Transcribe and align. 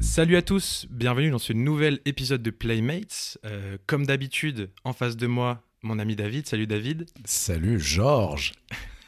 Salut 0.00 0.36
à 0.36 0.42
tous, 0.42 0.86
bienvenue 0.88 1.30
dans 1.30 1.38
ce 1.38 1.52
nouvel 1.52 1.98
épisode 2.04 2.44
de 2.44 2.50
Playmates. 2.50 3.38
Euh, 3.44 3.76
comme 3.86 4.06
d'habitude, 4.06 4.70
en 4.84 4.92
face 4.92 5.16
de 5.16 5.26
moi, 5.26 5.64
mon 5.82 5.98
ami 5.98 6.14
David. 6.14 6.46
Salut 6.46 6.68
David. 6.68 7.06
Salut 7.24 7.80
Georges. 7.80 8.52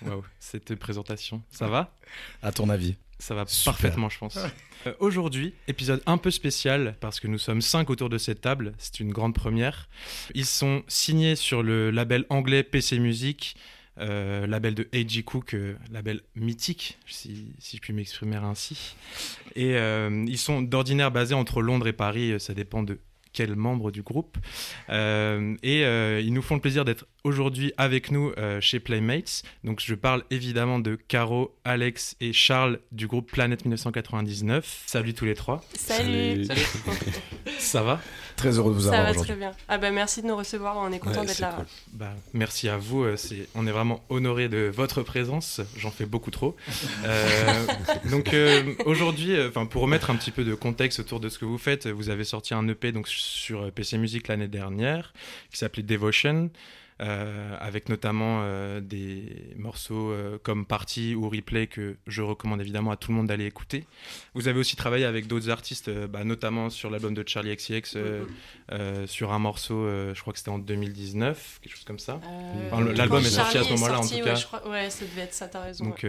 Waouh, 0.04 0.24
cette 0.40 0.74
présentation, 0.74 1.40
ça 1.50 1.68
va? 1.68 1.94
À 2.42 2.50
ton 2.50 2.68
avis? 2.68 2.96
Ça 3.20 3.34
va 3.34 3.44
parfaitement, 3.64 4.08
je 4.08 4.18
pense. 4.18 4.38
Euh, 4.86 4.94
Aujourd'hui, 4.98 5.52
épisode 5.68 6.02
un 6.06 6.16
peu 6.16 6.30
spécial 6.30 6.96
parce 7.00 7.20
que 7.20 7.26
nous 7.26 7.36
sommes 7.36 7.60
cinq 7.60 7.90
autour 7.90 8.08
de 8.08 8.16
cette 8.16 8.40
table. 8.40 8.72
C'est 8.78 8.98
une 9.00 9.12
grande 9.12 9.34
première. 9.34 9.90
Ils 10.34 10.46
sont 10.46 10.82
signés 10.88 11.36
sur 11.36 11.62
le 11.62 11.90
label 11.90 12.24
anglais 12.30 12.62
PC 12.62 12.98
Music. 12.98 13.56
euh, 13.98 14.46
label 14.46 14.74
de 14.74 14.88
A.G. 14.94 15.22
Cook, 15.22 15.52
euh, 15.52 15.74
label 15.90 16.22
mythique, 16.34 16.96
si, 17.06 17.52
si 17.58 17.76
je 17.76 17.82
puis 17.82 17.92
m'exprimer 17.92 18.36
ainsi. 18.36 18.94
Et 19.54 19.76
ils 19.76 20.38
sont 20.38 20.62
d'ordinaire 20.62 21.10
basés 21.10 21.34
entre 21.34 21.60
Londres 21.60 21.86
et 21.86 21.92
Paris, 21.92 22.40
ça 22.40 22.54
dépend 22.54 22.82
de 22.82 22.98
quel 23.34 23.56
membre 23.56 23.90
du 23.90 24.00
groupe. 24.00 24.38
Et 24.88 25.82
ils 25.82 26.32
nous 26.32 26.42
font 26.42 26.54
le 26.54 26.62
plaisir 26.62 26.86
d'être 26.86 27.04
aujourd'hui 27.24 27.72
avec 27.76 28.10
nous 28.10 28.32
euh, 28.38 28.60
chez 28.60 28.80
Playmates. 28.80 29.42
Donc 29.64 29.80
je 29.84 29.94
parle 29.94 30.24
évidemment 30.30 30.78
de 30.78 30.94
Caro, 30.96 31.54
Alex 31.64 32.16
et 32.20 32.32
Charles 32.32 32.80
du 32.92 33.06
groupe 33.06 33.30
Planète 33.30 33.64
1999. 33.64 34.82
Salut 34.86 35.14
tous 35.14 35.24
les 35.24 35.34
trois. 35.34 35.62
Salut. 35.74 36.46
Ça 37.58 37.82
va? 37.82 38.00
Très 38.36 38.56
heureux 38.58 38.70
de 38.72 38.76
vous 38.76 38.84
Ça 38.84 38.88
avoir 38.88 39.04
va 39.04 39.10
aujourd'hui. 39.10 39.32
très 39.32 39.38
bien. 39.38 39.52
Ah 39.68 39.76
bah 39.76 39.90
merci 39.90 40.22
de 40.22 40.26
nous 40.26 40.36
recevoir, 40.36 40.76
on 40.78 40.90
est 40.92 40.98
content 40.98 41.20
Ouais, 41.20 41.26
d'être 41.26 41.40
là. 41.40 41.52
cool. 41.56 41.66
Bah, 41.92 42.14
merci 42.32 42.70
à 42.70 42.78
vous. 42.78 43.04
euh, 43.04 43.16
on 43.54 43.66
est 43.66 43.70
vraiment 43.70 44.02
honoré 44.08 44.48
de 44.48 44.70
votre 44.74 45.02
présence. 45.02 45.60
J'en 45.76 45.90
fais 45.90 46.06
beaucoup 46.06 46.30
trop. 46.30 46.56
Euh, 47.04 47.66
donc 48.10 48.34
euh, 48.34 48.74
aujourd'hui, 48.84 49.32
euh, 49.34 49.48
enfin 49.48 49.64
pour 49.66 49.82
remettre 49.82 50.10
un 50.10 50.16
petit 50.16 50.30
peu 50.30 50.44
de 50.44 50.54
contexte 50.54 51.00
autour 51.00 51.18
de 51.20 51.28
ce 51.28 51.38
que 51.38 51.44
vous 51.44 51.56
faites, 51.58 51.86
vous 51.86 52.10
avez 52.10 52.24
sorti 52.24 52.52
un 52.54 52.66
EP 52.68 52.92
donc 52.92 53.08
sur 53.08 53.70
PC 53.72 53.96
Music 53.98 54.28
l'année 54.28 54.48
dernière 54.48 55.12
qui 55.50 55.56
s'appelait 55.58 55.82
Devotion. 55.82 56.50
Euh, 57.00 57.56
avec 57.58 57.88
notamment 57.88 58.40
euh, 58.42 58.80
des 58.80 59.54
morceaux 59.56 60.10
euh, 60.10 60.38
comme 60.42 60.66
Party 60.66 61.14
ou 61.14 61.30
Replay 61.30 61.66
que 61.66 61.96
je 62.06 62.20
recommande 62.20 62.60
évidemment 62.60 62.90
à 62.90 62.96
tout 62.96 63.10
le 63.10 63.16
monde 63.16 63.26
d'aller 63.28 63.46
écouter. 63.46 63.86
Vous 64.34 64.48
avez 64.48 64.58
aussi 64.60 64.76
travaillé 64.76 65.06
avec 65.06 65.26
d'autres 65.26 65.48
artistes, 65.48 65.90
bah, 65.90 66.24
notamment 66.24 66.68
sur 66.68 66.90
l'album 66.90 67.14
de 67.14 67.24
Charlie 67.26 67.56
XCX, 67.56 67.96
euh, 67.96 69.06
sur 69.06 69.32
un 69.32 69.38
morceau, 69.38 69.86
je 70.14 70.20
crois 70.20 70.32
que 70.32 70.38
c'était 70.38 70.50
en 70.50 70.58
2019, 70.58 71.60
quelque 71.62 71.74
chose 71.74 71.84
comme 71.84 71.98
ça. 71.98 72.20
Enfin, 72.70 72.84
l'album 72.92 73.20
est 73.24 73.30
sorti 73.30 73.58
à 73.58 73.64
ce 73.64 73.70
moment-là, 73.72 74.00
en 74.00 74.06
tout 74.06 74.14
ouais, 74.14 74.20
cas. 74.22 74.34
je 74.34 74.46
crois- 74.46 74.68
Ouais, 74.68 74.90
ça 74.90 75.04
devait 75.04 75.22
être 75.22 75.34
ça, 75.34 75.48
t'as 75.48 75.62
raison. 75.62 75.84
Donc 75.86 76.06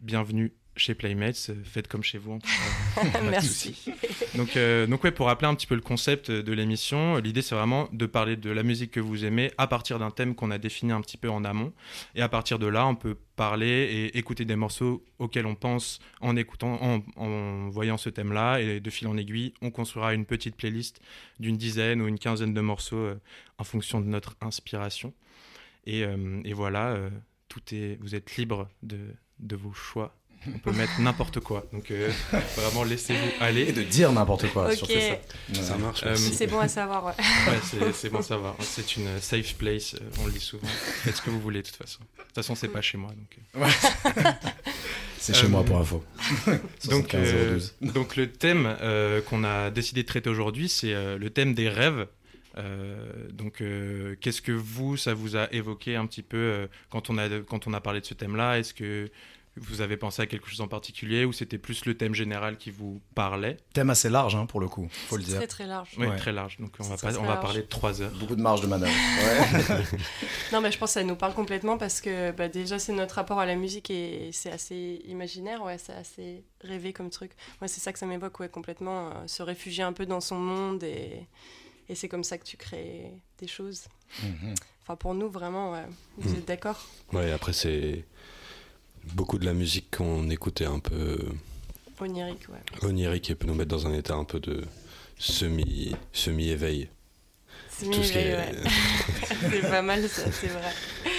bienvenue 0.00 0.52
chez 0.76 0.94
Playmates, 0.94 1.48
euh, 1.50 1.54
faites 1.64 1.88
comme 1.88 2.02
chez 2.02 2.18
vous. 2.18 2.32
en 2.32 2.38
cas. 2.38 3.20
merci. 3.30 3.90
Donc, 4.34 4.56
euh, 4.56 4.86
donc 4.86 5.04
ouais, 5.04 5.10
pour 5.10 5.26
rappeler 5.26 5.48
un 5.48 5.54
petit 5.54 5.66
peu 5.66 5.74
le 5.74 5.80
concept 5.80 6.30
de 6.30 6.52
l'émission, 6.52 7.16
l'idée 7.16 7.42
c'est 7.42 7.54
vraiment 7.54 7.88
de 7.92 8.06
parler 8.06 8.36
de 8.36 8.50
la 8.50 8.62
musique 8.62 8.90
que 8.90 9.00
vous 9.00 9.24
aimez 9.24 9.52
à 9.58 9.66
partir 9.66 9.98
d'un 9.98 10.10
thème 10.10 10.34
qu'on 10.34 10.50
a 10.50 10.58
défini 10.58 10.92
un 10.92 11.00
petit 11.00 11.16
peu 11.16 11.30
en 11.30 11.44
amont. 11.44 11.72
Et 12.14 12.22
à 12.22 12.28
partir 12.28 12.58
de 12.58 12.66
là, 12.66 12.86
on 12.86 12.94
peut 12.94 13.16
parler 13.36 13.66
et 13.68 14.18
écouter 14.18 14.44
des 14.44 14.56
morceaux 14.56 15.04
auxquels 15.18 15.46
on 15.46 15.54
pense 15.54 16.00
en 16.20 16.36
écoutant, 16.36 16.78
en, 16.82 17.02
en 17.16 17.68
voyant 17.68 17.98
ce 17.98 18.08
thème-là. 18.08 18.60
Et 18.60 18.80
de 18.80 18.90
fil 18.90 19.06
en 19.08 19.16
aiguille, 19.16 19.52
on 19.62 19.70
construira 19.70 20.14
une 20.14 20.24
petite 20.24 20.56
playlist 20.56 21.00
d'une 21.38 21.56
dizaine 21.56 22.00
ou 22.00 22.08
une 22.08 22.18
quinzaine 22.18 22.54
de 22.54 22.60
morceaux 22.60 22.96
euh, 22.96 23.20
en 23.58 23.64
fonction 23.64 24.00
de 24.00 24.06
notre 24.06 24.36
inspiration. 24.40 25.12
Et, 25.86 26.04
euh, 26.04 26.40
et 26.44 26.52
voilà, 26.52 26.90
euh, 26.90 27.10
tout 27.48 27.62
est, 27.72 27.98
vous 28.00 28.14
êtes 28.14 28.36
libre 28.36 28.68
de, 28.82 28.98
de 29.38 29.56
vos 29.56 29.72
choix. 29.72 30.14
On 30.48 30.58
peut 30.58 30.72
mettre 30.72 31.00
n'importe 31.00 31.40
quoi. 31.40 31.64
Donc 31.72 31.90
euh, 31.90 32.10
vraiment, 32.56 32.84
laissez-vous 32.84 33.42
aller. 33.44 33.62
Et 33.62 33.72
de 33.72 33.82
dire 33.82 34.12
n'importe 34.12 34.48
quoi, 34.52 34.66
Ok. 34.70 34.74
surtout 34.76 34.94
ça. 35.54 35.62
Ça 35.62 35.76
marche. 35.76 36.02
Euh. 36.06 36.14
C'est 36.16 36.46
bon 36.46 36.60
à 36.60 36.68
savoir, 36.68 37.04
ouais. 37.06 37.12
Ouais, 37.80 37.90
c'est- 37.92 38.10
bon, 38.10 38.22
ça 38.22 38.36
va. 38.36 38.54
C'est 38.60 38.96
une 38.96 39.20
safe 39.20 39.54
place, 39.56 39.94
euh, 39.94 39.98
on 40.22 40.26
le 40.26 40.32
dit 40.32 40.40
souvent. 40.40 40.66
Faites 40.68 41.16
ce 41.16 41.22
que 41.22 41.30
vous 41.30 41.40
voulez, 41.40 41.62
de 41.62 41.66
toute 41.66 41.76
façon. 41.76 41.98
De 42.18 42.22
toute 42.22 42.34
façon, 42.34 42.54
c'est 42.54 42.68
pas 42.68 42.80
chez 42.82 42.96
moi. 42.98 43.10
Donc, 43.10 43.38
euh. 43.56 43.68
C'est 45.18 45.34
chez 45.34 45.46
Euh, 45.46 45.48
moi 45.48 45.64
pour 45.64 45.78
info. 45.78 46.04
donc, 46.88 47.10
75 47.10 47.14
euh, 47.34 47.54
012. 47.54 47.74
donc 47.94 48.16
le 48.16 48.30
thème 48.30 48.76
euh, 48.80 49.20
qu'on 49.22 49.42
a 49.44 49.70
décidé 49.70 50.02
de 50.02 50.06
traiter 50.06 50.30
aujourd'hui, 50.30 50.68
c'est 50.68 50.92
euh, 50.94 51.18
le 51.18 51.30
thème 51.30 51.54
des 51.54 51.68
rêves. 51.68 52.06
Euh, 52.58 53.10
donc, 53.32 53.60
euh, 53.60 54.14
qu'est-ce 54.20 54.40
que 54.40 54.52
vous, 54.52 54.96
ça 54.96 55.14
vous 55.14 55.36
a 55.36 55.52
évoqué 55.52 55.96
un 55.96 56.06
petit 56.06 56.22
peu 56.22 56.36
euh, 56.36 56.66
quand, 56.90 57.10
on 57.10 57.18
a, 57.18 57.28
quand 57.48 57.66
on 57.66 57.72
a 57.74 57.80
parlé 57.80 58.00
de 58.00 58.06
ce 58.06 58.14
thème-là? 58.14 58.58
Est-ce 58.58 58.72
que 58.72 59.10
vous 59.56 59.80
avez 59.80 59.96
pensé 59.96 60.22
à 60.22 60.26
quelque 60.26 60.48
chose 60.48 60.60
en 60.60 60.68
particulier 60.68 61.24
ou 61.24 61.32
c'était 61.32 61.58
plus 61.58 61.84
le 61.86 61.96
thème 61.96 62.14
général 62.14 62.56
qui 62.58 62.70
vous 62.70 63.00
parlait 63.14 63.56
Thème 63.72 63.90
assez 63.90 64.08
large, 64.10 64.34
hein, 64.34 64.46
pour 64.46 64.60
le 64.60 64.68
coup, 64.68 64.88
faut 65.08 65.16
le 65.16 65.22
dire. 65.22 65.36
Très 65.36 65.46
très 65.46 65.66
large. 65.66 65.90
Oui, 65.98 66.06
Ouais. 66.06 66.16
très 66.16 66.32
large. 66.32 66.58
Donc, 66.58 66.74
on 66.78 66.82
va, 66.84 66.96
très, 66.96 67.06
pas, 67.06 67.12
très 67.14 67.20
on 67.22 67.24
va 67.26 67.28
large. 67.34 67.42
parler 67.42 67.60
de 67.62 67.66
trois 67.66 68.02
heures. 68.02 68.12
Beaucoup 68.20 68.36
de 68.36 68.42
marge 68.42 68.60
de 68.60 68.66
manœuvre. 68.66 68.92
Ouais. 69.68 69.84
Non, 70.52 70.60
mais 70.60 70.70
je 70.70 70.78
pense 70.78 70.90
que 70.90 71.00
ça 71.00 71.04
nous 71.04 71.16
parle 71.16 71.34
complètement 71.34 71.76
parce 71.78 72.00
que 72.00 72.30
bah, 72.32 72.48
déjà, 72.48 72.78
c'est 72.78 72.92
notre 72.92 73.14
rapport 73.16 73.40
à 73.40 73.46
la 73.46 73.56
musique 73.56 73.90
et 73.90 74.30
c'est 74.32 74.50
assez 74.50 75.00
imaginaire, 75.06 75.62
ouais, 75.62 75.78
c'est 75.78 75.92
assez 75.94 76.44
rêvé 76.60 76.92
comme 76.92 77.10
truc. 77.10 77.32
Moi, 77.60 77.68
c'est 77.68 77.80
ça 77.80 77.92
que 77.92 77.98
ça 77.98 78.06
m'évoque, 78.06 78.38
ouais, 78.40 78.48
complètement. 78.48 79.08
euh, 79.08 79.26
se 79.26 79.42
réfugier 79.42 79.82
un 79.82 79.92
peu 79.92 80.06
dans 80.06 80.20
son 80.20 80.36
monde 80.38 80.82
et, 80.84 81.26
et 81.88 81.94
c'est 81.94 82.08
comme 82.08 82.24
ça 82.24 82.38
que 82.38 82.44
tu 82.44 82.56
crées 82.56 83.12
des 83.38 83.46
choses. 83.48 83.84
Mhm. 84.22 84.54
Enfin, 84.82 84.94
pour 84.96 85.14
nous, 85.14 85.28
vraiment, 85.28 85.72
ouais. 85.72 85.84
vous 86.18 86.30
Mm. 86.30 86.36
êtes 86.38 86.44
d'accord? 86.46 86.86
Ouais, 87.12 87.32
après, 87.32 87.52
c'est 87.52 88.04
beaucoup 89.14 89.38
de 89.38 89.44
la 89.44 89.54
musique 89.54 89.96
qu'on 89.96 90.28
écoutait 90.30 90.66
un 90.66 90.78
peu 90.78 91.18
Onirique, 92.00 92.46
ouais. 92.50 92.86
onirique 92.88 93.30
et 93.30 93.34
peut 93.34 93.46
nous 93.46 93.54
mettre 93.54 93.70
dans 93.70 93.86
un 93.86 93.94
état 93.94 94.14
un 94.14 94.24
peu 94.24 94.38
de 94.40 94.62
semi, 95.18 95.94
semi-éveil. 96.12 96.88
C'est 97.70 97.86
Tout 97.90 98.02
ce 98.02 98.12
qui 98.12 98.18
mi-éveil, 98.18 98.32
est- 98.32 98.64
ouais. 98.64 98.70
c'est 99.50 99.70
pas 99.70 99.82
mal, 99.82 100.06
ça, 100.08 100.30
c'est 100.30 100.48
vrai. 100.48 100.72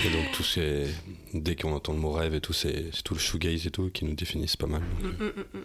Et 0.05 0.09
donc, 0.11 0.31
tout 0.33 0.43
ce 0.43 0.53
qui 0.55 0.59
est- 0.59 0.93
dès 1.33 1.55
qu'on 1.55 1.71
entend 1.73 1.93
le 1.93 1.99
mot 1.99 2.11
rêve 2.11 2.35
et 2.35 2.41
tout, 2.41 2.53
c'est 2.53 2.85
c'est 2.93 3.01
tout 3.03 3.13
le 3.15 3.19
shoegaze 3.19 3.65
et 3.65 3.71
tout 3.71 3.89
qui 3.89 4.05
nous 4.05 4.13
définissent 4.13 4.55
pas 4.57 4.67
mal. 4.67 4.81
Mm, 5.01 5.07
mm, 5.07 5.23
mm, 5.23 5.59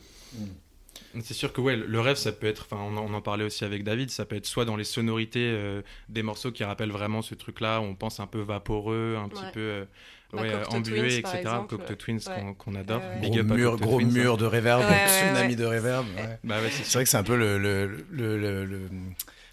mm. 1.14 1.20
C'est 1.22 1.34
sûr 1.34 1.52
que 1.52 1.60
ouais, 1.60 1.76
le 1.76 2.00
rêve, 2.00 2.16
ça 2.16 2.32
peut 2.32 2.46
être, 2.46 2.66
enfin, 2.70 2.82
on, 2.82 2.96
en- 2.96 3.04
on 3.10 3.12
en 3.14 3.20
parlait 3.20 3.44
aussi 3.44 3.64
avec 3.66 3.84
David, 3.84 4.10
ça 4.10 4.24
peut 4.24 4.36
être 4.36 4.46
soit 4.46 4.64
dans 4.64 4.76
les 4.76 4.84
sonorités 4.84 5.40
euh, 5.52 5.82
des 6.08 6.22
morceaux 6.22 6.52
qui 6.52 6.64
rappellent 6.64 6.90
vraiment 6.92 7.20
ce 7.20 7.34
truc-là, 7.34 7.82
on 7.82 7.94
pense 7.94 8.18
un 8.18 8.26
peu 8.26 8.40
vaporeux, 8.40 9.16
un 9.22 9.28
petit 9.28 9.42
Ouais. 9.42 9.52
peu 9.52 9.60
euh, 9.60 9.84
Bah, 10.32 10.42
ouais, 10.42 10.54
embué, 10.70 11.18
etc. 11.18 11.38
exemple. 11.40 11.76
Cocteau 11.76 11.94
Twins 11.94 12.18
Ouais. 12.28 12.54
qu'on 12.58 12.74
adore. 12.74 13.00
Ouais, 13.02 13.08
ouais. 13.08 13.20
Big 13.20 13.30
Gros 13.32 13.40
up 13.40 13.46
mur, 13.58 13.76
gros 13.76 13.98
Twins, 14.00 14.08
hein. 14.08 14.12
mur 14.12 14.36
de 14.38 14.46
ouais, 14.86 15.06
tsunami 15.08 15.48
ouais. 15.50 15.54
de 15.56 15.64
réverb. 15.66 16.06
ouais. 16.16 16.38
Bah 16.42 16.56
ouais, 16.60 16.70
c'est 16.70 16.92
vrai 16.94 17.04
que 17.04 17.10
c'est 17.10 17.16
un 17.18 17.22
peu 17.22 17.36
le, 17.36 17.58
le- 17.58 17.86
le- 18.10 18.38
le- 18.38 18.64
le- 18.64 18.88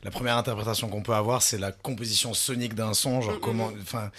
la 0.03 0.11
première 0.11 0.37
interprétation 0.37 0.87
qu'on 0.87 1.01
peut 1.01 1.13
avoir, 1.13 1.41
c'est 1.41 1.57
la 1.57 1.73
composition 1.73 2.33
sonique 2.33 2.73
d'un 2.75 2.93
son, 2.93 3.19
genre 3.19 3.33
Mm, 3.33 3.37
mm, 3.37 3.39
comment, 3.41 3.67
mm. 3.67 3.79
enfin, 3.81 4.11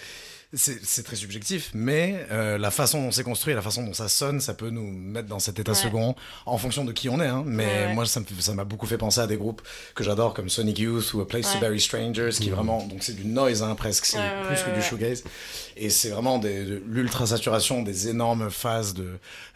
c'est 0.53 1.03
très 1.03 1.15
subjectif, 1.15 1.71
mais 1.73 2.25
euh, 2.31 2.57
la 2.57 2.71
façon 2.71 3.01
dont 3.03 3.11
c'est 3.11 3.23
construit, 3.23 3.53
la 3.53 3.61
façon 3.61 3.83
dont 3.83 3.93
ça 3.93 4.09
sonne, 4.09 4.41
ça 4.41 4.53
peut 4.53 4.69
nous 4.69 4.85
mettre 4.91 5.29
dans 5.29 5.39
cet 5.39 5.59
état 5.59 5.71
Ouais. 5.71 5.77
second 5.77 6.15
en 6.45 6.57
fonction 6.57 6.83
de 6.83 6.91
qui 6.91 7.07
on 7.07 7.21
est. 7.21 7.27
hein. 7.27 7.43
Mais 7.45 7.65
Ouais, 7.65 7.85
ouais. 7.87 7.93
moi, 7.93 8.05
ça 8.05 8.19
me 8.19 8.25
fait- 8.25 8.41
ça 8.41 8.53
m'a 8.53 8.65
beaucoup 8.65 8.85
fait 8.85 8.97
penser 8.97 9.21
à 9.21 9.27
des 9.27 9.37
groupes 9.37 9.61
que 9.95 10.03
j'adore 10.03 10.33
comme 10.33 10.49
Sonic 10.49 10.79
Youth 10.79 11.13
ou 11.13 11.21
A 11.21 11.27
Place 11.27 11.53
to. 11.53 11.59
Bury 11.59 11.79
Strangers, 11.79 12.31
qui 12.33 12.49
vraiment, 12.49 12.85
donc 12.85 13.01
c'est 13.03 13.13
du 13.15 13.23
noise 13.25 13.63
hein, 13.63 13.75
presque, 13.75 14.05
c'est 14.05 14.17
Ouais, 14.17 14.23
plus 14.47 14.55
ouais, 14.57 14.63
que 14.63 14.69
ouais, 14.71 14.75
du 14.75 14.81
shoegaze, 14.81 15.23
et 15.77 15.89
c'est 15.89 16.09
vraiment 16.09 16.37
des- 16.37 16.65
de 16.65 16.83
l'ultra 16.85 17.25
saturation, 17.27 17.81
des 17.81 18.09
énormes 18.09 18.49
phases 18.51 18.93
de, 18.93 19.07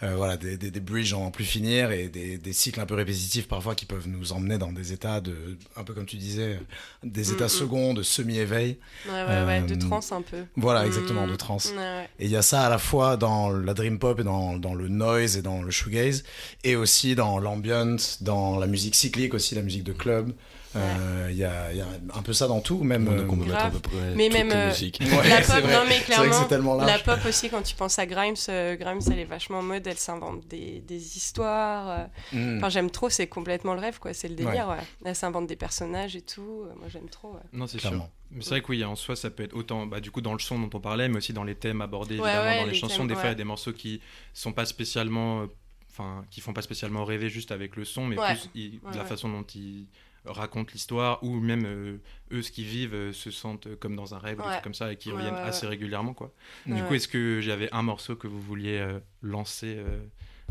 euh, 0.03 0.16
voilà, 0.16 0.38
des, 0.38 0.56
des, 0.57 0.72
des 0.72 0.79
bridges 0.79 1.13
en 1.13 1.29
plus 1.29 1.44
finir 1.45 1.91
et 1.91 2.07
des, 2.07 2.38
des 2.38 2.53
cycles 2.53 2.79
un 2.79 2.85
peu 2.85 2.95
répétitifs 2.95 3.47
parfois 3.50 3.75
qui 3.75 3.85
peuvent 3.85 4.07
nous 4.07 4.31
emmener 4.31 4.57
dans 4.57 4.72
des 4.72 4.94
états 4.94 5.19
de, 5.19 5.35
un 5.75 5.83
peu 5.83 5.94
comme 5.94 6.06
tu 6.06 6.16
disais, 6.16 6.57
des 7.03 7.31
Mm, 7.31 7.33
états 7.33 7.45
mm. 7.45 7.50
seconds, 7.50 7.94
de 7.94 8.01
semi-éveil. 8.03 8.77
Ouais, 9.07 9.12
ouais, 9.25 9.44
ouais, 9.45 9.62
de 9.63 9.73
Euh, 9.75 9.88
trance 9.89 10.12
un 10.13 10.22
peu. 10.22 10.38
Voilà, 10.56 10.84
exactement, 10.85 11.25
Mm. 11.27 11.31
de 11.31 11.36
trance. 11.36 11.71
Ouais, 11.71 11.77
ouais. 11.77 12.09
Et 12.19 12.25
il 12.25 12.31
y 12.31 12.36
a 12.36 12.42
ça 12.42 12.63
à 12.65 12.69
la 12.69 12.77
fois 12.77 13.18
dans 13.18 13.50
la 13.50 13.74
dream 13.74 14.00
pop 14.00 14.19
et 14.19 14.24
dans, 14.24 14.57
dans 14.57 14.74
le 14.74 14.88
noise 14.88 15.38
et 15.38 15.42
dans 15.42 15.62
le 15.62 15.71
shoegaze, 15.71 16.24
et 16.63 16.75
aussi 16.75 17.15
dans 17.15 17.39
l'ambient, 17.39 17.95
dans 18.21 18.57
la 18.59 18.68
musique 18.68 18.95
cyclique 18.95 19.33
aussi, 19.33 19.56
la 19.56 19.62
musique 19.62 19.83
de 19.83 19.94
club. 19.94 20.31
Euh, 20.75 21.27
Il 21.31 21.38
y, 21.38 21.44
a, 21.44 21.72
il 21.72 21.77
y 21.77 21.81
a 21.81 21.88
un 22.13 22.22
peu 22.22 22.33
ça 22.33 22.48
dans 22.48 22.62
tout, 22.62 22.83
même. 22.83 23.06
Donc, 23.06 23.31
on 23.31 23.36
peut 23.38 23.44
euh, 23.44 23.45
mettre 23.45 23.56
à 23.57 23.69
grave. 23.69 23.74
peu 23.74 23.89
près 23.89 24.16
Mais 24.16 24.30
même, 24.30 24.48
les 24.50 24.54
euh, 24.56 24.68
musiques. 24.68 25.00
Ouais, 25.01 25.30
la 25.30 25.42
pop, 25.42 25.63
non 25.63 25.83
mais 25.88 26.00
clairement, 26.00 26.33
c'est 26.33 26.48
tellement 26.48 26.75
la 26.75 27.00
pop 27.00 27.19
aussi 27.27 27.50
quand 27.50 27.62
tu 27.62 27.75
penses 27.75 27.98
à 28.00 28.06
Grimes, 28.06 28.36
euh, 28.50 28.75
Grimes 28.75 29.00
elle 29.12 29.19
est 29.19 29.25
vachement 29.25 29.60
en 29.60 29.63
mode, 29.63 29.86
elle 29.88 29.98
s'invente 29.98 30.48
des, 30.48 30.81
des 30.81 31.18
histoires. 31.18 32.07
Mm. 32.33 32.57
Enfin 32.57 32.69
j'aime 32.69 32.89
trop, 32.92 33.10
c'est 33.10 33.27
complètement 33.27 33.74
le 33.74 33.80
rêve 33.81 34.00
quoi, 34.00 34.13
c'est 34.13 34.27
le 34.27 34.36
délire. 34.36 34.68
Ouais. 34.69 34.83
Elle 35.04 35.16
s'invente 35.16 35.48
des 35.48 35.56
personnages 35.56 36.16
et 36.16 36.22
tout. 36.22 36.63
Moi 36.78 36.88
j'aime 36.89 37.10
trop. 37.10 37.33
Ouais. 37.33 37.39
Non, 37.54 37.68
c'est 37.68 37.80
sûr. 37.80 37.89
Clairement. 37.89 38.10
Mais 38.31 38.42
c'est 38.42 38.50
vrai 38.51 38.62
que 38.62 38.68
oui, 38.69 38.83
en 38.83 38.95
soi, 38.95 39.16
ça 39.16 39.30
peut 39.30 39.44
être 39.44 39.56
autant, 39.56 39.86
bah, 39.86 40.00
du 40.01 40.10
coup, 40.12 40.19
dans 40.19 40.33
le 40.33 40.39
son 40.39 40.57
dont 40.60 40.69
on 40.74 40.80
parlait, 40.81 41.07
mais 41.07 41.18
aussi 41.18 41.31
dans 41.31 41.44
les 41.44 41.56
thèmes 41.56 41.81
abordés, 41.81 42.19
Ouais, 42.19 42.28
évidemment, 42.30 42.45
ouais, 42.50 42.60
dans 42.60 42.66
les, 42.66 42.71
les 42.71 42.78
chansons. 42.78 42.98
thèmes, 42.98 43.07
des 43.07 43.13
fois, 43.13 43.25
il 43.25 43.28
y 43.28 43.31
a 43.31 43.36
des 43.36 43.44
morceaux 43.44 43.71
qui 43.71 44.01
sont 44.33 44.51
pas 44.51 44.66
spécialement, 44.66 45.42
euh, 45.44 45.45
enfin, 45.92 46.25
qui 46.31 46.42
font 46.42 46.51
pas 46.51 46.63
spécialement 46.63 47.06
rêver 47.06 47.30
juste 47.30 47.51
avec 47.51 47.75
le 47.75 47.86
son, 47.86 48.06
mais 48.06 48.18
Ouais. 48.19 48.33
plus 48.33 48.50
il- 48.56 48.80
la 48.94 49.01
ouais. 49.04 49.06
façon 49.07 49.30
dont 49.30 49.44
ils 49.54 49.86
racontent 50.25 50.72
l'histoire 50.74 51.24
ou 51.24 51.39
même 51.39 51.66
euh, 51.66 51.98
eux, 52.31 52.42
ce 52.42 52.51
qu'ils 52.51 52.66
vivent, 52.66 52.94
euh, 52.94 53.13
se 53.13 53.31
sentent 53.31 53.68
euh, 53.68 53.75
comme 53.75 53.95
dans 53.95 54.13
un 54.16 54.19
rêve 54.19 54.39
ou 54.39 54.44
Ouais. 54.44 54.50
trucs 54.51 54.63
comme 54.63 54.74
ça 54.74 54.92
et 54.92 54.98
qui 54.98 55.10
Ouais, 55.10 55.16
reviennent 55.16 55.33
ouais, 55.36 55.39
assez 55.42 55.66
ouais. 55.66 55.69
régulièrement. 55.72 56.13
Quoi. 56.13 56.31
Ouais, 56.68 56.75
Du 56.75 56.83
coup, 56.83 56.94
est-ce 56.95 57.07
que 57.07 57.42
j'avais 57.42 57.72
un 57.74 57.81
morceau 57.81 58.16
que 58.16 58.27
vous 58.27 58.42
vouliez 58.42 58.77
euh, 58.80 59.00
lancer 59.22 59.75
euh, 59.77 60.00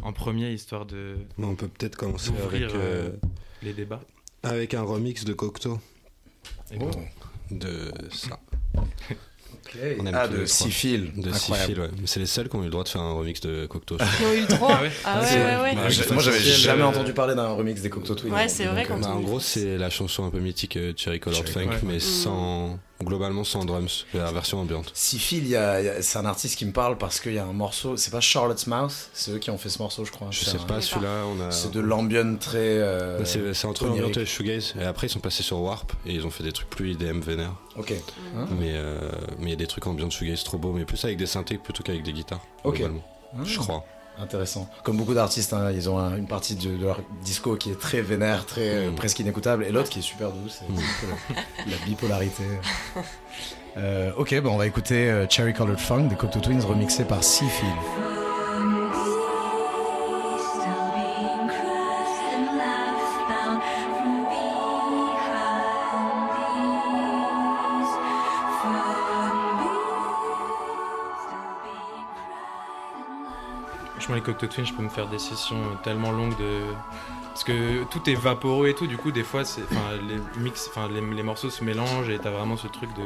en 0.03 0.12
premier 0.12 0.53
histoire 0.53 0.87
de 0.87 1.17
Mais 1.38 1.47
on 1.47 1.55
peut 1.56 1.69
peut-être 1.69 1.97
commencer 1.97 2.31
avec, 2.38 2.62
euh, 2.62 3.11
les 3.62 3.73
débats? 3.73 4.03
avec 4.43 4.75
un 4.75 4.82
remix 4.82 5.25
de 5.25 5.32
Cocteau 5.32 5.79
Et 6.70 6.77
Oh. 6.81 6.91
bon. 6.91 7.09
de 7.50 7.93
ça. 8.11 8.38
Ok. 9.55 9.79
On 10.01 10.06
aime 10.06 10.15
Ah, 10.15 10.29
de 10.29 10.33
les 10.39 10.45
trois. 10.45 10.67
Sifil. 10.67 11.12
De 11.17 11.31
Incroyable. 11.31 11.69
Sifil, 11.73 11.81
ouais. 11.81 11.89
Mais 12.01 12.06
C'est 12.06 12.21
les 12.21 12.27
seuls 12.27 12.49
qui 12.49 12.56
ont 12.56 12.61
eu 12.62 12.65
le 12.67 12.71
droit 12.71 12.85
de 12.85 12.89
faire 12.89 13.01
un 13.01 13.12
remix 13.15 13.41
de 13.41 13.67
Cocteau. 13.67 13.97
Ils 14.21 14.27
ont 14.27 14.33
eu 14.33 14.41
le 14.41 14.47
droit. 14.47 14.71
Ah 14.79 14.83
ouais 14.83 14.91
Ah 15.05 15.21
ouais, 15.21 15.27
ouais. 15.27 15.75
Bah, 15.75 15.83
Ouais, 15.89 16.12
moi, 16.15 16.23
j'avais 16.23 16.41
jamais 16.41 16.83
euh, 16.83 16.87
entendu 16.87 17.12
parler 17.12 17.35
d'un 17.35 17.49
remix 17.49 17.81
des 17.81 17.91
Cocteau 17.91 18.15
Twins. 18.15 18.33
Ouais, 18.33 18.49
c'est 18.49 18.65
vrai, 18.67 18.83
Donc, 18.83 18.89
quand 18.89 18.97
euh, 18.99 19.01
Bah, 19.01 19.11
en 19.15 19.19
on- 19.19 19.23
gros, 19.23 19.41
c'est 19.41 19.77
la 19.79 19.91
chanson 19.91 20.25
un 20.27 20.31
peu 20.31 20.41
mythique 20.41 20.77
euh, 20.77 20.93
Cherry 20.97 21.21
Colored 21.21 21.49
Funk, 21.49 21.69
mais 21.85 21.95
ouais. 21.95 22.01
sans 22.01 22.79
globalement 23.02 23.44
sans 23.44 23.64
drums, 23.64 24.06
la 24.14 24.31
version 24.32 24.61
ambiante. 24.61 24.93
Y 25.32 25.56
a- 25.56 25.81
y 25.82 25.88
a- 25.88 26.02
c'est 26.02 26.19
un 26.19 26.25
artiste 26.25 26.56
qui 26.56 26.64
me 26.64 26.73
parle 26.73 26.96
parce 26.96 27.20
qu'il 27.20 27.35
y 27.35 27.38
a 27.38 27.44
un 27.44 27.52
morceau. 27.52 27.96
C'est 27.96 28.11
pas 28.11 28.20
Charlotte's 28.20 28.67
Mouth, 28.67 29.11
c'est 29.12 29.32
eux 29.32 29.38
qui 29.38 29.50
ont 29.50 29.58
fait 29.58 29.69
ce 29.69 29.79
morceau, 29.79 30.05
je 30.05 30.12
crois. 30.12 30.29
Je 30.31 30.44
C'est 30.44 30.52
sais 30.52 30.56
un- 30.58 30.64
pas, 30.64 30.81
celui-là, 30.81 31.25
on 31.26 31.41
a. 31.41 31.50
C'est 31.50 31.70
de 31.73 31.81
l'ambient 31.81 32.37
très. 32.37 32.58
euh, 32.58 33.25
c'est 33.25 33.52
c'est 33.55 33.67
entre 33.67 33.87
l'ambiance 33.87 34.17
et 34.17 34.20
le 34.20 34.26
shoegaze. 34.26 34.75
Et 34.81 34.85
après, 34.85 35.06
ils 35.08 35.11
sont 35.11 35.20
passés 35.20 35.43
sur 35.43 35.61
Warp 35.61 35.93
et 36.06 36.12
ils 36.14 36.26
ont 36.26 36.31
fait 36.31 36.44
des 36.44 36.52
trucs 36.52 36.70
plus 36.70 36.93
IDM 36.93 37.20
vénère. 37.20 37.55
Ok. 37.76 37.93
Hein 38.37 38.46
Mais 38.58 38.73
euh, 38.75 38.99
mais 39.38 39.46
il 39.46 39.50
y 39.50 39.55
a 39.55 39.56
des 39.56 39.67
trucs 39.67 39.87
ambiance 39.87 40.14
shoegaze 40.14 40.44
trop 40.44 40.58
beaux, 40.58 40.73
mais 40.73 40.85
plus 40.85 41.05
avec 41.05 41.17
des 41.19 41.26
synthés 41.26 41.58
plutôt 41.58 41.82
qu'avec 41.82 42.02
des 42.02 42.12
guitares. 42.12 42.41
Ok. 42.64 42.76
globalement. 42.76 43.05
Ah, 43.37 43.41
Je 43.44 43.58
crois. 43.58 43.85
Intéressant. 44.20 44.69
Comme 44.84 44.96
beaucoup 44.96 45.14
d'artistes, 45.14 45.52
hein, 45.52 45.70
ils 45.72 45.90
ont 45.90 45.99
un- 45.99 46.16
une 46.16 46.28
partie 46.28 46.55
de, 46.55 46.76
de 46.76 46.84
leur 46.84 47.00
disco 47.25 47.56
qui 47.56 47.70
est 47.70 47.78
très 47.78 48.00
vénère, 48.00 48.46
très 48.46 48.69
euh, 48.87 48.90
Mm. 48.90 48.94
presque 48.94 49.19
inécoutable, 49.19 49.64
et 49.64 49.72
l'autre 49.72 49.88
qui 49.90 49.99
est 49.99 50.02
super 50.02 50.31
douce. 50.31 50.61
Mm. 50.69 50.76
la 51.70 51.76
bipolarité. 51.84 52.44
Euh, 53.76 54.12
ok, 54.16 54.40
bon, 54.40 54.52
on 54.52 54.56
va 54.56 54.66
écouter 54.66 55.11
euh, 55.11 55.26
Cherry 55.28 55.52
Colored 55.52 55.81
Funk 55.81 56.05
des 56.05 56.14
Cocteau 56.14 56.38
Twins 56.40 56.61
remixé 56.64 57.05
par 57.05 57.25
Seafield. 57.25 57.72
Cocteau 74.25 74.47
Twins, 74.47 74.67
je 74.67 74.73
peux 74.75 74.82
me 74.82 74.88
faire 74.88 75.09
des 75.09 75.19
sessions 75.19 75.61
tellement 75.82 76.11
longues 76.12 76.37
de. 76.38 76.61
Parce 77.29 77.44
que 77.44 77.85
tout 77.85 78.09
est 78.09 78.15
vaporeux 78.15 78.69
et 78.69 78.75
tout, 78.75 78.87
du 78.87 78.97
coup, 78.97 79.11
des 79.11 79.25
fois, 79.25 79.44
c'est, 79.44 79.62
enfin, 79.65 79.93
les 80.09 80.41
mix, 80.41 80.69
enfin, 80.71 80.88
les, 80.88 81.00
les 81.00 81.23
morceaux 81.23 81.50
se 81.50 81.65
mélangent 81.65 82.09
et 82.09 82.19
t'as 82.19 82.31
vraiment 82.31 82.56
ce 82.56 82.67
truc 82.69 82.93
de. 82.94 83.03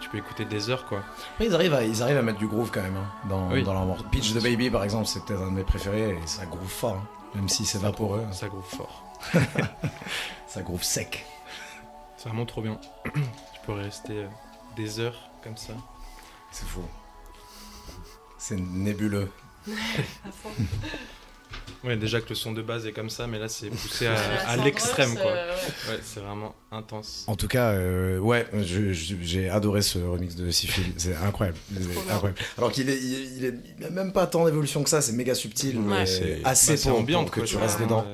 Tu 0.00 0.08
peux 0.08 0.18
écouter 0.18 0.44
des 0.44 0.68
heures, 0.68 0.84
quoi. 0.86 0.98
Après, 1.34 1.46
ils 1.46 1.54
arrivent, 1.54 1.74
à, 1.74 1.84
ils 1.84 2.02
arrivent 2.02 2.16
à 2.16 2.22
mettre 2.22 2.38
du 2.40 2.48
groove 2.48 2.70
quand 2.72 2.82
même 2.82 2.96
hein, 2.96 3.28
dans, 3.28 3.50
Oui. 3.52 3.62
dans 3.62 3.72
leur 3.72 3.84
morceau. 3.86 4.04
Beach 4.10 4.32
the 4.34 4.42
Baby, 4.42 4.68
par 4.68 4.82
exemple, 4.82 5.06
c'est 5.06 5.24
peut-être 5.24 5.42
un 5.42 5.46
de 5.46 5.52
mes 5.52 5.62
préférés, 5.62 6.10
et 6.10 6.26
ça 6.26 6.44
groove 6.44 6.66
fort, 6.68 6.96
hein. 6.96 7.06
même 7.36 7.48
si 7.48 7.64
c'est 7.64 7.78
vaporeux, 7.78 8.24
Ça 8.32 8.48
groove 8.48 8.64
fort. 8.68 9.04
ça 10.48 10.62
groove 10.62 10.82
sec. 10.82 11.24
C'est 12.16 12.28
vraiment 12.28 12.46
trop 12.46 12.62
bien. 12.62 12.78
tu 13.14 13.20
pourrais 13.64 13.82
rester 13.84 14.24
euh, 14.24 14.28
des 14.74 14.98
heures 14.98 15.30
comme 15.44 15.56
ça. 15.56 15.74
C'est 16.50 16.66
fou. 16.66 16.82
C'est 18.38 18.58
nébuleux. 18.58 19.30
Ouais, 21.84 21.96
déjà 21.96 22.20
que 22.20 22.28
le 22.28 22.36
son 22.36 22.52
de 22.52 22.62
base 22.62 22.86
est 22.86 22.92
comme 22.92 23.10
ça, 23.10 23.26
mais 23.26 23.40
là, 23.40 23.48
c'est 23.48 23.68
poussé 23.68 24.06
à, 24.46 24.56
l'extrême, 24.56 25.14
quoi. 25.14 25.32
euh, 25.32 25.52
ouais. 25.90 25.98
C'est 26.04 26.20
vraiment 26.20 26.54
intense. 26.70 27.24
En 27.26 27.34
tout 27.34 27.48
cas, 27.48 27.72
euh, 27.72 28.18
ouais, 28.20 28.46
j'ai 28.60 29.50
adoré 29.50 29.82
ce 29.82 29.98
remix 29.98 30.36
de 30.36 30.48
Sifil, 30.52 30.92
c'est 30.96 31.16
incroyable. 31.24 31.58
Alors 32.56 32.70
qu'il 32.70 32.88
est, 32.88 32.96
il, 32.98 33.36
il 33.38 33.44
est, 33.46 33.54
il 33.80 33.84
a 33.84 33.90
même 33.90 34.12
pas 34.12 34.28
tant 34.28 34.44
d'évolution 34.44 34.84
que 34.84 34.90
ça, 34.90 35.00
c'est 35.02 35.12
méga 35.12 35.34
subtil, 35.34 35.76
Ouais. 35.78 35.84
mais 35.84 36.06
C'est- 36.06 36.40
assez 36.44 36.72
Bah, 36.74 36.76
c'est 36.76 36.88
pour, 36.88 37.00
ambiant, 37.00 37.22
pour 37.24 37.32
que 37.32 37.40
quoi, 37.40 37.48
tu 37.48 37.56
restes 37.56 37.80
dedans. 37.80 38.06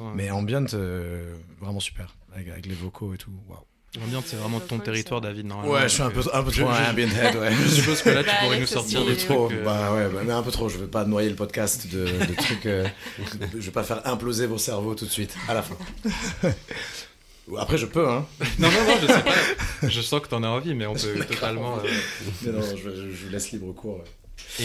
100%. 0.00 0.12
Mais 0.14 0.30
ambient, 0.30 0.66
euh, 0.74 1.34
vraiment 1.60 1.80
super, 1.80 2.14
avec, 2.32 2.48
avec 2.48 2.66
les 2.66 2.74
vocaux 2.74 3.14
et 3.14 3.18
tout. 3.18 3.32
Waouh. 3.48 3.58
L'ambiance, 3.98 4.24
c'est 4.26 4.36
vraiment 4.36 4.60
ton 4.60 4.78
territoire. 4.78 5.20
David, 5.20 5.46
normalement. 5.46 5.72
Ouais, 5.72 5.82
je 5.84 5.88
suis 5.88 6.02
un 6.02 6.10
peu, 6.10 6.20
euh, 6.20 6.30
un 6.34 6.42
peu 6.42 6.50
je- 6.52 6.60
trop 6.62 6.70
un 6.72 6.90
ambient 6.90 7.08
head, 7.08 7.36
ouais. 7.36 7.50
Je 7.52 7.68
suppose 7.68 8.02
que 8.02 8.10
là, 8.10 8.22
tu 8.22 8.28
Bah, 8.28 8.34
pourrais 8.42 8.60
nous 8.60 8.66
sortir 8.66 9.04
des 9.04 9.16
trucs. 9.16 9.28
Trop, 9.28 9.50
euh, 9.50 9.64
bah 9.64 9.92
ouais, 9.94 10.08
bah, 10.12 10.20
mais 10.26 10.32
un 10.32 10.42
peu 10.42 10.50
trop. 10.50 10.68
Je 10.68 10.76
veux 10.78 10.86
pas 10.86 11.04
noyer 11.04 11.30
le 11.30 11.34
podcast 11.34 11.86
de, 11.90 12.04
de 12.04 12.34
trucs. 12.36 12.66
euh, 12.66 12.86
je 13.54 13.58
vais 13.58 13.70
pas 13.70 13.84
faire 13.84 14.06
imploser 14.06 14.46
vos 14.46 14.58
cerveaux 14.58 14.94
tout 14.94 15.06
de 15.06 15.10
suite, 15.10 15.34
à 15.48 15.54
la 15.54 15.62
fin. 15.62 15.76
Après, 17.56 17.78
je 17.78 17.86
peux, 17.86 18.06
hein. 18.08 18.26
Non, 18.58 18.68
non, 18.70 18.84
non, 18.86 18.94
je 19.00 19.06
sais 19.06 19.22
pas. 19.22 19.88
Je 19.88 20.00
sens 20.02 20.20
que 20.20 20.28
t'en 20.28 20.42
as 20.42 20.48
envie, 20.48 20.74
mais 20.74 20.86
on 20.86 20.92
peut 20.94 21.24
totalement. 21.26 21.78
euh, 21.78 21.88
Mais 22.42 22.52
non, 22.52 22.60
je, 22.62 22.76
je- 22.90 23.10
je 23.10 23.24
vous 23.24 23.30
laisse 23.32 23.50
libre 23.52 23.72
cours. 23.72 23.96
ouais. 23.96 24.04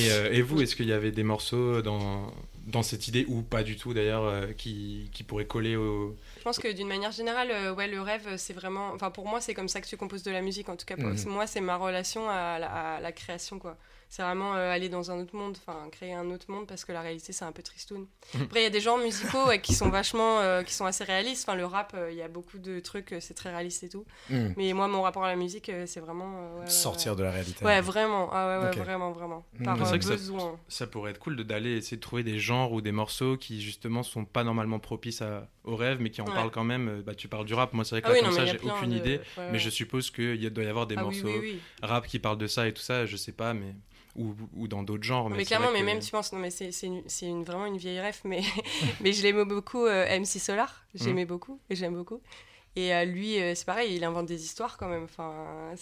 Et, 0.02 0.12
euh, 0.12 0.34
et 0.34 0.42
vous, 0.42 0.62
est-ce 0.62 0.76
qu'il 0.76 0.88
y 0.88 0.94
avait 0.94 1.12
des 1.12 1.24
morceaux 1.24 1.82
dans, 1.82 2.28
dans 2.64 2.84
cette 2.84 3.08
idée, 3.08 3.26
ou 3.28 3.42
pas 3.42 3.64
du 3.64 3.76
tout 3.76 3.94
d'ailleurs, 3.94 4.24
euh, 4.26 4.48
qui, 4.54 5.10
qui 5.14 5.24
pourraient 5.24 5.46
coller 5.46 5.76
au. 5.76 6.16
Je 6.38 6.44
pense 6.44 6.60
que 6.60 6.72
d'une 6.72 6.88
manière 6.88 7.12
générale, 7.12 7.50
euh, 7.52 7.74
ouais, 7.74 7.88
le 7.88 8.02
rêve, 8.02 8.38
c'est 8.38 8.54
vraiment. 8.54 8.92
Enfin, 8.94 9.12
pour 9.12 9.28
moi, 9.28 9.42
c'est 9.42 9.54
comme 9.54 9.68
ça 9.68 9.82
que 9.82 9.88
tu 9.88 9.98
composes 9.98 10.24
de 10.24 10.32
la 10.32 10.42
musique. 10.42 10.70
En 10.70 10.76
tout 10.78 10.86
cas, 10.86 10.96
pour- 10.96 11.10
Mhm. 11.10 11.26
moi, 11.28 11.48
c'est 11.48 11.62
ma 11.62 11.76
relation 11.78 12.30
à 12.30 12.60
la, 12.60 12.68
à 12.96 13.00
la 13.02 13.12
création, 13.12 13.60
quoi. 13.60 13.78
C'est 14.16 14.22
vraiment 14.22 14.54
euh, 14.56 14.70
aller 14.72 14.90
dans 14.90 15.10
un 15.10 15.20
autre 15.20 15.36
monde, 15.36 15.58
enfin, 15.58 15.88
créer 15.92 16.14
un 16.14 16.30
autre 16.30 16.46
monde, 16.48 16.68
parce 16.68 16.86
que 16.86 16.92
la 16.92 17.02
réalité, 17.02 17.34
c'est 17.34 17.46
un 17.46 17.52
peu 17.52 17.64
tristoun. 17.64 18.06
Après, 18.40 18.60
il 18.60 18.64
y 18.64 18.68
a 18.68 18.70
des 18.70 18.80
genres 18.80 19.00
musicaux 19.00 19.48
ouais, 19.48 19.60
qui 19.60 19.74
sont 19.74 19.90
vachement. 19.90 20.40
euh, 20.40 20.62
qui 20.62 20.72
sont 20.72 20.86
assez 20.86 21.04
réalistes. 21.04 21.50
Enfin, 21.50 21.58
le 21.58 21.66
rap, 21.66 21.94
euh, 21.96 22.12
il 22.12 22.18
y 22.18 22.22
a 22.22 22.28
beaucoup 22.28 22.60
de 22.60 22.80
trucs, 22.80 23.14
euh, 23.14 23.18
c'est 23.20 23.34
très 23.34 23.50
réaliste 23.50 23.82
et 23.82 23.90
tout. 23.90 24.06
Hmm. 24.30 24.50
Mais 24.56 24.72
moi, 24.74 24.88
mon 24.88 25.02
rapport 25.02 25.24
à 25.24 25.30
la 25.30 25.36
musique, 25.36 25.68
euh, 25.70 25.86
c'est 25.88 26.00
vraiment. 26.00 26.32
euh, 26.38 26.54
ouais, 26.58 26.60
ouais, 26.66 26.70
Sortir 26.70 27.16
de 27.16 27.24
la 27.24 27.32
réalité. 27.32 27.66
Ouais, 27.66 27.82
vraiment. 27.82 28.30
Ah 28.32 28.60
ouais, 28.60 28.64
ouais, 28.66 28.70
Ok. 28.70 28.78
vraiment, 28.86 29.12
vraiment. 29.14 29.48
Mhm. 29.58 29.66
Par 29.66 29.78
C'est 29.78 29.82
euh, 29.82 29.86
vrai 29.86 29.98
que 29.98 30.06
ça- 30.06 30.12
besoin. 30.12 30.60
Ça 30.68 30.86
pourrait 30.86 31.10
être 31.10 31.20
cool 31.20 31.36
de- 31.36 31.42
d'aller 31.42 31.78
essayer 31.78 31.98
de 31.98 32.02
trouver 32.04 32.22
des 32.22 32.38
genres 32.38 32.72
ou 32.72 32.82
des 32.82 32.92
morceaux 32.92 33.36
qui 33.36 33.64
justement 33.64 34.04
sont 34.04 34.26
pas 34.26 34.44
normalement 34.44 34.78
propices 34.78 35.24
à, 35.24 35.48
au 35.64 35.76
rêve, 35.76 35.98
mais 36.00 36.12
qui 36.12 36.22
en 36.22 36.28
Ouais. 36.28 36.36
parlent 36.36 36.52
quand 36.52 36.64
même. 36.64 37.02
Bah, 37.02 37.16
tu 37.16 37.28
parles 37.28 37.46
du 37.46 37.56
rap, 37.56 37.74
moi 37.74 37.84
c'est 37.84 37.96
vrai 37.96 38.04
que 38.04 38.08
Ah 38.10 38.10
là, 38.12 38.16
oui, 38.18 38.22
comme 38.22 38.30
non, 38.30 38.38
ça, 38.38 38.46
j'ai 38.46 38.60
aucune 38.60 38.92
de- 38.92 38.96
idée. 38.98 39.20
ouais, 39.40 39.50
Mais 39.52 39.58
je 39.58 39.72
suppose 39.72 40.12
qu'il 40.12 40.48
doit 40.52 40.64
y 40.64 40.68
avoir 40.68 40.86
des 40.86 40.94
Ah 41.00 41.04
oui, 41.04 41.20
morceaux 41.20 41.40
oui, 41.40 41.54
oui. 41.56 41.60
rap 41.82 42.06
qui 42.06 42.20
parlent 42.20 42.38
de 42.38 42.46
ça 42.46 42.68
et 42.68 42.74
tout 42.76 42.84
ça, 42.84 43.08
je 43.08 43.18
sais 43.18 43.32
pas, 43.32 43.56
mais. 43.56 43.74
Ou, 44.16 44.36
ou 44.56 44.68
dans 44.68 44.84
d'autres 44.84 45.04
genres. 45.04 45.30
Mais, 45.30 45.44
clairement, 45.44 45.72
mais 45.74 45.80
que- 45.80 45.86
même 45.86 46.00
tu 46.00 46.12
penses, 46.12 46.32
non 46.34 46.40
mais 46.40 46.52
c'est 46.52 46.72
c'est 46.72 47.26
une, 47.26 47.44
vraiment 47.44 47.66
une 47.66 47.78
vieille 47.78 48.00
ref, 48.00 48.22
mais, 48.26 48.42
mais 49.02 49.12
je 49.12 49.24
l'aimais 49.24 49.44
beaucoup, 49.46 49.86
euh, 49.88 50.06
MC 50.20 50.38
Solar, 50.40 50.86
j'aimais 50.94 51.26
beaucoup 51.26 51.60
et 51.70 51.76
j'aime 51.76 51.96
beaucoup. 51.96 52.22
Et 52.76 52.94
euh, 52.94 53.06
lui, 53.06 53.40
euh, 53.40 53.54
c'est 53.56 53.66
pareil, 53.66 53.96
il 53.96 54.04
invente 54.04 54.26
des 54.26 54.44
histoires 54.44 54.78
quand 54.78 54.88
même. 54.88 55.04
Enfin, 55.04 55.32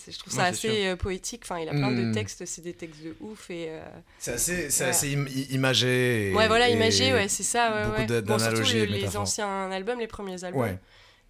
je 0.09 0.17
trouve 0.17 0.33
ça 0.33 0.41
Ouais, 0.43 0.47
assez 0.47 0.87
euh, 0.87 0.95
poétique. 0.97 1.41
Enfin, 1.45 1.59
il 1.59 1.69
a 1.69 1.71
plein 1.71 1.91
de 1.91 2.13
textes, 2.13 2.45
c'est 2.45 2.61
des 2.61 2.73
textes 2.73 3.01
de 3.01 3.15
ouf 3.21 3.49
et. 3.49 3.67
euh, 3.69 3.81
C'est 4.19 4.33
assez, 4.33 4.69
c'est 4.69 4.83
Ouais. 4.85 4.89
assez 4.89 5.13
im- 5.15 5.25
imagé. 5.51 6.31
et- 6.31 6.35
Ouais, 6.35 6.47
voilà, 6.47 6.67
imagé, 6.69 7.13
ouais, 7.13 7.27
c'est 7.29 7.43
ça. 7.43 7.71
Ouais, 7.73 7.85
beaucoup 8.05 8.11
ouais. 8.13 8.21
Bon, 8.23 8.39
surtout 8.39 8.63
les 8.73 9.17
anciens 9.17 9.71
albums, 9.71 9.99
les 9.99 10.07
premiers 10.07 10.41
albums. 10.43 10.77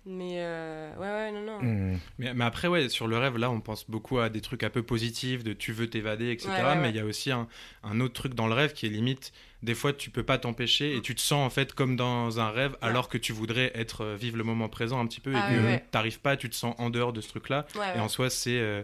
Mais 0.03 0.37
euh, 0.37 0.91
ouais, 0.95 1.07
ouais, 1.07 1.31
non, 1.31 1.41
non. 1.41 1.59
Hmm. 1.61 1.97
Mais, 2.17 2.33
mais 2.33 2.43
après, 2.43 2.67
ouais, 2.67 2.89
sur 2.89 3.07
le 3.07 3.17
rêve, 3.19 3.37
là, 3.37 3.51
on 3.51 3.61
pense 3.61 3.87
beaucoup 3.87 4.17
à 4.17 4.29
des 4.29 4.41
trucs 4.41 4.63
un 4.63 4.71
peu 4.71 4.81
positifs, 4.81 5.43
de 5.43 5.53
tu 5.53 5.73
veux 5.73 5.87
t'évader, 5.89 6.31
etc. 6.31 6.49
Ouais, 6.49 6.63
ouais, 6.63 6.75
mais 6.75 6.89
il 6.89 6.95
y 6.95 6.99
a 6.99 7.05
aussi 7.05 7.31
un, 7.31 7.47
un 7.83 7.99
autre 7.99 8.13
truc 8.13 8.33
dans 8.33 8.47
le 8.47 8.53
rêve 8.55 8.73
qui 8.73 8.87
est 8.87 8.89
limite, 8.89 9.31
des 9.61 9.75
fois, 9.75 9.93
tu 9.93 10.09
peux 10.09 10.23
pas 10.23 10.39
t'empêcher 10.39 10.95
et 10.97 11.01
tu 11.01 11.13
te 11.13 11.21
sens 11.21 11.45
en 11.45 11.51
fait 11.51 11.73
comme 11.73 11.95
dans 11.95 12.39
un 12.39 12.49
rêve, 12.49 12.75
alors 12.81 13.09
que 13.09 13.19
tu 13.19 13.31
voudrais 13.31 13.71
être 13.75 14.01
euh, 14.03 14.15
vivre 14.15 14.37
le 14.37 14.43
moment 14.43 14.69
présent 14.69 14.99
un 14.99 15.05
petit 15.05 15.21
peu 15.21 15.33
Ah 15.35 15.47
et 15.51 15.55
que 15.55 15.59
ouais, 15.59 15.65
ouais. 15.65 15.85
t'arrives 15.91 16.19
pas, 16.19 16.35
tu 16.35 16.49
te 16.49 16.55
sens 16.55 16.73
en 16.79 16.89
dehors 16.89 17.13
de 17.13 17.21
ce 17.21 17.27
truc-là. 17.29 17.67
Ouais, 17.75 17.81
Et 17.95 17.99
ouais. 17.99 17.99
en 17.99 18.07
soi, 18.09 18.31
c'est. 18.31 18.59
euh, 18.59 18.81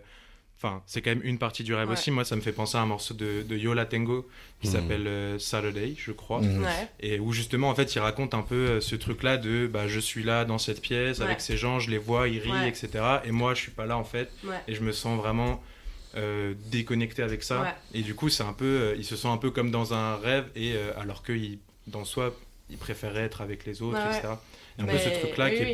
Enfin, 0.59 0.81
c'est 0.87 1.03
quand 1.03 1.11
même 1.11 1.21
une 1.23 1.37
partie 1.37 1.63
du 1.63 1.75
rêve 1.75 1.87
Ouais. 1.87 1.93
aussi. 1.93 2.09
Moi, 2.09 2.25
ça 2.25 2.35
me 2.35 2.41
fait 2.41 2.51
penser 2.51 2.77
à 2.77 2.81
un 2.81 2.87
morceau 2.87 3.13
de, 3.13 3.43
de 3.47 3.55
Yola 3.55 3.85
Tango 3.85 4.27
qui 4.59 4.67
Mhm. 4.67 4.73
s'appelle 4.73 5.07
euh, 5.07 5.37
Saturday, 5.37 5.93
je 5.97 6.11
crois. 6.11 6.41
Mhm. 6.41 6.63
Ouais. 6.63 6.87
Et 6.99 7.19
où 7.19 7.31
justement, 7.31 7.69
en 7.69 7.75
fait, 7.75 7.93
il 7.93 7.99
raconte 7.99 8.33
un 8.33 8.41
peu 8.41 8.55
euh, 8.55 8.81
ce 8.81 8.95
truc-là 8.95 9.37
de 9.37 9.67
bah, 9.67 9.87
je 9.87 9.99
suis 9.99 10.23
là 10.23 10.45
dans 10.45 10.57
cette 10.57 10.81
pièce 10.81 11.21
avec 11.21 11.41
ces 11.41 11.57
gens, 11.57 11.79
je 11.79 11.91
les 11.91 11.99
vois, 11.99 12.27
ils 12.27 12.39
rient, 12.39 12.51
Ouais. 12.51 12.69
etc. 12.69 12.89
Et 13.25 13.31
moi, 13.31 13.53
je 13.53 13.61
suis 13.61 13.71
pas 13.71 13.85
là 13.85 13.97
en 13.97 14.03
fait. 14.03 14.31
Ouais. 14.43 14.55
Et 14.67 14.73
je 14.73 14.81
me 14.81 14.91
sens 14.91 15.19
vraiment 15.19 15.61
euh, 16.15 16.55
déconnecté 16.71 17.21
avec 17.21 17.43
ça. 17.43 17.61
Ouais. 17.61 17.73
Et 17.93 18.01
du 18.01 18.15
coup, 18.15 18.29
c'est 18.29 18.41
un 18.43 18.53
peu, 18.53 18.65
euh, 18.65 18.95
il 18.97 19.05
se 19.05 19.15
sent 19.15 19.27
un 19.27 19.37
peu 19.37 19.51
comme 19.51 19.69
dans 19.69 19.93
un 19.93 20.15
rêve, 20.15 20.45
et 20.55 20.73
euh, 20.73 20.91
alors 20.99 21.21
que 21.21 21.33
il- 21.33 21.59
dans 21.85 22.03
soi, 22.05 22.35
il 22.71 22.77
préférait 22.77 23.21
être 23.21 23.41
avec 23.41 23.63
les 23.65 23.83
autres, 23.83 23.99
Ouais, 23.99 24.17
etc. 24.17 24.29
Et 24.79 24.81
un 24.81 24.85
peu 24.85 24.93
Mais 24.93 24.97
ce 24.99 25.09
truc-là 25.19 25.45
oui, 25.45 25.55
qui 25.55 25.61
est 25.61 25.65
oui. 25.67 25.73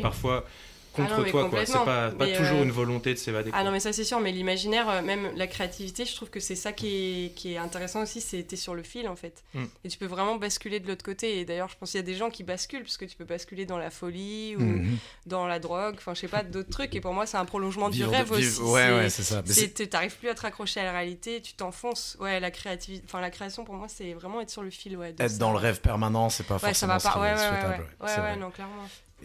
Ah 0.96 1.02
non, 1.02 1.08
contre 1.08 1.22
mais 1.22 1.30
toi, 1.30 1.48
quoi. 1.48 1.66
C'est 1.66 1.84
pas, 1.84 2.10
toujours 2.36 2.60
euh, 2.60 2.64
une 2.64 2.70
volonté 2.70 3.12
de 3.14 3.18
s'évader. 3.18 3.50
Ah 3.52 3.56
quoi. 3.58 3.64
non 3.64 3.70
mais 3.72 3.80
ça 3.80 3.92
c'est 3.92 4.04
sûr, 4.04 4.20
mais 4.20 4.32
l'imaginaire, 4.32 4.88
euh, 4.88 5.02
même 5.02 5.30
la 5.36 5.46
créativité, 5.46 6.04
je 6.04 6.14
trouve 6.14 6.30
que 6.30 6.40
c'est 6.40 6.54
ça 6.54 6.72
qui 6.72 7.26
est, 7.26 7.34
qui 7.34 7.52
est 7.54 7.56
intéressant 7.58 8.02
aussi, 8.02 8.20
c'est 8.20 8.42
t'es 8.42 8.56
sur 8.56 8.74
le 8.74 8.82
fil 8.82 9.08
en 9.08 9.16
fait. 9.16 9.42
Mm. 9.54 9.64
Et 9.84 9.88
tu 9.88 9.98
peux 9.98 10.06
vraiment 10.06 10.36
basculer 10.36 10.80
de 10.80 10.86
l'autre 10.88 11.04
côté. 11.04 11.38
Et 11.40 11.44
d'ailleurs 11.44 11.68
je 11.68 11.76
pense 11.78 11.90
qu'il 11.90 11.98
y 11.98 12.02
a 12.02 12.06
des 12.06 12.14
gens 12.14 12.30
qui 12.30 12.42
basculent, 12.44 12.82
parce 12.82 12.96
que 12.96 13.04
tu 13.04 13.16
peux 13.16 13.24
basculer 13.24 13.66
dans 13.66 13.78
la 13.78 13.90
folie 13.90 14.56
ou 14.56 14.60
Mhm. 14.60 14.96
dans 15.26 15.46
la 15.46 15.58
drogue, 15.58 15.94
enfin 15.98 16.14
je 16.14 16.20
sais 16.20 16.28
pas, 16.28 16.42
d'autres 16.42 16.70
trucs. 16.70 16.94
Et 16.94 17.00
pour 17.00 17.12
moi 17.12 17.26
c'est 17.26 17.36
un 17.36 17.44
prolongement 17.44 17.88
Vivre 17.88 18.10
du 18.10 18.16
rêve 18.16 18.30
aussi. 18.32 18.60
Ouais, 18.60 18.90
ouais, 18.94 19.10
c'est 19.10 19.22
ça. 19.22 19.42
C'est- 19.46 19.88
T'arrives 19.90 20.16
plus 20.16 20.28
à 20.28 20.34
te 20.34 20.40
raccrocher 20.42 20.80
à 20.80 20.84
la 20.84 20.92
réalité, 20.92 21.40
tu 21.42 21.54
t'enfonces. 21.54 22.16
Ouais, 22.20 22.40
la 22.40 22.50
créativité, 22.50 23.04
enfin 23.06 23.20
la 23.20 23.30
création 23.30 23.64
pour 23.64 23.74
moi 23.74 23.86
c'est 23.88 24.12
vraiment 24.14 24.40
être 24.40 24.50
sur 24.50 24.62
le 24.62 24.70
fil. 24.70 24.96
Ouais, 24.96 25.14
Être 25.18 25.30
ça. 25.30 25.38
dans 25.38 25.52
le 25.52 25.58
rêve 25.58 25.80
permanent, 25.80 26.28
c'est 26.30 26.44
pas 26.44 26.54
Ouais, 26.54 26.60
ça 26.74 26.86
forcément 26.86 26.92
va 26.94 27.00
pas. 27.00 27.36
souhaitable. 27.36 27.84
ouais. 28.00 28.06
ouais, 28.06 28.12
Ouais, 28.16 28.22
ouais, 28.22 28.36
non, 28.36 28.50
clairement. 28.50 28.74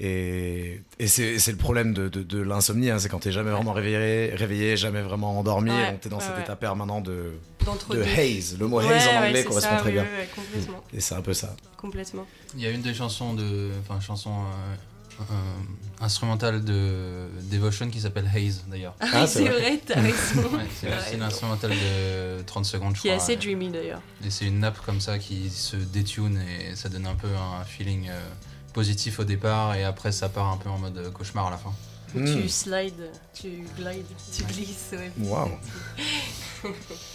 Et, 0.01 0.81
et 0.97 1.07
c'est 1.07 1.35
le 1.51 1.57
problème 1.57 1.93
de, 1.93 2.07
de, 2.07 2.23
de 2.23 2.41
l'insomnie, 2.41 2.89
hein, 2.89 2.99
c'est 2.99 3.09
quand 3.09 3.19
t'es 3.19 3.33
jamais 3.33 3.51
vraiment 3.51 3.73
réveillé, 3.73 4.33
réveillé, 4.33 4.77
jamais 4.77 5.01
vraiment 5.01 5.37
endormi, 5.37 5.71
Ouais, 5.71 5.97
t'es 6.01 6.07
dans 6.07 6.17
ouais, 6.17 6.23
cet 6.23 6.35
ouais. 6.37 6.41
état 6.41 6.55
permanent 6.55 7.01
de, 7.01 7.33
haze. 8.17 8.57
Le 8.57 8.67
mot 8.67 8.77
Ouais, 8.79 8.93
haze 8.93 9.07
en 9.09 9.25
anglais 9.27 9.43
correspond 9.43 9.71
ça, 9.71 9.77
très 9.77 9.89
oui, 9.89 9.93
bien. 9.95 10.03
oui, 10.03 10.19
ouais, 10.19 10.29
complètement. 10.33 10.83
Et 10.93 11.01
c'est 11.01 11.15
un 11.15 11.21
peu 11.21 11.33
ça. 11.33 11.53
complètement. 11.77 12.25
Il 12.55 12.61
y 12.61 12.67
a 12.67 12.69
une 12.69 12.81
des 12.81 12.93
chansons 12.93 13.33
de, 13.33 13.71
enfin 13.81 13.99
chanson 13.99 14.31
euh, 14.31 15.21
euh, 15.21 15.23
instrumentale 15.99 16.63
de 16.63 17.27
Devotion 17.51 17.89
qui 17.89 17.99
s'appelle 17.99 18.29
Haze 18.33 18.63
d'ailleurs. 18.69 18.95
Ah, 19.01 19.07
Ah, 19.13 19.27
c'est 19.27 19.41
vrai. 19.41 19.51
vrai, 19.59 19.79
t'as 19.85 19.99
raison. 19.99 20.43
Ouais, 20.55 20.63
c'est 21.09 21.21
instrumentale 21.21 21.71
de 21.71 22.41
30 22.43 22.63
secondes 22.65 22.95
je 22.95 23.01
Qui 23.01 23.09
est 23.09 23.11
crois. 23.11 23.23
assez 23.23 23.35
dreamy 23.35 23.67
d'ailleurs. 23.69 24.01
Et 24.25 24.29
c'est 24.29 24.45
une 24.45 24.59
nappe 24.59 24.79
comme 24.85 25.01
ça 25.01 25.19
qui 25.19 25.49
se 25.49 25.75
détune 25.75 26.39
et 26.39 26.73
ça 26.77 26.87
donne 26.87 27.05
un 27.05 27.15
peu 27.15 27.27
un 27.27 27.65
feeling 27.65 28.07
euh, 28.07 28.17
positif 28.73 29.19
au 29.19 29.23
départ 29.23 29.75
et 29.75 29.83
après 29.83 30.11
ça 30.11 30.29
part 30.29 30.47
un 30.47 30.57
peu 30.57 30.69
en 30.69 30.77
mode 30.77 30.97
euh, 30.97 31.11
cauchemar 31.11 31.47
à 31.47 31.51
la 31.51 31.57
fin. 31.57 31.71
Où 32.15 32.19
Hmm. 32.19 32.25
Tu 32.41 32.49
slides, 32.49 33.11
tu 33.39 33.49
glides, 33.77 34.03
tu 34.35 34.43
glisses. 34.45 34.89
Ouais. 34.93 35.11
Waouh. 35.19 35.49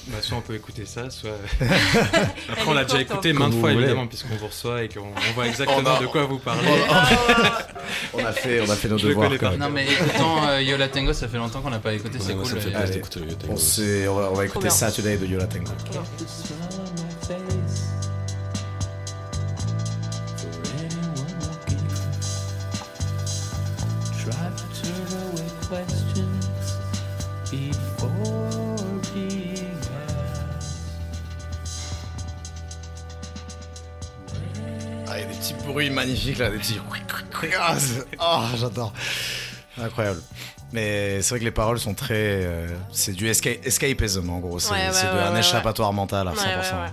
Bah, 0.09 0.17
soit 0.23 0.39
on 0.39 0.41
peut 0.41 0.55
écouter 0.55 0.87
ça, 0.87 1.11
soit. 1.11 1.33
Après, 2.49 2.65
on 2.67 2.73
l'a 2.73 2.85
déjà 2.85 3.03
écouté 3.03 3.29
hein. 3.29 3.35
maintes 3.35 3.53
fois, 3.53 3.73
voulez. 3.73 3.83
évidemment, 3.85 4.07
puisqu'on 4.07 4.37
vous 4.37 4.47
reçoit 4.47 4.85
et 4.85 4.89
qu'on 4.89 5.01
on 5.03 5.33
voit 5.35 5.47
exactement 5.49 5.83
On 5.91 5.97
a- 5.97 6.01
de 6.01 6.07
quoi 6.07 6.25
vous 6.25 6.39
parlez. 6.39 6.67
On 8.15 8.25
a 8.25 8.33
fait, 8.33 8.63
on 8.63 8.71
a 8.71 8.75
fait 8.75 8.89
nos 8.89 8.97
Je 8.97 9.09
devoirs 9.09 9.31
quand 9.39 9.51
même. 9.51 9.61
Non 9.61 9.69
mais 9.69 9.85
écoutant 9.87 10.47
euh, 10.49 10.63
Yola 10.63 10.89
Tango 10.89 11.13
ça 11.13 11.29
fait 11.29 11.37
longtemps 11.37 11.61
qu'on 11.61 11.69
n'a 11.69 11.79
pas 11.79 11.93
écouté, 11.93 12.17
c'est 12.21 12.33
Ouais, 12.33 12.37
cool. 12.43 12.47
ça 12.47 12.57
fait 12.57 12.71
et- 12.71 12.73
plaisir 12.73 13.03
Allez. 13.17 14.09
On, 14.09 14.13
on 14.31 14.33
va, 14.35 14.47
écouter. 14.47 14.71
Saturday 14.71 15.19
de 15.19 15.27
Yola 15.27 15.47
Tango. 15.47 15.73
Bruits 35.75 35.91
magnifiques 35.91 36.39
là, 36.39 36.51
des 36.51 36.59
petits. 36.59 36.79
Ah, 37.61 37.77
Oh, 38.21 38.57
j'adore. 38.57 38.93
Incroyable. 39.81 40.21
Mais 40.73 41.21
c'est 41.21 41.31
vrai 41.31 41.39
que 41.41 41.45
les 41.45 41.51
paroles 41.51 41.79
sont 41.79 41.95
très. 41.95 42.15
euh, 42.17 42.67
c'est 42.93 43.13
du 43.13 43.29
esca- 43.31 43.59
escapism 43.65 44.31
en 44.31 44.39
gros. 44.39 44.59
C'est 44.59 44.73
Ouais, 44.73 44.87
ouais, 44.87 44.93
c'est 44.93 45.07
de- 45.07 45.13
ouais, 45.13 45.21
un 45.21 45.33
ouais, 45.35 45.41
échappatoire 45.41 45.93
mental 45.93 46.27
à 46.29 46.33
100%. 46.33 46.37
Ouais, 46.37 46.47
ouais, 46.47 46.61
ouais. 46.61 46.91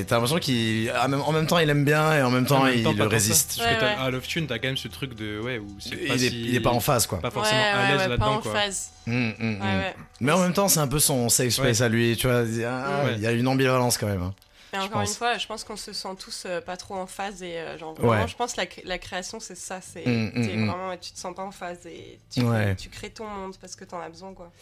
Et 0.00 0.04
t'as 0.06 0.16
l'impression 0.16 0.38
qu'il. 0.38 0.90
ah, 0.98 1.06
même- 1.06 1.46
temps, 1.46 1.58
il 1.58 1.68
aime 1.70 1.84
bien 1.84 2.12
et 2.16 2.22
en 2.22 2.30
même 2.30 2.46
temps, 2.46 2.60
En 2.62 2.64
même 2.64 2.74
il 2.76 2.82
temps, 2.82 2.90
pas 2.94 3.04
le 3.04 3.04
tant 3.04 3.10
ça. 3.10 3.14
résiste. 3.16 3.54
Parce 3.58 3.68
que 3.68 3.74
Ouais, 3.74 3.80
t'as- 3.80 3.86
ouais. 4.02 4.06
à 4.06 4.10
Love 4.10 4.26
Tune, 4.26 4.46
t'as 4.48 4.58
quand 4.58 4.66
même 4.68 4.76
ce 4.76 4.88
truc 4.88 5.14
de. 5.14 5.40
Ouais, 5.40 5.58
où 5.58 5.66
Il 5.86 6.10
est, 6.10 6.18
si- 6.18 6.42
il 6.48 6.54
est 6.56 6.60
pas 6.60 6.70
en 6.70 6.80
phase 6.80 7.06
quoi. 7.06 7.20
Pas 7.20 7.30
forcément 7.30 7.60
ouais, 7.60 7.66
à 7.68 7.90
l'aise 7.92 8.00
ouais, 8.00 8.08
là-dedans, 8.08 8.24
pas 8.26 8.30
en 8.32 8.40
quoi. 8.40 8.52
phase. 8.52 8.88
Ouais, 9.06 9.36
ouais. 9.40 9.94
Mais 10.20 10.32
en 10.32 10.38
même 10.40 10.52
temps, 10.54 10.66
c'est 10.68 10.80
un 10.80 10.88
peu 10.88 10.98
son 10.98 11.28
safe 11.28 11.50
space 11.50 11.80
à 11.82 11.88
lui. 11.88 12.16
Tu 12.16 12.26
vois, 12.26 12.42
il 12.46 12.56
y 12.58 12.64
a, 12.64 13.04
Ouais. 13.04 13.12
il 13.16 13.20
y 13.22 13.26
a 13.26 13.32
une 13.32 13.46
ambivalence 13.46 13.98
quand 13.98 14.06
même. 14.08 14.22
hein. 14.22 14.34
Mais 14.78 14.84
encore 14.84 15.00
une 15.02 15.06
fois, 15.08 15.38
je 15.38 15.46
pense 15.46 15.64
qu'on 15.64 15.76
se 15.76 15.92
sent 15.92 16.14
tous 16.18 16.44
euh, 16.46 16.60
pas 16.60 16.76
trop 16.76 16.94
en 16.96 17.06
phase 17.06 17.42
et 17.42 17.56
euh, 17.58 17.78
genre 17.78 17.94
vraiment, 17.94 18.22
Ouais. 18.22 18.28
je 18.28 18.36
pense 18.36 18.54
que 18.54 18.60
la, 18.60 18.66
la 18.84 18.98
création 18.98 19.40
c'est 19.40 19.54
ça, 19.56 19.80
c'est 19.80 20.06
Mm, 20.06 20.30
mm, 20.34 20.40
mm. 20.64 20.68
vraiment 20.68 20.96
tu 20.96 21.12
te 21.12 21.18
sens 21.18 21.34
pas 21.34 21.42
en 21.44 21.50
phase 21.50 21.86
et 21.86 22.18
tu, 22.30 22.42
Ouais. 22.42 22.74
tu 22.76 22.88
crées 22.88 23.10
ton 23.10 23.26
monde 23.26 23.56
parce 23.60 23.76
que 23.76 23.84
t'en 23.84 24.00
as 24.00 24.08
besoin 24.08 24.34
quoi. 24.34 24.52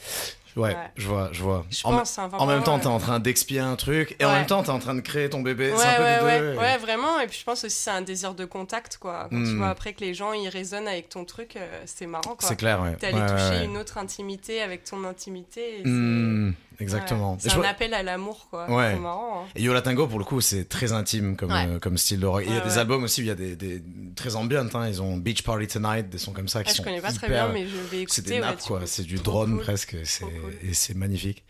Ouais, 0.56 0.70
Ouais. 0.70 0.76
je 0.96 1.06
vois, 1.08 1.30
je 1.32 1.42
vois. 1.42 1.64
Je 1.70 1.80
en, 1.86 1.96
pense. 1.98 2.18
hein, 2.18 2.28
en 2.32 2.46
même 2.46 2.62
temps, 2.62 2.74
ouais. 2.76 2.80
t'es 2.82 2.86
en 2.86 2.98
train 2.98 3.18
d'expier 3.20 3.60
un 3.60 3.74
truc 3.76 4.16
et 4.20 4.24
en 4.24 4.32
même 4.32 4.46
temps, 4.46 4.62
t'es 4.62 4.70
en 4.70 4.78
train 4.78 4.94
de 4.94 5.00
créer 5.00 5.30
ton 5.30 5.40
bébé. 5.40 5.70
Ouais, 5.72 5.76
c'est 5.78 5.86
un 5.86 5.96
peu 5.96 6.02
ouais, 6.02 6.18
des 6.18 6.24
ouais, 6.24 6.40
deux. 6.54 6.58
ouais, 6.58 6.76
vraiment. 6.78 7.20
Et 7.20 7.26
puis 7.26 7.38
je 7.38 7.44
pense 7.44 7.64
aussi 7.64 7.76
c'est 7.76 7.90
un 7.90 8.02
désir 8.02 8.34
de 8.34 8.44
contact, 8.44 8.98
quoi. 8.98 9.28
Quand 9.30 9.36
tu 9.42 9.50
Mm. 9.52 9.58
vois 9.58 9.68
après 9.70 9.92
que 9.94 10.00
les 10.00 10.14
gens 10.14 10.32
ils 10.32 10.48
résonnent 10.48 10.88
avec 10.88 11.08
ton 11.08 11.24
truc, 11.24 11.56
euh, 11.56 11.82
c'est 11.86 12.06
marrant, 12.06 12.34
quoi. 12.36 12.48
C'est 12.48 12.56
clair, 12.56 12.80
ouais. 12.82 12.96
T'es 12.96 13.06
allé 13.06 13.20
toucher 13.32 13.64
une 13.64 13.76
autre 13.78 13.98
intimité 13.98 14.60
avec 14.62 14.84
ton 14.84 15.04
intimité. 15.04 15.78
et 15.80 15.82
c'est- 15.84 15.88
Mm, 15.90 16.54
exactement. 16.80 17.36
C'est 17.40 17.50
un 17.52 17.56
vois- 17.56 17.68
appel 17.68 17.94
à 17.94 18.02
l'amour, 18.02 18.46
quoi. 18.50 18.70
Ouais. 18.70 18.92
C'est 18.94 19.00
marrant. 19.00 19.42
hein. 19.44 19.48
Et 19.54 19.62
Yola 19.62 19.82
Tango, 19.82 20.06
pour 20.06 20.18
le 20.18 20.24
coup, 20.24 20.40
c'est 20.40 20.68
très 20.68 20.92
intime 20.92 21.36
comme, 21.36 21.50
euh, 21.52 21.78
comme 21.78 21.96
style 21.98 22.20
de 22.20 22.26
rock. 22.26 22.42
Il 22.46 22.52
y 22.54 22.56
a 22.56 22.60
des 22.60 22.78
albums 22.78 23.04
aussi 23.04 23.20
où 23.20 23.24
il 23.24 23.28
y 23.28 23.30
a 23.30 23.34
des, 23.34 23.56
des 23.56 23.82
très 24.16 24.36
ambiantes. 24.36 24.74
Hein. 24.74 24.88
Ils 24.88 25.00
ont 25.02 25.16
Beach 25.16 25.42
Party 25.42 25.66
Tonight, 25.66 26.08
des 26.10 26.18
sons 26.18 26.32
comme 26.32 26.48
ça 26.48 26.62
qui 26.62 26.70
Ah, 26.70 26.72
je 26.72 26.76
sont 26.78 26.82
connais 26.84 27.00
pas 27.00 27.12
très 27.12 27.28
bien, 27.28 27.48
mais 27.48 27.66
je 27.66 27.76
vais 27.90 28.00
écouter. 28.02 28.14
C'est 28.22 28.26
des 28.26 28.40
nappes, 28.40 28.60
quoi. 28.62 28.80
C'est 28.86 29.04
du 29.04 29.16
drone 29.16 29.60
presque. 29.60 29.96
C'est, 30.04 30.24
et 30.62 30.74
c'est 30.74 30.94
magnifique. 30.94 31.44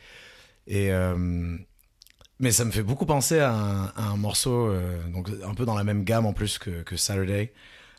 Et, 0.67 0.93
euh, 0.93 1.57
mais 2.39 2.51
ça 2.53 2.65
me 2.65 2.71
fait 2.71 2.83
beaucoup 2.83 3.07
penser 3.07 3.39
à 3.41 3.93
un, 3.97 4.17
morceau, 4.17 4.69
euh, 4.69 5.03
donc 5.09 5.29
un 5.45 5.55
peu 5.55 5.65
dans 5.65 5.75
la 5.75 5.85
même 5.85 6.05
gamme 6.05 6.27
en 6.27 6.33
plus 6.33 6.59
que 6.59 6.97
Saturday. 6.97 7.53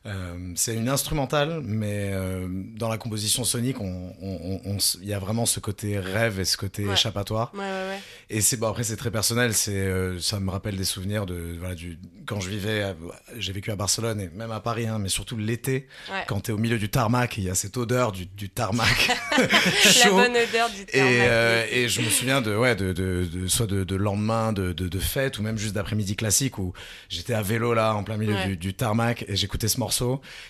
Euh, 0.05 0.33
c'est 0.55 0.75
une 0.75 0.89
instrumentale, 0.89 1.62
mais 1.63 2.10
euh, 2.12 2.45
dans 2.77 2.89
la 2.89 2.98
composition 2.98 3.45
sonique, 3.45 3.79
on- 3.79 4.13
on- 4.22 4.39
on- 4.43 4.62
on 4.65 4.75
s- 4.75 4.98
il 5.01 5.07
y 5.07 5.13
a 5.13 5.19
vraiment 5.19 5.45
ce 5.45 5.62
côté 5.62 5.98
rêve 5.98 6.41
et 6.41 6.45
ce 6.45 6.57
côté 6.57 6.86
Ouais. 6.86 6.91
échappatoire. 6.93 7.51
Ouais, 7.53 7.62
ouais, 7.62 7.65
ouais. 7.65 8.00
Et 8.29 8.41
c'est 8.41 8.57
bon 8.57 8.67
après 8.67 8.83
c'est 8.83 8.98
très 8.98 9.12
personnel, 9.12 9.53
c'est 9.53 9.72
euh, 9.77 10.19
ça 10.19 10.41
me 10.41 10.50
rappelle 10.50 10.75
des 10.75 10.83
souvenirs 10.83 11.25
de 11.25 11.55
voilà 11.57 11.74
du 11.75 11.98
quand 12.25 12.41
je 12.41 12.50
vivais 12.50 12.93
j'ai 13.38 13.53
vécu 13.53 13.72
à 13.72 13.75
Barcelone 13.77 14.19
et 14.19 14.29
même 14.36 14.51
à 14.51 14.60
Paris 14.60 14.88
hein, 14.88 14.98
mais 15.00 15.07
surtout 15.10 15.38
l'été 15.38 15.88
quand 16.27 16.41
t'es 16.41 16.51
au 16.51 16.57
milieu 16.57 16.77
du 16.77 16.89
tarmac, 16.89 17.38
il 17.38 17.45
y 17.45 17.50
a 17.50 17.55
cette 17.55 17.77
odeur 17.77 18.12
du, 18.12 18.25
du 18.25 18.50
tarmac 18.50 19.10
La 19.38 19.48
chaud. 19.91 20.15
bonne 20.15 20.31
odeur 20.36 20.69
du 20.69 20.81
Et, 20.81 20.98
tarmac. 20.98 21.13
euh, 21.22 21.65
et 21.72 21.88
je 21.88 22.01
me 22.01 22.10
souviens 22.10 22.41
de 22.41 22.53
ouais 22.55 22.75
de, 22.75 22.91
de, 22.91 23.25
de- 23.31 23.48
soit 23.48 23.67
de, 23.67 23.86
de 23.86 23.95
lendemain 23.95 24.51
de, 24.51 24.74
de, 24.74 25.00
fête 25.00 25.39
ou 25.39 25.43
même 25.43 25.57
juste 25.57 25.75
d'après-midi 25.75 26.15
classique 26.17 26.57
où 26.57 26.74
j'étais 27.10 27.33
à 27.33 27.41
vélo 27.41 27.74
là 27.74 27.93
en 27.95 28.03
plein 28.03 28.17
milieu 28.17 28.55
du 28.57 28.74
tarmac 28.74 29.24
et 29.29 29.36
j'écoutais 29.38 29.67
ce 29.69 29.79
morceau 29.79 29.93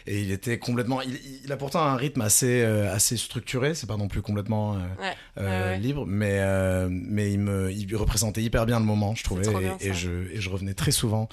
et 0.07 0.21
il 0.21 0.31
était 0.31 0.57
complètement 0.59 1.01
il, 1.01 1.19
il 1.43 1.51
a 1.51 1.57
pourtant 1.57 1.81
un 1.81 1.95
rythme 1.95 2.21
assez 2.21 2.61
euh, 2.61 2.93
assez 2.93 3.17
structuré 3.17 3.73
c'est 3.75 3.87
pas 3.87 3.97
non 3.97 4.07
plus 4.07 4.21
complètement 4.21 4.75
euh, 4.75 4.77
Ouais, 4.99 5.15
euh, 5.39 5.75
libre, 5.77 6.05
mais, 6.05 6.39
mais 6.89 7.31
il, 7.33 7.39
me, 7.39 7.71
il 7.71 7.95
représentait 7.95 8.41
hyper 8.41 8.65
bien 8.65 8.79
le 8.79 8.85
moment, 8.85 9.15
je 9.15 9.23
trouvais, 9.23 9.41
bien, 9.47 9.77
et, 9.79 9.93
je, 9.93 10.09
et 10.31 10.39
je 10.41 10.49
revenais 10.49 10.73
très 10.73 10.91
souvent 10.91 11.27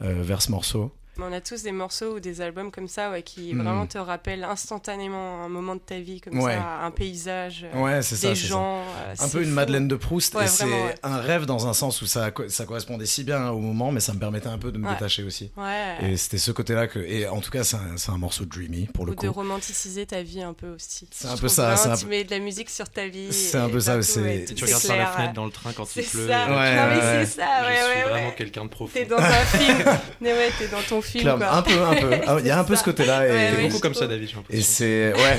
Ouais. 0.00 0.12
vers 0.12 0.42
ce 0.42 0.50
morceau. 0.50 0.92
On 1.18 1.32
a 1.32 1.40
tous 1.40 1.62
des 1.62 1.72
morceaux 1.72 2.16
ou 2.16 2.20
des 2.20 2.40
albums 2.40 2.70
comme 2.70 2.88
ça 2.88 3.10
ouais, 3.10 3.22
qui 3.22 3.54
Mm. 3.54 3.62
vraiment 3.62 3.86
te 3.86 3.98
rappellent 3.98 4.44
instantanément 4.44 5.42
un 5.44 5.48
moment 5.48 5.74
de 5.74 5.80
ta 5.80 5.98
vie, 5.98 6.20
comme 6.20 6.38
Ouais. 6.40 6.54
ça, 6.54 6.80
un 6.84 6.90
paysage, 6.90 7.64
euh, 7.74 7.80
Ouais, 7.82 8.02
ça. 8.02 8.14
des 8.28 8.34
ça. 8.34 8.46
gens. 8.46 8.80
euh, 8.80 9.12
Un 9.12 9.16
c'est 9.16 9.32
peu 9.38 9.42
une. 9.44 9.50
Madeleine 9.50 9.88
de 9.88 9.96
Proust, 9.96 10.34
Ouais, 10.34 10.44
et 10.44 10.48
c'est 10.48 10.64
un 11.02 11.16
rêve 11.18 11.46
dans 11.46 11.66
un 11.66 11.72
sens 11.72 12.02
où 12.02 12.06
ça, 12.06 12.30
ça 12.48 12.64
correspondait 12.66 13.06
si 13.06 13.24
bien 13.24 13.48
au 13.50 13.58
moment, 13.58 13.92
mais 13.92 14.00
ça 14.00 14.12
me 14.12 14.18
permettait 14.18 14.48
un 14.48 14.58
peu 14.58 14.70
de 14.72 14.78
me 14.78 14.86
Ouais. 14.86 14.92
détacher 14.94 15.22
aussi. 15.22 15.50
Ouais. 15.56 15.96
Et 16.02 16.16
c'était 16.18 16.38
ce 16.38 16.50
côté-là 16.52 16.86
que, 16.88 16.98
et 16.98 17.26
en 17.26 17.40
tout 17.40 17.50
cas, 17.50 17.64
c'est 17.64 17.76
un, 17.76 17.96
c'est 17.96 18.10
un 18.10 18.18
morceau 18.18 18.44
dreamy 18.44 18.86
pour 18.92 19.06
le 19.06 19.12
Ou 19.12 19.14
de 19.14 19.20
coup. 19.28 19.32
romanticiser 19.32 20.04
ta 20.06 20.22
vie 20.22 20.42
un 20.42 20.52
peu 20.52 20.68
aussi. 20.74 21.08
C'est 21.10 21.28
un 21.28 21.36
peu 21.36 21.48
ça, 21.48 21.72
un 21.74 21.96
Tu 21.96 22.06
mets 22.06 22.24
de 22.24 22.30
la 22.30 22.38
musique 22.40 22.68
sur 22.70 22.88
ta 22.88 23.06
vie. 23.08 23.32
C'est 23.32 23.56
un 23.58 23.68
peu 23.70 23.80
ça, 23.80 23.96
et 23.96 24.44
tu 24.44 24.64
regardes 24.64 24.86
par 24.86 24.96
la 24.96 25.06
fenêtre 25.06 25.32
dans 25.32 25.44
le 25.46 25.50
train 25.50 25.72
quand 25.72 25.84
il 25.96 26.02
pleut. 26.04 26.28
ça. 26.28 26.46
c'est 26.46 27.26
ça, 27.26 27.46
je 27.62 27.68
ouais, 27.68 27.92
suis 27.94 28.02
vraiment 28.10 28.30
quelqu'un 28.32 28.64
de 28.64 28.70
profond. 28.70 28.92
T'es 28.92 29.04
dans 29.06 29.16
un 29.18 29.44
film. 29.44 29.84
Mais 30.20 30.32
ouais, 30.32 30.50
t'es 30.58 30.68
dans 30.68 30.82
ton 30.82 31.00
film. 31.06 31.22
Clairement, 31.24 31.46
quoi. 31.46 31.56
un 31.56 31.62
peu, 31.62 31.82
un 31.84 31.94
peu. 31.94 32.10
Ah, 32.26 32.36
Il 32.40 32.46
y 32.46 32.50
a 32.50 32.58
un 32.58 32.64
peu 32.64 32.74
ça. 32.74 32.80
ce 32.80 32.84
côté-là. 32.84 33.26
Et, 33.26 33.30
Ouais, 33.30 33.50
T'es 33.50 33.56
ouais, 33.56 33.68
beaucoup 33.68 33.78
comme 33.80 33.94
ça. 33.94 34.06
David, 34.06 34.28
Et 34.50 34.60
c'est 34.62 35.12
ouais. 35.14 35.38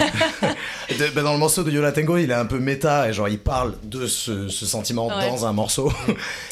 Et 0.90 0.94
de- 0.98 1.08
bah, 1.14 1.22
dans 1.22 1.34
le 1.34 1.40
morceau 1.40 1.64
de 1.64 1.72
Yola 1.72 1.92
Tango, 1.92 2.18
il 2.18 2.32
est 2.32 2.34
un 2.36 2.46
peu 2.46 2.60
méta 2.60 3.10
et 3.10 3.14
genre 3.14 3.30
il 3.30 3.40
parle 3.40 3.76
de 3.84 4.08
ce, 4.08 4.48
ce 4.50 4.66
sentiment 4.66 5.08
Ouais. 5.08 5.30
dans 5.30 5.46
un 5.46 5.54
morceau. 5.54 5.92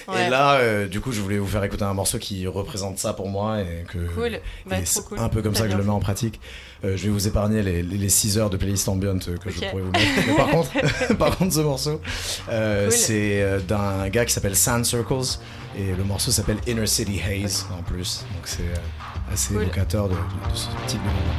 Ouais. 0.07 0.25
Et 0.27 0.29
là, 0.29 0.55
euh, 0.55 0.87
du 0.87 0.99
coup, 1.01 1.11
je 1.11 1.21
voulais 1.21 1.37
vous 1.37 1.47
faire 1.47 1.63
écouter 1.63 1.83
un 1.83 1.93
morceau 1.93 2.17
qui 2.19 2.45
représente 2.47 2.97
ça 2.99 3.13
pour 3.13 3.27
moi 3.29 3.61
et 3.61 3.83
que 3.91 3.97
Cool. 4.13 4.39
Bah, 4.65 4.77
et 4.79 4.85
c'est 4.85 5.03
cool. 5.05 5.19
un 5.19 5.29
peu 5.29 5.41
comme 5.41 5.55
ça 5.55 5.65
que 5.65 5.71
je 5.71 5.77
le 5.77 5.83
mets 5.83 5.89
en 5.89 5.99
pratique. 5.99 6.39
Euh, 6.83 6.97
je 6.97 7.03
vais 7.05 7.09
vous 7.09 7.27
épargner 7.27 7.63
les, 7.63 7.81
les, 7.81 8.09
6 8.09 8.37
heures 8.37 8.49
de 8.49 8.57
playlist 8.57 8.87
ambient 8.89 9.15
euh, 9.27 9.37
que 9.37 9.49
je 9.49 9.59
pourrais 9.69 9.81
vous 9.81 9.91
mettre. 9.91 10.05
Mais 10.27 10.33
par 10.35 10.49
contre, 10.49 11.15
par 11.17 11.37
contre, 11.37 11.53
ce 11.53 11.61
morceau, 11.61 12.01
euh, 12.49 12.89
Cool. 12.89 12.97
c'est 12.97 13.41
euh, 13.41 13.59
d'un 13.59 14.07
gars 14.09 14.25
qui 14.25 14.33
s'appelle 14.33 14.55
Sand 14.55 14.85
Circles 14.85 15.39
et 15.79 15.93
le 15.97 16.03
morceau 16.03 16.31
s'appelle 16.31 16.57
Inner 16.67 16.85
City 16.85 17.19
Haze 17.21 17.65
en 17.77 17.81
plus. 17.81 18.25
Donc 18.35 18.43
c'est 18.45 18.61
euh, 18.63 18.75
assez 19.31 19.53
Cool. 19.53 19.63
évocateur 19.63 20.07
de, 20.09 20.13
de- 20.13 20.19
de 20.51 20.55
ce 20.55 20.67
type 20.87 21.01
de 21.01 21.07
moment. 21.07 21.35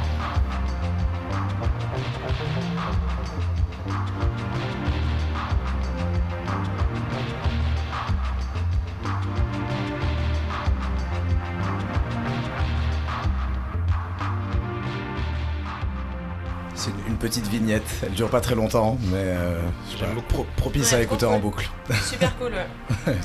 C'est 16.75 16.91
une, 17.07 17.15
petite 17.17 17.47
vignette, 17.47 17.89
elle 18.03 18.11
dure 18.13 18.29
pas 18.29 18.39
très 18.39 18.53
longtemps, 18.53 18.97
mais 19.11 19.15
euh, 19.17 19.59
je 19.91 19.97
pas, 19.97 20.21
pro- 20.29 20.45
propice 20.55 20.91
Ouais, 20.91 20.99
à 20.99 21.01
écouter 21.01 21.25
en 21.25 21.39
boucle. 21.39 21.67
Super 22.05 22.37
cool, 22.37 22.51
ouais. 22.53 23.13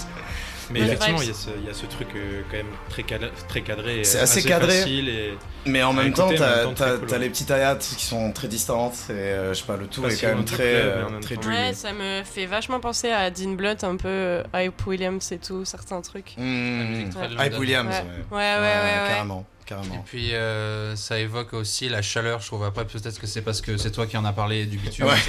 Mais 0.73 0.81
Ouais, 0.81 0.87
effectivement, 0.87 1.21
il 1.23 1.29
y, 1.29 1.31
a 1.31 1.35
ce- 1.35 1.51
il 1.59 1.67
y 1.67 1.71
a 1.71 1.75
ce 1.75 1.87
truc 1.87 2.09
euh, 2.17 2.43
quand 2.51 2.57
même 2.57 2.67
très, 2.89 3.03
cadré, 3.03 3.31
très 3.49 3.61
cadré. 3.61 4.01
et 4.01 4.05
C'est 4.05 4.19
assez 4.21 4.43
cadré. 4.43 4.73
facile 4.73 5.09
et... 5.09 5.35
Mais 5.67 5.83
en 5.83 5.93
même 5.93 6.13
temps, 6.13 6.31
écouter, 6.31 6.41
mais 6.41 6.47
en 6.47 6.49
t'as 6.51 6.57
même 6.57 6.65
temps, 6.65 6.75
très 6.75 6.85
t'as- 6.93 6.97
cool, 6.99 7.07
t'as 7.09 7.15
ouais. 7.17 7.21
les 7.23 7.29
petites 7.31 7.51
hayats 7.51 7.77
qui 7.77 8.05
sont 8.05 8.33
très 8.33 8.49
distantes 8.49 8.95
et 9.11 9.13
euh, 9.13 9.55
je 9.55 9.61
sais 9.61 9.67
pas, 9.67 9.77
le 9.77 9.87
tout 9.87 10.05
est 10.07 10.17
quand 10.21 10.29
même 10.29 10.39
un 10.39 10.43
peu 10.43 10.47
très, 10.57 10.75
euh, 10.75 11.09
même 11.11 11.21
très 11.21 11.37
dreamy. 11.37 11.55
Ouais, 11.57 11.75
ça 11.75 11.93
me 11.93 12.23
fait 12.25 12.47
vachement 12.47 12.81
penser 12.81 13.11
à 13.11 13.31
Dean 13.31 13.51
Blunt, 13.53 13.77
un 13.83 13.97
peu 13.97 14.09
euh, 14.09 14.43
Hype 14.55 14.87
Williams 14.87 15.31
et 15.31 15.39
tout, 15.39 15.65
certains 15.65 16.01
trucs. 16.01 16.35
Mmh. 16.39 17.11
Hype 17.39 17.59
Williams, 17.59 17.89
Ouais. 17.91 18.37
ouais. 18.39 18.39
Ouais, 18.39 18.61
ouais, 18.61 18.61
ouais, 18.61 19.19
ouais. 19.19 19.45
Carrément, 19.67 19.95
Et 19.95 19.99
puis 20.05 20.35
euh, 20.35 20.97
ça 20.97 21.19
évoque 21.19 21.55
aussi 21.55 21.89
la 21.89 22.03
chaleur, 22.03 22.41
je 22.41 22.47
trouve. 22.47 22.65
Après, 22.65 22.85
peut-être 22.85 23.19
que 23.21 23.27
c'est 23.27 23.43
parce 23.43 23.61
que 23.61 23.77
c'est 23.77 23.91
toi 23.93 24.07
qui 24.07 24.17
en 24.17 24.25
as 24.25 24.33
parlé 24.33 24.67
du 24.67 24.77
bitume. 24.79 25.07
Ouais, 25.07 25.13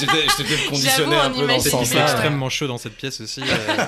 j'étais 0.00 0.26
peut-être 0.44 0.68
conditionné 0.68 1.16
un 1.16 1.30
peu 1.30 1.46
dans 1.46 1.60
ce 1.60 1.70
sens-là. 1.70 2.02
extrêmement 2.02 2.48
chaud 2.48 2.66
dans 2.66 2.78
cette 2.78 2.96
pièce 2.96 3.20
aussi. 3.20 3.42
euh, 3.42 3.84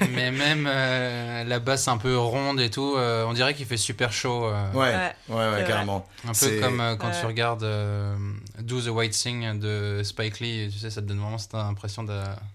Mais 0.14 0.30
même 0.30 0.66
euh, 0.70 1.44
la 1.44 1.58
basse 1.60 1.88
un 1.88 1.98
peu 1.98 2.16
ronde 2.16 2.60
et 2.60 2.70
tout, 2.70 2.94
euh, 2.96 3.24
on 3.26 3.32
dirait 3.32 3.54
qu'il 3.54 3.66
fait 3.66 3.76
super 3.76 4.12
chaud. 4.12 4.46
euh, 4.46 4.72
Ouais, 4.72 4.94
Ouais. 5.28 5.64
carrément. 5.66 6.06
Un 6.24 6.28
peu 6.28 6.34
C'est- 6.34 6.60
comme 6.60 6.80
euh, 6.80 6.96
quand 6.96 7.08
Ouais. 7.08 7.20
tu 7.20 7.26
regardes 7.26 7.62
euh, 7.64 8.14
Do 8.60 8.80
the 8.80 8.88
White 8.88 9.12
Thing 9.12 9.58
de 9.58 10.02
Spike 10.02 10.40
Lee, 10.40 10.68
tu 10.72 10.78
sais, 10.78 10.90
ça 10.90 11.00
te 11.02 11.06
donne 11.06 11.18
vraiment 11.20 11.38
cette 11.38 11.54
impression 11.54 12.02
de, 12.02 12.12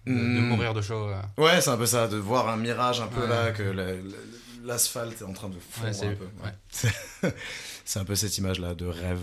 de- 0.08 0.12
de 0.14 0.14
Mm. 0.14 0.48
mourir 0.50 0.74
de 0.74 0.82
chaud. 0.82 1.10
euh. 1.10 1.42
Ouais, 1.42 1.60
c'est 1.62 1.70
un 1.70 1.78
peu 1.78 1.86
ça, 1.86 2.08
de 2.08 2.18
voir 2.18 2.48
un 2.50 2.58
mirage 2.58 3.02
un 3.02 3.08
peu 3.08 3.22
Ouais. 3.22 3.28
là, 3.30 3.52
que 3.52 3.64
la- 3.64 3.86
la- 3.94 3.94
l'asphalte 4.64 5.22
est 5.22 5.26
en 5.26 5.34
train 5.34 5.50
de 5.50 5.60
fondre 5.60 5.88
Ouais, 5.88 6.08
un 6.08 6.16
peu. 6.16 6.26
ouais. 6.44 7.32
C'est 7.86 8.00
un 8.00 8.06
peu 8.06 8.16
cette 8.16 8.38
image-là 8.38 8.76
de 8.76 8.86
rêve. 8.86 9.22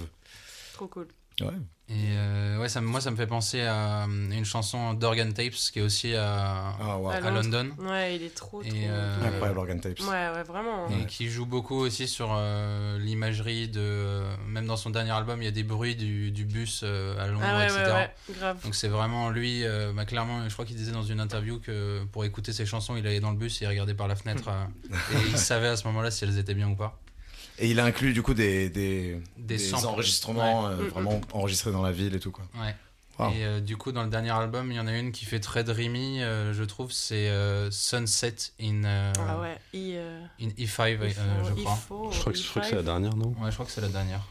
Trop 0.74 0.86
cool. 0.88 1.08
Ouais. 1.40 1.48
Et 1.92 2.10
euh, 2.16 2.56
ouais, 2.60 2.68
ça, 2.68 2.80
me- 2.80 2.86
moi, 2.86 3.00
ça 3.00 3.10
me 3.10 3.16
fait 3.16 3.26
penser 3.26 3.62
à 3.62 4.04
euh, 4.04 4.06
une 4.06 4.44
chanson 4.44 4.94
d'Organ 4.94 5.32
Tapes 5.32 5.50
qui 5.72 5.80
est 5.80 5.82
aussi 5.82 6.14
à, 6.14 6.76
Ah, 6.80 6.96
wow. 6.96 7.08
À 7.10 7.14
à 7.14 7.20
Londres. 7.20 7.50
London. 7.50 7.70
Ouais, 7.80 8.14
il 8.14 8.22
est 8.22 8.32
trop, 8.32 8.62
Et, 8.62 8.68
trop. 8.68 8.76
euh, 8.84 9.26
Incroyable 9.26 9.58
Organ 9.58 9.80
Tapes. 9.80 9.98
Ouais, 9.98 10.06
ouais, 10.32 10.42
vraiment. 10.44 10.88
Et 10.88 11.04
qui 11.06 11.28
joue 11.28 11.46
beaucoup 11.46 11.74
aussi 11.74 12.06
sur 12.06 12.28
euh, 12.32 12.96
l'imagerie 13.00 13.66
de. 13.66 13.80
euh, 13.80 14.36
même 14.46 14.66
dans 14.66 14.76
son 14.76 14.90
dernier 14.90 15.10
album, 15.10 15.42
il 15.42 15.46
y 15.46 15.48
a 15.48 15.50
des 15.50 15.64
bruits 15.64 15.96
du, 15.96 16.30
du 16.30 16.44
bus 16.44 16.82
euh, 16.84 17.18
à 17.18 17.26
Londres, 17.26 17.44
Ah 17.44 17.56
ouais, 17.56 17.64
etc. 17.64 17.82
ouais, 17.86 17.92
ouais, 18.28 18.34
grave. 18.38 18.62
Donc 18.62 18.76
c'est 18.76 18.86
vraiment 18.88 19.30
lui, 19.30 19.64
euh, 19.64 19.92
bah, 19.92 20.04
clairement, 20.04 20.48
je 20.48 20.52
crois 20.52 20.64
qu'il 20.64 20.76
disait 20.76 20.92
dans 20.92 21.02
une 21.02 21.18
interview 21.18 21.58
que 21.58 22.04
pour 22.12 22.24
écouter 22.24 22.52
ses 22.52 22.66
chansons, 22.66 22.96
il 22.96 23.04
allait 23.04 23.18
dans 23.18 23.32
le 23.32 23.36
bus 23.36 23.60
et 23.62 23.64
il 23.64 23.68
regardait 23.68 23.94
par 23.94 24.06
la 24.06 24.14
fenêtre 24.14 24.48
euh, 24.48 24.64
et 25.12 25.26
il 25.26 25.36
savait 25.38 25.66
à 25.66 25.76
ce 25.76 25.88
moment-là 25.88 26.12
si 26.12 26.22
elles 26.22 26.38
étaient 26.38 26.54
bien 26.54 26.68
ou 26.68 26.76
pas. 26.76 27.00
Et 27.60 27.68
il 27.70 27.78
inclut 27.78 28.12
du 28.14 28.22
coup 28.22 28.34
des, 28.34 28.70
des, 28.70 29.20
Des 29.36 29.56
des 29.56 29.58
samples. 29.58 29.86
enregistrements 29.86 30.66
euh, 30.68 30.76
vraiment 30.88 31.20
enregistrés 31.32 31.72
dans 31.72 31.82
la 31.82 31.92
ville 31.92 32.14
et 32.14 32.20
tout 32.20 32.30
quoi. 32.32 32.44
Ouais. 32.60 32.74
Wow. 33.18 33.28
Et 33.32 33.44
euh, 33.44 33.60
du 33.60 33.76
coup, 33.76 33.92
dans 33.92 34.02
le 34.02 34.08
dernier 34.08 34.30
album, 34.30 34.72
il 34.72 34.76
y 34.76 34.80
en 34.80 34.86
a 34.86 34.96
une 34.96 35.12
qui 35.12 35.26
fait 35.26 35.40
très 35.40 35.62
dreamy, 35.62 36.22
euh, 36.22 36.54
je 36.54 36.64
trouve, 36.64 36.90
c'est 36.90 37.28
euh, 37.28 37.70
Sunset 37.70 38.34
in, 38.62 38.84
euh, 38.84 39.12
Ah 39.18 39.38
ouais, 39.40 39.58
il, 39.74 39.92
euh, 39.96 40.24
in 40.40 40.48
E5, 40.48 40.96
il 41.02 41.02
euh, 41.02 41.10
faut- 41.10 41.44
je 41.44 41.52
crois. 41.62 41.78
Je 42.12 42.18
crois 42.20 42.32
que, 42.32 42.38
crois 42.48 42.62
que 42.62 42.68
c'est 42.68 42.76
la 42.76 42.82
dernière, 42.82 43.14
non? 43.16 43.34
Ouais, 43.38 43.50
je 43.50 43.54
crois 43.54 43.66
que 43.66 43.72
c'est 43.72 43.82
la 43.82 43.88
dernière. 43.88 44.22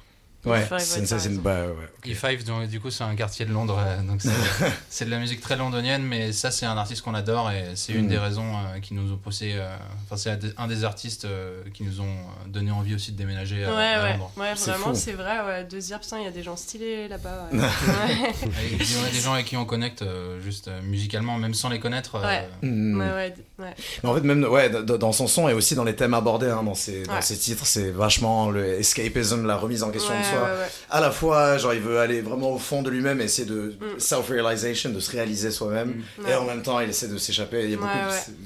Ouais, 0.46 0.62
E5, 0.63 0.72
ouais, 0.72 0.79
c'est 0.79 1.25
une 1.29 1.38
bah, 1.39 1.65
ouais, 1.65 1.74
ok. 1.98 2.12
E5, 2.13 2.46
donc, 2.46 2.67
du 2.67 2.79
coup, 2.79 2.89
c'est 2.89 3.03
un 3.03 3.13
quartier 3.15 3.46
de 3.46 3.51
Londres, 3.51 3.77
euh, 3.77 4.01
donc 4.03 4.22
c'est 4.89 5.03
de 5.03 5.10
la 5.12 5.17
musique 5.19 5.41
très 5.41 5.58
londonienne, 5.58 6.01
mais 6.03 6.31
ça, 6.31 6.50
c'est 6.50 6.65
un 6.65 6.77
artiste 6.77 7.01
qu'on 7.01 7.13
adore 7.13 7.51
et 7.51 7.72
c'est 7.75 7.91
une 7.93 8.05
Mm. 8.05 8.10
des 8.10 8.17
raisons 8.17 8.46
euh, 8.55 8.79
qui 8.79 8.93
nous 8.93 9.12
ont 9.12 9.17
poussé. 9.17 9.51
euh, 9.55 9.75
Enfin, 10.05 10.15
c'est 10.15 10.29
un 10.58 10.67
des- 10.67 10.84
artistes 10.86 11.25
euh, 11.25 11.62
qui 11.74 11.84
nous 11.84 12.00
ont 12.00 12.15
donné 12.48 12.72
envie 12.72 12.96
aussi 12.96 13.12
de 13.12 13.17
déménager 13.17 13.65
à, 13.65 13.69
Ouais, 13.75 13.84
à 13.84 14.03
ouais, 14.03 14.12
Londres. 14.13 14.31
ouais, 14.38 14.53
C'est 14.55 14.72
vraiment, 14.72 14.93
fou. 14.93 14.96
c'est 14.96 15.12
vrai. 15.12 15.39
Ouais. 15.46 15.63
De 15.65 15.77
se 15.81 15.88
dire, 15.88 16.00
putain, 16.00 16.19
il 16.19 16.24
y 16.24 16.27
a 16.27 16.31
des 16.31 16.41
gens 16.41 16.55
stylés 16.55 17.10
là-bas. 17.10 17.50
Ouais. 17.51 17.60
Ouais. 17.60 18.74
Et 18.74 18.75
puis, 18.77 18.96
on 19.01 19.05
a 19.05 19.10
des 19.10 19.19
gens 19.19 19.34
avec 19.34 19.46
qui 19.46 19.58
on 19.58 19.65
connecte 19.65 20.01
euh, 20.03 20.39
juste 20.41 20.69
euh, 20.69 20.81
musicalement, 20.84 21.38
même 21.38 21.53
sans 21.53 21.67
les 21.69 21.79
connaître. 21.81 22.15
euh, 22.15 22.22
Ouais. 22.25 22.48
Mm. 22.62 23.00
ouais, 23.00 23.08
ouais, 23.12 23.34
ouais. 23.60 23.74
Mais 24.03 24.10
en 24.10 24.15
fait, 24.15 24.22
même 24.22 24.43
ouais, 24.46 24.69
dans 24.69 25.12
son 25.12 25.27
son 25.27 25.50
et 25.50 25.53
aussi 25.53 25.75
dans 25.75 25.84
les 25.84 25.96
thèmes 25.98 26.13
abordés 26.13 26.48
hein, 26.50 26.63
dans, 26.63 26.75
ses, 26.75 27.03
dans 27.03 27.19
titres, 27.19 27.65
c'est 27.65 27.91
vachement 27.91 28.50
le 28.50 28.79
escapism, 28.79 29.46
la 29.46 29.58
remise 29.58 29.84
en 29.84 29.91
question 29.91 30.13
Ouais, 30.13 30.22
de 30.22 30.25
soi. 30.30 30.44
ouais, 30.44 30.60
ouais. 30.60 30.68
À 30.90 31.00
la 31.02 31.12
fois, 31.12 31.58
genre, 31.58 31.74
il 31.74 31.80
veut 31.82 32.00
aller 32.00 32.22
vraiment 32.22 32.52
au 32.52 32.58
fond 32.60 32.82
de 32.82 32.90
lui-même, 32.90 33.22
essayer 33.22 33.48
de 33.48 33.76
Mm. 33.80 34.00
self-realization, 34.00 34.90
de 34.92 35.00
se 35.00 35.12
réaliser 35.12 35.52
soi-même. 35.52 35.90
Mm. 35.90 36.22
Et 36.22 36.24
Ouais. 36.26 36.36
en 36.36 36.44
même 36.46 36.62
temps, 36.62 36.80
il 36.80 36.90
essaie 36.90 37.08
de 37.08 37.18
s'échapper. 37.18 37.64
Il 37.66 37.72
y 37.72 37.74
a 37.74 37.78
beaucoup. 37.78 37.90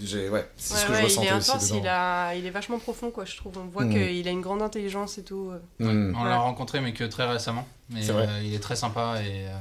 j'ai- 0.03 0.29
Ouais, 0.29 0.47
c'est 0.57 0.75
ce 0.77 0.85
que 0.85 0.91
ouais, 0.91 0.97
je 0.97 1.01
il 1.01 1.05
ressentais 1.05 1.27
est 1.27 1.33
aussi 1.37 1.51
intense, 1.51 1.67
dedans. 1.69 1.79
il, 1.81 1.87
a... 1.87 2.35
il 2.35 2.45
est 2.45 2.49
vachement 2.51 2.79
profond, 2.79 3.11
quoi, 3.11 3.25
je 3.25 3.35
trouve. 3.37 3.53
On 3.57 3.65
voit 3.67 3.85
Mm. 3.85 3.93
qu'il 3.93 4.27
a 4.27 4.31
une 4.31 4.41
grande 4.41 4.61
intelligence 4.61 5.17
et 5.17 5.23
tout. 5.23 5.51
euh. 5.51 5.59
On 5.79 6.23
Ouais. 6.23 6.29
l'a 6.29 6.37
rencontré, 6.37 6.79
mais 6.81 6.93
que 6.93 7.03
très 7.03 7.27
récemment. 7.27 7.67
Mais 7.89 8.09
euh, 8.09 8.25
il 8.43 8.53
est 8.53 8.59
très 8.59 8.75
sympa 8.75 9.15
et 9.21 9.47
euh, 9.47 9.51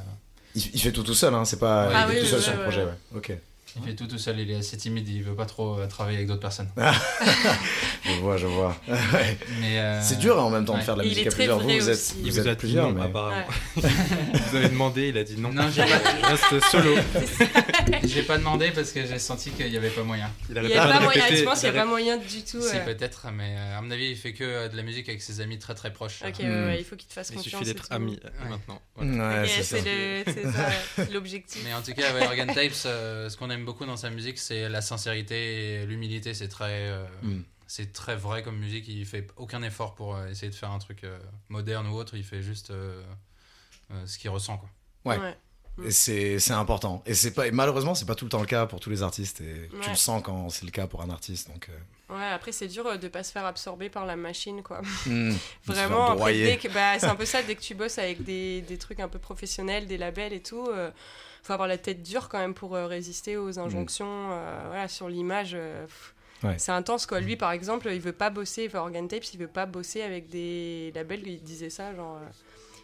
Il, 0.55 0.63
il 0.75 0.81
fait 0.81 0.93
tout 0.93 1.03
tout 1.03 1.15
seul, 1.15 1.33
hein, 1.35 1.45
c'est 1.47 1.59
pas. 1.59 1.89
Ah 1.95 2.07
il 2.09 2.13
est 2.13 2.21
oui, 2.21 2.25
tout 2.25 2.31
seul 2.33 2.43
sur 2.43 2.53
le 2.53 2.59
ouais, 2.59 2.63
projet, 2.65 2.81
ouais. 2.83 2.91
ouais. 3.13 3.19
Ok. 3.19 3.33
Il 3.77 3.83
fait 3.83 3.95
tout 3.95 4.07
tout 4.07 4.19
seul. 4.19 4.39
Il 4.41 4.51
est 4.51 4.57
assez 4.57 4.77
timide, 4.77 5.09
il 5.09 5.23
veut 5.23 5.35
pas 5.35 5.47
trop 5.47 5.79
euh, 5.79 5.87
travailler 5.87 6.17
avec 6.19 6.29
d'autres 6.29 6.41
personnes. 6.41 6.69
Je 8.05 8.21
vois, 8.21 8.37
je 8.37 8.47
vois. 8.47 8.77
Ouais. 8.89 9.39
Mais 9.61 9.79
euh, 9.79 10.01
C'est 10.03 10.19
dur 10.19 10.39
hein, 10.39 10.43
en 10.43 10.51
même 10.51 10.65
temps 10.65 10.75
de 10.75 10.79
ouais. 10.81 10.85
faire 10.85 10.95
de 10.97 11.01
la 11.01 11.07
Il 11.07 11.11
musique 11.11 11.25
est 11.27 11.29
à 11.29 11.31
très 11.31 11.37
plusieurs. 11.45 11.59
Vous, 11.61 11.65
vrai 11.67 11.79
vous 11.79 11.89
êtes, 11.89 11.95
aussi. 11.97 12.15
il 12.19 12.25
vous 12.25 12.31
vous 12.33 12.41
êtes 12.41 12.47
a 12.47 12.51
dit 12.51 12.57
plusieurs, 12.59 12.89
non, 12.91 12.99
mais. 12.99 13.05
apparemment. 13.05 13.47
Ouais. 13.77 13.83
vous 14.51 14.57
avez 14.57 14.69
demandé, 14.69 15.09
il 15.09 15.19
a 15.19 15.25
dit 15.25 15.37
non. 15.39 15.53
Non, 15.53 15.71
j'ai 15.71 15.83
pas, 15.83 15.89
Je 16.21 16.27
reste 16.27 16.65
solo. 16.71 16.95
j'ai 18.05 18.23
pas 18.23 18.39
demandé 18.39 18.71
parce 18.73 18.91
que 18.91 19.07
j'ai 19.07 19.19
senti 19.19 19.51
qu'il 19.51 19.69
y 19.69 19.77
avait 19.77 19.89
pas 19.91 20.03
moyen. 20.03 20.31
Il 20.51 20.57
Il 20.63 20.71
y 20.71 20.75
a 20.75 20.87
pas 20.87 21.01
moyen, 21.01 21.23
je 21.31 21.45
pense 21.45 21.61
qu'il 21.61 21.71
n'y 21.71 21.79
a 21.79 21.83
pas 21.83 21.89
moyen 21.89 22.17
du 22.17 22.43
tout. 22.43 22.61
Si 22.61 22.75
ouais. 22.75 22.85
peut-être, 22.85 23.27
mais 23.33 23.55
euh, 23.57 23.79
à 23.79 23.83
mon 23.83 23.91
avis, 23.91 24.07
il 24.11 24.17
fait 24.17 24.33
que 24.33 24.45
euh, 24.45 24.69
de 24.69 24.77
la 24.77 24.83
musique 24.83 25.09
avec 25.09 25.23
ses 25.23 25.41
amis 25.41 25.59
très 25.59 25.75
très 25.75 25.93
proches. 25.93 26.23
Ok, 26.27 26.41
Euh, 26.41 26.43
ouais, 26.43 26.53
Mm. 26.63 26.67
ouais, 26.67 26.79
il 26.81 26.85
faut 26.85 26.97
qu'il 26.97 27.09
te 27.09 27.13
fasse 27.15 27.31
Il 27.31 27.37
confiance. 27.37 27.61
suffit 27.61 27.71
et 27.71 27.75
d'être 27.75 27.89
euh, 27.93 27.99
Ouais. 27.99 28.19
maintenant. 28.51 28.81
C'est 29.63 31.13
l'objectif. 31.13 31.63
Mais 31.65 31.75
en 31.75 31.83
tout 31.83 31.93
cas, 31.93 32.03
Organ 32.27 32.47
Tapes, 32.49 32.73
euh, 32.87 33.29
ce 33.29 33.37
qu'on 33.37 33.51
aime 33.51 33.62
beaucoup 33.65 33.85
dans 33.87 33.97
sa 33.97 34.11
musique, 34.11 34.39
c'est 34.39 34.69
la 34.69 34.81
sincérité 34.83 35.83
et 35.83 35.87
l'humilité. 35.87 36.35
C'est 36.35 36.49
très, 36.49 36.89
euh, 36.91 37.05
Mm. 37.23 37.43
c'est 37.67 37.93
très 37.93 38.17
vrai 38.17 38.43
comme 38.43 38.59
musique. 38.59 38.87
Il 38.89 39.07
fait 39.07 39.29
aucun 39.37 39.63
effort 39.63 39.95
pour 39.95 40.17
euh, 40.17 40.29
essayer 40.29 40.51
de 40.51 40.55
faire 40.57 40.71
un 40.71 40.79
truc 40.79 41.05
euh, 41.05 41.19
moderne 41.49 41.87
ou 41.89 41.95
autre. 41.95 42.15
Il 42.17 42.25
fait 42.25 42.43
juste 42.43 42.71
euh, 42.71 43.03
euh, 43.93 44.07
ce 44.07 44.19
qu'il 44.19 44.31
ressent, 44.31 44.59
quoi. 44.59 44.69
Ouais. 45.05 45.19
Ouais. 45.21 45.37
Et 45.87 45.91
c'est 45.91 46.39
c'est 46.39 46.53
important. 46.53 47.03
Et 47.07 47.15
c'est 47.15 47.31
pas 47.33 47.47
et 47.47 47.51
malheureusement 47.51 47.95
c'est 47.95 48.05
pas 48.05 48.15
tout 48.15 48.27
le 48.27 48.29
temps 48.31 48.41
le 48.41 48.47
cas 48.47 48.67
pour 48.67 48.79
tous 48.79 48.91
les 48.91 49.03
artistes 49.03 49.41
et 49.41 49.71
tu 49.81 49.89
le 49.89 49.97
sens 49.97 50.23
quand 50.23 50.51
c'est 50.51 50.67
le 50.67 50.71
cas 50.71 50.87
pour 50.87 51.01
un 51.01 51.09
artiste 51.09 51.49
donc. 51.51 51.71
euh, 51.71 52.15
Ouais, 52.15 52.27
après 52.27 52.53
c'est 52.53 52.69
dur 52.69 52.99
de 52.99 53.09
pas 53.09 53.23
se 53.25 53.33
faire 53.33 53.47
absorber 53.47 53.89
par 53.89 54.05
la 54.05 54.15
machine 54.17 54.63
quoi. 54.63 54.83
faire 55.05 55.33
Vraiment, 55.65 56.11
après, 56.11 56.35
dès 56.35 56.59
que, 56.59 56.69
bah, 56.69 56.99
c'est 56.99 57.07
un 57.07 57.15
peu 57.15 57.25
ça, 57.25 57.43
dès 57.43 57.55
que 57.55 57.63
tu 57.63 57.75
bosses 57.75 57.97
avec 57.97 58.23
des, 58.23 58.61
des 58.61 58.77
trucs 58.77 59.01
un 59.01 59.09
peu 59.09 59.19
professionnels, 59.19 59.87
des 59.87 59.97
labels 59.97 60.35
et 60.35 60.43
tout, 60.43 60.67
euh, 60.69 60.91
faut 61.43 61.53
avoir 61.53 61.69
la 61.69 61.79
tête 61.79 62.03
dure 62.03 62.29
quand 62.29 62.39
même 62.39 62.55
pour 62.55 62.75
euh, 62.77 62.87
résister 62.87 63.37
aux 63.37 63.59
injonctions 63.59 64.29
euh, 64.33 64.63
voilà, 64.69 64.89
sur 64.89 65.09
l'image. 65.09 65.53
euh, 65.55 65.87
Ouais. 66.45 66.57
C'est 66.59 66.73
intense 66.73 67.07
quoi. 67.07 67.21
Lui 67.21 67.37
par 67.37 67.53
exemple, 67.53 67.89
il 67.93 68.01
veut 68.01 68.13
pas 68.13 68.29
bosser, 68.29 68.67
enfin 68.67 68.81
Organ 68.81 69.07
Tapes, 69.07 69.23
il 69.33 69.39
veut 69.39 69.47
pas 69.47 69.65
bosser 69.65 70.03
avec 70.03 70.29
des 70.29 70.91
labels, 70.93 71.23
il 71.25 71.41
disait 71.41 71.71
ça, 71.71 71.95
genre. 71.95 72.17
euh, 72.17 72.27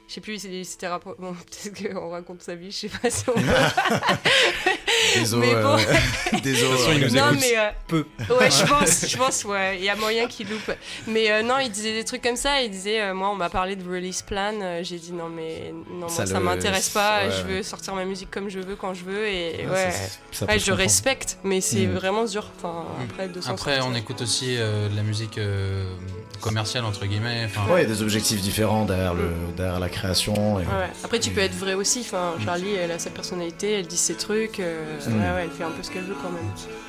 je 0.07 0.15
sais 0.15 0.21
plus, 0.21 0.39
c'était 0.65 0.87
rapport. 0.87 1.17
Bon, 1.19 1.35
peut-être 1.35 1.93
qu'on 1.93 2.11
raconte 2.11 2.41
sa 2.43 2.55
vie, 2.55 2.71
je 2.71 2.77
sais 2.77 2.89
pas 2.89 3.11
si 3.11 3.29
on 3.29 3.35
Désolé. 5.15 5.55
Mais 5.55 5.63
bon. 5.63 5.77
Désolé. 6.43 6.71
De 6.71 6.77
toute 6.77 6.79
façon, 6.79 6.93
il 6.93 7.01
nous 7.07 7.15
non, 7.15 7.29
écoute 7.31 7.41
mais. 7.41 7.59
euh, 7.59 7.71
peu. 7.87 8.07
Ouais, 8.39 8.51
je 8.51 8.65
pense, 8.67 9.07
je 9.09 9.17
pense, 9.17 9.45
ouais. 9.45 9.79
Il 9.79 9.85
y 9.85 9.89
a 9.89 9.97
moyen 9.97 10.27
qu'il 10.27 10.49
loupe. 10.49 10.71
Mais 11.07 11.31
euh, 11.31 11.43
non, 11.43 11.59
il 11.59 11.71
disait 11.71 11.93
des 11.95 12.05
trucs 12.05 12.23
comme 12.23 12.37
ça. 12.37 12.63
Il 12.63 12.71
disait, 12.71 13.01
euh, 13.01 13.15
moi, 13.15 13.31
on 13.31 13.35
m'a 13.37 13.49
parlé 13.51 13.77
de 13.77 13.89
release 13.89 14.23
plan. 14.23 14.55
euh, 14.61 14.81
J'ai 14.83 14.99
dit, 14.99 15.13
non, 15.13 15.29
mais 15.29 15.73
non, 15.91 16.01
moi, 16.01 16.09
Ça 16.09 16.27
ça, 16.27 16.39
le- 16.39 16.45
m'intéresse 16.45 16.89
pas. 16.91 17.25
ouais, 17.27 17.31
je 17.31 17.43
veux 17.47 17.63
sortir 17.63 17.95
ma 17.95 18.05
musique 18.05 18.31
comme 18.31 18.49
je 18.49 18.61
veux, 18.61 18.77
quand 18.77 18.95
je 18.95 19.05
veux. 19.05 19.27
Et 19.27 19.65
Ouais, 19.67 19.71
ouais, 19.73 19.91
ça- 19.91 19.99
ça 20.33 20.47
peut 20.47 20.53
ouais 20.53 20.59
se 20.59 20.67
je 20.67 20.73
respecte, 20.73 21.39
mais 21.45 21.61
c'est 21.61 21.87
Mm. 21.87 21.95
vraiment 21.95 22.25
dur. 22.25 22.51
Enfin, 22.59 22.85
Mm. 22.99 23.03
après, 23.11 23.51
Après, 23.51 23.81
on 23.83 23.95
écoute 23.95 24.21
aussi 24.23 24.57
euh, 24.59 24.89
de 24.89 24.97
la 24.97 25.03
musique 25.03 25.39
euh, 25.39 25.93
commerciale, 26.41 26.85
entre 26.85 27.07
guillemets. 27.07 27.43
Enfin, 27.47 27.73
Ouais, 27.73 27.83
il 27.83 27.89
y 27.89 27.93
a 27.93 27.95
des 27.95 28.03
objectifs 28.03 28.41
différents 28.41 28.85
derrière 28.85 29.15
le 29.15 29.31
derrière 29.57 29.79
la 29.81 29.89
création. 29.89 30.35
Et... 30.61 30.63
Ouais, 30.63 30.69
ouais. 30.69 30.91
Après, 31.05 31.19
tu 31.21 31.31
peux 31.31 31.41
être 31.41 31.55
vrai 31.57 31.75
aussi. 31.75 32.01
Enfin, 32.01 32.35
Charlie, 32.45 32.75
elle 32.75 32.91
a 32.93 32.99
sa 32.99 33.11
personnalité, 33.11 33.73
elle 33.73 33.87
dit 33.87 33.97
ses 33.97 34.15
trucs. 34.15 34.61
euh. 34.61 34.88
Ouais, 35.07 35.15
ouais, 35.15 35.43
elle 35.45 35.51
fait 35.51 35.65
un 35.65 35.71
peu 35.71 35.83
ce 35.83 35.91
qu'elle 35.91 36.05
veut 36.05 36.17
quand 36.23 36.31
même. 36.31 36.45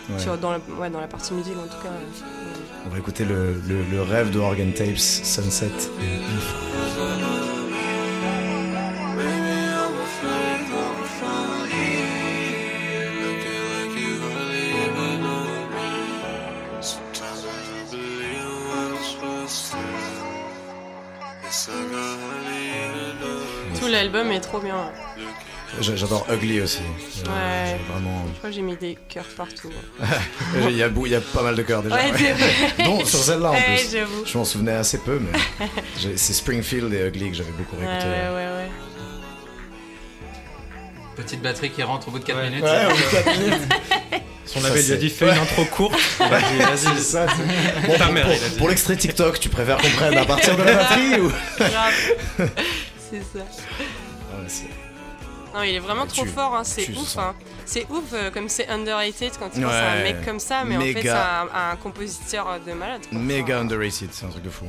Ouais. 0.10 0.20
Sur- 0.22 0.38
dans, 0.38 0.52
la, 0.52 0.60
ouais, 0.80 0.90
dans 0.90 1.00
la 1.02 1.08
partie 1.08 1.34
musique, 1.34 1.56
en 1.58 1.64
tout 1.68 1.82
cas. 1.84 1.90
On 2.86 2.90
va 2.90 2.98
écouter 2.98 3.26
le, 3.26 3.54
le, 3.68 3.84
le 3.92 4.02
rêve 4.02 4.32
de 4.32 4.40
Organ 4.40 4.72
Tapes, 4.74 4.98
Sunset 4.98 5.66
et 6.02 6.16
If. 6.16 7.60
Tout 23.80 23.88
l'album 23.88 24.32
est 24.32 24.40
trop 24.42 24.60
bien. 24.60 24.92
J'adore 25.82 26.26
Ugly 26.32 26.62
aussi. 26.62 26.80
Euh, 26.80 27.30
Ouais. 27.30 27.80
Vraiment. 27.92 28.24
Je 28.34 28.38
crois 28.38 28.50
que 28.50 28.56
j'ai 28.56 28.62
mis 28.62 28.76
des 28.76 28.98
cœurs 29.08 29.26
partout. 29.38 29.72
Il 30.70 30.76
y, 30.76 30.84
a, 30.84 30.88
il 30.88 31.08
y 31.12 31.16
a 31.16 31.22
pas 31.22 31.44
mal 31.44 31.56
de 31.56 31.62
cœurs 31.62 31.84
déjà. 31.84 31.96
Ouais. 31.96 32.12
Dont 32.84 33.06
sur 33.06 33.20
celle-là 33.20 33.52
en 33.52 33.54
Ouais, 33.54 33.76
plus. 33.78 33.98
Je 34.26 34.38
m'en 34.38 34.46
souvenais 34.46 34.74
assez 34.74 34.98
peu, 35.00 35.20
mais 35.20 35.68
c'est 36.16 36.34
Springfield 36.34 36.92
et 36.94 37.08
Ugly 37.08 37.30
que 37.32 37.36
j'avais 37.38 37.52
beaucoup 37.52 37.76
Ouais, 37.78 37.88
réécouté. 37.88 38.08
ouais, 38.10 38.30
ouais, 38.36 38.46
ouais. 38.58 38.70
petite 41.16 41.42
batterie 41.42 41.70
qui 41.70 41.84
rentre 41.84 42.08
au 42.08 42.12
bout 42.12 42.20
de 42.20 42.24
4 42.26 42.38
Ouais. 42.38 42.50
minutes. 42.50 42.64
Ouais, 42.64 42.86
au 42.86 42.90
bout 42.90 42.96
de 42.96 43.12
quatre 43.12 43.38
minutes. 43.40 43.62
Son 44.46 44.62
Ça, 44.62 44.68
label 44.70 44.84
lui 44.84 44.92
a 44.92 44.96
c'est- 44.96 44.98
dit 45.00 45.10
fais 45.10 45.26
une 45.30 45.38
intro 45.38 45.66
courte. 45.66 46.00
Vas-y, 46.18 46.58
vas-y. 46.58 46.78
C'est 46.98 47.04
ça, 47.04 47.28
Bon, 47.86 47.94
Ta 47.98 48.06
pour- 48.06 48.14
mère, 48.14 48.28
pour, 48.58 48.70
l'extrait 48.70 48.96
TikTok, 48.96 49.40
tu 49.40 49.50
préfères 49.50 49.78
qu'on 49.78 49.90
prenne 49.90 50.18
à 50.18 50.26
partir 50.26 50.58
de 50.58 50.64
la 50.64 50.74
batterie 50.74 51.20
ou 51.20 51.32
c'est 51.58 53.20
ça. 53.22 53.46
Ah, 54.34 54.38
Non, 55.54 55.64
il 55.64 55.74
est 55.76 55.80
vraiment 55.80 56.06
Tu- 56.06 56.14
trop 56.18 56.26
fort, 56.26 56.56
hein, 56.56 56.64
c'est 56.64 56.88
ouf. 56.90 57.18
hein. 57.18 57.34
C'est 57.66 57.86
ouf 57.90 58.04
euh, 58.14 58.30
comme 58.32 58.48
c'est 58.50 58.68
underrated 58.70 59.32
quand 59.40 59.50
tu 59.50 59.62
penses 59.62 59.72
à 59.74 59.92
un 59.92 59.96
Ouais. 59.98 60.14
mec 60.14 60.26
comme 60.26 60.40
ça, 60.40 60.64
mais 60.64 60.78
en 60.78 60.82
fait 60.82 61.02
c'est 61.02 61.10
un, 61.10 61.48
un 61.72 61.76
compositeur 61.76 62.60
de 62.66 62.74
malade. 62.74 63.02
quoi. 63.10 63.18
Méga 63.20 63.56
Enfin, 63.56 63.64
underrated, 63.66 64.10
c'est 64.12 64.26
un 64.26 64.30
truc 64.30 64.44
de 64.44 64.50
fou. 64.50 64.66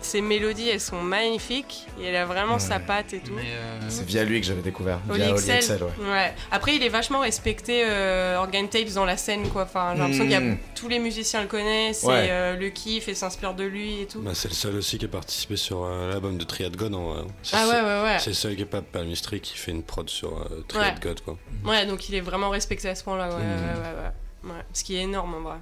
Ses 0.00 0.20
mélodies, 0.20 0.68
elles 0.68 0.80
sont 0.80 1.00
magnifiques 1.02 1.86
et 2.00 2.04
elle 2.06 2.16
a 2.16 2.26
vraiment 2.26 2.58
sa 2.58 2.78
patte 2.78 3.12
et 3.12 3.18
tout. 3.18 3.32
Euh, 3.36 3.80
C'est 3.88 4.04
via 4.06 4.24
lui 4.24 4.40
que 4.40 4.46
j'avais 4.46 4.62
découvert. 4.62 5.00
Oli 5.10 5.18
Via 5.18 5.26
Oli 5.30 5.34
Excel. 5.38 5.56
Excel, 5.56 5.82
ouais. 5.82 6.08
Ouais. 6.10 6.34
Après, 6.50 6.76
il 6.76 6.82
est 6.82 6.88
vachement 6.88 7.20
respecté 7.20 7.82
euh, 7.86 8.36
Organ 8.38 8.68
Tapes 8.68 8.92
dans 8.94 9.04
la 9.04 9.16
scène, 9.16 9.48
quoi. 9.48 9.62
Enfin, 9.62 9.92
j'ai 9.94 9.98
l'impression 10.00 10.22
qu'il 10.24 10.32
y 10.32 10.36
a 10.36 10.40
Mm. 10.40 10.58
tous 10.74 10.88
les 10.88 10.98
musiciens 10.98 11.40
le 11.42 11.48
connaissent 11.48 12.04
Ouais. 12.04 12.26
et 12.26 12.30
euh, 12.30 12.56
le 12.56 12.68
kiff 12.70 13.08
et 13.08 13.14
s'inspire 13.14 13.54
de 13.54 13.64
lui 13.64 14.02
et 14.02 14.06
tout. 14.06 14.20
Bah, 14.20 14.32
c'est 14.34 14.48
le 14.48 14.54
seul 14.54 14.76
aussi 14.76 14.98
qui 14.98 15.06
a 15.06 15.08
participé 15.08 15.56
sur 15.56 15.84
euh, 15.84 16.10
l'album 16.12 16.36
de 16.38 16.44
Triad 16.44 16.76
God 16.76 16.94
en 16.94 17.12
vrai. 17.14 17.22
C'est- 17.42 17.56
ah 17.58 17.66
ouais, 17.66 17.74
ouais, 17.80 18.02
ouais. 18.12 18.18
C'est 18.20 18.30
le 18.30 18.34
seul 18.34 18.54
qui 18.54 18.62
est 18.62 18.66
pas 18.66 18.82
Palmistry 18.82 19.40
qui 19.40 19.56
fait 19.56 19.72
une 19.72 19.82
prod 19.82 20.08
sur 20.08 20.38
euh, 20.38 20.64
Triad 20.68 20.94
Ouais. 20.94 21.00
God 21.00 21.20
quoi. 21.22 21.36
Ouais, 21.64 21.86
donc 21.86 22.08
il 22.08 22.14
est 22.14 22.20
vraiment 22.20 22.50
respecté 22.50 22.88
à 22.88 22.94
ce 22.94 23.02
point-là, 23.02 23.28
ouais, 23.28 23.34
Mm. 23.34 23.38
ouais, 23.38 23.80
ouais, 23.80 24.50
ouais, 24.50 24.56
ouais. 24.56 24.62
Ce 24.72 24.84
qui 24.84 24.96
est 24.96 25.00
énorme 25.02 25.34
en 25.34 25.40
vrai. 25.40 25.56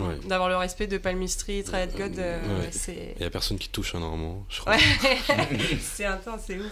Ouais. 0.00 0.18
D'avoir 0.26 0.48
le 0.48 0.56
respect 0.56 0.86
de 0.86 0.98
Palmistry, 0.98 1.62
Triad 1.64 1.94
God, 1.96 2.18
euh, 2.18 2.60
Ouais. 2.60 2.68
c'est. 2.72 3.14
Il 3.16 3.22
y 3.22 3.24
a 3.26 3.30
personne 3.30 3.58
qui 3.58 3.68
touche 3.68 3.94
hein, 3.94 4.00
normalement, 4.00 4.44
je 4.48 4.60
crois. 4.60 4.74
Ouais, 4.76 4.80
c'est 5.80 6.04
intense, 6.06 6.42
c'est 6.46 6.58
ouf. 6.58 6.66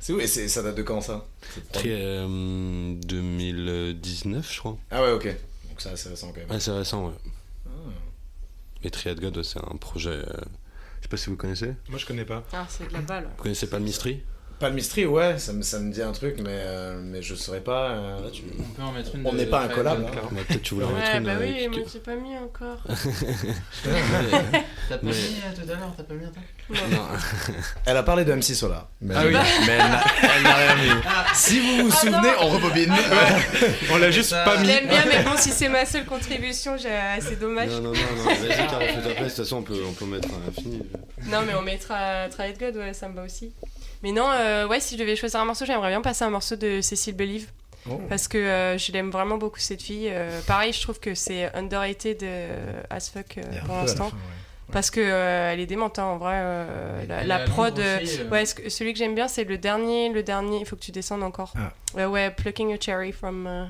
C'est 0.00 0.12
où 0.12 0.20
Et 0.20 0.26
c'est- 0.26 0.48
ça 0.48 0.62
date 0.62 0.74
de 0.76 0.82
quand 0.82 1.00
ça? 1.00 1.24
Cette 1.54 1.64
prod 1.68 1.82
Tri- 1.82 1.90
euh, 1.92 2.94
2019 3.02 4.52
je 4.52 4.58
crois. 4.58 4.78
Ah 4.90 5.02
ouais, 5.02 5.12
ok. 5.12 5.26
Donc 5.26 5.78
c'est 5.80 5.88
assez 5.90 6.08
récent 6.08 6.28
quand 6.28 6.38
même. 6.40 6.46
Ah 6.50 6.60
c'est 6.60 6.70
récent 6.72 7.06
ouais. 7.08 7.14
Ah. 7.66 7.70
Et 8.82 8.90
Triad 8.90 9.18
God 9.20 9.42
c'est 9.42 9.58
un 9.58 9.76
projet. 9.76 10.10
euh, 10.10 10.24
Je 10.98 11.02
sais 11.02 11.08
pas 11.08 11.16
si 11.16 11.30
vous 11.30 11.36
connaissez. 11.36 11.72
Moi, 11.88 11.98
je 11.98 12.06
connais 12.06 12.24
pas. 12.24 12.44
Ah, 12.52 12.66
c'est 12.68 12.88
de 12.88 12.92
la 12.92 13.00
balle. 13.00 13.28
Vous 13.36 13.42
connaissez 13.42 13.68
Palmistry? 13.68 14.22
Palmistry, 14.64 15.04
ouais, 15.04 15.38
ça 15.38 15.52
me, 15.52 15.60
ça 15.60 15.78
me 15.78 15.92
dit 15.92 16.00
un 16.00 16.12
truc, 16.12 16.36
mais, 16.38 16.46
euh, 16.50 16.98
mais 17.02 17.20
je 17.20 17.34
saurais 17.34 17.60
pas. 17.60 17.90
euh, 17.90 18.16
on 18.18 18.62
peut 18.74 18.82
en 18.82 18.92
mettre 18.92 19.14
une. 19.14 19.26
On 19.26 19.32
de- 19.32 19.36
n'est 19.36 19.44
pas 19.46 19.60
un 19.60 19.68
collab, 19.68 19.98
hein. 20.06 20.28
Ouais, 20.32 20.42
Peut-être 20.48 20.62
tu 20.62 20.72
voulais 20.74 20.86
en 20.86 20.92
mettre 20.92 21.10
Ouais, 21.12 21.18
une. 21.18 21.24
bah 21.24 21.32
euh, 21.32 21.38
oui, 21.42 21.68
qui- 21.70 21.78
moi 21.80 21.88
j'ai 21.92 21.98
pas 21.98 22.14
mis 22.16 22.34
encore. 22.38 22.78
T'as 24.88 24.96
pas 24.98 25.02
Mais- 25.02 25.12
mis 25.12 25.16
euh, 25.44 25.54
tout 25.54 25.70
à 25.70 25.74
l'heure, 25.74 25.92
t'as 25.96 26.02
pas 26.02 26.14
mis 26.14 26.24
un 26.24 26.30
truc? 26.30 26.90
Non. 26.90 27.06
Elle 27.86 27.96
a 27.98 28.02
parlé 28.02 28.24
de 28.24 28.32
MC 28.32 28.54
Solar. 28.54 28.88
Mais, 29.02 29.14
Ah 29.16 29.22
oui. 29.26 29.34
mais 29.66 29.72
elle 29.72 29.78
n'a 29.78 30.04
elle 30.36 30.42
n'a 30.42 30.54
rien 30.54 30.74
mis. 30.76 31.00
Si 31.34 31.60
vous 31.60 31.84
vous 31.84 31.90
Ah 31.92 31.96
souvenez, 32.00 32.30
on 32.40 32.48
rebobine. 32.48 32.92
On 33.92 33.96
l'a 33.98 34.10
juste 34.10 34.30
Ça- 34.30 34.44
pas 34.44 34.56
Je 34.56 34.62
mis. 34.62 34.68
l'aime 34.68 34.88
bien, 34.88 35.04
mais 35.06 35.22
bon, 35.24 35.32
si 35.36 35.50
c'est 35.50 35.68
ma 35.68 35.84
seule 35.84 36.06
contribution, 36.06 36.76
j'ai- 36.78 36.88
ah, 36.90 37.18
c'est 37.20 37.38
dommage. 37.38 37.68
Non, 37.68 37.80
non, 37.82 37.92
non, 37.92 37.98
non, 38.16 38.24
vas-y, 38.24 38.66
ta 38.66 38.76
place, 38.76 38.96
de 38.96 39.24
toute 39.28 39.30
façon, 39.36 39.56
on 39.58 39.62
peut, 39.62 39.78
on 39.86 39.92
peut 39.92 40.06
mettre 40.06 40.28
un 40.28 40.48
infini. 40.48 40.82
Non, 41.30 41.40
mais 41.46 41.54
on 41.54 41.62
mettra 41.62 42.28
Triad 42.30 42.58
God, 42.58 42.76
ouais, 42.76 42.94
ça 42.94 43.08
me 43.08 43.14
va 43.14 43.24
aussi. 43.24 43.52
Mais 44.04 44.12
non, 44.12 44.28
euh, 44.30 44.68
ouais, 44.68 44.78
si 44.78 44.94
je 44.96 45.00
devais 45.00 45.16
choisir 45.16 45.40
un 45.40 45.44
morceau, 45.46 45.64
j'aimerais 45.64 45.88
bien 45.88 46.00
passer 46.02 46.24
un 46.24 46.30
morceau 46.30 46.54
de 46.54 46.80
Cécile 46.80 47.16
Believe. 47.16 47.48
Oh. 47.90 48.00
Parce 48.08 48.28
que 48.28 48.38
euh, 48.38 48.78
je 48.78 48.92
l'aime 48.92 49.10
vraiment 49.10 49.36
beaucoup, 49.36 49.58
cette 49.58 49.82
fille. 49.82 50.08
Euh, 50.10 50.40
pareil, 50.46 50.72
je 50.72 50.80
trouve 50.80 51.00
que 51.00 51.14
c'est 51.14 51.52
underrated 51.56 52.22
euh, 52.22 52.80
as 52.90 53.10
fuck 53.10 53.38
euh, 53.38 53.42
pour 53.66 53.74
l'instant. 53.76 54.06
ouais. 54.06 54.72
Parce 54.72 54.90
que 54.90 55.00
euh, 55.00 55.52
elle 55.52 55.60
est 55.60 55.66
démente, 55.66 55.98
hein, 55.98 56.04
en 56.04 56.16
vrai. 56.16 56.32
euh, 56.36 57.04
la, 57.06 57.24
la 57.24 57.38
prod. 57.40 57.78
euh, 57.78 57.98
ouais, 58.30 58.46
ce 58.46 58.54
que- 58.54 58.68
celui 58.70 58.92
que 58.94 58.98
j'aime 58.98 59.14
bien, 59.14 59.28
c'est 59.28 59.44
le 59.44 59.58
dernier. 59.58 60.08
Le 60.08 60.22
dernier, 60.22 60.58
il 60.60 60.66
faut 60.66 60.76
que 60.76 60.80
tu 60.82 60.92
descendes 60.92 61.22
encore. 61.22 61.52
Ah. 61.56 61.72
Euh, 61.98 62.06
ouais, 62.06 62.30
Plucking 62.30 62.72
a 62.72 62.80
Cherry 62.80 63.12
from 63.12 63.46
euh, 63.46 63.64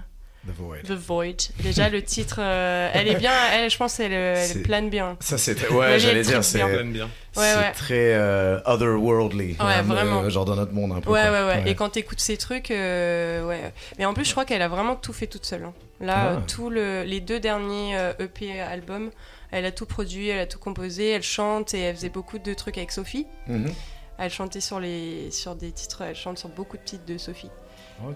The 0.47 0.51
Void. 0.59 0.83
The 0.85 0.91
Void. 0.93 1.37
Déjà, 1.63 1.89
le 1.89 2.03
titre, 2.03 2.37
euh, 2.39 2.91
elle 2.93 3.09
est 3.09 3.15
bien. 3.15 3.33
Elle, 3.55 3.71
je 3.71 3.77
pense, 3.79 3.99
elle, 3.99 4.13
euh, 4.13 4.35
elle 4.37 4.47
C'est- 4.49 4.63
plane 4.63 4.91
bien. 4.91 5.17
Ça, 5.21 5.39
c'était. 5.39 5.69
Ouais, 5.69 5.99
j'allais 5.99 6.23
dire, 6.23 6.45
c'est. 6.45 6.63
Ouais, 6.63 6.85
c'est 7.33 7.41
ouais. 7.57 7.73
très 7.73 8.13
euh, 8.15 8.61
otherworldly. 8.67 9.57
Ouais, 9.59 9.79
Euh, 9.79 9.83
vraiment. 9.83 10.29
genre 10.29 10.45
dans 10.45 10.57
notre 10.57 10.73
monde 10.73 10.93
un 10.93 11.01
peu. 11.01 11.11
Ouais, 11.11 11.23
quoi. 11.23 11.31
ouais, 11.31 11.47
ouais, 11.47 11.63
Et 11.71 11.75
quand 11.75 11.89
t'écoutes 11.91 12.21
ces 12.21 12.37
trucs, 12.37 12.71
euh, 12.71 13.45
ouais. 13.47 13.73
Mais 13.99 14.05
en 14.05 14.13
plus, 14.15 14.25
je 14.25 14.33
crois 14.33 14.45
qu'elle 14.45 14.63
a 14.63 14.69
vraiment 14.69 14.97
tout 14.97 15.13
fait 15.13 15.27
toute 15.27 15.45
seule. 15.47 15.65
hein. 15.65 15.73
Là, 16.01 16.37
Ah. 16.37 16.43
euh, 16.63 16.71
le, 16.71 17.03
les 17.05 17.21
deux 17.21 17.41
derniers 17.41 17.97
euh, 17.97 18.13
EP 18.19 18.61
albums, 18.61 19.11
elle 19.51 19.65
a 19.65 19.73
tout 19.73 19.87
produit, 19.87 20.29
elle 20.29 20.41
a 20.41 20.47
tout 20.47 20.59
composé, 20.59 21.11
elle 21.11 21.23
chante 21.23 21.73
et 21.75 21.81
elle 21.81 21.95
faisait 21.97 22.09
beaucoup 22.11 22.39
de 22.39 22.53
trucs 22.55 22.77
avec 22.77 22.91
Sophie. 22.93 23.27
Mhm. 23.47 23.73
Elle 24.19 24.31
chantait 24.31 24.61
sur, 24.61 24.79
les, 24.79 25.31
sur 25.33 25.57
des 25.57 25.73
titres, 25.73 26.03
elle 26.03 26.15
chante 26.15 26.39
sur 26.39 26.49
beaucoup 26.49 26.77
de 26.77 26.83
titres 26.85 27.05
de 27.07 27.17
Sophie. 27.19 27.51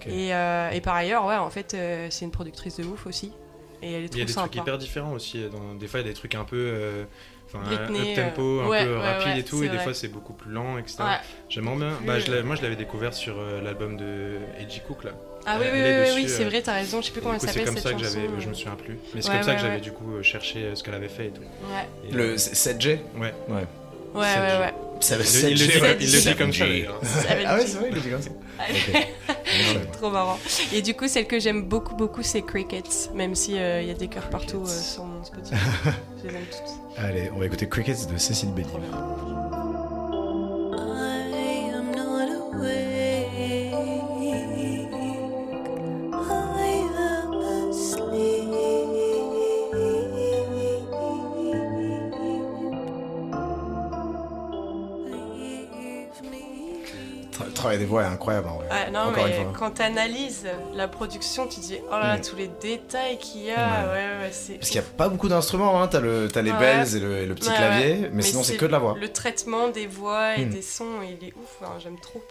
Et, 0.06 0.34
euh, 0.34 0.70
et 0.70 0.80
par 0.80 0.94
ailleurs, 0.94 1.24
ouais, 1.26 1.36
en 1.36 1.50
fait, 1.50 1.74
euh, 1.74 2.08
c'est 2.10 2.24
une 2.24 2.30
productrice 2.30 2.76
de 2.78 2.84
ouf 2.84 3.06
aussi. 3.06 3.32
Et 3.82 3.92
elle 3.92 4.04
est 4.04 4.12
Il 4.14 4.18
y 4.18 4.22
a 4.22 4.24
des 4.24 4.32
sympa. 4.32 4.48
trucs 4.48 4.60
hyper 4.62 4.78
différents 4.78 5.12
aussi. 5.12 5.44
Dans... 5.50 5.74
Des 5.74 5.86
fois, 5.86 6.00
il 6.00 6.02
y 6.04 6.06
a 6.06 6.12
des 6.12 6.16
trucs 6.18 6.34
un 6.34 6.44
peu. 6.44 6.56
euh, 6.56 7.04
Enfin, 7.50 7.64
Britney, 7.64 8.10
up 8.10 8.34
tempo, 8.34 8.42
euh, 8.42 8.64
un 8.64 8.68
ouais, 8.68 8.84
peu 8.84 8.92
ouais, 8.98 9.00
rapide 9.00 9.26
ouais, 9.32 9.40
et 9.40 9.42
tout, 9.42 9.62
et 9.62 9.68
des 9.70 9.76
vrai. 9.76 9.84
fois 9.84 9.94
c'est 9.94 10.08
beaucoup 10.08 10.34
plus 10.34 10.52
lent, 10.52 10.76
etc. 10.76 10.96
Ouais. 11.00 11.04
J'aimerais 11.48 11.76
bien. 11.76 11.92
Plus, 11.96 12.06
Bah, 12.06 12.18
je 12.18 12.30
euh, 12.30 12.42
moi, 12.42 12.56
je 12.56 12.60
l'avais 12.62 12.76
découvert 12.76 13.14
sur 13.14 13.36
euh, 13.38 13.62
l'album 13.62 13.96
de 13.96 14.36
Edgy 14.60 14.82
Cook 14.86 15.04
là. 15.04 15.12
Ah 15.46 15.56
oui, 15.58 15.64
oui, 15.72 15.80
oui, 15.80 16.08
oui, 16.14 16.28
c'est 16.28 16.44
euh, 16.44 16.48
vrai, 16.50 16.60
t'as 16.60 16.74
raison. 16.74 17.00
Je 17.00 17.06
sais 17.06 17.12
plus 17.12 17.22
comment 17.22 17.32
elle 17.32 17.40
coup, 17.40 17.46
c'est 17.46 17.52
s'appelle 17.52 17.64
comme 17.64 17.76
cette 17.76 17.84
ça 17.84 17.94
que 17.94 18.00
j'avais. 18.04 18.28
Je 18.38 18.48
me 18.50 18.52
souviens 18.52 18.74
plus. 18.74 18.98
Mais 19.14 19.22
c'est 19.22 19.30
Ouais, 19.30 19.36
comme 19.36 19.44
ça 19.44 19.54
que 19.54 19.60
j'avais 19.62 19.74
ouais. 19.76 19.80
du 19.80 19.92
coup 19.92 20.16
euh, 20.16 20.22
cherché 20.22 20.58
euh, 20.62 20.74
ce 20.74 20.84
qu'elle 20.84 20.92
avait 20.92 21.08
fait 21.08 21.28
et 21.28 21.30
tout. 21.30 21.40
Ouais, 21.40 21.88
Et, 22.06 22.12
Le 22.12 22.32
euh, 22.32 22.36
7G 22.36 22.98
Ouais. 23.16 23.32
Ouais. 23.48 23.64
ouais, 24.14 24.20
ouais. 24.20 24.74
Il 25.00 25.16
le- 25.16 25.50
il 25.50 25.50
le 25.50 25.54
dit- 25.54 25.64
7G, 25.66 25.80
ouais. 25.80 25.96
il 26.00 26.12
le 26.12 26.20
dit 26.20 26.34
comme 26.36 26.52
ça 26.52 26.64
7G. 26.64 26.68
d'ailleurs. 26.68 27.00
Ah 27.46 27.56
ouais, 27.56 27.66
c'est 27.66 27.76
vrai, 27.78 27.86
il 27.90 27.94
le 27.94 28.00
dit 28.00 28.10
comme 28.10 28.22
ça. 28.22 28.30
Trop 29.92 30.10
marrant. 30.10 30.38
Et 30.72 30.82
du 30.82 30.94
coup, 30.94 31.06
celle 31.08 31.26
que 31.26 31.38
j'aime 31.38 31.62
beaucoup, 31.62 31.94
beaucoup, 31.94 32.22
c'est 32.22 32.42
Crickets. 32.42 33.10
Même 33.14 33.34
s'il 33.34 33.54
y 33.54 33.58
a 33.60 33.94
des 33.94 34.08
cœurs 34.08 34.28
partout 34.30 34.64
euh, 34.66 34.68
sur 34.94 35.04
mon 35.04 35.22
Spotify. 35.24 35.54
je 36.22 36.28
les 36.28 36.34
aime 36.36 36.42
toutes. 36.50 37.04
Allez, 37.04 37.30
on 37.34 37.38
va 37.38 37.46
écouter 37.46 37.68
Crickets 37.68 38.06
de 38.12 38.16
Cécile 38.18 38.50
Bélier. 38.52 38.68
I 40.72 41.70
am 41.74 41.90
not 41.94 42.28
awake. 42.54 42.87
Travail 57.58 57.78
des 57.78 57.84
voix 57.84 58.02
est 58.02 58.06
incroyable 58.06 58.48
en 58.48 58.56
vrai. 58.56 58.66
Ah, 58.70 58.90
non, 58.90 59.00
Encore 59.10 59.24
mais 59.26 59.36
une 59.36 59.42
fois. 59.44 59.52
quand 59.58 59.70
t'analyses 59.72 60.46
la 60.74 60.88
production, 60.88 61.46
tu 61.46 61.60
dis 61.60 61.76
oh 61.86 61.90
là 61.92 61.98
là, 62.00 62.16
Mm. 62.16 62.20
tous 62.22 62.36
les 62.36 62.48
détails 62.48 63.18
qu'il 63.18 63.42
y 63.42 63.50
a. 63.50 63.54
Ouais, 63.56 63.88
ouais, 63.92 63.94
ouais, 64.22 64.30
c'est. 64.32 64.54
Parce 64.54 64.70
qu'il 64.70 64.80
n'y 64.80 64.86
a 64.86 64.90
pas 64.90 65.08
beaucoup 65.08 65.28
d'instruments, 65.28 65.82
hein. 65.82 65.88
t'as 65.88 66.00
le, 66.00 66.28
t'as 66.32 66.42
les 66.42 66.52
Ouais. 66.52 66.58
bells 66.58 66.96
et 66.96 67.00
le, 67.00 67.18
et 67.18 67.26
le 67.26 67.34
petit 67.34 67.50
clavier, 67.50 68.08
mais, 68.12 68.22
sinon 68.22 68.42
c'est 68.42 68.56
que 68.56 68.64
de 68.66 68.72
la 68.72 68.78
voix. 68.78 68.94
Le 68.98 69.12
traitement 69.12 69.68
des 69.68 69.86
voix 69.86 70.36
et 70.36 70.46
Mm. 70.46 70.50
des 70.50 70.62
sons, 70.62 71.02
il 71.02 71.26
est 71.28 71.32
ouf. 71.34 71.62
hein, 71.62 71.72
J'aime 71.82 71.98
trop. 72.00 72.22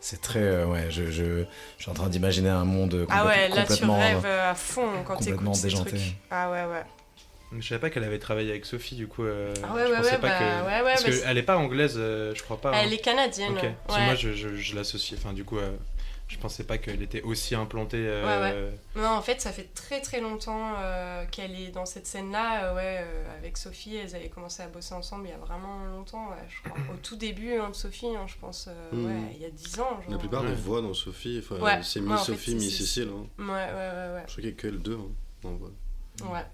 C'est 0.00 0.20
très. 0.20 0.40
euh, 0.40 0.66
ouais, 0.66 0.86
je, 0.90 1.04
je, 1.12 1.44
je 1.78 1.82
suis 1.82 1.90
en 1.90 1.94
train 1.94 2.08
d'imaginer 2.08 2.48
un 2.48 2.64
monde 2.64 2.90
complète- 2.90 3.08
Ah 3.10 3.24
ouais, 3.26 3.48
là 3.48 3.54
tu 3.54 3.60
complètement. 3.62 3.98
rêves 4.00 4.22
euh, 4.26 4.50
à 4.50 4.54
fond 4.54 4.82
quand 5.06 5.14
complètement 5.14 5.52
t'écoutes 5.52 5.54
ces 5.54 5.62
déjanté. 5.68 5.90
trucs. 5.90 6.00
Ah 6.30 6.50
ouais, 6.50 6.64
ouais. 6.64 6.82
Je 7.58 7.66
savais 7.68 7.80
pas 7.80 7.90
qu'elle 7.90 8.04
avait 8.04 8.18
travaillé 8.18 8.50
avec 8.50 8.64
Sophie, 8.64 8.94
du 8.96 9.06
coup. 9.08 9.24
euh, 9.24 9.52
Ah 9.62 9.74
ouais, 9.74 9.86
je 9.86 9.90
ouais, 9.90 9.96
pensais 9.98 10.12
ouais, 10.12 10.18
pas 10.18 10.28
bah, 10.28 10.38
que. 10.38 10.66
ouais, 10.66 10.82
ouais, 10.82 10.92
Parce 10.92 11.04
bah, 11.04 11.10
qu'elle 11.26 11.38
est 11.38 11.42
pas 11.42 11.56
anglaise, 11.58 11.94
euh, 11.96 12.34
je 12.34 12.42
crois 12.42 12.60
pas. 12.60 12.70
hein. 12.70 12.80
Elle 12.84 12.92
est 12.92 12.98
canadienne. 12.98 13.52
Ok. 13.52 13.62
ouais. 13.62 13.74
Parce 13.86 13.98
que 13.98 14.04
moi, 14.04 14.14
je, 14.14 14.32
je, 14.32 14.56
je 14.56 14.74
l'associe. 14.74 15.18
Enfin, 15.20 15.32
du 15.34 15.44
coup, 15.44 15.58
euh, 15.58 15.70
je 16.28 16.38
pensais 16.38 16.64
pas 16.64 16.78
qu'elle 16.78 17.02
était 17.02 17.20
aussi 17.20 17.54
implantée. 17.54 17.98
euh, 18.06 18.70
Non, 18.96 19.08
en 19.10 19.20
fait, 19.20 19.42
ça 19.42 19.52
fait 19.52 19.68
très 19.74 20.00
très 20.00 20.20
longtemps 20.22 20.76
euh, 20.78 21.26
qu'elle 21.30 21.54
est 21.60 21.68
dans 21.72 21.84
cette 21.84 22.06
scène-là. 22.06 22.64
euh, 22.70 22.74
ouais, 22.74 23.00
euh, 23.02 23.38
avec 23.38 23.58
Sophie, 23.58 23.96
elles 23.96 24.14
avaient 24.16 24.30
commencé 24.30 24.62
à 24.62 24.68
bosser 24.68 24.94
ensemble 24.94 25.26
il 25.26 25.30
y 25.30 25.34
a 25.34 25.38
vraiment 25.38 25.84
longtemps. 25.84 26.30
ouais, 26.30 26.36
je 26.48 26.70
crois. 26.70 26.80
Au 26.94 26.96
tout 26.96 27.16
début 27.16 27.52
hein, 27.56 27.68
de 27.68 27.74
Sophie, 27.74 28.06
hein, 28.16 28.24
je 28.28 28.34
pense, 28.40 28.66
ouais, 28.94 29.12
il 29.34 29.42
y 29.42 29.44
a 29.44 29.50
10 29.50 29.78
ans. 29.80 29.90
Genre. 29.90 30.04
La 30.08 30.16
plupart 30.16 30.42
Ouais. 30.42 30.48
des 30.48 30.54
voix 30.54 30.80
dans 30.80 30.94
Sophie, 30.94 31.44
c'est 31.82 32.00
mi-Sophie, 32.00 32.54
mi-Cécile. 32.54 33.10
Hein. 33.14 33.26
Ouais, 33.38 33.46
ouais, 33.46 33.52
ouais, 33.52 34.14
ouais. 34.14 34.22
Je 34.26 34.32
crois 34.32 34.36
qu'il 34.36 34.46
y 34.46 34.48
a 34.48 34.52
que 34.52 34.68
le 34.68 34.78
2. 34.78 34.94
Hein, 34.94 35.48
en 35.48 35.54
vrai. 35.56 35.70
Ouais. 36.22 36.46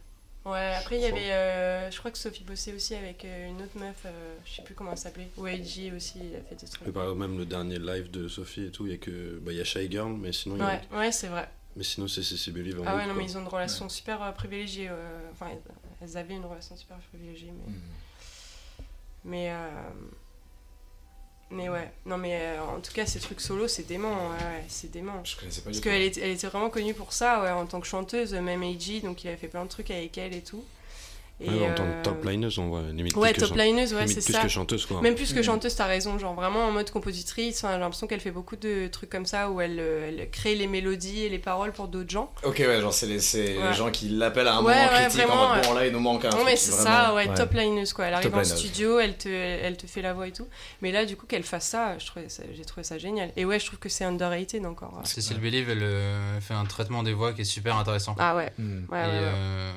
Ouais, 0.50 0.74
après 0.76 0.96
il 0.96 1.02
y 1.02 1.06
avait. 1.06 1.30
euh, 1.32 1.90
je 1.90 1.98
crois 1.98 2.10
que 2.10 2.18
Sophie 2.18 2.44
bossait 2.44 2.72
aussi 2.72 2.94
avec 2.94 3.24
euh, 3.24 3.48
une 3.48 3.60
autre 3.62 3.76
meuf, 3.78 3.96
euh, 4.06 4.34
je 4.44 4.54
sais 4.56 4.62
plus 4.62 4.74
comment 4.74 4.92
elle 4.92 4.98
s'appelait. 4.98 5.28
Ou 5.36 5.46
AJ 5.46 5.92
aussi, 5.96 6.18
il 6.18 6.36
a 6.36 6.40
fait 6.40 6.54
des 6.54 6.66
trucs. 6.66 6.86
Mais 6.86 6.92
par 6.92 7.04
exemple, 7.04 7.20
même 7.20 7.38
le 7.38 7.44
dernier 7.46 7.78
live 7.78 8.10
de 8.10 8.28
Sophie 8.28 8.64
et 8.64 8.70
tout, 8.70 8.86
il 8.86 8.92
y 8.92 8.94
a 8.94 8.98
que. 8.98 9.38
Bah, 9.40 9.52
il 9.52 9.58
y 9.58 9.60
a 9.60 9.64
Shy 9.64 9.90
Girl, 9.90 10.12
mais 10.12 10.32
sinon, 10.32 10.56
il 10.56 10.60
y 10.60 10.62
a- 10.62 10.66
Ouais, 10.66 10.80
ouais, 10.98 11.12
c'est 11.12 11.28
vrai. 11.28 11.48
mais 11.76 11.82
sinon 11.84 12.08
c'est 12.08 12.50
Believe 12.52 12.80
en 12.80 12.84
Ah 12.86 12.96
ouais, 12.96 13.06
non, 13.06 13.14
mais 13.14 13.24
ils 13.24 13.36
ont 13.36 13.40
une 13.42 13.48
relation 13.48 13.88
super 13.88 14.22
euh, 14.22 14.32
privilégiée. 14.32 14.90
Enfin, 15.32 15.48
elles- 15.52 15.74
elles 16.00 16.16
avaient 16.16 16.34
une 16.34 16.44
relation 16.46 16.76
super 16.76 16.96
privilégiée, 17.10 17.52
mais. 17.66 17.72
Mais. 19.24 19.50
euh, 19.50 19.68
Mais 19.90 20.27
ouais, 21.50 21.90
non, 22.06 22.18
mais 22.18 22.38
euh, 22.40 22.62
en 22.62 22.80
tout 22.80 22.92
cas, 22.92 23.06
ces 23.06 23.20
trucs 23.20 23.40
solo, 23.40 23.68
c'est 23.68 23.86
dément. 23.86 24.12
Ouais, 24.30 24.44
ouais, 24.44 24.64
c'est 24.68 24.90
dément. 24.90 25.24
Je 25.24 25.36
connaissais 25.36 25.60
pas 25.60 25.66
Parce 25.66 25.76
du 25.78 25.82
tout. 25.82 25.88
qu'elle 25.88 26.02
était, 26.02 26.20
elle 26.20 26.30
était 26.30 26.46
vraiment 26.46 26.70
connue 26.70 26.94
pour 26.94 27.12
ça, 27.12 27.42
ouais, 27.42 27.50
en 27.50 27.66
tant 27.66 27.80
que 27.80 27.86
chanteuse, 27.86 28.34
même 28.34 28.62
AJ, 28.62 29.02
donc 29.02 29.24
il 29.24 29.28
avait 29.28 29.36
fait 29.36 29.48
plein 29.48 29.64
de 29.64 29.68
trucs 29.70 29.90
avec 29.90 30.16
elle 30.18 30.34
et 30.34 30.42
tout. 30.42 30.62
Et, 31.40 31.48
Ouais, 31.48 31.70
en 31.70 31.74
tant 31.74 31.84
euh, 31.84 32.00
que 32.00 32.04
top 32.04 32.24
lineuse, 32.24 32.58
on 32.58 32.66
voit 32.68 32.82
limite 32.92 33.14
Ouais, 33.14 33.32
plus 33.32 33.42
que 33.42 33.46
top 33.48 33.56
chan- 33.56 33.62
lineuse, 33.64 33.94
ouais, 33.94 34.00
limite 34.00 34.20
c'est 34.20 34.24
plus 34.24 34.32
ça. 34.32 34.42
que 34.42 34.48
chanteuse, 34.48 34.86
quoi. 34.86 35.00
Même 35.02 35.14
plus 35.14 35.32
que 35.32 35.38
Mm. 35.38 35.44
chanteuse, 35.44 35.76
t'as 35.76 35.86
raison, 35.86 36.18
genre 36.18 36.34
vraiment 36.34 36.64
en 36.66 36.72
mode 36.72 36.90
compositrice, 36.90 37.60
j'ai 37.62 37.78
l'impression 37.78 38.08
qu'elle 38.08 38.18
fait 38.18 38.32
beaucoup 38.32 38.56
de 38.56 38.88
trucs 38.88 39.08
comme 39.08 39.24
ça 39.24 39.48
où 39.48 39.60
elle, 39.60 39.78
euh, 39.78 40.08
elle 40.08 40.30
crée 40.30 40.56
les 40.56 40.66
mélodies 40.66 41.22
et 41.24 41.28
les 41.28 41.38
paroles 41.38 41.70
pour 41.72 41.86
d'autres 41.86 42.10
gens. 42.10 42.32
Ok, 42.42 42.56
ouais, 42.58 42.80
genre 42.80 42.92
c'est 42.92 43.06
les, 43.06 43.20
c'est 43.20 43.56
Ouais. 43.56 43.68
les 43.68 43.74
gens 43.74 43.90
qui 43.92 44.08
l'appellent 44.08 44.48
à 44.48 44.54
un 44.56 44.64
Ouais, 44.64 44.74
moment 44.74 44.92
ouais, 44.92 45.02
critique 45.04 45.20
vraiment, 45.26 45.42
en 45.42 45.54
mode 45.54 45.64
bon 45.64 45.74
là 45.74 45.86
il 45.86 45.92
nous 45.92 46.00
manque 46.00 46.24
un 46.24 46.30
Non 46.30 46.36
truc 46.38 46.46
mais 46.48 46.56
c'est 46.56 46.72
vraiment- 46.72 46.84
ça, 47.06 47.14
ouais, 47.14 47.32
top 47.34 47.52
lineuse 47.54 47.92
quoi. 47.92 48.06
Elle 48.06 48.14
arrive 48.14 48.26
Top 48.30 48.34
en 48.34 48.40
lineuse. 48.42 48.56
studio, 48.58 48.98
elle 48.98 49.16
te, 49.16 49.28
elle 49.28 49.76
te 49.76 49.86
fait 49.86 50.02
la 50.02 50.14
voix 50.14 50.26
et 50.26 50.32
tout. 50.32 50.48
Mais 50.82 50.90
là, 50.90 51.04
du 51.04 51.14
coup, 51.16 51.26
qu'elle 51.26 51.44
fasse 51.44 51.68
ça, 51.68 51.96
j'ai 52.52 52.64
trouvé 52.64 52.82
ça 52.82 52.98
génial. 52.98 53.30
Et 53.36 53.44
ouais, 53.44 53.60
je 53.60 53.66
trouve 53.66 53.78
que 53.78 53.88
c'est 53.88 54.04
underrated 54.04 54.66
encore. 54.66 55.00
Cécile 55.04 55.38
Believe, 55.38 55.70
elle 55.70 55.82
euh, 55.84 56.40
fait 56.40 56.54
un 56.54 56.64
traitement 56.64 57.04
des 57.04 57.12
voix 57.12 57.32
qui 57.32 57.42
est 57.42 57.44
super 57.44 57.76
intéressant. 57.76 58.16
Ah 58.18 58.34
ouais, 58.34 58.50
Hmm. 58.58 58.78
ouais, 58.90 58.98
ouais, 58.98 59.04
euh, 59.04 59.72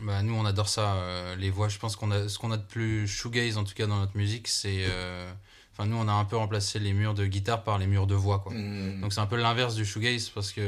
bah, 0.00 0.22
nous, 0.22 0.34
on 0.34 0.44
adore 0.44 0.68
ça, 0.68 0.94
euh, 0.94 1.36
les 1.36 1.50
voix. 1.50 1.68
Je 1.68 1.78
pense 1.78 1.96
qu'on 1.96 2.10
a 2.10 2.28
ce 2.28 2.38
qu'on 2.38 2.50
a 2.50 2.56
de 2.56 2.62
plus 2.62 3.06
shoegaze, 3.08 3.56
en 3.58 3.64
tout 3.64 3.74
cas, 3.74 3.86
dans 3.86 3.98
notre 3.98 4.16
musique, 4.16 4.48
c'est. 4.48 4.84
euh, 4.88 5.30
Enfin, 5.76 5.88
nous, 5.88 5.96
on 5.96 6.06
a 6.06 6.12
un 6.12 6.24
peu 6.24 6.36
remplacé 6.36 6.78
les 6.78 6.92
murs 6.92 7.14
de 7.14 7.26
guitare 7.26 7.64
par 7.64 7.78
les 7.78 7.88
murs 7.88 8.06
de 8.06 8.14
voix, 8.14 8.38
quoi. 8.38 8.52
Hmm. 8.54 9.00
Donc, 9.00 9.12
c'est 9.12 9.20
un 9.20 9.26
peu 9.26 9.34
l'inverse 9.36 9.74
du 9.74 9.84
shoegaze 9.84 10.28
parce 10.28 10.52
que 10.52 10.60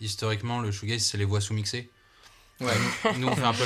historiquement, 0.00 0.60
le 0.60 0.70
shoegaze, 0.70 1.02
c'est 1.02 1.18
les 1.18 1.24
voix 1.24 1.40
sous-mixées. 1.40 1.90
Ouais. 2.60 2.72
Nous, 3.18 3.26
on 3.26 3.34
fait 3.34 3.42
un 3.42 3.52
peu 3.52 3.64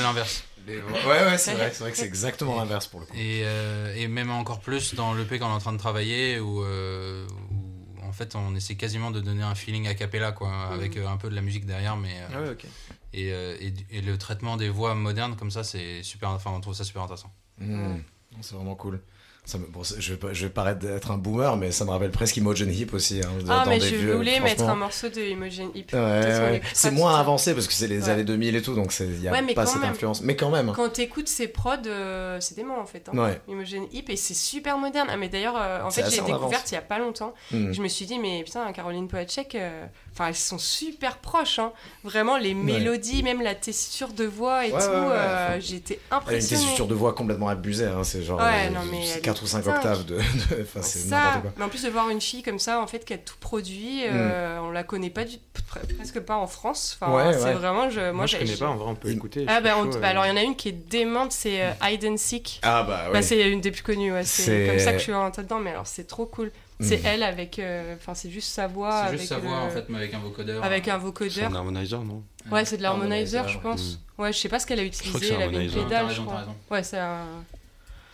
Les- 0.66 0.78
ouais, 0.80 1.24
ouais, 1.26 1.38
c'est 1.38 1.54
vrai, 1.54 1.70
c'est 1.72 1.80
vrai 1.80 1.90
que 1.92 1.96
c'est 1.98 2.06
exactement 2.06 2.56
l'inverse 2.56 2.86
pour 2.86 3.00
le 3.00 3.06
coup. 3.06 3.12
Et, 3.14 3.42
euh, 3.44 3.94
et 3.94 4.08
même 4.08 4.30
encore 4.30 4.60
plus 4.60 4.94
dans 4.94 5.14
l'EP 5.14 5.38
qu'on 5.38 5.46
est 5.48 5.52
en 5.52 5.58
train 5.58 5.72
de 5.72 5.78
travailler, 5.78 6.40
où, 6.40 6.62
euh, 6.64 7.26
où, 7.50 8.04
en 8.06 8.12
fait 8.12 8.34
on 8.34 8.54
essaie 8.54 8.74
quasiment 8.76 9.10
de 9.10 9.20
donner 9.20 9.42
un 9.42 9.54
feeling 9.54 9.86
a 9.88 9.94
cappella, 9.94 10.32
quoi, 10.32 10.68
avec 10.68 10.96
euh, 10.96 11.06
un 11.08 11.16
peu 11.16 11.28
de 11.30 11.34
la 11.34 11.42
musique 11.42 11.66
derrière, 11.66 11.96
mais 11.96 12.16
Ah 12.34 12.40
ouais, 12.42 12.50
ok. 12.50 12.64
Et, 13.12 13.32
euh, 13.32 13.56
et, 13.60 13.72
et 13.90 14.00
le 14.00 14.18
traitement 14.18 14.56
des 14.56 14.68
voix 14.68 14.94
modernes 14.94 15.36
comme 15.36 15.50
ça, 15.50 15.64
c'est 15.64 16.02
super, 16.02 16.30
enfin 16.30 16.50
on 16.52 16.60
trouve 16.60 16.74
ça 16.74 16.84
super 16.84 17.02
intéressant. 17.02 17.32
Hmm. 17.58 17.98
C'est 18.40 18.54
vraiment 18.54 18.74
cool. 18.76 19.00
Ça 19.48 19.56
me- 19.56 19.64
bon, 19.66 19.82
c'est- 19.82 19.98
je, 19.98 20.12
vais 20.12 20.34
je 20.34 20.46
paraître 20.46 20.78
d'être 20.80 21.10
un 21.10 21.16
boomer, 21.16 21.56
mais 21.56 21.72
ça 21.72 21.86
me 21.86 21.90
rappelle 21.90 22.10
presque 22.10 22.36
Imogen 22.36 22.70
Heap 22.70 22.92
aussi. 22.92 23.22
hein, 23.24 23.30
Ah, 23.48 23.62
dans 23.64 23.70
mais 23.70 23.78
des 23.78 23.88
je 23.88 23.94
vieux- 23.94 24.14
voulais 24.14 24.40
mettre 24.40 24.64
un 24.68 24.74
morceau 24.74 25.08
de 25.08 25.22
Imogen 25.22 25.70
Heap. 25.74 25.94
Ouais, 25.94 25.98
ouais. 25.98 26.60
C'est 26.74 26.90
moins 26.90 27.18
avancé 27.18 27.54
parce 27.54 27.66
que 27.66 27.72
c'est 27.72 27.86
les 27.88 28.02
Ouais. 28.04 28.08
années 28.10 28.24
2000 28.24 28.56
et 28.56 28.60
tout, 28.60 28.74
donc 28.74 28.92
il 29.00 29.06
n'y 29.20 29.26
a 29.26 29.32
pas 29.54 29.64
cette 29.64 29.80
même. 29.80 29.92
influence. 29.92 30.20
Mais 30.20 30.36
quand 30.36 30.50
même. 30.50 30.70
Quand 30.76 30.90
t'écoutes 30.90 31.28
ses 31.28 31.48
prods, 31.48 31.70
euh, 31.86 32.36
c'est 32.40 32.56
dément 32.56 32.78
en 32.78 32.84
fait. 32.84 33.08
Hein. 33.10 33.30
Imogen 33.48 33.86
Heap, 33.90 34.10
et 34.10 34.16
c'est 34.16 34.34
super 34.34 34.76
moderne. 34.76 35.08
Ah, 35.10 35.16
mais 35.16 35.30
d'ailleurs, 35.30 35.56
euh, 35.56 35.82
en 35.82 35.90
fait, 35.90 36.02
découverte 36.02 36.42
avance. 36.42 36.70
il 36.70 36.74
y 36.74 36.76
a 36.76 36.82
pas 36.82 36.98
longtemps. 36.98 37.32
Hmm. 37.50 37.72
Je 37.72 37.80
me 37.80 37.88
suis 37.88 38.04
dit, 38.04 38.18
mais 38.18 38.42
putain, 38.44 38.70
Caroline 38.72 39.08
Poachek, 39.08 39.54
euh, 39.54 39.86
enfin, 40.12 40.28
elles 40.28 40.34
sont 40.34 40.58
super 40.58 41.16
proches. 41.16 41.58
Hein. 41.58 41.72
Vraiment, 42.04 42.36
les 42.36 42.52
mélodies, 42.52 43.22
même 43.22 43.40
la 43.40 43.54
tessiture 43.54 44.12
de 44.12 44.24
voix 44.26 44.66
et 44.66 44.72
tout, 44.72 44.76
euh, 44.76 45.56
j'étais 45.58 46.00
a 46.10 46.16
une 46.16 46.18
impressionnée. 46.18 46.62
tessiture 46.64 46.86
de 46.86 46.94
voix 46.94 47.14
complètement 47.14 47.48
abusée, 47.48 47.86
hein, 47.86 48.04
c'est 48.04 48.22
genre 48.22 48.38
Ouais, 48.40 48.68
non, 48.68 48.80
mais 48.90 48.98
elle 49.14 49.22
4 49.38 49.42
est 49.42 49.44
ou 49.44 49.46
5 49.46 49.64
dingue. 49.64 49.74
octaves 49.76 50.04
de. 50.06 50.16
de- 50.16 50.62
Enfin, 50.62 50.82
c'est 50.82 50.98
ça, 50.98 51.16
n'importe 51.16 51.42
quoi. 51.42 51.52
mais 51.58 51.64
en 51.64 51.68
plus 51.68 51.82
de 51.82 51.88
voir 51.90 52.08
une 52.10 52.20
fille 52.20 52.42
comme 52.42 52.58
ça, 52.58 52.80
en 52.80 52.86
fait, 52.86 53.04
qui 53.04 53.12
a 53.14 53.18
tout 53.18 53.36
produit, 53.40 54.02
euh, 54.06 54.58
on 54.60 54.70
la 54.70 54.82
connaît 54.84 55.10
pas 55.10 55.24
du, 55.24 55.36
pre- 55.36 55.94
presque 55.96 56.20
pas 56.20 56.36
en 56.36 56.46
France. 56.46 56.98
Enfin, 57.00 57.12
Ouais, 57.12 57.32
c'est 57.32 57.44
ouais. 57.44 57.52
vraiment, 57.54 57.90
je, 57.90 58.00
moi, 58.00 58.12
Moi, 58.12 58.26
je 58.26 58.36
connais 58.38 58.56
pas, 58.56 58.68
en 58.68 58.76
vrai, 58.76 58.90
on 58.90 58.94
peut 58.94 59.10
écouter. 59.10 59.44
Ah 59.48 59.58
je 59.58 59.64
bah, 59.64 59.70
suis 59.74 59.80
on- 59.80 59.92
chaud, 59.92 59.98
bah, 60.00 60.06
euh. 60.08 60.10
alors 60.10 60.26
il 60.26 60.28
y 60.28 60.32
en 60.32 60.36
a 60.36 60.42
une 60.42 60.56
qui 60.56 60.68
est 60.68 60.72
démente, 60.72 61.32
c'est 61.32 61.62
euh, 61.62 61.70
Hide 61.82 62.04
and 62.04 62.16
Seek. 62.16 62.60
Ah 62.62 62.82
bah 62.82 63.02
oui. 63.06 63.12
Bah, 63.14 63.22
c'est 63.22 63.48
une 63.50 63.60
des 63.60 63.70
plus 63.70 63.82
connues, 63.82 64.12
ouais. 64.12 64.24
c'est 64.24 64.42
C'est- 64.42 64.66
comme 64.68 64.78
ça 64.78 64.92
que 64.92 64.98
je 64.98 65.02
suis 65.04 65.12
rentrée 65.14 65.42
dedans, 65.42 65.58
mais 65.60 65.70
alors 65.70 65.86
c'est 65.86 66.06
trop 66.06 66.26
cool. 66.26 66.50
C'est 66.80 66.98
Mhm. 66.98 67.06
elle 67.06 67.22
avec, 67.24 67.58
euh, 67.58 67.96
enfin 67.96 68.14
c'est 68.14 68.30
juste 68.30 68.52
sa 68.54 68.68
voix, 68.68 69.00
c'est 69.02 69.06
avec, 69.08 69.18
juste 69.18 69.30
sa 69.30 69.38
voix 69.38 69.50
le- 69.50 69.64
en 69.66 69.70
fait, 69.70 69.86
mais 69.88 69.98
avec 69.98 70.14
un 70.14 70.20
vocodeur. 70.20 70.62
avec 70.64 70.86
un 70.86 70.92
C'est 70.96 71.04
vocodeur. 71.04 71.50
un 71.50 71.54
harmonizer, 71.56 72.04
non? 72.04 72.22
Ouais, 72.52 72.64
c'est 72.64 72.76
de 72.76 72.82
l'harmonizer, 72.82 73.40
Harmonizer, 73.40 73.48
je 73.48 73.58
pense. 73.58 73.98
Mm. 74.16 74.22
Ouais, 74.22 74.32
je 74.32 74.38
sais 74.38 74.48
pas 74.48 74.60
ce 74.60 74.66
qu'elle 74.66 74.78
a 74.78 74.82
crois 74.88 74.90
que 74.92 74.96
utilisé, 75.08 75.26
c'est 75.26 75.34
elle 75.34 75.42
avait 75.42 75.64
une 75.66 75.72
pédale, 75.72 76.06
je 76.14 76.20
crois. 76.20 76.44
Ouais, 76.70 76.84
c'est 76.84 76.98
un. 76.98 77.24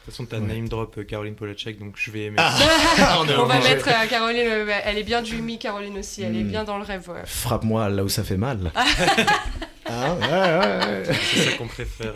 De 0.06 0.10
toute 0.10 0.16
façon, 0.16 0.26
t'as 0.26 0.36
Ouais. 0.38 0.54
name 0.54 0.68
drop 0.68 0.96
euh, 0.98 1.04
Caroline 1.04 1.34
Polachek, 1.34 1.78
donc 1.78 1.94
je 1.96 2.10
vais 2.10 2.24
aimer. 2.24 2.36
Ah, 2.38 3.18
on 3.20 3.26
est 3.26 3.34
On 3.36 3.46
va 3.46 3.58
mettre 3.58 3.88
euh, 3.88 4.06
Caroline, 4.08 4.46
euh, 4.46 4.66
bah, 4.66 4.74
elle 4.84 4.98
est 4.98 5.02
bien 5.02 5.22
du 5.22 5.40
mi 5.40 5.58
Caroline 5.58 5.98
aussi, 5.98 6.22
elle 6.22 6.36
est 6.36 6.42
Mm. 6.42 6.48
bien 6.48 6.64
dans 6.64 6.76
le 6.76 6.84
rêve. 6.84 7.08
ouais. 7.08 7.22
Frappe-moi 7.24 7.88
là 7.88 8.04
où 8.04 8.08
ça 8.10 8.22
fait 8.22 8.36
mal. 8.36 8.70
ah, 9.86 10.14
ouais, 10.14 10.28
ouais, 10.28 11.08
ouais. 11.08 11.14
C'est 11.32 11.44
ça 11.44 11.56
qu'on 11.56 11.66
préfère. 11.68 12.12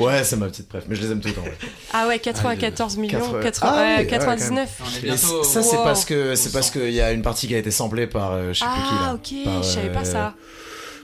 Ouais, 0.00 0.24
c'est 0.24 0.36
ma 0.36 0.46
petite 0.48 0.68
préf, 0.68 0.84
mais 0.88 0.96
je 0.96 1.02
les 1.02 1.12
aime 1.12 1.20
tout 1.20 1.28
le 1.28 1.34
temps. 1.34 1.42
ouais. 1.42 1.56
Ah 1.92 2.08
ouais, 2.08 2.18
94 2.18 2.96
millions, 2.96 3.20
Quatre- 3.20 3.40
80, 3.40 3.70
Ah 3.72 3.74
oui, 3.76 3.90
ouais, 3.92 3.96
ouais, 3.98 4.06
99. 4.08 4.80
On 4.80 4.90
est 4.90 4.98
Et 4.98 5.02
bientôt. 5.02 5.44
ça, 5.44 5.62
c'est 5.62 5.76
Wow. 5.76 5.84
parce 5.84 6.04
que 6.04 6.34
c'est 6.34 6.50
parce 6.52 6.70
qu'il 6.72 6.90
y 6.92 7.00
a 7.00 7.12
une 7.12 7.22
partie 7.22 7.46
qui 7.46 7.54
a 7.54 7.58
été 7.58 7.70
samplée 7.70 8.08
par 8.08 8.32
euh, 8.32 8.52
je 8.52 8.58
sais 8.60 8.64
plus 8.64 8.82
qui 8.82 8.94
Ah 9.00 9.06
là. 9.06 9.14
ok, 9.14 9.44
Par, 9.44 9.62
je 9.62 9.68
savais 9.68 9.92
pas 9.92 10.00
euh, 10.00 10.04
ça. 10.04 10.34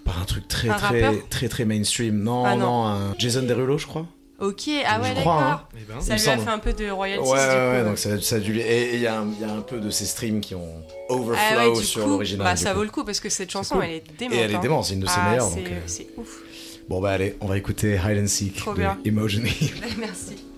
Par 0.04 0.20
un 0.20 0.24
truc 0.24 0.48
très 0.48 0.70
Un 0.70 0.74
très, 0.74 1.12
très 1.30 1.48
très 1.48 1.64
mainstream. 1.64 2.16
Non, 2.22 2.44
Ah, 2.44 2.56
non, 2.56 2.66
non. 2.66 2.86
un 2.86 3.14
Jason 3.18 3.42
Derulo, 3.42 3.78
je 3.78 3.86
crois. 3.86 4.06
Ok, 4.40 4.70
ah 4.86 5.00
ouais, 5.00 5.14
d'accord. 5.14 5.32
hein. 5.42 5.62
Eh 5.76 5.82
ben, 5.84 6.00
Ça 6.00 6.14
lui 6.14 6.22
a 6.22 6.24
semble. 6.24 6.42
fait 6.42 6.50
un 6.50 6.58
peu 6.60 6.72
de 6.72 6.88
royalties 6.90 7.28
Ouais, 7.28 7.38
ouais, 7.38 7.38
du 7.38 7.50
coup. 7.50 7.56
ouais, 7.72 7.82
donc 7.84 7.98
ça, 7.98 8.20
ça 8.20 8.36
a 8.36 8.38
dû 8.38 8.56
Et 8.60 8.94
il 8.94 9.00
y, 9.00 9.06
a 9.08 9.24
y 9.40 9.44
a 9.44 9.50
un 9.52 9.62
peu 9.62 9.80
de 9.80 9.90
ces 9.90 10.04
streams 10.06 10.40
qui 10.40 10.54
ont 10.54 10.84
overflow 11.08 11.58
Ah 11.60 11.68
ouais, 11.70 11.74
sur 11.82 12.06
l'original. 12.06 12.44
bah, 12.46 12.54
ça 12.56 12.70
coup. 12.70 12.76
vaut 12.78 12.84
le 12.84 12.90
coup 12.90 13.04
parce 13.04 13.18
que 13.18 13.28
cette 13.30 13.50
chanson 13.50 13.74
cool. 13.76 13.84
elle 13.86 13.90
est 13.94 14.04
démente. 14.16 14.36
Et 14.36 14.40
elle 14.40 14.52
est 14.52 14.54
hein. 14.54 14.60
dément, 14.60 14.82
c'est 14.84 14.94
une 14.94 15.00
de 15.00 15.06
ses 15.06 15.14
Ah, 15.16 15.30
meilleures. 15.30 15.48
c'est 15.86 16.02
euh, 16.16 16.20
ouf. 16.20 16.38
Bon, 16.88 17.00
bah 17.00 17.10
allez, 17.10 17.36
on 17.40 17.46
va 17.46 17.58
écouter 17.58 17.96
Hide 18.02 18.22
and 18.22 18.28
Seek 18.28 18.54
Trop 18.56 18.72
de 18.74 18.78
bien. 18.78 18.96
Emotion 19.04 19.42
Heap. 19.44 19.74
Merci. 19.98 20.36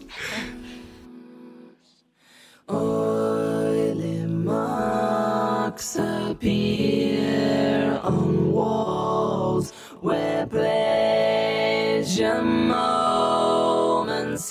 Oily 2.69 4.27
marks 4.27 5.97
appear 5.97 7.99
on 8.05 8.53
walls 8.53 9.73
where 10.03 10.47
pleasure 10.47 12.43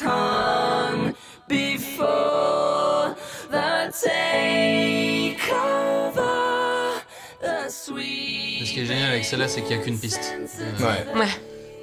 hung 0.04 1.14
before 1.48 3.16
the 3.52 3.92
takeover. 5.70 7.02
The 7.42 7.70
sweet. 7.70 8.66
Ce 8.68 8.74
qui 8.74 8.82
est 8.82 8.86
génial 8.86 9.12
avec 9.12 9.26
celle-là, 9.26 9.48
c'est 9.48 9.62
qu'il 9.62 9.76
n'y 9.76 9.82
a 9.82 9.86
qu'une 9.86 10.00
piste. 10.00 10.36
Ouais. 10.80 11.20
Ouais. 11.20 11.28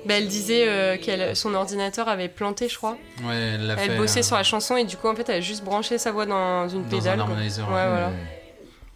Bah, 0.04 0.14
elle 0.18 0.28
disait 0.28 0.68
euh, 0.68 0.96
que 0.98 1.34
son 1.34 1.52
ordinateur 1.54 2.08
avait 2.08 2.28
planté, 2.28 2.68
je 2.68 2.76
crois. 2.76 2.96
Ouais, 3.24 3.34
elle 3.54 3.66
l'a 3.66 3.74
Elle 3.78 3.90
fait, 3.90 3.96
bossait 3.96 4.20
euh, 4.20 4.22
sur 4.22 4.36
la 4.36 4.44
chanson 4.44 4.76
et 4.76 4.84
du 4.84 4.96
coup, 4.96 5.08
en 5.08 5.16
fait, 5.16 5.28
elle 5.28 5.36
a 5.36 5.40
juste 5.40 5.64
branché 5.64 5.98
sa 5.98 6.12
voix 6.12 6.26
dans 6.26 6.68
une 6.68 6.82
Dans 6.86 6.96
un 6.96 7.00
pédale. 7.00 7.20
harmonizer, 7.20 7.66
Ouais, 7.68 7.74
ouais. 7.74 7.88
voilà. 7.88 8.10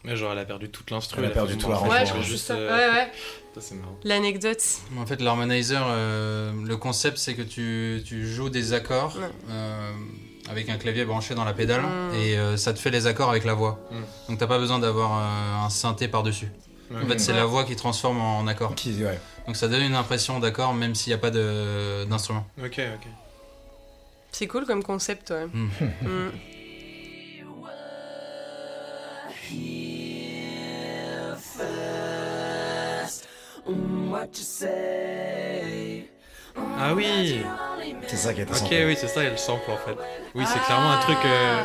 Mais 0.04 0.14
genre, 0.16 0.32
elle 0.32 0.38
a 0.38 0.44
perdu 0.44 0.68
toute 0.70 0.90
l'instru. 0.92 1.20
Elle 1.20 1.30
a 1.30 1.34
perdu 1.34 1.56
tout 1.58 1.68
l'arrangement. 1.68 1.92
Ouais, 1.94 2.06
je 2.06 2.14
Elle 2.14 2.22
juste. 2.22 2.46
ça. 2.46 2.54
euh, 2.54 2.68
Ouais, 2.70 2.94
ouais. 2.96 3.08
Ça, 3.54 3.60
c'est 3.60 3.74
marrant. 3.74 3.96
L'anecdote. 4.04 4.62
En 4.96 5.06
fait, 5.06 5.20
l'harmonizer, 5.20 5.82
euh, 5.88 6.52
le 6.64 6.76
concept, 6.76 7.18
c'est 7.18 7.34
que 7.34 7.42
tu, 7.42 8.00
tu 8.06 8.24
joues 8.26 8.48
des 8.48 8.72
accords 8.74 9.16
euh, 9.48 9.92
avec 10.48 10.68
un 10.68 10.76
clavier 10.78 11.04
branché 11.04 11.34
dans 11.34 11.44
la 11.44 11.52
pédale 11.52 11.82
Mm. 11.82 12.14
et 12.14 12.38
euh, 12.38 12.56
ça 12.56 12.72
te 12.72 12.78
fait 12.78 12.90
les 12.90 13.06
accords 13.08 13.28
avec 13.30 13.44
la 13.44 13.54
voix. 13.54 13.80
Mm. 13.90 13.96
Donc, 14.28 14.38
t'as 14.38 14.46
pas 14.46 14.58
besoin 14.58 14.78
d'avoir 14.78 15.18
euh, 15.18 15.66
un 15.66 15.70
synthé 15.70 16.06
par-dessus. 16.06 16.48
En 16.94 17.06
fait, 17.06 17.18
c'est 17.20 17.32
la 17.32 17.44
voix 17.44 17.62
qui 17.64 17.76
transforme 17.76 18.20
en 18.20 18.46
accord. 18.48 18.74
Qui, 18.74 19.04
ouais. 19.04 19.18
Donc, 19.46 19.56
ça 19.56 19.68
donne 19.68 19.82
une 19.82 19.94
impression 19.94 20.40
d'accord 20.40 20.74
même 20.74 20.94
s'il 20.96 21.10
n'y 21.10 21.14
a 21.14 21.18
pas 21.18 21.30
de- 21.30 22.04
d'instrument. 22.04 22.44
Ok, 22.58 22.78
ok. 22.80 23.08
C'est 24.32 24.46
cool 24.46 24.64
comme 24.64 24.82
concept, 24.84 25.30
ouais. 25.30 25.46
Ah 36.78 36.94
oui 36.94 37.42
C'est 38.06 38.16
ça 38.16 38.34
qui 38.34 38.40
a 38.40 38.42
été 38.42 38.52
Ok, 38.52 38.68
oui, 38.70 38.96
c'est 38.98 39.08
ça, 39.08 39.22
elle 39.22 39.38
sample 39.38 39.70
en 39.70 39.76
fait. 39.76 39.96
Oui, 40.34 40.44
c'est 40.46 40.58
clairement 40.64 40.92
un 40.92 40.98
truc. 41.00 41.16
euh, 41.24 41.62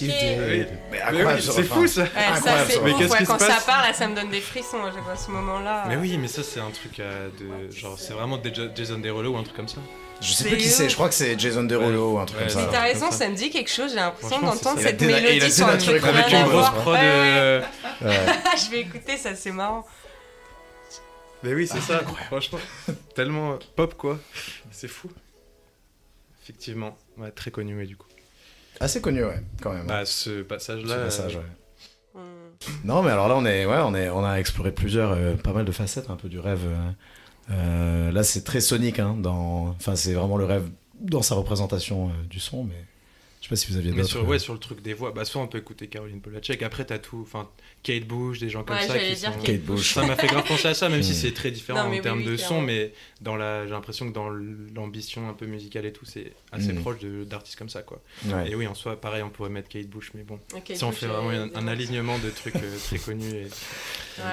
you 0.00 0.06
did. 0.08 0.38
Oui. 0.48 0.66
Mais 0.92 1.24
Mais 1.24 1.40
c'est 1.40 1.62
fou 1.64 1.86
ça 1.86 2.02
Ouais, 2.02 2.08
c'est 2.68 2.80
Mais 2.82 2.92
qu'est-ce 2.94 3.12
ouais, 3.12 3.18
qui 3.18 3.24
se 3.26 3.30
quand 3.30 3.38
ça 3.38 3.58
part 3.66 3.82
là 3.82 3.92
ça 3.92 4.06
me 4.08 4.14
donne 4.14 4.30
des 4.30 4.40
frissons 4.40 4.78
à 4.84 4.92
chaque 4.92 5.18
ce 5.18 5.30
moment-là. 5.30 5.84
Mais 5.88 5.96
oui, 5.96 6.18
mais 6.18 6.28
ça 6.28 6.42
c'est 6.42 6.60
un 6.60 6.70
truc 6.70 7.00
euh, 7.00 7.28
de 7.40 7.70
genre 7.74 7.98
c'est 7.98 8.12
vraiment 8.12 8.36
des 8.38 8.52
Ja- 8.54 8.68
Jason 8.74 8.98
Derulo 8.98 9.32
ou 9.32 9.36
un 9.38 9.42
truc 9.42 9.56
comme 9.56 9.68
ça. 9.68 9.78
Je 10.20 10.32
sais 10.32 10.44
plus 10.48 10.56
qui 10.56 10.68
c'est, 10.68 10.88
je 10.88 10.94
crois 10.94 11.08
que 11.08 11.14
c'est 11.14 11.38
Jason 11.38 11.64
Derulo 11.64 12.12
ou 12.14 12.18
un 12.18 12.24
truc 12.24 12.40
Ouais, 12.40 12.46
comme 12.46 12.56
ouais. 12.56 12.62
ça. 12.62 12.70
Mais 12.70 12.76
t'as 12.78 12.82
raison, 12.84 13.10
ça. 13.10 13.18
ça 13.18 13.28
me 13.28 13.34
dit 13.36 13.50
quelque 13.50 13.70
chose, 13.70 13.90
j'ai 13.90 13.96
l'impression 13.96 14.28
Franchement, 14.38 14.52
c'est 14.52 14.64
d'entendre 14.64 14.80
ça. 14.80 14.88
cette 14.88 15.02
Il 15.02 15.04
a 15.04 15.08
déna- 15.08 15.20
il 15.20 15.26
a 15.26 15.30
mélodie 15.32 15.52
sur 15.52 15.66
un 15.66 15.68
dénaturé 15.76 15.98
truc 16.00 16.10
Avec 16.14 16.26
rien 16.26 16.38
une 16.40 16.44
à 16.44 16.48
grosse 16.48 16.60
voir. 16.70 16.74
prod. 16.74 16.94
Ouais, 16.94 17.00
ouais, 17.00 17.04
euh, 17.04 17.60
Ouais. 18.02 18.26
Je 18.64 18.70
vais 18.70 18.80
écouter, 18.80 19.16
ça 19.18 19.34
c'est 19.34 19.50
marrant. 19.52 19.84
Mais 21.42 21.54
oui, 21.54 21.66
c'est 21.66 21.80
ça. 21.80 22.00
Franchement, 22.26 22.58
tellement 23.14 23.58
pop 23.76 23.94
quoi. 23.94 24.18
C'est 24.70 24.88
fou. 24.88 25.10
Effectivement, 26.42 26.96
ouais, 27.18 27.30
très 27.30 27.50
connu 27.50 27.74
mais 27.74 27.86
du 27.86 27.96
coup. 27.96 28.06
Assez 28.80 29.00
connu, 29.00 29.24
ouais, 29.24 29.40
quand 29.62 29.72
même. 29.72 29.86
Bah 29.86 30.04
ce 30.04 30.24
Ce 30.38 30.42
passage-là. 30.42 30.96
passage, 31.04 31.36
euh, 31.36 31.40
ouais. 31.40 32.20
Mm. 32.22 32.70
Non, 32.84 33.02
mais 33.02 33.10
alors 33.10 33.28
là, 33.28 33.36
on 33.36 33.44
est, 33.46 33.64
ouais, 33.66 33.78
on 33.82 33.94
est, 33.94 34.08
on 34.10 34.24
a 34.24 34.36
exploré 34.38 34.70
plusieurs, 34.72 35.12
euh, 35.12 35.34
pas 35.34 35.52
mal 35.52 35.64
de 35.64 35.72
facettes, 35.72 36.10
un 36.10 36.16
peu 36.16 36.28
du 36.28 36.38
rêve. 36.38 36.60
euh, 36.66 36.90
euh, 37.50 38.12
là, 38.12 38.22
c'est 38.22 38.44
très 38.44 38.60
sonique, 38.60 38.98
hein, 38.98 39.16
dans, 39.18 39.68
enfin, 39.68 39.96
c'est 39.96 40.12
vraiment 40.14 40.36
le 40.36 40.44
rêve 40.44 40.68
dans 41.00 41.22
sa 41.22 41.34
représentation 41.36 42.08
euh, 42.08 42.12
du 42.28 42.38
son, 42.40 42.64
mais 42.64 42.84
sais 43.46 43.50
pas 43.50 43.56
si 43.56 43.70
vous 43.72 43.78
aviez 43.78 43.90
Mais 43.92 43.98
d'autres. 43.98 44.08
sur, 44.10 44.26
ouais, 44.28 44.38
sur 44.38 44.52
le 44.52 44.58
truc 44.58 44.82
des 44.82 44.94
voix, 44.94 45.12
bah, 45.12 45.24
soit 45.24 45.40
on 45.40 45.46
peut 45.46 45.58
écouter 45.58 45.86
Caroline 45.88 46.20
Polachek, 46.20 46.62
après 46.62 46.84
t'as 46.84 46.98
tout, 46.98 47.20
enfin 47.22 47.48
Kate 47.82 48.04
Bush, 48.04 48.38
des 48.40 48.48
gens 48.48 48.64
comme 48.64 48.76
Ouais, 48.76 48.86
ça 48.86 48.94
j'allais 48.98 49.14
qui 49.14 49.20
sont. 49.20 49.32
Kate 49.44 49.60
Bush. 49.62 49.94
Ça 49.94 50.04
m'a 50.06 50.16
fait 50.16 50.26
grave 50.26 50.44
penser 50.46 50.68
à 50.68 50.74
ça, 50.74 50.88
même 50.88 51.02
si 51.02 51.12
Mm. 51.12 51.14
c'est 51.14 51.32
très 51.32 51.50
différent 51.50 51.82
Non, 51.84 51.88
en 51.88 51.92
oui, 51.92 52.00
termes 52.00 52.18
oui, 52.18 52.24
de 52.24 52.36
son, 52.36 52.60
mais 52.60 52.92
dans 53.20 53.36
la, 53.36 53.64
j'ai 53.66 53.72
l'impression 53.72 54.08
que 54.08 54.12
dans 54.14 54.28
l'ambition 54.74 55.28
un 55.28 55.32
peu 55.32 55.46
musicale 55.46 55.86
et 55.86 55.92
tout, 55.92 56.04
c'est 56.04 56.32
assez 56.52 56.72
Mm. 56.72 56.80
proche 56.80 56.98
de- 56.98 57.24
d'artistes 57.24 57.56
comme 57.58 57.68
ça, 57.68 57.82
quoi. 57.82 58.02
Ouais. 58.26 58.50
Et 58.50 58.54
oui, 58.54 58.66
en 58.66 58.74
soi, 58.74 59.00
pareil, 59.00 59.22
on 59.22 59.30
pourrait 59.30 59.50
mettre 59.50 59.68
Kate 59.68 59.86
Bush, 59.88 60.10
mais 60.14 60.22
bon, 60.22 60.38
si 60.72 60.82
on 60.84 60.92
fait 60.92 61.06
euh, 61.06 61.08
vraiment 61.20 61.48
un, 61.54 61.68
alignement 61.68 62.18
de 62.18 62.30
trucs 62.30 62.56
euh, 62.56 62.76
très 62.86 62.98
connus 62.98 63.24
et 63.34 63.46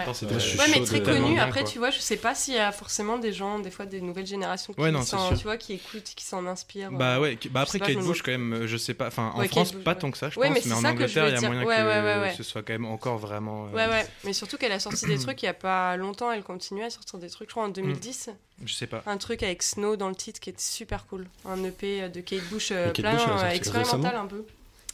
temps, 0.06 0.14
Ouais, 0.24 0.28
mais 0.70 0.76
chaud 0.76 0.86
très 0.86 1.02
connu. 1.04 1.40
Après, 1.40 1.62
quoi. 1.62 1.70
tu 1.70 1.78
vois, 1.78 1.90
je 1.92 2.00
sais 2.00 2.18
pas 2.18 2.34
s'il 2.36 2.54
y 2.54 2.58
a 2.58 2.72
forcément 2.72 3.18
des 3.18 3.34
gens, 3.34 3.60
des 3.60 3.70
fois 3.72 3.86
des 3.86 4.02
nouvelles 4.02 4.26
générations 4.26 4.74
qui, 4.74 4.80
Ouais, 4.82 4.92
non, 4.92 5.02
tu 5.04 5.44
vois, 5.44 5.58
qui 5.58 5.74
écoutent, 5.74 6.14
qui 6.16 6.24
s'en 6.26 6.46
inspirent. 6.46 6.92
Bah 6.92 7.20
ouais, 7.20 7.38
bah 7.52 7.62
après 7.62 7.80
Kate 7.80 7.98
Bush 7.98 8.22
quand 8.22 8.32
même, 8.32 8.54
euh, 8.54 8.68
je 8.68 8.78
sais 8.78 8.94
pas, 8.94 9.03
enfin 9.08 9.32
en 9.36 9.40
Ouais, 9.40 9.48
France 9.48 9.72
pas 9.72 9.92
ouais. 9.92 9.98
tant 10.00 10.12
que 10.12 10.18
ça 10.18 10.30
je 10.30 10.40
Ouais, 10.40 10.48
pense, 10.48 10.56
mais 10.56 10.62
mais, 10.64 10.70
c'est 10.70 10.74
en 10.78 10.82
ça 10.82 10.94
que 10.94 11.08
je 11.08 11.20
Angleterre 11.20 11.28
il 11.28 11.34
y 11.34 11.46
a 11.46 11.48
moyen 11.50 11.64
Ouais, 11.66 11.76
que 11.78 11.82
ouais, 11.82 12.02
ouais, 12.16 12.22
ouais. 12.22 12.34
ce 12.38 12.44
soit 12.44 12.62
quand 12.64 12.74
même 12.74 12.86
encore 12.86 13.18
vraiment. 13.18 13.66
euh, 13.68 13.70
Ouais, 13.76 13.88
ouais, 13.88 14.06
mais 14.24 14.34
surtout 14.34 14.58
qu'elle 14.58 14.72
a 14.72 14.80
sorti 14.80 15.06
des 15.06 15.18
trucs 15.20 15.42
il 15.44 15.46
y 15.46 15.50
a 15.50 15.54
pas 15.54 15.96
longtemps, 15.98 16.32
elle 16.32 16.44
continue 16.44 16.84
à 16.84 16.90
sortir 16.90 17.20
des 17.20 17.30
trucs, 17.30 17.50
je 17.50 17.54
crois 17.54 17.66
en 17.66 17.70
2010, 17.70 18.30
Je 18.66 18.74
sais 18.74 18.88
pas. 18.88 19.04
un 19.06 19.18
truc 19.18 19.44
avec 19.44 19.64
Snow 19.64 19.96
dans 19.96 20.10
le 20.10 20.16
titre 20.16 20.40
qui 20.40 20.50
était 20.50 20.62
super 20.62 21.06
cool, 21.08 21.28
un 21.46 21.64
EP 21.64 22.10
de 22.10 22.22
Kate 22.22 22.44
Bush 22.52 22.70
euh, 22.72 22.88
Kate 22.92 23.02
plein, 23.06 23.14
Bush, 23.14 23.24
euh, 23.44 23.50
expérimental 23.50 24.02
récemment 24.02 24.24
un 24.24 24.28
peu. 24.28 24.46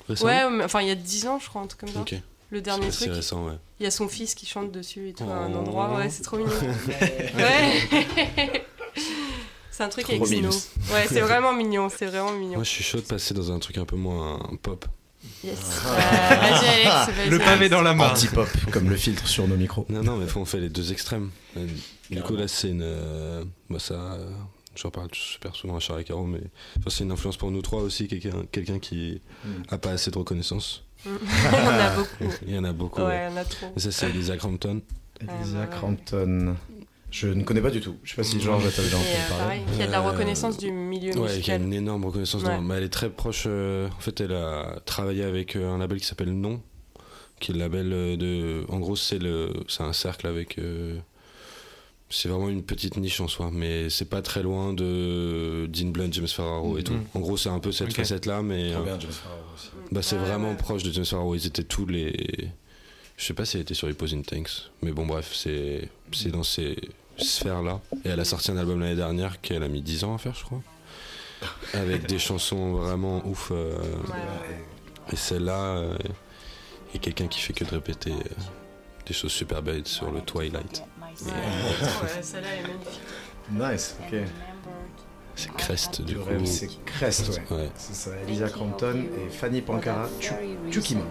Récemment 0.07 0.29
Ouais, 0.31 0.49
mais- 0.49 0.63
enfin 0.63 0.81
il 0.81 0.87
y 0.87 0.91
a 0.91 0.95
10 0.95 1.27
ans 1.27 1.39
je 1.39 1.47
crois, 1.49 1.61
un 1.61 1.67
truc 1.67 1.81
comme 1.81 1.89
ça. 1.89 2.03
Le 2.51 2.61
dernier 2.61 2.85
C'est 2.85 2.87
assez 2.89 3.05
truc, 3.05 3.15
récent, 3.17 3.45
ouais. 3.45 3.53
il 3.79 3.83
y 3.83 3.85
a 3.85 3.91
son 3.91 4.07
fils 4.07 4.33
qui 4.33 4.47
chante 4.47 4.71
dessus 4.71 5.09
et 5.09 5.13
tout, 5.13 5.23
à 5.23 5.33
un 5.35 5.53
endroit, 5.53 5.95
ouais, 5.97 6.09
c'est 6.09 6.23
trop 6.23 6.37
mignon. 6.37 6.49
ouais. 7.37 8.63
c'est 9.79 9.83
un 9.85 9.89
truc 9.89 10.03
Trop 10.05 10.15
avec. 10.25 10.43
Ouais, 10.43 11.07
c'est 11.07 11.21
vraiment 11.21 11.53
mignon, 11.53 11.87
c'est 11.89 12.05
vraiment 12.05 12.33
mignon. 12.33 12.55
Moi, 12.55 12.63
je 12.65 12.69
suis 12.69 12.83
chaud 12.83 12.97
de 12.97 13.03
passer 13.05 13.33
dans 13.33 13.49
un 13.53 13.59
truc 13.59 13.77
un 13.77 13.85
peu 13.85 13.95
moins 13.95 14.37
pop. 14.61 14.85
Yes. 15.43 15.57
Euh, 15.85 15.89
vas-y 15.95 16.67
Alex, 16.67 16.89
vas-y. 17.17 17.29
Le 17.29 17.39
pavé 17.39 17.69
dans 17.69 17.81
la 17.81 17.93
mare. 17.93 18.11
Anti-pop, 18.11 18.47
comme 18.71 18.89
le 18.89 18.97
filtre 18.97 19.25
sur 19.27 19.47
nos 19.47 19.55
micros. 19.55 19.85
Non, 19.89 20.03
non, 20.03 20.17
mais 20.17 20.27
faut- 20.27 20.41
on 20.41 20.45
fait 20.45 20.59
les 20.59 20.67
deux 20.69 20.91
extrêmes. 20.91 21.29
Euh, 21.57 21.65
Du 22.09 22.21
coup, 22.21 22.35
là, 22.35 22.47
c'est 22.49 22.69
une. 22.69 22.81
euh, 22.83 23.43
bah, 23.69 23.79
ça. 23.79 23.93
euh, 23.93 24.29
J'en 24.75 24.91
parle 24.91 25.09
super 25.13 25.55
souvent 25.55 25.75
à 25.77 25.79
Charles 25.79 26.01
et 26.01 26.03
Caro, 26.05 26.25
mais 26.25 26.39
enfin, 26.77 26.89
c'est 26.89 27.03
une 27.03 27.11
influence 27.11 27.35
pour 27.37 27.51
nous 27.51 27.61
trois 27.61 27.81
aussi, 27.81 28.07
quelqu'un 28.07 28.43
quelqu'un 28.51 28.79
qui 28.79 29.21
Mm. 29.45 29.49
a 29.69 29.77
pas 29.77 29.91
assez 29.91 30.11
de 30.11 30.17
reconnaissance. 30.17 30.83
on 31.05 31.09
en 31.09 31.67
a 31.69 31.89
beaucoup. 31.95 32.33
Il 32.47 32.53
y 32.53 32.57
en 32.57 32.63
a 32.65 32.71
beaucoup. 32.73 33.01
Ouais, 33.01 33.07
ouais. 33.07 33.29
on 33.33 33.37
a 33.37 33.45
trop. 33.45 33.67
Et 33.75 33.79
ça, 33.79 33.91
c'est 33.91 34.09
Elisa 34.09 34.35
Crampton. 34.37 34.81
Elisa 35.21 35.59
ouais. 35.61 35.67
Crampton. 35.69 36.55
Je 37.11 37.27
ne 37.27 37.43
connais 37.43 37.61
pas 37.61 37.71
du 37.71 37.81
tout. 37.81 37.95
Je 38.03 38.11
sais 38.11 38.15
pas 38.15 38.23
si 38.23 38.39
Georges 38.39 38.63
t'a 38.75 38.83
déjà 38.83 38.97
entendu 38.97 39.09
parler. 39.29 39.43
pareil, 39.43 39.61
qui 39.75 39.81
a 39.81 39.87
de 39.87 39.91
la 39.91 39.99
Euh, 40.05 40.11
reconnaissance 40.11 40.57
du 40.57 40.71
milieu 40.71 41.09
Ouais, 41.13 41.13
qui 41.13 41.19
a 41.19 41.57
musical. 41.57 41.61
une 41.63 41.73
énorme 41.73 42.05
reconnaissance. 42.05 42.43
Ouais. 42.43 42.59
mais 42.61 42.75
elle 42.75 42.83
est 42.83 42.89
très 42.89 43.09
proche. 43.09 43.45
euh, 43.47 43.87
en 43.89 43.99
fait, 43.99 44.21
elle 44.21 44.33
a 44.33 44.79
travaillé 44.85 45.23
avec 45.23 45.55
euh, 45.55 45.69
un 45.71 45.79
label 45.79 45.99
qui 45.99 46.05
s'appelle 46.05 46.31
Non, 46.33 46.61
qui 47.39 47.51
est 47.51 47.53
le 47.55 47.59
label 47.61 47.89
de. 47.89 48.63
En 48.69 48.79
gros, 48.79 48.95
c'est 48.95 49.17
le, 49.19 49.51
c'est 49.67 49.81
un 49.83 49.93
cercle 49.93 50.27
avec. 50.27 50.59
euh, 50.59 50.97
c'est 52.11 52.27
vraiment 52.29 52.49
une 52.49 52.63
petite 52.63 52.97
niche 52.97 53.21
en 53.21 53.27
soi, 53.27 53.49
mais 53.53 53.89
c'est 53.89 54.09
pas 54.09 54.21
très 54.23 54.41
loin 54.43 54.73
de 54.73 55.67
Dean 55.71 55.89
Blunt, 55.89 56.09
James 56.11 56.27
Ferraro 56.27 56.77
et 56.77 56.83
tout. 56.83 56.93
Mhm. 56.93 57.05
En 57.15 57.19
gros, 57.19 57.37
c'est 57.37 57.49
un 57.49 57.59
peu 57.59 57.71
cette 57.71 57.89
Ok. 57.89 57.95
facette-là, 57.97 58.41
mais 58.41 58.69
bien, 58.69 58.99
James 58.99 59.09
aussi. 59.09 59.69
bah, 59.91 60.01
c'est 60.01 60.15
Ouais, 60.15 60.23
vraiment 60.23 60.49
ouais. 60.51 60.57
proche 60.57 60.83
de 60.83 60.91
James 60.91 61.05
Ferraro. 61.05 61.33
Ils 61.35 61.45
étaient 61.47 61.63
tous 61.63 61.85
les. 61.85 62.49
Je 63.17 63.25
sais 63.25 63.33
pas 63.33 63.45
si 63.45 63.57
elle 63.57 63.61
était 63.63 63.73
sur 63.73 63.87
les 63.87 63.93
Posing 63.93 64.23
Tanks, 64.23 64.69
mais 64.81 64.91
bon, 64.91 65.05
bref, 65.05 65.31
c'est 65.33 65.89
c'est 66.11 66.29
dans 66.31 66.43
ces 66.43 66.77
sphères-là. 67.19 67.79
Et 68.05 68.09
elle 68.09 68.19
a 68.19 68.25
sorti 68.25 68.51
un 68.51 68.57
album 68.57 68.79
l'année 68.79 68.95
dernière 68.95 69.39
qu'elle 69.41 69.63
a 69.63 69.67
mis 69.67 69.81
10 69.81 70.03
ans 70.03 70.15
à 70.15 70.17
faire, 70.17 70.33
je 70.35 70.43
crois. 70.43 70.61
Avec 71.73 72.05
des 72.07 72.19
chansons 72.19 72.73
vraiment 72.73 73.21
ouf. 73.25 73.49
euh, 73.51 73.77
Ouais, 73.77 74.13
ouais. 74.13 75.13
et 75.13 75.15
celle-là, 75.15 75.59
euh, 75.77 75.97
a 76.93 76.97
quelqu'un 76.97 77.27
qui 77.27 77.39
fait 77.39 77.53
que 77.53 77.63
de 77.63 77.69
répéter 77.69 78.11
euh, 78.11 78.41
des 79.05 79.13
choses 79.13 79.31
super 79.31 79.61
belles 79.61 79.85
sur 79.87 80.11
le 80.11 80.21
Twilight. 80.21 80.83
Ouais, 81.25 81.31
celle-là 82.21 82.47
est 82.55 82.61
magnifique. 82.61 83.01
Nice, 83.51 83.95
ok. 84.07 84.19
C'est 85.35 85.51
Crest, 85.53 86.01
du 86.01 86.15
Le 86.15 86.19
coup. 86.19 86.29
rêve, 86.29 86.45
c'est 86.45 86.67
Crest, 86.85 87.29
ouais. 87.29 87.55
Ouais. 87.57 87.69
C'est 87.75 87.95
ça, 87.95 88.11
Elisa 88.27 88.49
Crampton 88.49 89.05
et 89.25 89.29
Fanny 89.29 89.61
Pankara 89.61 90.09
Chu- 90.19 90.33
Chukima. 90.69 91.01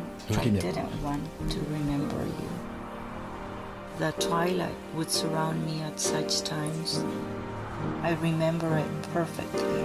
The 3.98 4.12
twilight 4.20 4.76
would 4.94 5.10
surround 5.10 5.64
me 5.66 5.82
at 5.82 5.98
such 5.98 6.42
times. 6.42 7.02
I 8.04 8.14
remember 8.22 8.78
it 8.78 8.86
perfectly. 9.12 9.84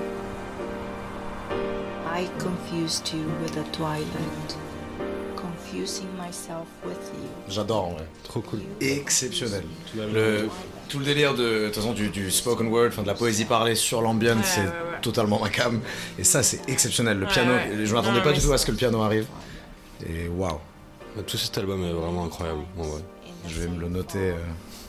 I 2.05 2.29
confused 2.37 3.11
you 3.11 3.23
with 3.41 3.53
the 3.55 3.63
twilight, 3.75 4.55
confusing 5.35 6.07
myself 6.15 6.67
with 6.85 6.99
you. 7.15 7.27
J'adore, 7.49 7.85
en 7.85 7.91
vrai. 7.93 8.05
Trop 8.23 8.41
cool. 8.41 8.59
Exceptionnel. 8.79 9.63
Le, 9.95 10.47
tout 10.89 10.99
le 10.99 11.05
délire 11.05 11.33
de, 11.33 11.43
de 11.43 11.65
toute 11.67 11.75
façon, 11.77 11.93
du, 11.93 12.09
du 12.09 12.29
spoken 12.29 12.67
word, 12.67 12.89
enfin 12.89 13.01
de 13.01 13.07
la 13.07 13.15
poésie 13.15 13.45
parlée 13.45 13.73
sur 13.73 14.01
l'ambiance, 14.03 14.37
Ouais, 14.37 14.43
c'est 14.43 14.61
ouais, 14.61 14.67
ouais. 14.67 15.01
totalement 15.01 15.39
ma 15.39 15.49
cam. 15.49 15.81
Et 16.19 16.23
ça, 16.23 16.43
c'est 16.43 16.69
exceptionnel. 16.69 17.17
Le 17.17 17.25
piano, 17.25 17.51
ouais. 17.53 17.83
je 17.83 17.93
m'attendais 17.95 18.21
pas 18.21 18.31
du 18.33 18.41
tout 18.41 18.53
à 18.53 18.59
ce 18.59 18.65
que 18.67 18.71
le 18.71 18.77
piano 18.77 19.01
arrive. 19.01 19.25
Et 20.07 20.27
waouh, 20.27 20.59
Tout 21.25 21.37
cet 21.37 21.57
album 21.57 21.83
est 21.83 21.93
vraiment 21.93 22.25
incroyable, 22.25 22.59
en 22.77 22.83
vrai. 22.83 23.01
Je 23.47 23.59
vais 23.61 23.67
me 23.67 23.79
le 23.79 23.89
noter 23.89 24.31
euh, 24.31 24.35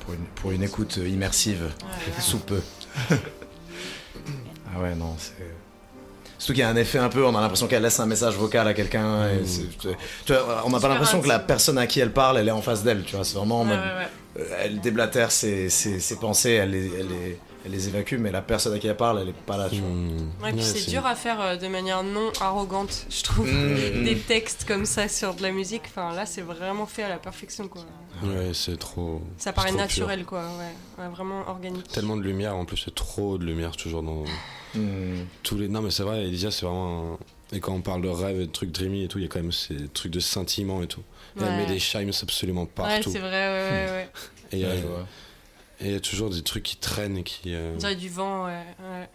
pour, 0.01 0.15
une, 0.15 0.25
pour 0.35 0.51
une 0.53 0.63
écoute 0.63 0.97
immersive, 0.97 1.63
Ouais, 1.83 2.13
sous 2.23 2.39
peu. 2.39 2.61
ah 3.11 4.81
ouais, 4.81 4.95
non, 4.95 5.15
c'est. 5.19 5.33
Surtout 6.39 6.53
qu'il 6.55 6.61
y 6.61 6.65
a 6.65 6.69
un 6.69 6.77
effet 6.77 6.99
un 6.99 7.09
peu, 7.09 7.25
on 7.25 7.35
a 7.35 7.41
l'impression 7.41 7.67
qu'elle 7.69 7.83
laisse 7.83 7.99
un 8.01 8.07
message 8.07 8.35
vocal 8.37 8.67
à 8.69 8.75
quelqu'un. 8.75 9.29
tu 10.27 10.33
vois, 10.33 10.63
on 10.67 10.71
n'a 10.71 10.81
pas 10.81 10.89
l'impression 10.89 11.21
que 11.23 11.29
la 11.29 11.39
personne 11.39 11.79
à 11.79 11.87
qui 11.87 12.01
elle 12.01 12.13
parle, 12.13 12.37
elle 12.39 12.49
est 12.49 12.53
en 12.53 12.61
face 12.61 12.83
d'elle. 12.83 13.03
Tu 13.05 13.17
vois, 13.17 13.25
c'est 13.25 13.37
vraiment 13.37 13.61
en 13.61 13.69
ouais, 13.69 13.77
mode. 13.77 13.79
ouais, 13.79 13.85
ouais. 13.85 14.43
Euh, 14.43 14.57
elle 14.63 14.81
déblatère 14.81 15.31
ses, 15.31 15.71
ses, 15.71 16.01
ses 16.01 16.17
pensées, 16.17 16.51
elle 16.53 16.71
les, 16.73 16.91
elle, 16.99 17.07
les, 17.09 17.39
elle 17.65 17.73
les 17.73 17.89
évacue, 17.89 18.17
mais 18.19 18.31
la 18.31 18.43
personne 18.43 18.75
à 18.75 18.79
qui 18.79 18.87
elle 18.87 18.97
parle, 18.97 19.21
elle 19.23 19.29
est 19.31 19.33
pas 19.33 19.57
là, 19.57 19.69
tu 19.71 19.77
vois. 19.81 19.89
Ouais, 19.89 20.53
puis 20.53 20.57
Ouais, 20.57 20.61
c'est 20.63 20.91
dur 20.91 21.05
à 21.07 21.15
faire 21.15 21.41
euh, 21.41 21.57
de 21.57 21.67
manière 21.69 22.03
non 22.03 22.31
arrogante, 22.41 23.07
je 23.11 23.23
trouve. 23.23 23.47
Mm. 23.51 24.05
Des 24.05 24.17
textes 24.19 24.65
comme 24.67 24.85
ça 24.87 25.09
sur 25.09 25.35
de 25.35 25.43
la 25.43 25.51
musique, 25.51 25.83
enfin 25.87 26.13
là 26.15 26.27
c'est 26.27 26.43
vraiment 26.43 26.87
fait 26.87 27.03
à 27.05 27.09
la 27.09 27.19
perfection 27.19 27.69
quoi. 27.69 27.83
Ouais, 28.23 28.51
c'est 28.53 28.79
trop. 28.79 29.23
Ça 29.39 29.53
paraît 29.53 29.69
trop 29.71 29.79
naturel 29.79 30.25
quoi, 30.25 30.43
ouais. 30.43 31.03
Ouais, 31.05 31.11
vraiment 31.11 31.49
organique. 31.49 31.89
Tellement 31.89 32.17
de 32.17 32.23
lumière, 32.23 32.55
en 32.57 32.65
plus, 32.65 32.77
c'est 32.77 32.95
trop 32.95 33.39
de 33.39 33.45
lumière 33.45 33.77
toujours 33.77 34.03
dans 34.03 34.25
Mm. 34.75 35.25
tous 35.45 35.57
les. 35.57 35.69
Non, 35.69 35.81
mais 35.83 35.91
c'est 35.93 36.03
vrai, 36.03 36.25
Elisa, 36.25 36.51
c'est 36.51 36.67
vraiment. 36.67 37.15
un- 37.15 37.57
Et 37.57 37.61
quand 37.61 37.73
on 37.73 37.81
parle 37.83 38.03
de 38.03 38.09
rêve 38.09 38.41
et 38.41 38.47
de 38.47 38.51
trucs 38.53 38.73
dreamy 38.73 39.05
et 39.05 39.09
tout, 39.09 39.19
il 39.19 39.23
y 39.23 39.25
a 39.25 39.29
quand 39.29 39.39
même 39.41 39.53
ces 39.53 39.87
trucs 39.89 40.11
de 40.11 40.19
scintillement 40.19 40.83
et 40.83 40.89
tout. 40.89 41.03
Et 41.37 41.41
elle 41.43 41.47
Ouais. 41.47 41.57
met 41.59 41.67
des 41.67 41.79
chimes 41.79 42.11
absolument 42.23 42.63
Ouais, 42.63 42.69
partout. 42.75 43.11
c'est 43.13 43.19
vrai, 43.21 43.31
ouais, 43.31 43.71
ouais, 43.71 43.91
ouais. 43.93 44.09
et 44.53 44.57
il 44.59 44.67
et 45.81 45.87
il 45.87 45.93
y 45.93 45.97
a 45.97 46.01
toujours 46.01 46.31
des 46.31 46.43
trucs 46.43 46.63
qui 46.63 46.77
traînent 46.77 47.17
et 47.19 47.23
qui. 47.25 47.55
euh, 47.55 47.73
On 47.75 47.79
dirait 47.79 47.97
du 47.97 48.09
vent, 48.09 48.47
ouais. 48.47 48.65
ouais. 48.81 49.09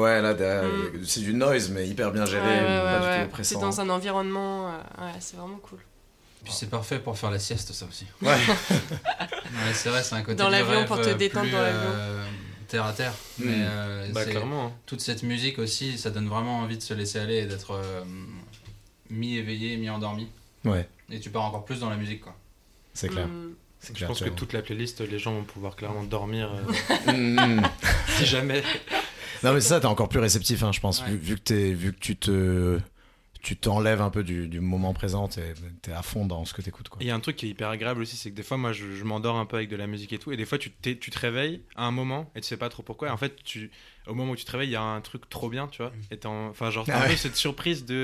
Ouais, 0.00 0.20
là, 0.20 0.34
Mm. 0.34 1.04
c'est 1.06 1.20
du 1.20 1.32
noise, 1.32 1.70
mais 1.70 1.88
hyper 1.88 2.12
bien 2.12 2.26
géré, 2.26 2.46
Ouais, 2.46 2.60
ouais, 2.60 2.66
pas 2.66 3.00
ouais, 3.00 3.16
du 3.18 3.22
ouais. 3.24 3.28
tout 3.36 3.44
C'est 3.44 3.54
dans 3.58 3.80
un 3.80 3.88
environnement, 3.88 4.68
euh, 4.68 4.78
ouais, 5.06 5.12
c'est 5.20 5.36
vraiment 5.36 5.56
cool. 5.58 5.78
Puis 6.44 6.52
c'est 6.52 6.68
parfait 6.70 6.98
pour 6.98 7.16
faire 7.18 7.30
la 7.30 7.38
sieste, 7.38 7.72
ça 7.72 7.86
aussi. 7.86 8.04
Ouais. 8.22 8.28
Ouais, 8.28 8.36
c'est 9.72 9.88
vrai, 9.88 10.02
c'est 10.02 10.14
un 10.14 10.22
côté 10.22 10.36
Dans 10.36 10.48
l'avion, 10.50 10.84
pour 10.84 11.00
te 11.00 11.08
euh, 11.08 11.14
détendre 11.14 11.44
plus, 11.46 11.52
dans 11.52 11.62
l'avion. 11.62 11.80
euh, 11.94 12.26
terre 12.68 12.84
à 12.84 12.92
terre. 12.92 13.12
Mais 13.38 13.54
euh, 13.66 14.08
Bah 14.12 14.24
clairement. 14.24 14.66
hein. 14.66 14.72
toute 14.86 15.00
cette 15.00 15.22
musique 15.22 15.58
aussi, 15.58 15.96
ça 15.98 16.10
donne 16.10 16.28
vraiment 16.28 16.58
envie 16.58 16.76
de 16.76 16.82
se 16.82 16.92
laisser 16.94 17.18
aller 17.18 17.36
et 17.38 17.46
d'être 17.46 17.72
euh, 17.72 18.04
mi-éveillé, 19.10 19.76
mi-endormi. 19.76 20.28
Ouais, 20.64 20.88
Et 21.10 21.20
tu 21.20 21.30
pars 21.30 21.44
encore 21.44 21.64
plus 21.64 21.80
dans 21.80 21.90
la 21.90 21.96
musique, 21.96 22.20
quoi. 22.22 22.34
c'est 22.94 23.08
clair. 23.08 23.28
Mm. 23.28 23.54
C'est 23.80 23.96
Je 23.96 24.04
pense 24.06 24.20
que 24.20 24.28
toute 24.30 24.52
la 24.52 24.62
playlist, 24.62 25.00
les 25.00 25.18
gens 25.18 25.32
vont 25.34 25.44
pouvoir 25.44 25.76
clairement 25.76 26.02
dormir 26.02 26.50
euh, 27.08 27.56
si 28.18 28.26
jamais. 28.26 28.62
Non, 29.42 29.52
mais 29.52 29.60
c'est 29.60 29.68
ça, 29.68 29.80
t'es 29.80 29.86
encore 29.86 30.08
plus 30.08 30.20
réceptif, 30.20 30.62
hein, 30.62 30.72
je 30.72 30.80
pense, 30.80 31.02
Ouais. 31.02 31.10
vu, 31.10 31.16
vu 31.18 31.34
que 31.36 31.40
t'es, 31.42 31.72
vu 31.72 31.92
que 31.92 31.98
tu 31.98 32.16
te, 32.16 32.80
tu 33.42 33.56
t'enlèves 33.56 34.00
un 34.00 34.10
peu 34.10 34.24
du, 34.24 34.48
du 34.48 34.60
moment 34.60 34.92
présent, 34.94 35.28
t'es, 35.28 35.54
t'es 35.82 35.92
à 35.92 36.02
fond 36.02 36.24
dans 36.26 36.44
ce 36.44 36.54
que 36.54 36.62
t'écoutes, 36.62 36.88
Il 37.00 37.06
y 37.06 37.10
a 37.10 37.14
un 37.14 37.20
truc 37.20 37.36
qui 37.36 37.46
est 37.46 37.50
hyper 37.50 37.68
agréable 37.68 38.00
aussi, 38.00 38.16
c'est 38.16 38.30
que 38.30 38.34
des 38.36 38.42
fois, 38.42 38.56
moi, 38.56 38.72
je, 38.72 38.92
je 38.94 39.04
m'endors 39.04 39.36
un 39.36 39.46
peu 39.46 39.56
avec 39.56 39.68
de 39.68 39.76
la 39.76 39.86
musique 39.86 40.12
et 40.12 40.18
tout, 40.18 40.32
et 40.32 40.36
des 40.36 40.46
fois, 40.46 40.58
tu, 40.58 40.70
t'es- 40.70 40.96
tu 40.96 41.10
te 41.10 41.18
réveilles 41.18 41.62
à 41.76 41.84
un 41.84 41.90
moment 41.92 42.30
et 42.34 42.40
tu 42.40 42.46
sais 42.48 42.56
pas 42.56 42.70
trop 42.70 42.82
pourquoi. 42.82 43.08
Et 43.08 43.10
en 43.10 43.16
fait, 43.18 43.36
tu, 43.44 43.70
au 44.06 44.14
moment 44.14 44.32
où 44.32 44.36
tu 44.36 44.44
te 44.44 44.52
réveilles, 44.52 44.68
il 44.68 44.72
y 44.72 44.76
a 44.76 44.82
un 44.82 45.00
truc 45.00 45.28
trop 45.28 45.48
bien, 45.48 45.68
tu 45.68 45.82
vois. 45.82 45.92
Et 46.10 46.18
en- 46.26 46.48
enfin, 46.48 46.70
genre, 46.70 46.86
t'as 46.90 46.98
Ah 46.98 47.00
un 47.00 47.04
peu 47.04 47.10
ouais. 47.10 47.16
cette 47.16 47.36
surprise 47.36 47.84
de. 47.84 47.94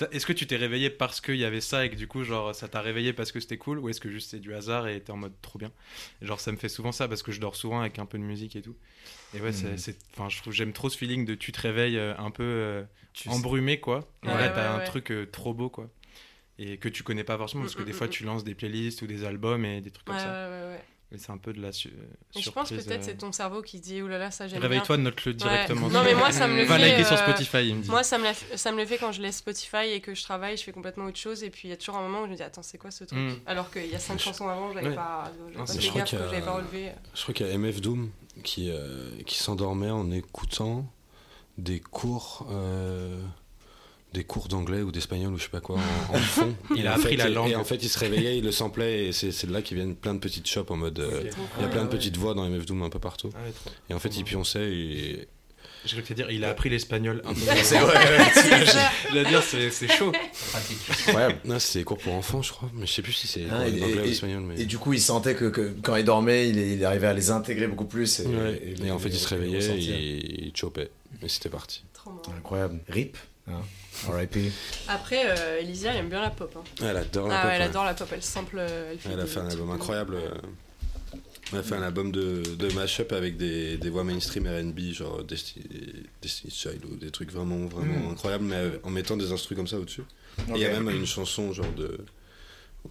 euh, 0.00 0.08
est-ce 0.12 0.26
que 0.26 0.32
tu 0.32 0.46
t'es 0.46 0.56
réveillé 0.56 0.90
parce 0.90 1.20
qu'il 1.20 1.36
y 1.36 1.44
avait 1.44 1.60
ça 1.60 1.84
et 1.86 1.90
que 1.90 1.96
du 1.96 2.06
coup, 2.06 2.22
genre, 2.24 2.54
ça 2.54 2.68
t'a 2.68 2.80
réveillé 2.80 3.12
parce 3.12 3.32
que 3.32 3.40
c'était 3.40 3.58
cool, 3.58 3.78
ou 3.78 3.88
est-ce 3.88 4.00
que 4.00 4.10
juste 4.10 4.30
c'est 4.30 4.40
du 4.40 4.54
hasard 4.54 4.88
et 4.88 5.00
t'es 5.00 5.10
en 5.12 5.16
mode 5.16 5.34
trop 5.42 5.58
bien? 5.58 5.72
Et 6.22 6.26
Genre, 6.26 6.40
ça 6.40 6.52
me 6.52 6.56
fait 6.56 6.68
souvent 6.68 6.92
ça 6.92 7.08
parce 7.08 7.22
que 7.22 7.32
je 7.32 7.40
dors 7.40 7.56
souvent 7.56 7.80
avec 7.80 7.98
un 7.98 8.06
peu 8.06 8.18
de 8.18 8.22
musique 8.24 8.56
et 8.56 8.62
tout. 8.62 8.76
Et 9.34 9.40
ouais, 9.40 9.52
c'est- 9.52 9.76
c'est, 9.78 9.98
enfin, 10.12 10.28
je 10.28 10.40
trouve, 10.40 10.52
j'aime 10.52 10.72
trop 10.72 10.90
ce 10.90 10.98
feeling 10.98 11.24
de 11.26 11.34
tu 11.34 11.52
te 11.52 11.60
réveilles 11.60 11.98
euh, 11.98 12.14
un 12.18 12.30
peu 12.30 12.44
euh, 12.44 12.84
embrumé, 13.26 13.80
quoi. 13.80 14.08
Et 14.24 14.28
Ouais, 14.28 14.34
là, 14.34 14.48
ouais, 14.48 14.50
t'as 14.50 14.72
un 14.74 14.80
truc 14.80 15.10
euh, 15.12 15.26
trop 15.26 15.54
beau, 15.54 15.70
quoi. 15.70 15.90
Et 16.58 16.78
que 16.78 16.88
tu 16.88 17.02
connais 17.04 17.24
pas 17.24 17.38
forcément, 17.38 17.62
parce 17.64 17.74
que 17.76 17.82
Mm, 17.82 17.84
des 17.84 17.92
mm, 17.92 17.94
fois, 17.94 18.08
mm. 18.08 18.10
tu 18.10 18.24
lances 18.24 18.44
des 18.44 18.54
playlists 18.54 19.02
ou 19.02 19.06
des 19.06 19.24
albums 19.24 19.64
et 19.64 19.80
des 19.80 19.90
trucs 19.90 20.06
comme 20.06 20.14
Ouais, 20.14 20.20
ça. 20.20 20.36
Mais 21.10 21.16
c'est 21.16 21.32
un 21.32 21.38
peu 21.38 21.54
de 21.54 21.62
la 21.62 21.72
su- 21.72 21.90
Et 22.36 22.42
je 22.42 22.50
pense 22.50 22.68
peut-être 22.68 22.90
euh. 22.90 22.98
c'est 23.00 23.16
ton 23.16 23.32
cerveau 23.32 23.62
qui 23.62 23.80
dit 23.80 24.02
oulala, 24.02 24.30
ça 24.30 24.46
j'aime 24.46 24.60
bien. 24.60 24.68
Réveille-toi, 24.68 24.98
note-le 24.98 25.32
directement. 25.32 25.88
Non, 25.88 26.02
mais 26.04 26.14
moi, 26.14 26.30
ça 26.32 26.46
me 26.46 26.54
le 26.56 26.64
Va 26.64 26.78
fait, 26.78 27.02
sur 27.02 27.14
euh, 27.14 27.16
Spotify, 27.16 27.66
il 27.68 27.76
me 27.76 27.82
dit. 27.82 27.88
Moi, 27.90 28.02
ça 28.02 28.18
me, 28.18 28.24
la- 28.24 28.34
ça 28.34 28.72
me 28.72 28.76
le 28.76 28.84
fait 28.84 28.98
quand 28.98 29.10
je 29.12 29.22
laisse 29.22 29.38
Spotify 29.38 29.86
et 29.90 30.00
que 30.02 30.14
je 30.14 30.22
travaille, 30.22 30.58
je 30.58 30.64
fais 30.64 30.72
complètement 30.72 31.06
autre 31.06 31.16
chose. 31.16 31.42
Et 31.44 31.48
puis 31.50 31.62
il 31.68 31.70
y 31.70 31.72
a 31.72 31.78
toujours 31.78 31.96
un 31.96 32.02
moment 32.02 32.20
où 32.22 32.26
je 32.26 32.30
me 32.32 32.36
dis, 32.36 32.42
attends, 32.42 32.62
c'est 32.62 32.76
quoi 32.76 32.90
ce 32.90 33.04
truc 33.04 33.18
Mm. 33.18 33.36
Alors 33.46 33.70
qu'il 33.70 33.86
y 33.86 33.94
a 33.94 33.98
cinq 33.98 34.18
Je- 34.18 34.24
chansons 34.24 34.48
avant, 34.48 34.70
j'avais 34.74 34.88
Ouais. 34.90 34.94
pas, 34.94 35.32
j'avais 35.38 35.52
Non, 35.56 35.60
pas 35.60 35.66
c'est- 35.66 35.78
fait 35.78 35.80
je 35.84 35.88
crois 35.88 36.02
que 36.02 36.44
pas 36.44 36.52
relevé. 36.52 36.92
Je 37.14 37.22
crois 37.22 37.32
qu'il 37.34 37.46
y 37.46 37.50
a 37.50 37.54
MF 37.54 37.80
Doom 37.80 38.10
qui, 38.44 38.70
euh, 38.70 39.10
qui 39.24 39.38
s'endormait 39.38 39.90
en 39.90 40.10
écoutant 40.10 40.84
des 41.56 41.80
cours. 41.80 42.46
Des 44.14 44.24
cours 44.24 44.48
d'anglais 44.48 44.80
ou 44.82 44.90
d'espagnol 44.90 45.34
ou 45.34 45.38
je 45.38 45.44
sais 45.44 45.48
pas 45.50 45.60
quoi 45.60 45.76
en, 45.76 46.14
en 46.14 46.18
fond. 46.18 46.54
Il 46.74 46.86
a 46.86 46.94
appris 46.94 47.16
la 47.16 47.28
langue. 47.28 47.50
Et 47.50 47.56
en 47.56 47.64
fait, 47.64 47.76
il 47.82 47.88
se 47.88 47.98
réveillait, 47.98 48.38
il 48.38 48.44
le 48.44 48.52
samplait 48.52 49.06
et 49.08 49.12
c'est 49.12 49.46
de 49.46 49.52
là 49.52 49.60
qu'ils 49.62 49.76
viennent 49.76 49.94
plein 49.96 50.14
de 50.14 50.18
petites 50.20 50.46
shops 50.48 50.70
en 50.70 50.76
mode. 50.76 50.98
euh. 50.98 51.24
Il 51.58 51.62
y 51.62 51.64
a 51.64 51.68
plein 51.68 51.82
de 51.84 51.88
ouais. 51.90 51.96
petites 51.96 52.16
voix 52.16 52.34
dans 52.34 52.48
MF 52.48 52.64
Doom 52.66 52.82
un 52.82 52.88
peu 52.90 52.98
partout. 52.98 53.30
Ah 53.34 53.38
ouais. 53.44 53.52
Et 53.90 53.94
en 53.94 53.98
fait, 53.98 54.16
il 54.16 54.24
pionçait 54.24 54.70
et. 54.72 55.28
Je 55.84 55.92
crois 55.92 56.02
que 56.02 56.12
dire, 56.12 56.28
il 56.30 56.44
a 56.44 56.48
appris 56.50 56.68
l'espagnol. 56.70 57.22
un 57.24 57.32
peu. 57.34 57.40
C'est 57.62 57.78
vrai, 57.78 57.94
ouais, 57.96 58.24
C'est. 58.34 58.66
Je 59.14 59.28
dire, 59.28 59.42
chaud. 59.88 60.10
Pratique. 60.50 60.78
incroyable. 61.06 61.38
Non, 61.44 61.58
c'était 61.60 61.78
des 61.80 61.84
cours 61.84 61.98
pour 61.98 62.14
enfants, 62.14 62.42
je 62.42 62.50
crois. 62.50 62.68
Mais 62.74 62.84
je 62.86 62.92
sais 62.92 63.02
plus 63.02 63.12
si 63.12 63.28
c'est 63.28 63.44
Ah, 63.50 63.60
ou 63.68 64.00
espagnol. 64.08 64.42
Mais... 64.42 64.60
Et 64.60 64.64
du 64.64 64.76
coup, 64.78 64.92
il 64.92 65.00
sentait 65.00 65.34
que, 65.36 65.44
que 65.44 65.72
quand 65.82 65.94
il 65.96 66.04
dormait, 66.04 66.48
il, 66.48 66.58
il 66.58 66.84
arrivait 66.84 67.06
à 67.06 67.14
les 67.14 67.30
intégrer 67.30 67.68
beaucoup 67.68 67.84
plus. 67.84 68.20
Et, 68.20 68.26
Ouais. 68.26 68.74
et- 68.82 68.86
Et 68.86 68.90
en 68.90 68.98
fait, 68.98 69.08
il 69.10 69.18
se 69.18 69.28
réveillait 69.28 69.64
et 69.78 70.46
il 70.48 70.52
chopait. 70.56 70.90
Et 71.22 71.28
c'était 71.28 71.48
parti. 71.50 71.84
Incroyable. 72.36 72.80
RIP. 72.88 73.16
Hein. 73.50 73.62
R.I.P. 74.12 74.52
Après, 74.88 75.22
euh, 75.26 75.60
Elysia, 75.60 75.90
elle 75.92 75.98
aime 75.98 76.08
bien 76.08 76.20
la 76.20 76.30
pop. 76.30 76.54
hein. 76.56 76.62
Elle 76.82 76.96
adore 76.96 77.28
la 77.28 77.38
Ah 77.38 77.42
pop, 77.42 77.48
ouais, 77.48 77.54
elle 77.56 77.62
ouais. 77.62 77.68
adore 77.68 77.84
la 77.84 77.94
pop, 77.94 78.08
elle 78.12 78.22
sample. 78.22 78.56
euh, 78.58 78.90
Elle, 78.92 78.98
fait 78.98 79.10
Elle 79.12 79.20
a 79.20 79.26
fait 79.26 79.40
un 79.40 79.48
album 79.48 79.68
de- 79.68 79.72
incroyable. 79.74 80.14
euh, 80.14 80.30
Elle 81.52 81.58
a 81.58 81.62
fait 81.62 81.74
un 81.74 81.82
album 81.82 82.12
de, 82.12 82.42
de 82.56 82.72
mashup 82.74 83.10
avec 83.12 83.36
des, 83.38 83.76
des 83.78 83.90
voix 83.90 84.04
mainstream 84.04 84.46
RB, 84.46 84.92
genre 84.92 85.22
Desti- 85.24 85.62
Destiny's 86.22 86.54
Child 86.56 86.84
ou 86.84 86.96
des 86.96 87.10
trucs 87.10 87.32
vraiment, 87.32 87.66
vraiment 87.66 88.08
Mm. 88.08 88.12
incroyables, 88.12 88.44
mais 88.44 88.56
euh, 88.56 88.70
en 88.84 88.90
mettant 88.90 89.16
des 89.16 89.32
instruments 89.32 89.60
comme 89.60 89.66
ça 89.68 89.78
au-dessus. 89.78 90.02
Et 90.50 90.52
il 90.54 90.58
y 90.58 90.66
a 90.66 90.70
même 90.78 90.88
une 90.90 91.06
chanson 91.06 91.52
genre 91.52 91.72
de. 91.76 91.98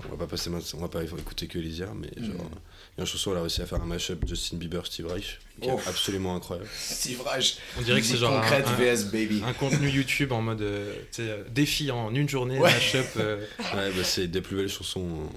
On 0.06 0.10
va 0.12 0.18
pas 0.18 0.28
passer 0.28 0.50
on 0.76 0.78
va 0.80 0.88
pas 0.90 1.04
écouter 1.04 1.48
que 1.48 1.58
Elysia, 1.58 1.88
mais 1.96 2.10
genre. 2.24 2.36
Mm. 2.36 2.50
Il 2.98 3.00
y 3.00 3.02
a 3.02 3.02
une 3.02 3.06
chanson, 3.06 3.32
elle 3.32 3.38
a 3.38 3.42
réussi 3.42 3.62
à 3.62 3.66
faire 3.66 3.82
un 3.82 3.86
mashup 3.86 4.28
Justin 4.28 4.58
Bieber, 4.58 4.86
Steve 4.86 5.08
Reich, 5.08 5.40
qui 5.62 5.70
Ouf. 5.70 5.86
est 5.86 5.90
absolument 5.90 6.36
incroyable. 6.36 6.68
Steve 6.80 7.22
Reich. 7.22 7.58
On 7.78 7.82
dirait 7.82 8.02
que 8.02 8.06
c'est 8.08 8.18
genre 8.18 8.36
un, 8.38 8.42
concrète 8.42 8.68
un- 8.68 8.76
VS 8.76 9.06
Baby. 9.12 9.42
un 9.46 9.54
contenu 9.54 9.90
YouTube 9.90 10.32
en 10.34 10.42
mode 10.42 10.62
euh, 10.62 10.94
tu 11.12 11.24
sais, 11.24 11.30
euh, 11.30 11.44
défi 11.50 11.90
en 11.92 12.14
une 12.14 12.28
journée, 12.30 12.60
Ouais. 12.60 12.72
mashup. 12.72 13.06
euh, 13.18 13.38
Ouais, 13.60 13.92
bah, 13.92 14.04
c'est 14.04 14.28
des 14.28 14.42
plus 14.42 14.56
belles 14.58 14.70
chansons 14.70 15.06
euh, 15.08 15.28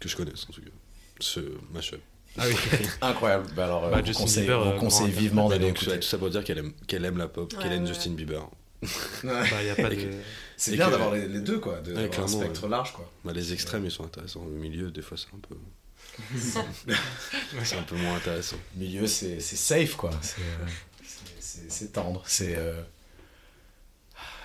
que 0.00 0.08
je 0.08 0.16
connaisse 0.16 0.44
en 0.48 0.52
tout 0.52 0.60
cas. 0.62 0.70
Ce 1.20 1.40
mashup. 1.72 2.00
Ah 2.38 2.44
oui. 2.48 2.54
Incroyable. 3.02 3.46
Bah 3.56 3.64
alors, 3.64 3.90
Bah, 3.90 3.98
on 4.02 4.04
Justin 4.06 4.22
conseille, 4.24 4.42
Bieber, 4.42 4.66
on 4.66 4.78
conseille 4.78 5.10
vivement 5.10 5.46
Et 5.48 5.50
d'aller 5.58 5.68
écouter. 5.68 5.98
tout 6.00 6.06
ça 6.06 6.18
pour 6.18 6.30
dire 6.30 6.44
qu'elle 6.44 6.58
aime, 6.58 6.72
qu'elle 6.86 7.04
aime 7.04 7.18
la 7.18 7.28
pop, 7.28 7.52
qu'elle 7.60 7.72
aime 7.72 7.82
ouais. 7.82 7.88
Justin 7.88 8.10
Bieber. 8.12 8.42
Ouais. 8.82 8.88
Bah, 9.24 9.62
y 9.62 9.70
a 9.70 9.74
pas 9.74 9.88
de... 9.90 9.96
C'est 10.62 10.72
bien 10.72 10.86
que- 10.86 10.90
d'avoir 10.92 11.12
les, 11.12 11.26
les 11.26 11.40
deux, 11.40 11.58
quoi. 11.58 11.80
De, 11.80 11.96
un 11.96 12.26
spectre 12.28 12.68
large, 12.68 12.92
quoi. 12.92 13.10
Bah, 13.24 13.32
les 13.34 13.52
extrêmes, 13.52 13.84
ils 13.86 13.90
sont 13.90 14.04
intéressants. 14.04 14.44
Le 14.44 14.50
milieu, 14.58 14.90
des 14.90 15.00
fois, 15.02 15.16
c'est 15.16 15.34
un 15.34 15.40
peu. 15.40 15.56
c'est 17.64 17.76
un 17.76 17.82
peu 17.82 17.96
moins 17.96 18.16
intéressant. 18.16 18.56
Le 18.76 18.84
milieu, 18.84 19.06
c'est 19.06 19.40
c'est 19.40 19.56
safe, 19.56 19.94
quoi. 19.96 20.10
C'est 20.20 20.40
euh, 20.40 20.66
c'est- 21.02 21.40
c'est- 21.40 21.70
c'est 21.70 21.92
tendre. 21.92 22.22
C'est. 22.26 22.56
euh, 22.56 22.80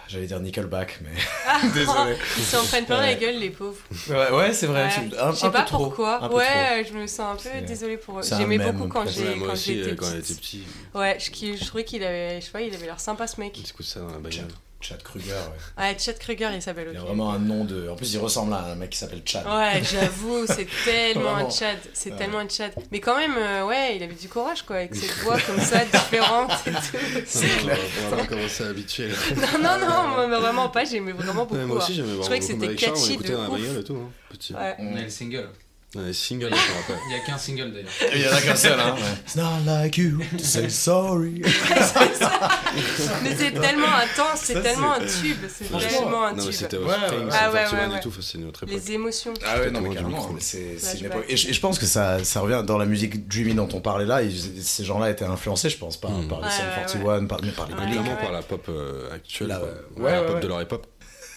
J'allais 0.08 0.28
dire 0.28 0.40
Nickelback, 0.40 1.00
mais. 1.02 1.70
Désolé. 1.74 2.16
Ils 2.38 2.44
s'en 2.44 2.64
prennent 2.64 2.86
plein 2.86 3.02
la 3.02 3.08
Ouais. 3.08 3.18
gueule, 3.18 3.40
les 3.40 3.50
pauvres. 3.50 3.82
Ouais, 4.08 4.32
ouais, 4.32 4.54
c'est 4.54 4.68
vrai. 4.68 4.84
Ouais. 4.86 5.18
Un, 5.20 5.32
Je 5.32 5.36
sais 5.38 5.46
un 5.48 5.50
pas 5.50 5.64
peu 5.64 5.72
pourquoi. 5.72 6.32
ouais, 6.32 6.86
je 6.88 6.94
me 6.94 7.08
sens 7.08 7.34
un 7.34 7.36
peu 7.36 7.50
C'est- 7.58 7.62
désolée 7.64 7.98
pour 7.98 8.20
eux. 8.20 8.22
J'aimais 8.24 8.60
beaucoup 8.60 8.88
quand 8.88 9.02
presque. 9.02 9.18
j'ai 9.18 9.30
Ouais, 9.30 9.36
moi 9.36 9.48
quand 9.48 9.54
aussi, 9.54 9.76
j'étais 9.80 9.92
euh, 9.92 9.96
quand 9.96 10.12
elle 10.12 10.20
était 10.20 10.34
petit, 10.36 10.64
Ouais, 10.94 11.18
je, 11.20 11.58
je 11.58 11.66
trouvais 11.66 11.84
qu'il 11.84 12.04
avait, 12.04 12.40
je 12.40 12.46
sais 12.46 12.52
pas, 12.52 12.62
il 12.62 12.74
avait 12.74 12.86
l'air 12.86 13.00
sympa 13.00 13.26
ce 13.26 13.40
mec. 13.42 13.54
t'écoutes 13.54 13.86
ça 13.86 14.00
dans 14.02 14.10
la 14.12 14.20
bagnole. 14.20 14.48
Chad 14.88 15.02
Kruger, 15.04 15.32
ouais. 15.78 15.84
Ouais, 15.84 15.98
Chad 15.98 16.18
Kruger, 16.20 16.50
il 16.54 16.62
s'appelle. 16.62 16.90
Il 16.92 16.98
a 16.98 17.02
vraiment 17.02 17.32
un 17.32 17.40
nom 17.40 17.66
de. 17.66 17.90
En 17.90 17.96
plus, 17.96 18.14
il 18.14 18.20
ressemble 18.20 18.54
à 18.54 18.60
un 18.66 18.76
mec 18.76 18.92
qui 18.92 18.98
s'appelle 19.00 19.22
Chad. 19.26 19.46
Ouais, 19.48 19.82
j'avoue, 19.84 20.46
c'est 20.48 20.68
tellement 20.86 21.36
un 21.38 21.50
Chad, 21.50 21.78
c'est 21.94 22.12
Ouais. 22.12 22.18
tellement 22.18 22.38
un 22.40 22.50
Chad. 22.50 22.72
Mais 22.92 23.00
quand 23.00 23.18
même, 23.18 23.36
euh, 23.38 23.66
ouais, 23.66 23.96
il 23.96 24.04
avait 24.04 24.14
du 24.14 24.28
courage 24.30 24.62
quoi, 24.64 24.76
avec 24.78 24.94
cette 24.96 25.16
voix 25.24 25.40
comme 25.42 25.60
ça, 25.60 25.84
différente 25.86 26.52
et 26.68 26.72
tout. 26.72 26.98
C'est 27.26 27.46
on, 27.62 27.64
clair. 27.64 27.78
va, 27.78 28.14
on 28.14 28.16
va 28.18 28.26
commencer 28.28 28.64
à 28.64 28.68
habituer. 28.68 29.08
là. 29.08 29.16
Non, 29.62 29.80
non, 29.80 30.28
non, 30.28 30.40
vraiment 30.40 30.70
pas, 30.70 30.86
j'aimais 30.86 31.12
vraiment 31.14 31.46
beaucoup. 31.46 31.56
Ouais, 31.56 31.66
moi 31.66 31.78
aussi, 31.78 31.94
hein. 31.94 31.96
j'aimais 31.98 32.10
Je 32.10 32.14
vraiment 32.18 32.24
trouvais 32.24 32.40
que 32.40 32.46
beaucoup. 32.54 32.62
c'était 32.76 32.90
on 32.90 32.94
catchy 32.94 33.18
de 33.18 33.34
dans 33.34 33.42
la 33.42 33.50
ouf. 33.50 33.60
bagnole 33.62 33.80
et 33.80 33.84
tout. 33.84 33.96
Hein, 33.96 34.10
petit. 34.30 34.54
Ouais. 34.54 34.76
On 34.80 34.96
a 34.98 35.02
le 35.02 35.10
single. 35.10 35.50
Ouais, 35.96 36.04
les 36.08 36.14
singles, 36.14 36.50
je 36.50 36.56
me 36.56 36.78
rappelle. 36.82 36.98
Il 37.10 37.14
y 37.14 37.16
a 37.16 37.20
qu'un 37.26 37.38
single 37.38 37.72
d'ailleurs. 37.72 37.90
Il 38.14 38.22
y 38.22 38.28
en 38.28 38.34
a 38.34 38.42
qu'un 38.42 38.56
seul, 38.56 38.80
hein. 38.80 38.96
It's 39.26 39.36
not 39.36 39.60
like 39.66 39.98
you 39.98 40.20
to 40.38 40.44
say 40.44 40.70
sorry. 40.70 41.42
Mais 43.24 43.36
c'est 43.38 43.52
tellement 43.52 43.88
intense, 43.88 44.42
c'est 44.44 44.56
tnon 44.62 44.92
un 44.92 45.08
c'est- 45.08 45.22
tube, 45.22 45.38
c'est 45.48 45.66
tellement 45.90 46.26
un 46.26 46.32
Non, 46.32 46.38
mais 46.38 46.44
tube. 46.44 46.52
c'était 46.52 46.78
Ouais, 46.78 46.86
ouais. 46.88 46.94
Ah 47.32 47.52
ouais, 47.52 47.60
41 47.64 47.80
ouais, 47.88 47.92
ouais. 47.94 47.98
et 47.98 48.02
tout, 48.02 48.10
enfin, 48.10 48.20
c'est 48.22 48.38
notre 48.38 48.64
époque. 48.64 48.76
Les 48.76 48.92
émotions. 48.92 49.34
Ah 49.46 49.60
ouais, 49.60 49.72
non, 49.72 49.82
mais 49.82 49.90
carrément. 49.96 50.30
C'est 50.40 50.78
c'est 50.78 50.94
une 50.94 51.00
Flashback. 51.00 51.12
époque. 51.12 51.26
Et 51.30 51.38
je, 51.38 51.50
et 51.50 51.54
je 51.54 51.60
pense 51.62 51.80
que 51.80 51.86
ça, 51.86 52.24
ça 52.24 52.42
revient 52.42 52.64
dans 52.66 52.78
la 52.78 52.86
musique 52.86 53.28
dreamy 53.28 53.54
dont 53.54 53.70
on 53.74 53.82
parlait 53.82 54.06
là. 54.06 54.20
ces 54.62 54.84
gens-là 54.84 55.10
étaient 55.12 55.26
influencés, 55.26 55.70
je 55.70 55.78
pense, 55.78 55.98
par, 55.98 56.12
Mm. 56.12 56.28
par 56.28 56.40
les 56.40 56.46
Ouais, 56.46 56.52
Sum 56.88 57.02
ouais, 57.02 57.06
41, 57.08 57.26
par, 57.26 57.42
mais 57.44 57.52
par 57.52 57.68
les 57.68 57.76
par 58.22 58.32
la 58.32 58.42
pop 58.42 58.66
euh, 58.70 59.14
actuelle, 59.14 59.48
Là, 59.48 59.62
ouais. 59.98 60.12
La 60.12 60.22
pop 60.24 60.40
de 60.42 60.48
leur 60.48 60.62
époque. 60.62 60.84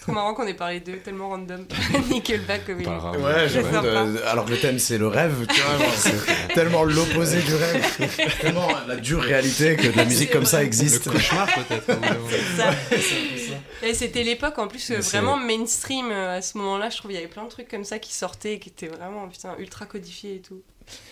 Trop 0.08 0.14
marrant 0.14 0.32
qu'on 0.34 0.46
ait 0.46 0.54
parlé 0.54 0.80
d'eux, 0.80 0.96
tellement 1.04 1.28
random. 1.28 1.66
Nickelback 2.10 2.64
comme 2.66 2.80
il. 2.80 2.88
Ouais, 2.88 3.48
C'est 3.48 3.62
sympa. 3.62 4.04
de- 4.06 4.22
alors 4.26 4.46
que 4.46 4.50
le 4.52 4.58
thème 4.58 4.78
c'est 4.78 4.96
le 4.96 5.06
rêve, 5.06 5.46
tu 5.52 5.60
vois, 5.60 5.78
genre, 5.78 5.94
c'est 5.96 6.48
tellement 6.54 6.84
l'opposé 6.84 7.40
du 7.42 7.54
rêve, 7.54 8.10
tellement 8.40 8.68
la 8.86 8.96
dure 8.96 9.20
réalité 9.20 9.76
que 9.76 9.88
de 9.88 9.96
la 9.96 10.04
musique 10.06 10.28
C'est 10.28 10.32
comme 10.34 10.46
ça 10.46 10.62
existe. 10.64 11.04
Le 11.06 11.12
cauchemar 11.12 11.46
peut-être. 11.54 11.98
Et 13.82 13.94
c'était 13.94 14.22
l'époque 14.24 14.58
en 14.58 14.66
plus 14.66 14.90
euh, 14.90 14.96
Mais 14.96 15.02
c'est- 15.02 15.18
vraiment 15.18 15.36
mainstream 15.36 16.10
euh, 16.10 16.38
à 16.38 16.42
ce 16.42 16.56
moment-là. 16.58 16.90
Je 16.90 16.96
trouve 16.96 17.12
il 17.12 17.14
y 17.14 17.18
avait 17.18 17.26
plein 17.28 17.44
de 17.44 17.50
trucs 17.50 17.68
comme 17.68 17.84
ça 17.84 17.98
qui 17.98 18.12
sortaient 18.14 18.54
et 18.54 18.58
qui 18.58 18.70
étaient 18.70 18.88
vraiment 18.88 19.28
putain, 19.28 19.54
ultra 19.58 19.86
codifiés 19.86 20.36
et 20.36 20.40
tout. 20.40 20.62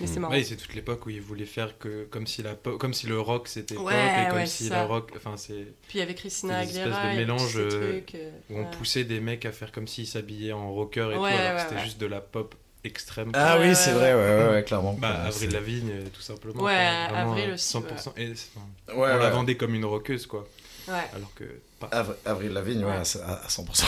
Mais 0.01 0.07
c'est 0.07 0.21
marrant. 0.21 0.33
Ouais, 0.35 0.43
c'est 0.45 0.57
toute 0.57 0.75
l'époque 0.75 1.07
où 1.07 1.11
ils 1.11 1.21
voulaient 1.21 1.45
faire 1.47 1.79
que 1.79 2.05
comme 2.05 2.27
si 2.27 2.43
la 2.43 2.55
pop- 2.55 2.79
comme 2.79 2.95
si 2.95 3.07
le 3.07 3.21
rock 3.21 3.49
c'était 3.49 3.75
pop 3.75 3.87
Ouais, 3.87 3.95
et 4.25 4.29
comme 4.29 4.39
ouais, 4.39 4.47
si 4.47 4.65
c'est 4.65 4.71
le 4.71 4.77
ça. 4.77 4.85
rock 4.85 5.13
enfin 5.17 5.37
c'est 5.37 5.55
Puis 5.89 5.97
il 5.97 5.99
y 5.99 6.03
avait 6.03 6.15
Christina 6.15 6.59
Aguilera, 6.59 6.85
de 6.85 6.91
il 6.91 6.93
y 6.93 6.97
avait 6.97 7.13
tous 7.13 7.19
mélange, 7.19 7.57
euh, 7.57 7.93
trucs, 7.93 8.15
euh, 8.15 8.31
où 8.51 8.59
on 8.59 8.63
ouais. 8.65 8.71
poussait 8.79 9.05
des 9.05 9.21
mecs 9.21 9.45
à 9.45 9.53
faire 9.53 9.73
comme 9.73 9.87
s'ils 9.89 10.07
s'habillaient 10.07 10.53
en 10.53 10.73
rocker 10.73 11.01
et 11.01 11.05
Ouais, 11.07 11.15
tout 11.15 11.25
alors 11.25 11.37
ouais, 11.51 11.55
que 11.57 11.61
c'était 11.63 11.75
ouais. 11.77 11.85
juste 11.85 12.01
de 12.01 12.07
la 12.07 12.21
pop 12.21 12.55
extrême. 12.85 13.31
Ah 13.35 13.57
Ouais, 13.57 13.63
oui, 13.63 13.69
ouais, 13.69 13.75
c'est 13.75 13.91
ouais. 13.93 13.97
vrai, 13.99 14.15
ouais, 14.15 14.45
ouais, 14.47 14.51
ouais, 14.55 14.65
clairement. 14.65 14.93
Bah, 14.95 15.09
Avril 15.25 15.33
c'est- 15.51 15.55
Lavigne, 15.55 15.91
euh, 15.91 16.05
tout 16.13 16.21
simplement. 16.21 16.63
Ouais, 16.63 16.75
Avril 17.13 17.51
aussi, 17.55 17.69
100%. 17.69 18.13
Et 18.17 18.35
c'est- 18.37 18.51
enfin, 18.57 18.67
Ouais, 18.97 19.09
on 19.09 19.15
ouais. 19.17 19.19
la 19.19 19.31
vendait 19.31 19.57
comme 19.57 19.75
une 19.75 19.85
rockeuse, 19.85 20.27
quoi. 20.27 20.47
Ouais, 20.89 20.95
Alors 21.15 21.35
que. 21.35 21.45
Avril 22.25 22.53
Lavigne, 22.53 22.85
ouais, 22.85 22.91
Ouais. 22.91 22.97
à 23.27 23.33
à 23.45 23.49
100%. 23.49 23.85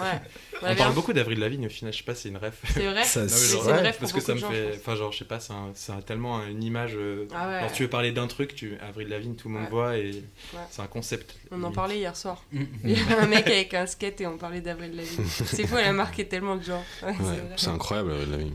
ouais. 0.00 0.06
On 0.62 0.66
Ouais, 0.66 0.76
parle 0.76 0.90
bien. 0.90 0.94
beaucoup 0.94 1.14
d'Avril 1.14 1.38
Lavigne 1.40 1.64
au 1.64 1.70
final, 1.70 1.90
je 1.90 1.98
sais 1.98 2.04
pas, 2.04 2.14
c'est 2.14 2.28
une 2.28 2.36
ref. 2.36 2.52
C'est 2.74 2.86
vrai. 2.86 3.02
C'est 3.04 3.26
genre, 3.56 3.66
une 3.70 3.76
rêve 3.76 3.96
Parce 3.98 4.12
que 4.12 4.20
ça 4.20 4.34
me 4.34 4.40
fait. 4.40 4.74
Enfin, 4.76 4.94
genre, 4.94 5.10
je 5.10 5.16
sais 5.20 5.24
pas, 5.24 5.38
c'est 5.40 6.04
tellement 6.04 6.44
une 6.44 6.62
image. 6.62 6.92
euh, 6.96 7.26
Ah 7.34 7.48
ouais. 7.48 7.60
Quand 7.62 7.72
tu 7.72 7.84
veux 7.84 7.88
parler 7.88 8.12
d'un 8.12 8.26
truc, 8.26 8.54
tu 8.54 8.76
Avril 8.86 9.08
Lavigne, 9.08 9.36
tout 9.36 9.48
le 9.48 9.54
monde 9.54 9.64
Ouais. 9.64 9.70
voit 9.70 9.96
et 9.96 10.10
Ouais. 10.52 10.60
c'est 10.70 10.82
un 10.82 10.86
concept. 10.86 11.34
On 11.50 11.62
en 11.62 11.72
parlait 11.72 11.96
hier 11.96 12.14
soir. 12.14 12.42
Mm. 12.52 12.62
Il 12.84 12.90
y 12.90 13.00
a 13.10 13.22
un 13.22 13.26
mec 13.26 13.46
avec 13.46 13.72
un 13.72 13.86
skate 13.86 14.20
et 14.20 14.26
on 14.26 14.36
parlait 14.36 14.60
d'Avril 14.60 14.94
Lavigne. 14.94 15.24
C'est 15.46 15.66
fou, 15.66 15.78
elle 15.78 15.86
a 15.86 15.92
marqué 15.94 16.26
tellement 16.28 16.56
de 16.56 16.62
gens. 16.62 16.84
Ouais, 17.02 17.14
c'est 17.56 17.68
incroyable, 17.68 18.12
Avril 18.12 18.30
Lavigne. 18.30 18.54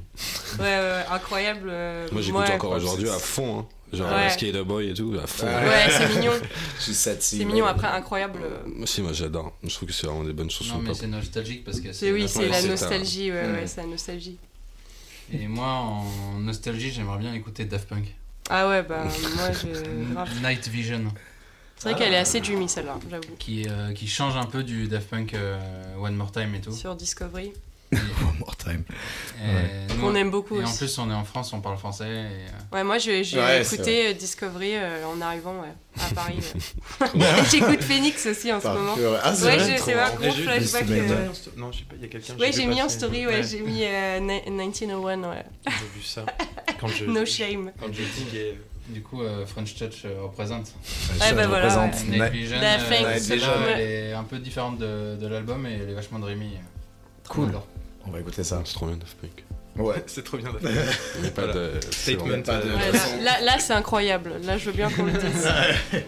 Ouais, 0.60 0.64
ouais, 0.64 0.80
ouais, 0.80 1.06
incroyable. 1.10 1.70
euh, 1.72 2.08
Moi, 2.12 2.22
j'écoute 2.22 2.42
ouais. 2.48 2.54
encore 2.54 2.74
aujourd'hui 2.74 3.10
à 3.10 3.18
fond. 3.18 3.66
Genre 3.96 4.12
Ouais. 4.12 4.30
Skater 4.30 4.64
Boy 4.64 4.90
et 4.90 4.94
tout, 4.94 5.16
à 5.22 5.26
fond. 5.28 5.46
Ouais. 5.48 5.88
C'est 5.90 6.16
mignon. 6.16 6.32
C'est 6.80 7.46
mignon. 7.46 7.66
Après, 7.66 7.88
incroyable. 7.88 8.40
euh, 8.44 8.60
Moi, 8.68 8.86
si, 8.88 9.02
moi, 9.02 9.14
j'adore. 9.14 9.54
Je 9.64 9.74
trouve 9.74 9.88
que 9.88 9.94
c'est 9.94 10.06
vraiment 10.08 10.24
des 10.24 10.34
bonnes 10.34 10.50
chansons 10.52 10.76
Non, 10.78 10.82
mais 10.82 10.94
c'est 10.94 11.08
nostalgique 11.08 11.64
parce 11.64 11.80
que 11.80 11.92
C'est 11.94 12.12
oui, 12.12 12.28
c'est 12.28 12.48
la 12.48 12.62
nostalgie. 12.62 13.32
Ouais, 13.32 13.42
ouais, 13.52 13.64
c'est 13.68 13.82
la 13.82 13.88
nostalgie. 13.88 14.38
Et 15.34 15.48
moi, 15.48 15.68
en 15.68 16.40
nostalgie, 16.40 16.92
j'aimerais 16.92 17.18
bien 17.20 17.34
écouter 17.34 17.66
Daft 17.66 17.88
Punk. 17.90 18.14
Ah 18.50 18.70
ouais, 18.70 18.84
bah 18.84 19.04
moi, 19.36 19.52
je. 19.54 20.42
Night 20.48 20.68
Vision, 20.68 21.12
C'est 21.78 21.90
vrai 21.90 21.98
qu'elle 21.98 22.14
est 22.14 22.18
assez 22.18 22.40
dreamy 22.42 22.70
celle-là, 22.70 23.00
j'avoue. 23.10 23.24
qui, 23.40 23.68
euh, 23.68 23.92
qui 23.94 24.08
change 24.08 24.36
un 24.38 24.46
peu 24.46 24.64
du 24.64 24.88
Daft 24.88 25.10
Punk 25.10 25.34
euh, 25.34 25.58
One 26.00 26.16
More 26.16 26.32
Time 26.32 26.54
et 26.54 26.62
tout. 26.62 26.72
Sur 26.72 26.96
Discovery. 26.96 27.54
One 28.22 28.38
more 28.40 28.56
time. 28.56 28.84
Et 29.44 29.94
nous, 29.94 30.02
Qu'on 30.02 30.16
aime 30.16 30.32
beaucoup 30.32 30.60
et 30.60 30.64
en 30.64 30.68
aussi. 30.68 30.78
plus, 30.80 30.98
on 30.98 31.10
est 31.10 31.14
en 31.14 31.24
France, 31.24 31.54
on 31.54 31.62
parle 31.62 31.78
français. 31.78 32.06
Et, 32.08 32.10
euh, 32.10 32.48
Ouais, 32.74 32.84
moi 32.84 32.98
j'ai 32.98 33.24
j'ai 33.24 33.40
Ouais, 33.40 33.62
écouté 33.62 34.08
euh, 34.08 34.14
Discovery 34.14 34.76
euh, 34.76 35.06
en 35.08 35.20
arrivant 35.22 35.60
ouais, 35.62 35.74
à 36.02 36.14
Paris. 36.14 36.40
ouais. 37.16 37.26
J'écoute 37.52 37.82
Phoenix 37.84 38.26
aussi 38.26 38.52
en 38.52 38.60
ce 38.62 38.68
moment. 38.68 38.96
Ah, 39.24 39.34
c'est 39.36 39.46
Ouais, 39.46 39.78
c'est 39.78 39.94
un 39.94 40.10
gros 40.16 40.32
flashback. 40.32 40.84
euh, 40.90 41.28
Non, 41.58 41.72
je 41.72 41.80
sais 41.80 41.84
pas, 41.86 41.96
il 41.98 42.02
y 42.02 42.06
a 42.06 42.08
quelqu'un. 42.08 42.36
Ouais, 42.38 42.52
j'ai 42.52 42.66
mis 42.66 42.82
en 42.82 42.90
story, 42.90 43.26
ouais, 43.28 43.44
j'ai 43.44 43.60
mis 43.62 43.84
euh, 43.84 44.20
ni- 44.20 44.50
1901, 44.52 45.24
ouais. 45.30 45.44
J'ai 45.68 45.72
vu 46.00 46.04
ça. 46.04 46.26
Quand 46.80 46.88
je, 46.88 47.06
No 47.06 47.26
shame. 47.26 47.72
Quand 47.80 47.88
je 47.92 48.02
diguais. 48.04 48.60
du 48.90 49.02
coup, 49.02 49.22
euh, 49.22 49.46
French 49.46 49.76
Touch 49.76 50.04
euh, 50.06 50.24
représente. 50.24 50.68
Ça 50.84 51.34
bah 51.34 51.48
voilà, 51.48 51.66
représente 51.76 52.08
Night 52.08 52.22
Night- 52.22 52.32
Vision, 52.34 52.60
Punk, 52.60 52.92
euh, 52.92 53.14
Night 53.14 53.24
Vision. 53.32 53.52
elle 53.76 53.80
est 53.82 54.14
un 54.14 54.24
peu 54.24 54.40
différente 54.40 54.78
de, 54.78 55.16
de 55.20 55.28
l'album 55.28 55.66
et 55.66 55.74
elle 55.74 55.90
est 55.90 55.94
vachement 55.96 56.20
dreamy. 56.20 56.58
Cool. 57.30 57.48
J'adore. 57.48 57.68
On 58.08 58.12
va 58.12 58.20
écouter 58.20 58.44
ça. 58.44 58.62
C'est 58.66 58.74
trop 58.74 58.88
bien, 58.88 58.98
Daft 58.98 59.18
Punk. 59.18 59.44
Ouais. 59.78 60.04
C'est 60.08 60.24
trop 60.24 60.38
bien. 60.38 60.50
Il 61.16 61.22
n'y 61.22 61.28
a 61.28 61.32
pas 61.32 61.48
de. 61.48 61.72
Statement. 61.92 62.42
Pas 62.44 62.60
de- 62.62 62.70
Ouais, 62.70 62.92
là, 62.92 63.22
là, 63.22 63.42
là, 63.42 63.60
c'est 63.60 63.74
incroyable. 63.74 64.34
Là, 64.44 64.58
je 64.58 64.66
veux 64.68 64.72
bien 64.76 64.90
qu'on 64.90 65.04
le 65.06 65.12
dise. 65.12 65.50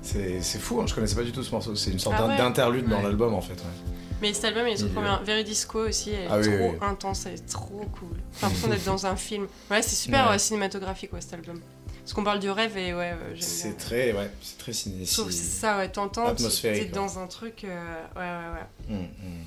C'est 0.00 0.42
c'est 0.42 0.58
fou, 0.58 0.80
hein, 0.80 0.84
je 0.86 0.94
connaissais 0.94 1.14
pas 1.14 1.22
du 1.22 1.32
tout 1.32 1.42
ce 1.42 1.50
morceau. 1.52 1.74
C'est 1.76 1.90
une 1.92 1.98
sorte 1.98 2.16
Ah 2.18 2.26
ouais 2.26 2.36
d'interlude 2.36 2.88
dans 2.88 3.00
l'album 3.02 3.34
en 3.34 3.40
fait. 3.40 3.54
ouais. 3.54 3.91
Mais 4.22 4.32
cet 4.32 4.44
album, 4.46 4.66
il 4.68 4.72
est 4.72 4.76
trop 4.76 4.86
Il- 4.86 5.02
bien. 5.02 5.20
Veridisco 5.24 5.80
aussi, 5.80 6.10
elle 6.12 6.22
est 6.22 6.26
Ah 6.30 6.38
oui, 6.38 6.44
trop 6.44 6.52
oui, 6.54 6.70
oui. 6.72 6.78
intense, 6.80 7.26
elle 7.26 7.34
est 7.34 7.46
trop 7.48 7.84
cool. 7.98 8.16
J'ai 8.36 8.42
l'impression 8.46 8.68
d'être 8.68 8.84
dans 8.84 9.04
un 9.06 9.16
film. 9.16 9.48
Ouais, 9.70 9.82
c'est 9.82 9.96
super 9.96 10.28
Ouais. 10.28 10.36
euh, 10.36 10.38
cinématographique, 10.38 11.12
ouais, 11.12 11.20
cet 11.20 11.34
album. 11.34 11.60
Parce 12.00 12.14
qu'on 12.14 12.24
parle 12.24 12.38
du 12.40 12.48
rêve 12.50 12.76
et 12.78 12.94
ouais, 12.94 13.12
euh, 13.12 13.30
j'aime 13.34 13.42
C'est 13.42 13.76
très, 13.76 14.12
ouais, 14.12 14.30
c'est 14.40 14.58
très 14.58 14.72
ciné. 14.72 15.04
Je 15.04 15.12
trouve 15.12 15.26
que 15.26 15.32
si- 15.32 15.38
c'est 15.40 15.60
ça, 15.60 15.76
ouais, 15.76 15.88
t'entends, 15.90 16.34
t'es 16.34 16.84
dans 16.86 17.18
un 17.18 17.26
truc. 17.26 17.64
euh, 17.64 18.04
ouais, 18.16 18.20
ouais, 18.20 18.96
ouais. 18.96 18.96
Mm, 18.96 19.02
mm. 19.02 19.44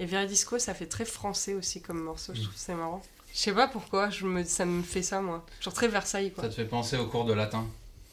Et 0.00 0.06
Veridisco, 0.06 0.58
ça 0.58 0.74
fait 0.74 0.86
très 0.86 1.04
français 1.04 1.54
aussi 1.54 1.80
comme 1.80 2.00
morceau, 2.02 2.32
je 2.34 2.42
trouve 2.42 2.54
c'est 2.56 2.74
marrant. 2.74 3.02
Je 3.32 3.38
sais 3.38 3.52
pas 3.52 3.66
pourquoi, 3.68 4.10
je 4.10 4.26
me, 4.26 4.42
ça 4.44 4.64
me 4.64 4.82
fait 4.82 5.02
ça, 5.02 5.20
moi. 5.20 5.44
Genre 5.60 5.72
très 5.72 5.88
Versailles, 5.88 6.32
quoi. 6.32 6.44
Ça 6.44 6.50
te 6.50 6.54
fait 6.54 6.64
penser 6.64 6.96
au 6.98 7.06
cours 7.06 7.24
de 7.24 7.32
latin. 7.34 7.66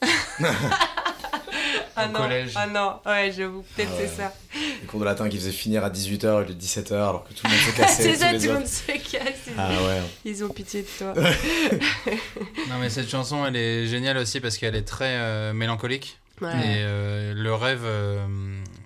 ah 2.02 2.08
au 2.08 2.12
non, 2.12 2.18
collège. 2.20 2.52
ah 2.56 2.66
non, 2.66 3.00
ouais, 3.06 3.32
j'avoue, 3.36 3.62
peut-être 3.74 3.90
Ah 3.92 3.98
c'est 4.00 4.08
ça. 4.08 4.32
Les 4.80 4.86
cours 4.86 5.00
de 5.00 5.04
latin 5.04 5.28
qui 5.28 5.36
faisaient 5.38 5.50
finir 5.52 5.84
à 5.84 5.90
18h 5.90 6.26
au 6.28 6.40
lieu 6.40 6.54
de 6.54 6.60
17h 6.60 6.92
alors 6.94 7.24
que 7.28 7.32
tout 7.34 7.44
le 7.44 7.50
monde 7.50 7.58
se 7.60 7.70
cassait. 7.76 8.02
c'est 8.02 8.16
ça, 8.16 8.32
tout 8.34 8.42
le 8.46 8.52
monde 8.54 8.66
se 8.66 8.86
casse. 8.86 9.46
ils- 9.46 9.52
Ah 9.58 9.70
ouais. 9.70 10.00
Ils 10.24 10.44
ont 10.44 10.48
pitié 10.48 10.82
de 10.82 10.88
toi. 10.98 11.14
Non 12.68 12.78
mais 12.80 12.88
cette 12.90 13.08
chanson 13.08 13.44
elle 13.46 13.56
est 13.56 13.86
géniale 13.86 14.16
aussi 14.18 14.40
parce 14.40 14.56
qu'elle 14.58 14.74
est 14.76 14.82
très 14.84 15.16
euh, 15.18 15.52
mélancolique. 15.52 16.18
Ouais. 16.40 16.48
Et 16.48 16.54
euh, 16.84 17.34
le 17.34 17.54
rêve, 17.54 17.82
euh, 17.84 18.24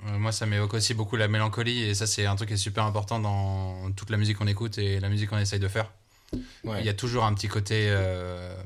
euh, 0.08 0.18
moi 0.18 0.32
ça 0.32 0.44
m'évoque 0.46 0.74
aussi 0.74 0.92
beaucoup 0.94 1.14
la 1.16 1.28
mélancolie 1.28 1.84
et 1.84 1.94
ça 1.94 2.06
c'est 2.06 2.26
un 2.26 2.34
truc 2.34 2.48
qui 2.48 2.54
est 2.54 2.58
super 2.58 2.84
important 2.84 3.20
dans 3.20 3.90
toute 3.92 4.10
la 4.10 4.16
musique 4.16 4.38
qu'on 4.38 4.48
écoute 4.48 4.76
et 4.78 4.98
la 4.98 5.08
musique 5.08 5.30
qu'on 5.30 5.38
essaye 5.38 5.60
de 5.60 5.68
faire. 5.68 5.92
Ouais. 6.64 6.78
Il 6.80 6.86
y 6.86 6.88
a 6.88 6.94
toujours 6.94 7.24
un 7.24 7.32
petit 7.34 7.46
côté 7.46 7.86
euh, 7.90 8.56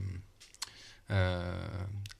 euh, 1.11 1.53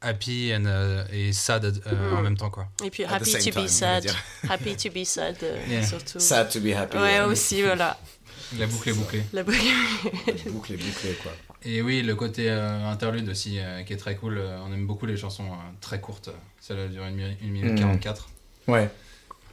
happy 0.01 0.53
and, 0.55 0.65
euh, 0.67 1.05
et 1.13 1.33
sad 1.33 1.65
euh, 1.65 1.71
Mm. 2.13 2.17
en 2.17 2.23
même 2.23 2.37
temps 2.37 2.51
quoi. 2.51 2.69
Et 2.85 2.91
puis 2.91 3.05
Happy 3.05 3.33
to 3.33 3.39
time, 3.39 3.65
be 3.65 3.67
sad. 3.69 4.07
Happy 4.49 4.77
to 4.77 4.91
be 4.91 5.05
sad, 5.05 5.37
Yeah. 5.69 5.85
surtout. 5.85 6.21
Sad 6.21 6.51
to 6.51 6.61
be 6.61 6.69
happy. 6.75 6.97
Ouais, 6.97 7.19
euh, 7.19 7.27
aussi, 7.29 7.63
voilà. 7.63 7.99
La 8.59 8.67
boucle 8.67 8.89
est 8.91 8.93
bouclée. 8.93 9.23
La 9.33 9.43
boucle. 9.43 9.59
Bouclé, 10.47 10.77
bouclé 10.77 11.13
quoi. 11.23 11.33
Et 11.65 11.83
oui, 11.83 12.03
le 12.03 12.15
côté 12.15 12.49
euh, 12.49 12.87
interlude 12.89 13.29
aussi 13.29 13.59
euh, 13.59 13.83
qui 13.83 13.93
est 13.93 13.97
très 13.97 14.15
cool. 14.17 14.41
On 14.67 14.73
aime 14.73 14.87
beaucoup 14.87 15.07
les 15.07 15.17
chansons 15.17 15.45
euh, 15.47 15.57
très 15.81 16.01
courtes. 16.01 16.31
Celle-là 16.61 16.87
dure 16.89 17.03
1 17.03 17.11
minute, 17.11 17.39
une 17.43 17.51
minute 17.51 17.73
Mm. 17.73 17.79
44. 17.81 18.29
Ouais. 18.69 18.89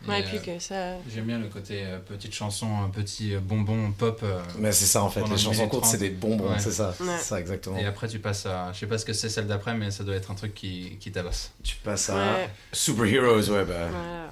Ouais, 0.08 0.22
et 0.22 0.24
euh, 0.24 0.28
puis 0.30 0.40
que 0.42 0.60
ça. 0.60 0.94
J'aime 1.14 1.26
bien 1.26 1.40
le 1.40 1.48
côté 1.48 1.84
euh, 1.86 2.00
petite 2.00 2.34
chanson, 2.34 2.68
un 2.84 2.90
petit 2.90 3.34
euh, 3.36 3.40
bonbon 3.40 3.92
pop. 3.92 4.20
euh, 4.24 4.40
Mais 4.60 4.72
c'est 4.72 4.86
ça 4.86 5.04
en 5.04 5.10
fait. 5.10 5.22
Les 5.28 5.38
chansons 5.38 5.68
courtes, 5.68 5.86
c'est 5.86 5.98
des 5.98 6.10
bonbons, 6.10 6.50
Ouais. 6.52 6.60
c'est 6.60 6.72
ça. 6.72 6.96
Ouais. 7.00 7.08
C'est 7.18 7.24
ça 7.26 7.40
exactement. 7.40 7.78
et 7.78 7.86
après, 7.86 8.08
tu 8.08 8.20
passes 8.20 8.46
à. 8.46 8.72
Je 8.74 8.80
sais 8.80 8.88
pas 8.88 8.98
ce 8.98 9.06
que 9.06 9.14
c'est 9.14 9.30
celle 9.30 9.48
d'après, 9.48 9.74
mais 9.76 9.92
ça 9.92 10.04
doit 10.04 10.16
être 10.16 10.32
un 10.32 10.36
truc 10.36 10.54
qui, 10.54 10.98
qui 11.00 11.12
tabasse. 11.12 11.52
Tu 11.64 11.76
passes 11.78 12.10
à 12.10 12.16
Ouais, 12.16 12.50
Superheroes, 12.72 13.50
ouais, 13.50 13.66
bah. 13.66 13.88
voilà. 13.90 14.32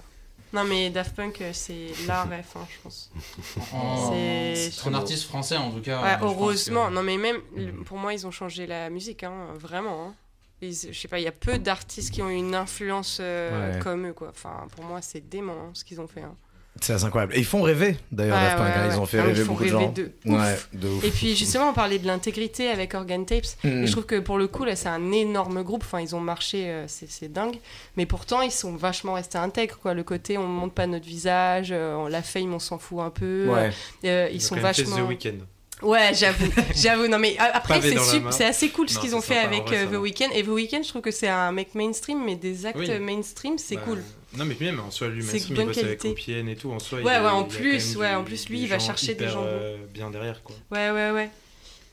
Non, 0.53 0.63
mais 0.65 0.91
Daft 0.91 1.15
Punk, 1.15 1.43
c'est 1.53 1.87
la 2.05 2.23
ref, 2.25 2.55
hein, 2.55 2.67
je 2.69 2.77
pense. 2.83 3.09
En, 3.73 4.13
C'est- 4.55 4.87
en 4.87 4.93
artiste 4.93 5.23
français, 5.23 5.57
en 5.57 5.71
tout 5.71 5.81
cas. 5.81 6.19
Heureusement. 6.21 6.89
que- 6.89 6.93
Non, 6.93 7.01
mais 7.01 7.17
même, 7.17 7.37
le- 7.57 7.71
pour 7.83 7.97
moi, 7.97 8.13
ils 8.13 8.27
ont 8.27 8.31
changé 8.31 8.67
la 8.67 8.91
musique, 8.91 9.23
hein, 9.23 9.47
vraiment. 9.59 10.09
hein. 10.09 10.13
Ils- 10.63 10.93
je 10.93 10.97
sais 10.99 11.07
pas, 11.07 11.19
il 11.19 11.23
y 11.25 11.27
a 11.27 11.31
peu 11.31 11.59
d'artistes 11.59 12.11
qui 12.13 12.21
ont 12.21 12.29
eu 12.29 12.35
une 12.35 12.55
influence 12.55 13.17
euh, 13.21 13.73
Ouais. 13.73 13.79
comme 13.79 14.07
eux, 14.07 14.13
quoi. 14.13 14.29
Enfin, 14.29 14.65
pour 14.75 14.85
moi, 14.85 14.99
c'est 15.01 15.27
dément 15.29 15.53
hein, 15.53 15.69
ce 15.73 15.83
qu'ils 15.83 15.99
ont 16.01 16.07
fait. 16.07 16.21
hein. 16.21 16.35
C'est 16.81 16.93
assez 16.93 17.03
incroyable. 17.05 17.35
Et 17.35 17.39
ils 17.39 17.45
font 17.45 17.61
rêver 17.61 17.97
d'ailleurs, 18.11 18.35
Ouais, 18.35 18.49
hein. 18.63 18.87
ouais. 18.87 18.95
Ils 18.95 18.99
ont 18.99 19.05
fait 19.05 19.19
Ah, 19.19 19.25
ils 19.25 19.27
rêver 19.27 19.43
font 19.43 19.51
beaucoup 19.53 19.63
de 19.65 19.69
rêver 19.75 19.85
gens. 19.85 19.91
de 19.91 20.11
ouf. 20.25 20.39
Ouais, 20.41 20.57
de 20.73 20.87
ouf. 20.87 21.03
Et 21.03 21.11
puis 21.11 21.35
justement, 21.35 21.69
on 21.69 21.73
parlait 21.73 21.99
de 21.99 22.07
l'intégrité 22.07 22.67
avec 22.67 22.95
Organ 22.95 23.23
Tapes. 23.27 23.43
Mm. 23.63 23.67
Et 23.83 23.85
je 23.85 23.91
trouve 23.91 24.07
que 24.07 24.19
pour 24.19 24.39
le 24.39 24.47
coup, 24.47 24.63
là, 24.63 24.75
c'est 24.75 24.89
un 24.89 25.11
énorme 25.11 25.61
groupe. 25.61 25.83
Enfin, 25.85 26.01
ils 26.01 26.15
ont 26.15 26.19
marché, 26.19 26.67
euh, 26.71 26.85
c'est 26.87 27.07
c'est 27.11 27.31
dingue. 27.31 27.57
Mais 27.95 28.07
pourtant, 28.07 28.41
ils 28.41 28.49
sont 28.51 28.75
vachement 28.75 29.13
restés 29.13 29.37
intègres. 29.37 29.77
Quoi. 29.77 29.93
Le 29.93 30.03
côté, 30.03 30.39
on 30.39 30.47
ne 30.47 30.53
montre 30.53 30.73
pas 30.73 30.87
notre 30.87 31.05
visage, 31.05 31.69
euh, 31.71 31.93
on 31.93 32.07
la 32.07 32.23
fame, 32.23 32.51
on 32.55 32.59
s'en 32.59 32.79
fout 32.79 33.01
un 33.01 33.11
peu. 33.11 33.49
Ouais. 33.49 33.69
Euh, 34.05 34.27
ils 34.31 34.37
Ils 34.37 34.43
ont 34.43 34.47
sont 34.47 34.55
vachement. 34.55 34.97
The 34.97 35.07
Weeknd. 35.07 35.45
Ouais, 35.83 36.11
j'avoue, 36.13 36.49
j'avoue. 36.75 37.07
Non, 37.07 37.19
mais 37.19 37.35
après, 37.37 37.81
c'est 37.81 37.97
c'est 38.31 38.45
assez 38.45 38.69
cool 38.69 38.89
ce 38.89 38.97
qu'ils 38.99 39.15
ont 39.15 39.21
fait 39.21 39.37
avec 39.37 39.63
vrai, 39.63 39.85
euh, 39.85 39.87
The. 39.87 40.01
Weeknd. 40.01 40.29
Et 40.33 40.43
The 40.43 40.47
Weeknd, 40.47 40.81
je 40.83 40.87
trouve 40.89 41.01
que 41.01 41.11
c'est 41.11 41.27
un 41.27 41.51
mec 41.51 41.75
mainstream, 41.75 42.23
mais 42.23 42.35
des 42.35 42.65
actes 42.65 42.77
Oui. 42.79 42.99
mainstream, 42.99 43.57
c'est 43.57 43.75
Bah, 43.75 43.81
cool. 43.85 44.03
Non, 44.37 44.45
mais 44.45 44.55
même 44.59 44.79
en 44.79 44.89
soi, 44.89 45.09
lui, 45.09 45.23
C'est 45.23 45.37
il 45.49 45.53
bosse 45.53 45.77
avec 45.77 45.99
qualité. 45.99 46.09
Opienne 46.09 46.49
et 46.49 46.55
tout. 46.55 46.71
En 46.71 46.79
soi, 46.79 46.99
Ouais, 46.99 47.03
il 47.03 47.07
y 47.07 47.15
a- 47.15 47.23
ouais, 47.23 47.29
en 47.29 47.43
plus, 47.43 47.95
ouais, 47.97 48.09
du- 48.09 48.15
en 48.15 48.23
plus, 48.23 48.49
lui, 48.49 48.61
il 48.61 48.67
va 48.67 48.79
chercher 48.79 49.13
des 49.13 49.27
gens 49.27 49.43
euh, 49.45 49.77
bien 49.93 50.09
derrière, 50.09 50.41
quoi. 50.41 50.55
Ouais, 50.71 50.89
ouais, 50.89 51.11
ouais. 51.11 51.29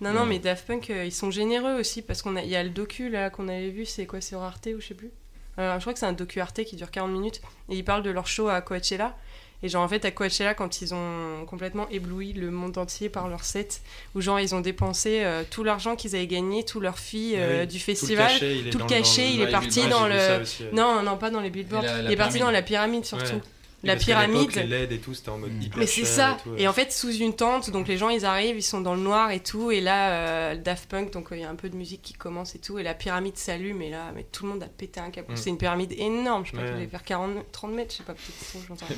Non, 0.01 0.13
non, 0.15 0.25
mais 0.25 0.39
Daft 0.39 0.67
Punk, 0.67 0.89
euh, 0.89 1.05
ils 1.05 1.13
sont 1.13 1.31
généreux 1.31 1.75
aussi 1.79 2.01
parce 2.01 2.23
qu'on 2.23 2.37
a, 2.37 2.43
il 2.43 2.49
y 2.49 2.57
a 2.57 2.63
le 2.63 2.71
docu 2.71 3.11
là 3.11 3.29
qu'on 3.29 3.49
avait 3.49 3.69
vu, 3.69 3.85
c'est 3.85 4.07
quoi, 4.07 4.23
sur 4.23 4.41
Arte 4.41 4.69
ou 4.75 4.81
je 4.81 4.87
sais 4.87 4.95
plus. 4.95 5.11
Euh, 5.59 5.75
je 5.75 5.81
crois 5.83 5.93
que 5.93 5.99
c'est 5.99 6.07
un 6.07 6.15
docu 6.15 6.41
Arte 6.41 6.65
qui 6.65 6.75
dure 6.77 6.91
40 6.91 7.11
minutes 7.11 7.43
et 7.69 7.75
ils 7.77 7.85
parlent 7.85 8.03
de 8.03 8.09
leur 8.11 8.27
show 8.27 8.49
à 8.49 8.63
Coachella. 8.63 9.15
Et 9.63 9.69
genre 9.69 9.83
en 9.83 9.89
fait 9.89 10.05
à 10.07 10.11
Coachella 10.11 10.55
quand 10.55 10.81
ils 10.81 10.95
ont 10.95 11.45
complètement 11.47 11.87
ébloui 11.91 12.33
le 12.33 12.51
monde 12.51 12.79
entier 12.79 13.09
par 13.11 13.29
leur 13.29 13.45
set, 13.45 13.83
où 14.15 14.21
genre 14.23 14.41
ils 14.41 14.55
ont 14.55 14.61
dépensé 14.61 15.21
euh, 15.23 15.43
tout 15.51 15.65
l'argent 15.65 15.97
qu'ils 15.97 16.17
avaient 16.17 16.27
gagné, 16.27 16.65
tout 16.65 16.81
leur 16.81 16.99
fee 16.99 17.35
euh, 17.37 17.61
Oui, 17.61 17.67
du 17.67 17.73
Tout 17.79 17.87
le 17.91 17.95
festival. 17.95 18.29
cachet, 18.33 18.57
il 18.59 18.69
est 18.69 18.71
tout 18.71 18.79
le 18.79 18.83
dans 18.85 18.89
cachet, 18.89 19.33
il 19.35 19.41
est 19.43 19.51
parti 19.51 19.87
dans. 19.89 20.09
J'ai 20.09 20.15
le- 20.37 20.43
aussi. 20.43 20.65
Non, 20.73 21.03
non, 21.03 21.17
pas 21.19 21.31
dans 21.31 21.41
les 21.41 21.51
billboards. 21.51 21.85
Et 21.85 21.87
la- 21.87 22.03
la 22.03 22.09
il 22.09 22.13
est 22.13 22.17
parti 22.17 22.35
pyramide. 22.39 22.43
dans 22.47 22.51
la 22.51 22.63
pyramide 22.63 23.05
surtout. 23.05 23.25
Ouais. 23.35 23.41
La 23.83 23.97
pyramide. 23.97 24.55
Les 24.57 24.65
LED 24.67 24.93
et 24.93 24.99
tout, 24.99 25.15
c'était 25.15 25.31
en 25.31 25.39
mode 25.39 25.53
Mm. 25.53 25.63
hyper 25.63 25.79
Mais 25.79 25.87
c'est 25.87 26.05
ça. 26.05 26.37
Et, 26.39 26.43
tout, 26.43 26.55
Et 26.59 26.69
en 26.69 26.73
fait, 26.73 26.93
sous 26.93 27.13
une 27.15 27.35
tente, 27.35 27.71
donc 27.71 27.89
les 27.89 27.97
gens 27.97 28.11
ils 28.11 28.25
arrivent, 28.27 28.57
ils 28.59 28.63
sont 28.63 28.81
dans 28.81 28.95
le 28.95 29.01
noir 29.01 29.31
et 29.31 29.41
tout, 29.41 29.71
et 29.71 29.81
là, 29.81 30.11
euh, 30.11 30.57
Daft 30.57 30.89
Punk, 30.91 31.13
donc 31.13 31.33
euh, 31.33 31.37
il 31.37 31.41
y 31.43 31.45
a 31.45 31.49
un 31.51 31.55
peu 31.55 31.69
de 31.71 31.77
musique 31.77 32.03
qui 32.03 32.13
commence 32.13 32.55
et 32.55 32.59
tout, 32.59 32.79
et 32.79 32.83
la 32.83 32.93
pyramide 32.95 33.37
s'allume, 33.39 33.81
et 33.83 33.89
là, 33.91 34.13
mais 34.15 34.25
tout 34.25 34.45
le 34.45 34.51
monde 34.51 34.63
a 34.63 34.67
pété 34.67 35.01
un 35.01 35.11
câble. 35.11 35.33
Mm. 35.33 35.37
C'est 35.37 35.49
une 35.51 35.57
pyramide 35.59 35.93
énorme, 35.99 36.45
je 36.45 36.51
sais 36.51 36.57
pas, 36.57 36.63
Ouais. 36.71 36.87
faire 36.89 37.05
40, 37.05 37.31
30 37.53 37.73
mètres, 37.73 37.93
je 37.93 37.97
sais 37.99 38.03
pas, 38.03 38.13
peut-être 38.13 38.51
trop, 38.51 38.59
j'entends. 38.69 38.87
Ouais. 38.89 38.97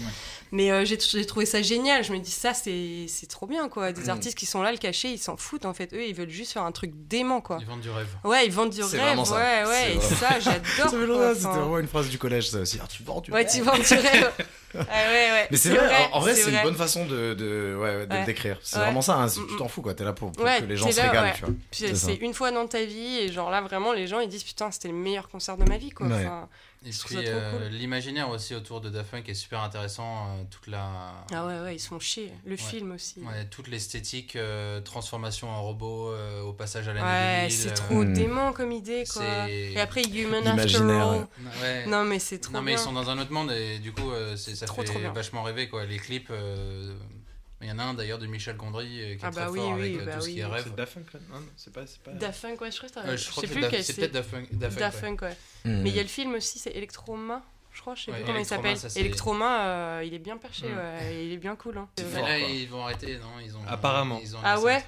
Mais 0.50 0.70
euh, 0.72 0.84
j'ai 0.84 0.98
j'ai 0.98 1.26
trouvé 1.26 1.46
ça 1.46 1.62
génial, 1.62 2.02
je 2.02 2.12
me 2.12 2.18
dis, 2.18 2.30
ça, 2.32 2.52
c'est 2.54 3.06
c'est 3.08 3.26
trop 3.28 3.46
bien, 3.46 3.68
quoi. 3.68 3.92
Des 3.92 4.06
Mm. 4.06 4.10
artistes 4.10 4.36
qui 4.36 4.46
sont 4.46 4.62
là, 4.62 4.72
le 4.72 4.78
cachet, 4.78 5.10
ils 5.12 5.18
s'en 5.18 5.36
foutent, 5.36 5.64
en 5.64 5.74
fait. 5.74 5.92
Eux, 5.94 6.04
ils 6.06 6.14
veulent 6.14 6.28
juste 6.30 6.52
faire 6.52 6.64
un 6.64 6.72
truc 6.72 6.90
dément, 7.08 7.40
quoi. 7.40 7.58
Ils 7.60 7.66
vendent 7.66 7.80
du 7.80 7.90
rêve. 7.90 8.08
Ouais, 8.24 8.46
ils 8.46 8.52
vendent 8.52 8.70
du 8.70 8.82
C'est 8.82 9.00
rêve, 9.00 9.22
ça. 9.24 9.34
ouais, 9.36 9.62
C'est 9.64 9.68
ouais, 9.68 9.96
et 9.96 10.00
ça, 10.00 10.40
j'adore. 10.40 11.34
C'était 11.36 11.46
vraiment 11.46 11.78
une 11.78 11.86
phrase 11.88 12.08
du 12.08 12.18
collège, 12.18 12.50
ça 12.50 12.58
aussi. 12.58 12.78
Ah, 12.82 12.86
tu 12.88 13.02
vends 13.04 13.20
du 13.20 13.30
Ouais, 13.30 13.42
rêve. 13.44 13.50
tu 13.52 13.60
vends 13.62 13.78
du 13.78 13.94
rêve. 13.94 14.32
Ah, 14.74 14.80
ouais, 14.80 15.30
ouais. 15.30 15.48
Mais 15.50 15.56
c'est 15.56 15.70
vrai, 15.70 15.88
en- 16.12 16.16
en 16.16 16.20
vrai, 16.20 16.34
c'est 16.34 16.50
une 16.50 16.62
bonne 16.62 16.74
façon 16.76 17.04
de, 17.06 17.34
de, 17.34 17.76
ouais, 17.80 18.06
de 18.06 18.24
décrire. 18.26 18.58
C'est 18.62 18.76
Ouais. 18.78 18.84
vraiment 18.84 19.02
ça, 19.02 19.14
hein, 19.16 19.26
Mm, 19.26 19.30
tu 19.48 19.54
mm. 19.54 19.58
t'en 19.58 19.68
fous 19.68 19.82
quoi, 19.82 19.94
t'es 19.94 20.04
là 20.04 20.12
pour, 20.12 20.32
que 20.32 20.64
les 20.64 20.76
gens 20.76 20.90
se 20.90 20.96
là, 20.96 21.10
régalent, 21.10 21.32
tu 21.34 21.44
vois. 21.44 21.54
C'est 21.96 22.14
une 22.16 22.34
fois 22.34 22.50
dans 22.50 22.66
ta 22.66 22.84
vie 22.84 23.18
et 23.18 23.32
genre 23.32 23.50
là 23.50 23.60
vraiment 23.60 23.92
les 23.92 24.06
gens 24.06 24.20
ils 24.20 24.28
disent 24.28 24.44
putain 24.44 24.70
c'était 24.70 24.88
le 24.88 24.94
meilleur 24.94 25.28
concert 25.28 25.56
de 25.56 25.64
ma 25.64 25.76
vie 25.78 25.90
quoi. 25.90 26.06
Enfin, 26.06 26.48
Et 26.84 26.90
Je 26.90 26.98
trouve 26.98 27.16
puis 27.18 27.26
ça 27.26 27.32
trop 27.32 27.40
euh, 27.40 27.68
cool. 27.68 27.76
l'imaginaire 27.76 28.28
aussi 28.28 28.54
autour 28.56 28.80
de 28.80 28.90
Daft 28.90 29.10
Punk 29.12 29.28
est 29.28 29.34
super 29.34 29.60
intéressant. 29.62 30.26
euh, 30.26 30.42
toute 30.50 30.66
la. 30.66 31.24
ah 31.32 31.46
ouais 31.46 31.60
ouais 31.60 31.76
ils 31.76 31.78
se 31.78 31.86
font 31.88 32.00
chier. 32.00 32.32
Le 32.44 32.56
film 32.56 32.92
aussi. 32.92 33.20
Ouais, 33.20 33.26
Ouais, 33.28 33.44
toute 33.44 33.68
l'esthétique, 33.68 34.34
euh, 34.36 34.80
transformation 34.80 35.48
en 35.48 35.62
robot, 35.62 36.08
euh, 36.10 36.42
au 36.42 36.52
passage 36.52 36.88
à 36.88 36.92
l'année 36.92 37.48
2000. 37.48 37.52
c'est 37.52 37.74
trop 37.74 38.02
Hmm. 38.04 38.12
dément 38.12 38.52
comme 38.52 38.72
idée 38.72 39.04
quoi. 39.12 39.22
c'est- 39.22 39.72
Et 39.74 39.80
après 39.80 40.02
Human 40.02 40.44
After 40.46 40.76
All. 40.78 41.26
Ouais. 41.62 41.86
Non 41.86 42.04
mais 42.04 42.18
c'est 42.18 42.38
trop 42.38 42.52
Non, 42.52 42.62
mais 42.62 42.72
bien. 42.72 42.80
ils 42.80 42.84
sont 42.84 42.92
dans 42.92 43.08
un 43.10 43.18
autre 43.18 43.32
monde 43.32 43.52
et 43.52 43.78
du 43.78 43.92
coup, 43.92 44.10
euh, 44.10 44.36
c'est- 44.36 44.56
ça 44.56 44.66
Trop, 44.66 44.82
fait 44.82 44.88
trop 44.88 45.12
vachement 45.12 45.42
rêver 45.44 45.68
quoi. 45.68 45.84
Les 45.86 45.98
clips. 45.98 46.30
Euh, 47.62 47.64
Il 47.64 47.68
y 47.68 47.72
en 47.72 47.78
a 47.78 47.82
un 47.84 47.94
d'ailleurs 47.94 48.18
de 48.18 48.26
Michel 48.26 48.56
Gondry 48.56 48.86
euh, 49.02 49.14
qui 49.16 49.24
est 49.24 49.26
Ah 49.26 49.30
très 49.30 49.40
bah 49.42 49.48
oui, 49.50 49.58
fort 49.58 49.72
oui, 49.74 49.80
avec 49.80 49.96
euh, 50.00 50.04
bah 50.04 50.12
tout 50.14 50.20
ce 50.20 50.26
oui. 50.26 50.32
qui 50.34 50.40
est 50.40 50.44
rêve. 50.44 50.62
C'est 50.66 50.74
Daft 50.74 50.94
Punk, 50.94 51.06
Non, 51.14 51.40
non, 51.40 51.46
c'est 51.56 51.72
pas. 51.72 51.80
c'est 51.86 52.02
pas... 52.02 52.10
Daft 52.12 52.42
Punk 52.42 52.60
ouais 52.60 52.70
je 52.70 52.76
crois 52.76 52.88
que 52.88 52.94
t'as- 52.94 53.00
Euh, 53.06 53.16
je 53.16 53.24
je 53.24 53.30
crois 53.30 53.40
sais 53.42 53.48
que 53.48 53.66
plus 53.68 53.82
c'est 53.82 53.96
peut-être 53.96 54.12
Daft 54.12 54.30
Punk. 54.30 54.48
Daft 54.52 54.60
Punk, 54.74 54.80
Daft 54.80 54.96
ouais. 55.02 55.08
Punk 55.08 55.22
ouais. 55.22 55.36
Mm. 55.64 55.82
Mais 55.82 55.90
il 55.90 55.96
y 55.96 56.00
a 56.00 56.02
le 56.02 56.08
film 56.08 56.34
aussi 56.34 56.58
c'est 56.58 56.70
Electroma. 56.70 57.42
Je 57.74 57.80
crois, 57.80 57.94
je 57.94 58.02
sais 58.02 58.10
Ouais, 58.10 58.18
plus 58.18 58.26
comment 58.26 58.38
il 58.38 58.40
Electroma, 58.42 58.76
s'appelle. 58.76 59.02
Electroma, 59.04 59.60
euh, 59.66 60.02
il 60.04 60.12
est 60.12 60.18
bien 60.18 60.36
perché, 60.36 60.66
Mm. 60.68 60.76
ouais, 60.76 61.24
il 61.26 61.32
est 61.32 61.36
bien 61.38 61.56
cool. 61.56 61.78
Hein. 61.78 61.88
Mais 61.98 62.04
vrai. 62.04 62.18
fort, 62.20 62.28
là, 62.28 62.38
quoi. 62.40 62.48
ils 62.50 62.68
vont 62.68 62.84
arrêter, 62.84 63.16
non 63.18 63.28
ils 63.42 63.56
ont, 63.56 63.60
Apparemment. 63.66 64.20
Ils 64.22 64.36
ont 64.36 64.40
Ah 64.44 64.60
ouais. 64.60 64.84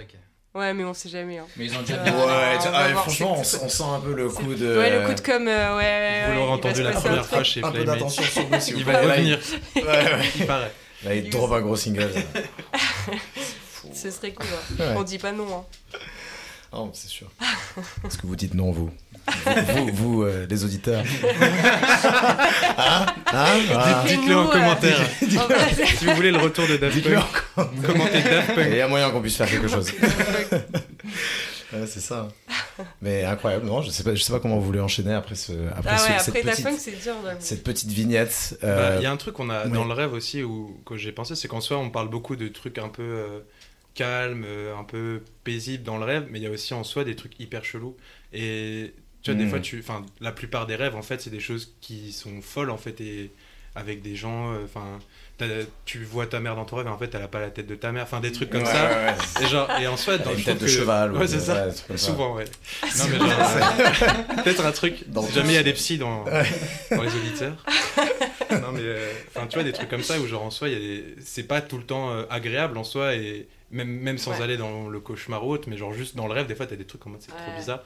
Ouais, 0.55 0.73
mais 0.73 0.85
on 0.85 0.95
sait 0.95 1.09
jamais. 1.09 1.39
Hein. 1.39 1.47
Mais 1.57 1.65
ils 1.65 1.77
ont 1.77 1.81
déjà 1.81 1.97
Ouais. 1.97 2.03
bien. 2.05 2.15
Ouais, 2.15 2.23
on 2.27 2.71
ah, 2.75 2.89
franchement, 2.95 3.35
on, 3.39 3.41
on 3.41 3.69
sent 3.69 3.83
un 3.85 3.99
peu 4.01 4.13
le 4.15 4.29
coup 4.29 4.55
de. 4.55 4.79
Ouais, 4.79 5.01
le 5.01 5.07
coup 5.07 5.15
de 5.15 5.21
com, 5.21 5.49
euh, 5.49 5.77
ouais. 5.77 5.83
ouais, 5.83 6.25
Vous 6.29 6.35
l'aurez 6.35 6.53
entendu 6.53 6.83
la 6.83 6.93
première 6.93 7.27
fois 7.27 7.43
chez 7.43 7.61
un 7.61 7.69
peu 7.73 7.79
Playmates. 7.79 7.95
d'attention 7.97 8.23
sur 8.23 8.43
vous, 8.47 8.61
s'il 8.61 8.75
vous 8.75 8.81
Il 8.81 8.87
va 8.87 9.01
revenir, 9.01 9.41
Ouais, 9.77 9.83
ouais. 9.83 10.31
il 10.37 10.47
paraît. 10.47 10.73
Là, 11.05 11.15
il 11.15 11.29
drop 11.31 11.53
un 11.53 11.61
gros 11.61 11.77
single. 11.77 12.11
Ce 13.95 14.11
serait 14.11 14.33
cool. 14.33 14.47
hein. 14.47 14.75
Ouais. 14.83 14.95
On 14.97 15.03
dit 15.03 15.19
pas 15.19 15.33
non. 15.33 15.47
Hein. 15.59 15.65
Oh, 16.73 16.91
c'est 16.93 17.09
sûr. 17.09 17.31
Est-ce 18.07 18.19
que 18.19 18.27
vous 18.27 18.35
dites 18.37 18.55
non, 18.55 18.73
vous 18.73 18.91
Vous, 19.27 19.53
vous, 19.77 19.91
vous, 19.93 20.23
euh, 20.23 20.47
les 20.51 20.65
auditeurs 20.65 21.05
Hein 22.79 23.07
Hein 23.33 23.57
Ah. 23.77 24.05
Dites-le 24.07 24.37
en 24.37 24.47
commentaire. 24.49 24.99
En 25.01 25.87
Si 25.87 26.05
vous 26.07 26.15
voulez 26.15 26.31
le 26.33 26.39
retour 26.39 26.67
de 26.67 26.77
Daft 26.77 27.03
Punk, 27.03 27.25
commentez 27.87 28.23
Daft 28.23 28.55
Punk. 28.55 28.67
Il 28.71 28.77
y 28.77 28.81
a 28.81 28.89
moyen 28.89 29.11
qu'on 29.11 29.21
puisse 29.21 29.37
faire 29.37 29.49
quelque 29.51 29.69
chose. 29.69 29.93
Ouais, 31.73 31.87
c'est 31.87 32.01
ça. 32.01 32.29
Mais 33.03 33.25
incroyable, 33.25 33.67
non, 33.67 33.83
je 33.83 33.91
sais 33.91 34.03
pas, 34.03 34.15
je 34.15 34.23
sais 34.23 34.33
pas 34.33 34.41
comment 34.41 34.59
vous 34.59 34.65
voulez 34.65 34.81
enchaîner 34.81 35.13
après 35.15 35.35
ce, 35.35 35.53
après, 35.75 35.91
Ah 35.93 35.99
ce- 35.99 36.13
ouais, 36.13 36.19
cette, 36.19 36.29
après 36.37 36.51
petite, 36.51 37.03
dur. 37.03 37.13
cette 37.39 37.63
petite 37.65 37.91
vignette. 37.91 38.59
Bah, 38.63 38.69
euh, 38.69 38.97
Il 39.01 39.03
y 39.03 39.07
a 39.07 39.13
un 39.13 39.17
truc 39.17 39.35
qu'on 39.35 39.51
a 39.51 39.65
ouais. 39.65 39.71
dans 39.71 39.85
le 39.85 39.93
rêve 39.93 40.13
aussi 40.13 40.43
où, 40.43 40.81
que 40.85 40.97
j'ai 40.97 41.13
pensé, 41.13 41.35
c'est 41.37 41.49
qu'en 41.49 41.61
soi, 41.61 41.79
on 41.79 41.91
parle 41.91 42.09
beaucoup 42.09 42.37
de 42.37 42.49
trucs 42.49 42.79
un 42.79 42.89
peu 42.89 43.03
euh, 43.03 43.41
calmes, 43.95 44.45
euh, 44.47 44.77
un 44.77 44.85
peu 44.85 45.23
paisibles 45.45 45.85
dans 45.85 45.99
le 45.99 46.05
rêve, 46.05 46.27
mais 46.31 46.41
il 46.41 46.43
y 46.43 46.47
a 46.47 46.51
aussi 46.51 46.75
en 46.75 46.85
soi 46.85 47.05
des 47.05 47.15
trucs 47.17 47.39
hyper 47.39 47.65
chelous. 47.65 47.97
Et 48.33 48.95
tu 49.23 49.31
vois, 49.31 49.39
des 49.39 49.45
Mhm. 49.45 49.51
fois, 49.51 49.61
tu, 49.61 49.79
enfin, 49.79 50.05
la 50.21 50.33
plupart 50.33 50.67
des 50.67 50.75
rêves, 50.77 50.97
en 50.97 51.03
fait, 51.03 51.21
c'est 51.21 51.31
des 51.31 51.41
choses 51.41 51.75
qui 51.81 52.13
sont 52.13 52.43
folles, 52.43 52.71
en 52.71 52.77
fait, 52.79 53.01
et 53.01 53.31
avec 53.77 54.03
des 54.03 54.17
gens, 54.17 54.53
euh, 54.53 54.65
enfin, 54.65 54.99
tu 55.85 56.05
vois 56.05 56.27
ta 56.27 56.41
mère 56.41 56.55
dans 56.57 56.65
ton 56.65 56.77
rêve, 56.77 56.87
et 56.87 56.91
en 56.91 56.99
fait, 56.99 57.15
elle 57.15 57.23
a 57.23 57.29
pas 57.29 57.41
la 57.41 57.51
tête 57.51 57.67
de 57.67 57.75
ta 57.75 57.93
mère, 57.93 58.05
enfin, 58.05 58.21
des 58.21 58.33
trucs 58.33 58.51
comme 58.51 58.63
ouais, 58.63 58.67
ça. 58.67 58.85
ouais, 58.89 58.95
ouais. 59.07 59.45
Et 59.45 59.49
genre, 59.49 59.69
et 59.81 59.87
en 59.87 59.97
soi, 59.97 60.19
dans, 60.19 60.33
une 60.35 60.43
tête 60.45 60.59
de 60.59 60.65
que- 60.65 60.71
cheval. 60.71 61.13
ou 61.13 61.19
Ouais, 61.19 61.27
c'est 61.27 61.41
ça. 61.41 61.67
Souvent, 61.97 62.37
ouais. 62.37 62.45
Non, 62.99 63.05
mais 63.11 63.19
genre, 63.19 63.29
euh, 63.31 64.43
peut-être 64.45 64.65
un 64.65 64.73
truc. 64.73 65.09
Dans- 65.09 65.23
si 65.23 65.33
jamais 65.33 65.51
il 65.51 65.57
y 65.57 65.59
a 65.59 65.63
des 65.63 65.73
psys 65.73 65.99
dans, 65.99 66.25
dans 66.25 67.03
les 67.03 67.15
auditeurs. 67.15 67.55
non, 68.51 68.73
mais 68.73 68.81
euh, 68.83 69.11
enfin, 69.35 69.47
tu 69.49 69.55
vois, 69.55 69.65
des 69.65 69.73
trucs 69.73 69.89
comme 69.89 70.03
ça 70.05 70.19
où, 70.21 70.27
genre, 70.27 70.43
en 70.45 70.51
soi, 70.51 70.69
il 70.69 70.73
y 70.75 70.77
a 70.77 70.79
des... 70.79 71.05
c'est 71.25 71.43
pas 71.49 71.61
tout 71.61 71.79
le 71.79 71.85
temps 71.85 72.13
euh, 72.13 72.23
agréable 72.31 72.79
en 72.79 72.85
soi, 72.85 73.15
et 73.15 73.49
même, 73.75 73.89
même 73.89 74.17
sans 74.19 74.31
Ouais. 74.33 74.43
aller 74.43 74.57
dans 74.57 74.89
le 74.89 75.01
cauchemar 75.01 75.47
ou 75.47 75.51
autre, 75.53 75.69
mais 75.69 75.77
genre, 75.77 75.93
juste 75.93 76.17
dans 76.17 76.27
le 76.27 76.33
rêve, 76.33 76.47
des 76.47 76.55
fois, 76.55 76.67
t'as 76.67 76.77
des 76.77 76.87
trucs 76.87 77.07
en 77.07 77.11
mode 77.11 77.21
c'est 77.21 77.29
trop 77.33 77.57
bizarre. 77.59 77.83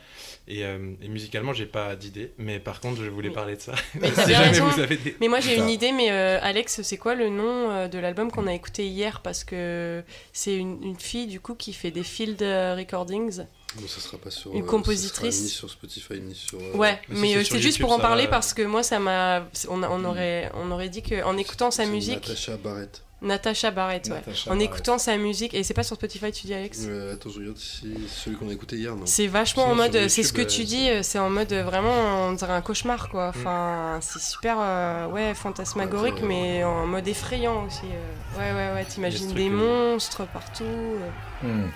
Et, 0.46 0.64
euh, 0.64 0.92
et 1.02 1.08
musicalement, 1.08 1.52
j'ai 1.52 1.66
pas 1.66 1.96
d'idée, 1.96 2.32
mais 2.38 2.60
par 2.60 2.80
contre, 2.80 3.02
je 3.02 3.10
voulais 3.10 3.28
Mais- 3.30 3.34
parler 3.34 3.56
de 3.56 3.60
ça. 3.60 3.74
Mais 4.00 4.10
t'as 4.14 4.22
si 4.22 4.28
bien 4.28 4.38
jamais 4.38 4.48
raison. 4.50 4.68
vous 4.68 4.80
avez 4.80 4.96
des. 4.96 5.16
Mais 5.20 5.28
moi 5.28 5.40
j'ai 5.40 5.56
une 5.56 5.68
idée, 5.68 5.92
mais 5.92 6.10
euh, 6.10 6.38
Alex, 6.42 6.82
c'est 6.82 6.96
quoi 6.98 7.14
le 7.14 7.28
nom 7.28 7.70
euh, 7.70 7.88
de 7.88 7.98
l'album 7.98 8.30
qu'on 8.30 8.46
a 8.46 8.54
écouté 8.54 8.86
hier? 8.86 9.20
Parce 9.22 9.44
que 9.44 10.02
c'est 10.32 10.54
une, 10.56 10.82
une 10.84 10.98
fille 10.98 11.26
du 11.26 11.40
coup 11.40 11.54
qui 11.54 11.72
fait 11.72 11.90
des 11.90 12.02
field 12.04 12.40
recordings. 12.76 13.42
Bon, 13.76 13.86
ça 13.86 14.00
sera 14.00 14.16
pas 14.18 14.30
sur. 14.30 14.52
Une 14.54 14.62
euh, 14.62 14.66
compositrice. 14.66 15.34
ça 15.34 15.40
sera 15.40 15.44
ni 15.44 15.50
sur 15.50 15.70
Spotify 15.70 16.20
ni 16.20 16.34
sur. 16.34 16.58
euh, 16.58 16.72
Ouais, 16.76 16.98
mais 17.08 17.20
mais 17.20 17.32
c'est 17.44 17.58
juste 17.58 17.78
YouTube, 17.78 17.82
pour 17.82 17.92
en 17.92 17.98
parler 17.98 18.24
va. 18.24 18.30
parce 18.30 18.54
que 18.54 18.62
moi 18.62 18.82
ça 18.82 18.98
m'a. 18.98 19.46
On, 19.68 19.82
on 19.82 20.04
aurait, 20.04 20.50
on 20.54 20.70
aurait 20.70 20.88
dit 20.88 21.02
qu'en 21.02 21.36
écoutant 21.36 21.70
sa 21.70 21.84
musique. 21.86 22.26
Natacha 22.26 22.56
Barrett. 22.56 23.02
Natasha 23.20 23.70
Barrett, 23.72 24.06
ouais. 24.06 24.14
Natacha 24.14 24.50
En 24.50 24.54
Barrett. 24.54 24.70
écoutant 24.70 24.98
sa 24.98 25.16
musique, 25.16 25.52
et 25.54 25.62
c'est 25.64 25.74
pas 25.74 25.82
sur 25.82 25.96
Spotify, 25.96 26.30
tu 26.30 26.46
dis 26.46 26.54
Alex? 26.54 26.84
Euh, 26.86 27.14
attends, 27.14 27.30
je 27.30 27.40
regarde 27.40 27.56
si 27.58 27.92
celui 28.08 28.36
qu'on 28.36 28.48
a 28.48 28.52
écouté 28.52 28.76
hier, 28.76 28.94
non 28.94 29.06
C'est 29.06 29.26
vachement 29.26 29.64
Sinon, 29.64 29.72
en 29.72 29.76
mode, 29.76 30.08
c'est 30.08 30.22
ce 30.22 30.32
que 30.32 30.42
YouTube, 30.42 30.56
tu 30.56 30.62
euh, 30.62 30.64
dis, 30.64 30.90
euh, 30.90 31.02
c'est 31.02 31.18
en 31.18 31.28
mode 31.30 31.52
euh, 31.52 31.64
vraiment, 31.64 32.28
on 32.28 32.32
dirait 32.32 32.52
un 32.52 32.60
cauchemar 32.62 33.06
Mm. 33.08 33.10
quoi. 33.10 33.28
Enfin, 33.28 33.98
c'est 34.02 34.20
super, 34.22 34.56
euh, 34.60 35.08
ouais, 35.08 35.34
fantasmagorique, 35.34 36.22
mais 36.22 36.62
en 36.64 36.86
mode 36.86 37.08
effrayant 37.08 37.66
aussi. 37.66 37.86
euh. 37.86 38.38
Ouais, 38.38 38.52
ouais, 38.52 38.74
ouais, 38.74 38.84
t'imagines 38.84 39.32
des 39.34 39.48
euh, 39.48 39.52
monstres 39.94 40.26
partout. 40.28 40.62
euh. 40.64 41.08
Hmm. 41.42 41.70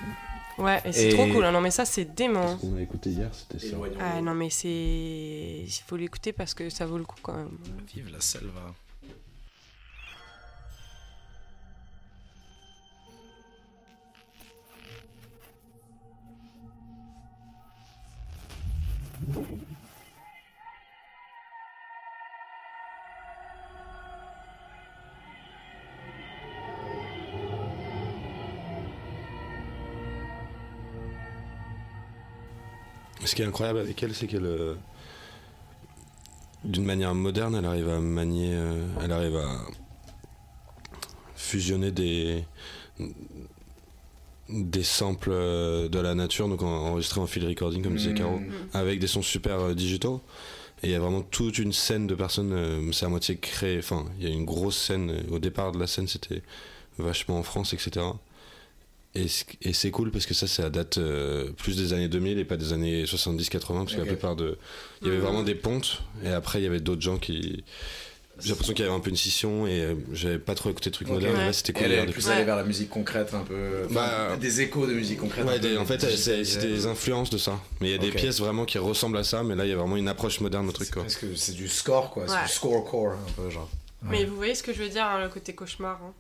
Ouais, 0.59 0.81
et 0.85 0.93
c'est 0.93 1.09
Et- 1.09 1.15
trop 1.15 1.27
cool, 1.29 1.45
hein. 1.47 1.51
non 1.51 1.63
mais 1.63 1.71
ça 1.71 1.85
c'est 1.87 2.05
dément. 2.05 2.57
Ce 2.59 2.61
qu'on 2.67 2.77
a 2.77 2.83
écouté 2.83 3.09
hier, 3.11 3.31
c'était 3.33 3.67
ça? 3.69 3.77
Ah 3.99 4.21
non 4.21 4.35
mais 4.35 4.51
c'est... 4.51 4.69
Il 4.69 5.83
faut 5.87 5.97
l'écouter 5.97 6.33
parce 6.33 6.53
que 6.53 6.69
ça 6.69 6.85
vaut 6.85 6.99
le 6.99 7.05
coup 7.05 7.17
quand 7.23 7.33
même. 7.35 7.57
Vive 7.95 8.11
la 8.13 8.21
selva. 8.21 8.61
Ce 33.25 33.35
qui 33.35 33.43
est 33.43 33.47
incroyable 33.47 33.79
avec 33.79 34.03
elle, 34.03 34.15
c'est 34.15 34.27
qu'elle, 34.27 34.45
euh, 34.45 34.75
d'une 36.65 36.85
manière 36.85 37.15
moderne, 37.15 37.55
elle 37.55 37.65
arrive 37.65 37.89
à 37.89 37.99
manier, 37.99 38.53
euh, 38.53 38.87
elle 39.01 39.13
arrive 39.13 39.37
à 39.37 39.49
fusionner 41.35 41.93
des 41.93 42.45
des 44.53 44.83
samples 44.83 45.31
euh, 45.33 45.89
de 45.89 45.99
la 45.99 46.15
nature, 46.15 46.49
donc 46.49 46.63
en- 46.63 46.67
enregistrés 46.89 47.21
en 47.21 47.27
field 47.27 47.49
recording, 47.49 47.83
comme 47.83 47.97
disait 47.97 48.15
Caro, 48.15 48.39
Hmm. 48.39 48.51
avec 48.75 48.99
des 49.01 49.07
sons 49.07 49.23
super 49.23 49.61
euh, 49.61 49.75
digitaux. 49.75 50.21
Et 50.83 50.89
il 50.89 50.91
y 50.93 50.95
a 50.95 51.01
vraiment 51.01 51.23
toute 51.23 51.59
une 51.59 51.73
scène 51.73 52.07
de 52.07 52.15
personnes, 52.15 52.53
euh, 52.53 52.91
c'est 52.93 53.07
à 53.07 53.09
moitié 53.09 53.37
créé, 53.37 53.79
enfin, 53.79 54.05
il 54.19 54.29
y 54.29 54.31
a 54.31 54.35
une 54.35 54.45
grosse 54.45 54.77
scène, 54.77 55.25
au 55.31 55.39
départ 55.39 55.71
de 55.73 55.79
la 55.79 55.87
scène, 55.87 56.09
c'était 56.09 56.43
vachement 56.99 57.39
en 57.39 57.43
France, 57.43 57.73
etc. 57.73 58.05
Et, 59.15 59.27
c'est 59.75 59.91
cool 59.91 60.11
parce 60.11 60.25
que 60.25 60.33
ça, 60.33 60.47
ça 60.47 60.71
date 60.71 60.97
euh, 60.97 61.51
plus 61.53 61.77
des 61.77 61.93
années 61.93 62.09
2000 62.09 62.39
et 62.39 62.45
pas 62.47 62.57
des 62.57 62.73
années 62.73 63.05
70-80, 63.05 63.59
parce 63.85 63.93
que 63.95 64.01
la 64.01 64.07
plupart 64.07 64.37
de. 64.37 64.57
Il 65.03 65.07
y 65.07 65.11
avait 65.11 65.19
Mhm. 65.19 65.23
vraiment 65.25 65.43
des 65.43 65.55
pontes, 65.55 66.03
et 66.25 66.29
après, 66.31 66.61
il 66.61 66.65
y 66.65 66.67
avait 66.67 66.81
d'autres 66.81 67.03
gens 67.03 67.19
qui. 67.19 67.63
J'ai 68.41 68.49
l'impression 68.49 68.73
qu'il 68.75 68.85
y 68.85 68.89
avait 68.89 68.97
un 68.97 69.01
peu 69.01 69.11
une 69.11 69.17
scission, 69.17 69.67
et 69.67 69.81
euh, 69.83 69.95
j'avais 70.13 70.39
pas 70.39 70.55
trop 70.55 70.71
écouté 70.71 70.89
de 70.91 70.95
trucs 70.95 71.09
modernes, 71.09 71.37
là, 71.37 71.53
c'était 71.53 71.73
cool. 71.75 71.83
Elle 71.85 71.93
est 72.09 72.13
plus 72.13 72.29
allée 72.29 72.45
vers 72.45 72.57
la 72.57 72.65
musique 72.65 72.89
concrète, 72.91 73.35
un 73.35 73.41
peu. 73.45 73.87
Bah, 73.91 74.37
des 74.37 74.63
échos 74.63 74.87
de 74.87 74.95
musique 74.95 75.21
concrète. 75.21 75.45
Ouais, 75.45 75.59
des- 75.61 75.77
en 75.77 75.85
fait, 75.85 76.01
c'est 76.17 76.43
des 76.61 76.87
influences 76.87 77.31
de 77.31 77.39
ça. 77.39 77.61
Mais 77.81 77.89
il 77.89 77.93
y 77.93 77.95
a 77.95 77.99
des 77.99 78.11
pièces 78.11 78.41
vraiment 78.41 78.65
qui 78.65 78.79
ressemblent 78.79 79.19
à 79.19 79.25
ça, 79.25 79.43
mais 79.43 79.55
là, 79.55 79.65
il 79.67 79.71
y 79.71 79.73
a 79.73 79.77
vraiment 79.77 79.97
une 79.97 80.09
approche 80.09 80.41
moderne 80.41 80.69
au 80.69 80.73
truc, 80.73 80.87
C'est 80.89 80.95
quoi. 80.95 81.03
presque 81.03 81.27
c'est 81.37 81.53
du 81.53 81.69
score, 81.69 82.11
quoi. 82.11 82.27
C'est 82.27 82.43
du 82.43 82.49
score 82.53 82.85
core, 82.85 83.13
un 83.13 83.33
peu, 83.37 83.51
genre. 83.51 83.71
Mais 84.03 84.25
vous 84.25 84.35
voyez 84.35 84.55
ce 84.55 84.63
que 84.63 84.73
je 84.73 84.83
veux 84.83 84.89
dire, 84.89 85.05
hein, 85.05 85.21
le 85.23 85.29
côté 85.29 85.55
cauchemar, 85.55 86.01
hein, 86.03 86.13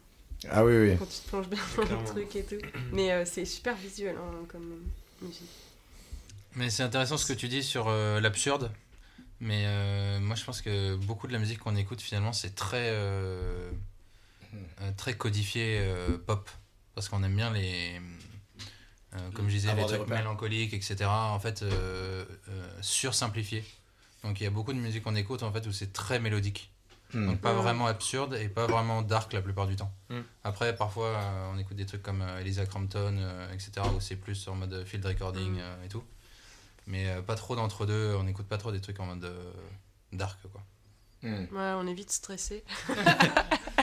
Ah 0.51 0.65
oui, 0.65 0.77
oui. 0.77 0.97
quand 0.99 1.07
tu 1.07 1.19
te 1.25 1.29
plonges 1.29 1.49
bien 1.49 1.59
dans 1.91 2.01
le 2.01 2.07
truc 2.07 2.37
et 2.37 2.43
tout. 2.45 2.57
Mais 2.93 3.11
euh, 3.11 3.25
c'est 3.25 3.45
super 3.45 3.75
visuel 3.75 4.15
hein, 4.19 4.45
comme 4.49 4.63
euh, 4.63 5.27
musique. 5.27 5.49
Mais 6.55 6.69
c'est 6.71 6.83
intéressant 6.85 7.17
ce 7.17 7.25
que 7.27 7.33
tu 7.33 7.49
dis 7.49 7.63
sur 7.63 7.87
euh, 7.89 8.21
l'absurde. 8.21 8.71
Mais 9.45 9.65
euh, 9.67 10.21
moi, 10.21 10.37
je 10.37 10.45
pense 10.45 10.63
que 10.63 10.95
beaucoup 10.95 11.27
de 11.27 11.33
la 11.33 11.41
musique 11.41 11.59
qu'on 11.59 11.75
écoute, 11.75 12.01
finalement, 12.01 12.33
c'est 12.33 12.55
très, 12.55 12.91
euh, 12.91 13.71
euh, 14.81 14.93
très 14.97 15.15
codifié 15.15 15.79
euh, 15.81 16.17
pop. 16.17 16.49
Parce 16.95 17.09
qu'on 17.09 17.25
aime 17.25 17.35
bien 17.35 17.53
les. 17.53 18.01
euh, 19.15 19.31
comme 19.35 19.49
je 19.49 19.55
disais, 19.55 19.71
Avoir 19.71 19.89
les 19.89 19.97
trucs 19.97 20.09
mélancoliques, 20.09 20.75
etc. 20.75 21.07
En 21.09 21.41
fait, 21.41 21.63
euh, 21.63 22.25
euh, 22.49 22.69
sursimplifié. 22.83 23.65
Donc 24.23 24.41
il 24.41 24.45
y 24.45 24.47
a 24.47 24.51
beaucoup 24.51 24.73
de 24.73 24.79
musique 24.79 25.03
qu'on 25.03 25.17
écoute 25.17 25.43
en 25.43 25.53
fait 25.53 25.67
où 25.67 25.73
c'est 25.73 25.93
très 25.93 26.21
mélodique. 26.21 26.71
Hmm. 27.13 27.27
Donc 27.27 27.41
pas 27.41 27.53
Ouais. 27.53 27.61
vraiment 27.63 27.87
absurde 27.89 28.35
et 28.35 28.49
pas 28.49 28.67
vraiment 28.69 29.03
dark 29.03 29.33
la 29.33 29.43
plupart 29.43 29.67
du 29.67 29.75
temps. 29.75 29.93
Après, 30.45 30.77
parfois, 30.77 31.09
euh, 31.09 31.51
on 31.53 31.59
écoute 31.59 31.77
des 31.77 31.87
trucs 31.87 32.03
comme 32.03 32.23
euh, 32.23 32.39
Elisa 32.41 32.65
Crampton, 32.65 33.17
euh, 33.19 33.53
etc., 33.53 33.73
où 33.97 34.01
c'est 34.01 34.15
plus 34.17 34.47
en 34.47 34.55
mode 34.55 34.85
field 34.87 35.05
recording 35.05 35.59
et 35.85 35.89
tout. 35.89 36.05
Mais 36.87 37.09
euh, 37.09 37.23
pas 37.23 37.35
trop 37.37 37.57
d'entre-deux, 37.57 38.15
on 38.19 38.25
n'écoute 38.25 38.47
pas 38.47 38.59
trop 38.59 38.73
des 38.73 38.81
trucs 38.81 38.99
en 39.01 39.07
mode 39.07 39.25
euh, 39.25 39.53
dark, 40.13 40.39
quoi. 40.53 40.63
Hmm. 41.23 41.45
Ouais, 41.53 41.73
on 41.77 41.87
est 41.87 41.95
vite 41.95 42.11
stressé. 42.13 42.65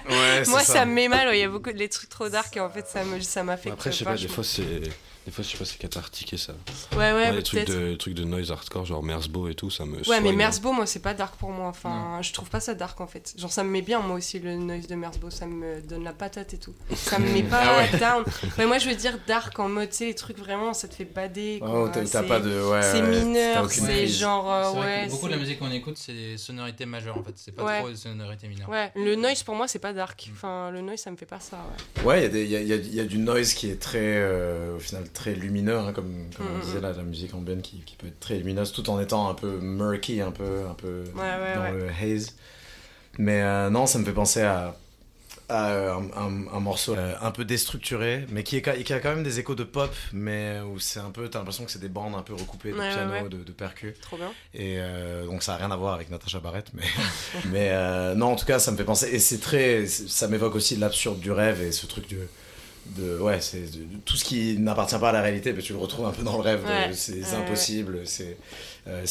Ouais, 0.10 0.42
c'est 0.44 0.50
Moi, 0.50 0.64
ça. 0.64 0.86
me 0.86 0.94
met 0.94 1.08
mal, 1.08 1.28
ouais, 1.28 1.38
il 1.38 1.42
y 1.42 1.44
a 1.44 1.50
beaucoup 1.50 1.72
de 1.72 1.78
les 1.78 1.90
trucs 1.90 2.10
trop 2.10 2.30
dark 2.30 2.56
et 2.58 2.60
en 2.60 2.70
fait, 2.70 2.88
ça 2.88 3.04
me 3.04 3.20
ça 3.20 3.44
m'affecte. 3.44 3.74
Après, 3.74 3.92
je 3.92 3.98
sais 3.98 4.06
pas, 4.06 4.16
des 4.16 4.28
fois, 4.28 4.44
c'est. 4.44 4.82
Des 5.30 5.36
fois, 5.36 5.44
je 5.44 5.50
sais 5.52 5.58
pas, 5.60 5.66
c'est 5.66 5.78
cathartique 5.78 6.34
et 6.34 6.38
ça. 6.38 6.54
Ouais, 6.94 7.14
ouais, 7.14 7.32
les 7.32 7.44
trucs 7.44 7.66
peut-être. 7.66 7.80
de, 7.80 7.94
trucs 7.94 8.16
de 8.16 8.24
noise 8.24 8.52
hardcore, 8.52 8.84
genre 8.88 9.04
Merzbo 9.04 9.48
et 9.48 9.54
tout, 9.54 9.70
ça 9.70 9.86
me. 9.86 9.98
Ouais, 9.98 10.04
soigne. 10.04 10.24
mais 10.24 10.32
Merzbo, 10.32 10.72
moi, 10.72 10.88
c'est 10.88 11.04
pas 11.04 11.14
dark 11.14 11.36
pour 11.36 11.52
moi. 11.52 11.68
Enfin, 11.68 12.18
je 12.24 12.34
trouve 12.34 12.50
pas 12.50 12.60
ça 12.60 12.74
dark 12.74 13.00
en 13.00 13.06
fait. 13.06 13.36
Genre, 13.38 13.52
ça 13.52 13.64
me 13.64 13.70
met 13.70 13.84
bien, 13.84 14.00
moi 14.00 14.18
aussi, 14.18 14.40
le 14.40 14.56
noise 14.56 14.88
de 14.88 14.96
Merzbo. 14.96 15.30
Ça 15.30 15.46
me 15.46 15.82
donne 15.82 16.04
la 16.04 16.14
patate 16.14 16.56
et 16.56 16.58
tout. 16.58 16.74
Ça 16.96 17.20
me 17.20 17.32
met 17.32 17.44
pas 17.50 17.62
Ah 17.62 17.78
ouais. 17.78 18.00
down. 18.00 18.24
Mais 18.58 18.66
moi, 18.66 18.80
je 18.80 18.90
veux 18.90 18.96
dire 18.96 19.20
dark 19.28 19.60
en 19.60 19.70
mode, 19.70 19.92
tu 19.92 19.98
sais, 19.98 20.06
les 20.08 20.16
trucs 20.16 20.40
vraiment, 20.40 20.74
ça 20.74 20.88
te 20.88 20.96
fait 20.96 21.06
bader. 21.06 21.60
Oh, 21.62 21.88
t'as 21.94 22.24
pas 22.24 22.40
de. 22.40 22.50
Ouais, 22.68 22.82
C'est 22.82 23.04
ouais, 23.04 23.24
mineur, 23.24 23.70
c'est 23.70 24.08
genre. 24.08 24.52
euh, 24.52 24.82
ouais, 24.82 25.08
beaucoup 25.10 25.28
de 25.28 25.34
la 25.34 25.38
musique 25.38 25.60
qu'on 25.60 25.70
écoute, 25.72 25.98
c'est 26.00 26.14
des 26.14 26.38
sonorités 26.40 26.88
majeures 26.88 27.20
en 27.20 27.24
fait. 27.24 27.34
C'est 27.36 27.52
pas 27.52 27.64
Ouais. 27.66 27.80
trop 27.82 27.90
des 27.92 27.96
sonorités 27.98 28.48
mineures. 28.48 28.68
Ouais, 28.70 28.92
le 28.96 29.14
noise 29.16 29.44
pour 29.44 29.54
moi, 29.54 29.68
c'est 29.68 29.78
pas 29.78 29.94
dark. 29.94 30.28
Enfin, 30.34 30.72
le 30.72 30.82
noise, 30.82 30.98
ça 31.00 31.12
me 31.12 31.18
fait 31.18 31.28
pas 31.28 31.40
ça. 31.40 31.58
Ouais. 31.98 32.04
Ouais, 32.04 32.20
il 32.22 32.24
y, 32.24 32.26
a 32.26 32.30
des- 32.30 32.44
il 32.46 32.50
y, 32.50 32.56
a, 32.56 32.60
il 32.62 32.68
y 32.68 32.74
a- 32.74 32.76
il 32.78 32.96
y 32.96 33.00
a 33.00 33.04
du 33.06 33.20
noise 33.20 33.54
qui 33.54 33.70
est 33.70 33.80
très, 33.80 34.00
euh, 34.02 34.78
au 34.78 34.80
final, 34.80 35.04
très 35.20 35.34
lumineux, 35.36 35.78
hein, 35.78 35.92
comme, 35.94 36.30
comme 36.38 36.48
on 36.48 36.56
Mhm. 36.56 36.62
disait 36.62 36.80
là, 36.82 36.94
la 36.94 37.04
musique 37.04 37.34
ambiante 37.34 37.62
qui, 37.62 37.80
qui 37.86 37.96
peut 37.98 38.08
être 38.08 38.20
très 38.20 38.38
lumineuse 38.38 38.72
tout 38.72 38.90
en 38.90 39.00
étant 39.02 39.30
un 39.30 39.34
peu 39.34 39.60
murky, 39.60 40.22
un 40.22 40.32
peu, 40.32 40.66
un 40.70 40.74
peu 40.74 41.04
Ouais, 41.16 41.56
dans 41.56 41.72
le 41.72 41.88
haze. 41.90 42.36
Mais 43.18 43.42
euh, 43.42 43.70
non, 43.70 43.86
ça 43.86 44.00
me 44.00 44.06
fait 44.06 44.14
penser 44.14 44.42
à, 44.42 44.76
à 45.50 45.74
un, 45.74 46.04
un- 46.16 46.48
un 46.54 46.60
morceau 46.60 46.96
euh, 46.96 47.16
un 47.22 47.32
peu 47.32 47.44
déstructuré, 47.44 48.26
mais 48.30 48.44
qui, 48.44 48.56
est, 48.58 48.64
ca- 48.64 48.78
qui 48.82 48.94
a 48.94 49.00
quand 49.00 49.10
même 49.10 49.24
des 49.24 49.40
échos 49.40 49.56
de 49.56 49.64
pop, 49.66 49.94
mais 50.14 50.60
où 50.62 50.80
c'est 50.80 51.00
un 51.00 51.10
peu, 51.12 51.28
t'as 51.28 51.40
l'impression 51.40 51.66
que 51.66 51.72
c'est 51.72 51.80
des 51.82 51.90
bandes 51.90 52.16
un 52.16 52.22
peu 52.22 52.34
recoupées 52.34 52.72
de 52.72 52.78
Ouais, 52.80 52.88
piano, 52.94 53.12
ouais. 53.12 53.30
de, 53.30 53.44
de 53.44 53.52
percus. 53.52 53.94
Trop 54.00 54.16
bien. 54.18 54.32
Et 54.54 54.76
euh, 54.80 55.26
donc 55.26 55.44
ça 55.44 55.56
a 55.56 55.58
rien 55.58 55.72
à 55.72 55.76
voir 55.76 55.96
avec 55.96 56.10
Natasha 56.12 56.40
Barrett, 56.40 56.68
mais, 56.74 56.84
mais 57.52 57.70
euh, 57.72 58.16
non, 58.16 58.28
en 58.28 58.36
tout 58.36 58.46
cas, 58.46 58.60
ça 58.60 58.72
me 58.72 58.78
fait 58.78 58.86
penser. 58.86 59.08
Et 59.12 59.20
c'est 59.20 59.40
très. 59.40 59.86
Ça 59.88 60.28
m'évoque 60.28 60.56
aussi 60.56 60.76
l'absurde 60.78 61.20
du 61.20 61.32
rêve 61.32 61.62
et 61.62 61.72
ce 61.72 61.88
truc 61.88 62.08
de. 62.10 62.20
De 62.88 63.20
ouais, 63.20 63.40
c'est 63.42 63.62
de- 63.72 63.84
de- 63.84 63.98
tout 64.06 64.16
ce 64.16 64.24
qui 64.26 64.58
n'appartient 64.58 64.98
pas 64.98 65.10
à 65.10 65.12
la 65.14 65.22
réalité, 65.22 65.54
mais 65.54 65.62
tu 65.62 65.74
le 65.74 65.80
retrouves 65.80 66.06
un 66.06 66.12
peu 66.12 66.24
dans 66.24 66.36
le 66.36 66.42
rêve. 66.42 66.64
Ouais. 66.66 66.92
C'est 66.94 67.24
impossible, 67.36 68.02
c'est 68.06 68.38
euh, 68.88 69.06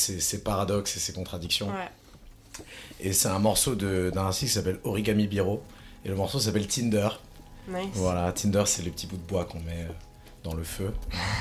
paradoxes 0.45 0.97
et 0.97 1.01
c'est 1.01 1.13
contradictions. 1.15 1.69
Ouais. 1.69 2.65
Et 3.01 3.13
c'est 3.13 3.29
un 3.29 3.39
morceau 3.39 3.75
de- 3.75 4.11
d'un 4.13 4.23
artiste 4.27 4.45
qui 4.53 4.55
s'appelle 4.55 4.79
Origami 4.85 5.27
Biro. 5.29 5.63
Et 6.05 6.09
le 6.09 6.15
morceau 6.17 6.39
s'appelle 6.41 6.67
Tinder. 6.67 7.09
Nice. 7.69 7.89
Voilà, 7.95 8.33
Tinder, 8.33 8.63
c'est 8.67 8.83
les 8.83 8.91
petits 8.91 9.07
bouts 9.07 9.17
de 9.19 9.23
bois 9.29 9.45
qu'on 9.45 9.59
met 9.61 9.83
euh, 9.83 9.93
dans 10.43 10.55
le 10.55 10.65
feu, 10.65 10.93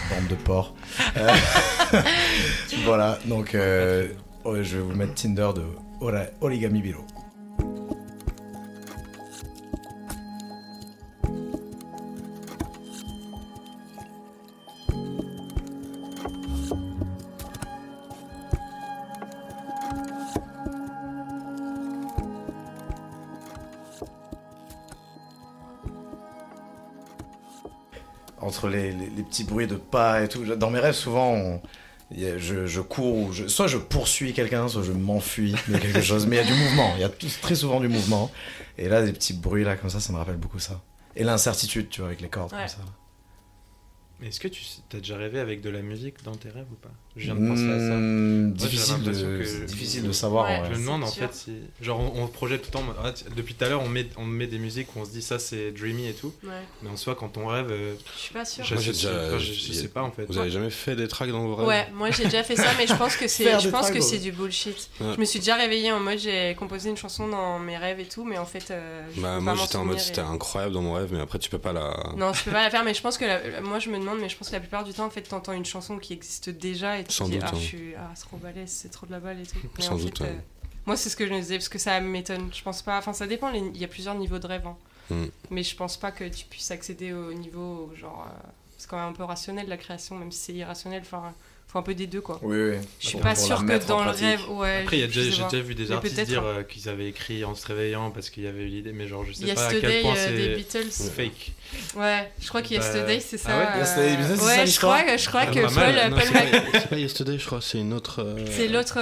bande 0.10 0.28
de 0.28 0.36
porc. 0.36 0.76
Euh, 1.18 1.34
voilà, 2.84 3.18
donc 3.26 3.56
euh, 3.56 4.08
je 4.46 4.78
vais 4.78 4.82
vous 4.82 4.94
mettre 4.94 5.14
Tinder 5.16 5.50
de 5.56 5.64
Origami 6.42 6.82
Biro. 6.82 7.04
Entre 28.68 28.76
les, 28.78 28.92
les- 28.92 29.10
les 29.16 29.24
petits 29.24 29.44
bruits 29.44 29.68
de 29.68 29.76
pas 29.76 30.24
et 30.24 30.28
tout. 30.28 30.44
Dans 30.56 30.70
mes 30.70 30.80
rêves, 30.80 30.94
souvent, 30.96 31.34
on- 31.34 31.62
je, 32.16 32.66
je 32.68 32.82
cours, 32.82 33.16
ou 33.18 33.34
je- 33.34 33.48
soit 33.48 33.68
je 33.68 33.78
poursuis 33.78 34.34
quelqu'un, 34.34 34.68
soit 34.70 34.84
je 34.84 34.92
m'enfuis 34.94 35.54
de 35.68 35.78
quelque 35.78 36.02
chose. 36.02 36.26
Mais 36.28 36.38
il 36.38 36.40
y 36.40 36.42
a 36.52 36.54
du 36.54 36.58
mouvement, 36.60 36.94
il 36.96 37.02
y 37.02 37.04
a 37.04 37.10
tout- 37.10 37.28
très 37.42 37.56
souvent 37.56 37.80
du 37.80 37.88
mouvement. 37.88 38.32
Et 38.78 38.88
là, 38.88 39.02
des 39.04 39.12
petits 39.14 39.34
bruits 39.34 39.64
là 39.64 39.76
comme 39.76 39.90
ça, 39.90 40.00
ça 40.00 40.14
me 40.14 40.18
rappelle 40.18 40.38
beaucoup 40.38 40.60
ça. 40.60 40.82
Et 41.16 41.24
l'incertitude, 41.24 41.90
tu 41.90 42.02
vois, 42.02 42.10
avec 42.10 42.22
les 42.22 42.30
cordes 42.30 42.54
Ouais. 42.54 42.60
comme 42.60 42.68
ça. 42.68 42.78
Mais 44.20 44.28
est-ce 44.28 44.40
que 44.40 44.48
tu 44.48 44.64
as 44.94 44.98
déjà 45.00 45.18
rêvé 45.18 45.40
avec 45.40 45.62
de 45.62 45.70
la 45.70 45.82
musique 45.82 46.24
dans 46.24 46.36
tes 46.36 46.50
rêves 46.50 46.66
ou 46.72 46.76
pas? 46.76 46.92
Je 47.18 47.24
viens 47.26 47.36
de 47.36 47.48
penser 47.48 47.64
à 47.70 47.80
ça. 47.80 47.96
Hmm, 47.96 48.54
j'ai 48.58 48.68
difficile, 48.68 49.04
de, 49.04 49.12
que- 49.12 49.66
difficile 49.66 50.04
de 50.08 50.12
savoir. 50.12 50.46
Ouais. 50.50 50.62
Je 50.70 50.76
me 50.76 50.82
demande 50.86 51.04
en 51.04 51.08
fait 51.08 51.34
si. 51.34 51.52
Genre, 51.82 52.00
on, 52.00 52.24
on 52.24 52.28
projette 52.28 52.62
tout 52.62 52.70
le 52.74 52.80
temps. 52.80 52.94
ah, 53.04 53.12
depuis 53.36 53.54
tout 53.56 53.66
à 53.66 53.70
l'heure, 53.70 53.82
on 53.82 53.90
met, 53.90 54.08
on 54.18 54.26
met 54.26 54.48
des 54.48 54.60
musiques 54.60 54.96
où 54.96 55.00
on 55.00 55.06
se 55.06 55.12
dit 55.12 55.22
ça 55.22 55.40
c'est 55.40 55.72
dreamy 55.72 56.08
et 56.08 56.14
tout. 56.14 56.34
Ouais. 56.44 56.50
Mais 56.84 56.90
en 56.90 56.98
soi, 56.98 57.16
quand 57.16 57.38
on 57.38 57.48
rêve, 57.48 57.68
euh, 57.72 57.96
Je 58.16 58.22
suis 58.22 58.34
pas 58.34 58.46
sûre. 58.46 58.64
je, 58.64 58.76
Moi, 58.76 58.84
déjà- 58.84 59.10
enfin, 59.10 59.38
je- 59.40 59.46
je 59.46 59.52
j'ai- 59.54 59.74
sais 59.74 59.88
pas 59.88 60.04
en 60.04 60.12
fait. 60.12 60.26
Vous 60.26 60.38
avez 60.38 60.50
jamais 60.52 60.70
fait 60.70 60.96
des 60.96 61.08
tracks 61.08 61.30
dans 61.32 61.46
vos 61.46 61.56
rêves 61.56 61.68
Ouais, 61.68 61.88
moi 61.94 62.12
j'ai 62.12 62.26
déjà 62.26 62.44
fait 62.44 62.56
ça, 62.56 62.70
mais 62.78 62.88
je 62.88 62.94
pense 62.96 63.16
que 63.16 63.28
c'est, 63.28 63.60
je 63.60 63.66
des 63.66 63.72
pense 63.72 63.88
que 63.88 63.92
tragos. 63.94 64.02
c'est 64.08 64.20
du 64.20 64.32
bullshit. 64.32 64.90
Ouais. 65.02 65.14
Je 65.16 65.20
me 65.20 65.26
suis 65.26 65.40
déjà 65.40 65.56
réveillée 65.56 65.92
en 65.92 66.00
mode 66.00 66.20
j'ai 66.20 66.56
composé 66.58 66.90
une 66.90 66.98
chanson 66.98 67.28
dans 67.28 67.60
mes 67.60 67.78
rêves 67.78 68.00
et 68.00 68.06
tout, 68.06 68.24
mais 68.24 68.38
en 68.38 68.46
fait, 68.46 68.70
euh, 68.72 69.02
Bah, 69.18 69.40
moi 69.40 69.56
j'étais 69.56 69.76
en 69.78 69.86
mode 69.86 70.00
c'était 70.00 70.22
incroyable 70.22 70.74
dans 70.74 70.82
mon 70.82 70.94
rêve, 70.94 71.10
mais 71.12 71.20
après 71.22 71.40
tu 71.40 71.50
peux 71.50 71.58
pas 71.60 71.74
la. 71.74 71.94
Non, 72.16 72.34
je 72.34 72.44
peux 72.44 72.52
pas 72.52 72.64
la 72.64 72.70
faire, 72.70 72.84
mais 72.84 72.94
je 72.94 73.02
pense 73.02 73.18
que 73.18 73.26
la- 73.26 73.62
moi 73.62 73.80
je 73.80 73.90
me 73.90 73.98
demande, 74.00 74.20
mais 74.20 74.30
je 74.30 74.38
pense 74.38 74.50
que 74.50 74.54
la 74.54 74.60
plupart 74.60 74.84
du 74.84 74.94
temps, 74.94 75.06
en 75.06 75.10
fait, 75.10 75.22
t'entends 75.22 75.54
une 75.54 75.66
chanson 75.66 75.98
qui 75.98 76.14
existe 76.14 76.50
déjà 76.50 77.00
et 77.00 77.04
Sans 77.10 77.30
doute, 77.30 77.40
ah 77.44 77.50
hein. 77.52 77.56
je 77.56 77.60
suis 77.66 77.96
ah 77.96 78.12
trop 78.20 78.38
balèze, 78.38 78.70
c'est 78.72 78.90
trop 78.90 79.06
de 79.06 79.12
la 79.12 79.20
balle 79.20 79.40
et 79.42 79.46
tout. 79.46 79.58
Mais 79.78 79.84
Sans 79.84 79.94
en 79.94 79.98
doute, 79.98 80.18
fait, 80.20 80.24
euh, 80.26 80.36
moi 80.86 80.96
c'est 80.98 81.10
ce 81.10 81.16
que 81.16 81.26
je 81.28 81.34
me 81.34 81.40
disais 81.40 81.58
parce 81.58 81.70
que 81.70 81.80
ça 81.80 82.00
m'étonne. 82.00 82.50
Je 82.54 82.62
pense 82.64 82.82
pas. 82.82 82.98
Enfin, 82.98 83.14
ça 83.14 83.28
dépend. 83.28 83.50
les- 83.52 83.60
Il 83.60 83.78
y 83.78 83.84
a 83.86 83.88
plusieurs 83.88 84.16
niveaux 84.16 84.40
de 84.40 84.48
rêve, 84.48 84.66
hein. 84.68 84.78
Mm. 85.10 85.26
mais 85.52 85.64
je 85.64 85.76
pense 85.76 85.96
pas 85.98 86.12
que 86.12 86.26
tu 86.26 86.46
puisses 86.46 86.72
accéder 86.72 87.14
au 87.14 87.34
niveau 87.34 87.92
genre. 87.96 88.28
euh, 88.30 88.48
c'est 88.78 88.88
quand 88.90 88.98
même 88.98 89.10
un 89.10 89.14
peu 89.14 89.24
rationnel 89.24 89.68
la 89.68 89.78
création, 89.78 90.16
même 90.18 90.32
si 90.32 90.40
c'est 90.40 90.54
irrationnel. 90.54 91.02
Enfin, 91.04 91.34
faut 91.78 91.80
un 91.80 91.84
peu 91.84 91.94
des 91.94 92.08
deux 92.08 92.22
quoi. 92.22 92.40
Oui, 92.42 92.58
oui. 92.72 92.76
Je 93.00 93.08
suis 93.08 93.18
pas 93.18 93.36
sûre 93.36 93.64
que 93.66 93.88
dans 93.88 94.04
le 94.04 94.12
rêve, 94.12 94.42
ouais. 94.50 94.82
Après, 94.84 94.98
y 94.98 95.10
j'ai 95.12 95.30
déjà 95.30 95.48
vu 95.62 95.76
des 95.76 95.92
artistes 95.92 96.20
dire 96.22 96.42
hein. 96.44 96.58
euh, 96.60 96.64
qu'ils 96.64 96.90
avaient 96.90 97.08
écrit 97.08 97.44
en 97.46 97.56
se 97.56 97.66
réveillant 97.68 98.12
parce 98.12 98.30
qu'ils 98.30 98.48
avaient 98.48 98.64
eu 98.64 98.68
l'idée, 98.68 98.92
mais 98.94 99.08
genre 99.08 99.24
je 99.26 99.34
sais 99.34 99.54
pas 99.54 99.62
à 99.68 99.74
Yesterday 99.74 99.92
quel 99.94 100.02
point 100.02 100.16
euh, 100.18 100.38
des 100.56 100.64
c'est 100.68 100.80
Beatles. 100.84 101.12
fake. 101.16 101.52
Ouais, 101.98 102.32
je 102.42 102.48
crois 102.48 102.62
que 102.62 102.70
Bah, 102.70 102.76
Yesterday 102.76 103.20
c'est 103.20 103.38
ça. 103.38 103.50
ah 103.52 103.58
ouais, 103.60 103.66
euh, 103.76 103.80
Yesterday 103.80 104.10
des 104.12 104.18
Beatles, 104.18 104.36
c'est 104.38 104.38
ça, 104.38 104.46
Ouais, 104.58 104.68
je 104.68 104.78
crois, 104.78 105.18
je 105.18 105.28
crois 105.28 105.42
Ah, 105.44 105.48
que 105.48 105.60
Paul, 105.60 106.10
Paul 106.12 106.22
c'est 106.74 106.90
pas, 106.90 106.96
Yesterday, 106.98 107.38
je 107.38 107.46
crois, 107.46 107.62
c'est 107.62 107.78
une 107.80 107.94
autre. 107.94 108.36
C'est 108.52 108.68
l'autre 108.68 108.98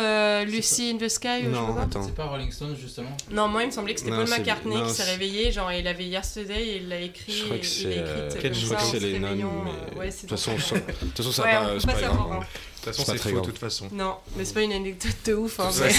Lucy 0.45 0.91
in 0.93 0.97
the 0.97 1.09
Sky 1.09 1.27
ou 1.47 1.51
je 1.51 1.55
sais 1.55 1.89
pas. 1.89 2.01
C'est 2.05 2.15
pas 2.15 2.25
Rolling 2.25 2.51
Stones 2.51 2.75
justement 2.81 3.15
Non, 3.31 3.47
moi 3.47 3.63
il 3.63 3.67
me 3.67 3.71
semblait 3.71 3.93
que 3.93 3.99
c'était 3.99 4.11
Paul 4.11 4.27
McCartney 4.29 4.81
qui 4.83 4.89
s'est 4.93 5.03
réveillé, 5.11 5.51
genre 5.51 5.71
il 5.71 5.87
avait 5.87 6.05
Yesterday 6.05 6.61
et 6.67 6.75
il 6.77 6.89
l'a 6.89 6.99
écrit. 6.99 7.31
Je 7.33 7.43
crois 7.45 7.57
que 7.57 7.65
c'est. 7.65 8.99
les 8.99 9.19
nonnes, 9.19 9.39
De 9.39 10.11
toute 10.11 10.29
façon, 10.29 10.57
ça- 10.59 10.75
de 10.75 10.81
toute 10.81 11.17
façon, 11.17 11.31
ça 11.31 11.43
Ouais, 11.43 11.51
va 11.53 11.93
pas- 11.93 12.39
hein. 12.65 12.71
De 12.85 12.91
toute 12.91 12.95
façon, 12.95 13.11
C'est 13.11 13.29
faux 13.29 13.39
de 13.39 13.45
toute 13.45 13.57
façon. 13.57 13.89
Non, 13.91 14.17
mais 14.35 14.45
c'est 14.45 14.53
pas 14.53 14.61
une 14.61 14.73
anecdote 14.73 15.15
de 15.25 15.33
ouf. 15.33 15.59
Hein, 15.59 15.69
mais- 15.81 15.93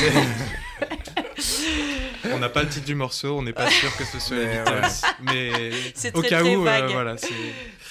On 2.33 2.39
n'a 2.39 2.49
pas 2.49 2.63
le 2.63 2.69
titre 2.69 2.87
du 2.87 2.95
morceau, 2.95 3.39
on 3.39 3.43
n'est 3.43 3.53
pas 3.53 3.71
sûr 3.71 3.95
que 3.97 4.05
ce 4.05 4.19
soit 4.19 4.37
les 4.37 4.47
Mais 4.47 4.59
Beatles, 4.65 4.91
mais 5.23 5.71
C'est 5.95 6.17
au 6.17 6.21
très, 6.21 6.29
cas 6.31 6.41
très 6.41 6.57
où, 6.57 6.67
euh, 6.67 6.89
voilà, 6.93 7.17
c'est. 7.17 7.29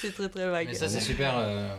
C'est 0.02 0.14
très 0.14 0.30
très 0.30 0.50
vague. 0.50 0.68
Mais 0.68 0.74
ça 0.74 0.90
c'est 0.90 1.00
super. 1.00 1.38
euh, 1.38 1.70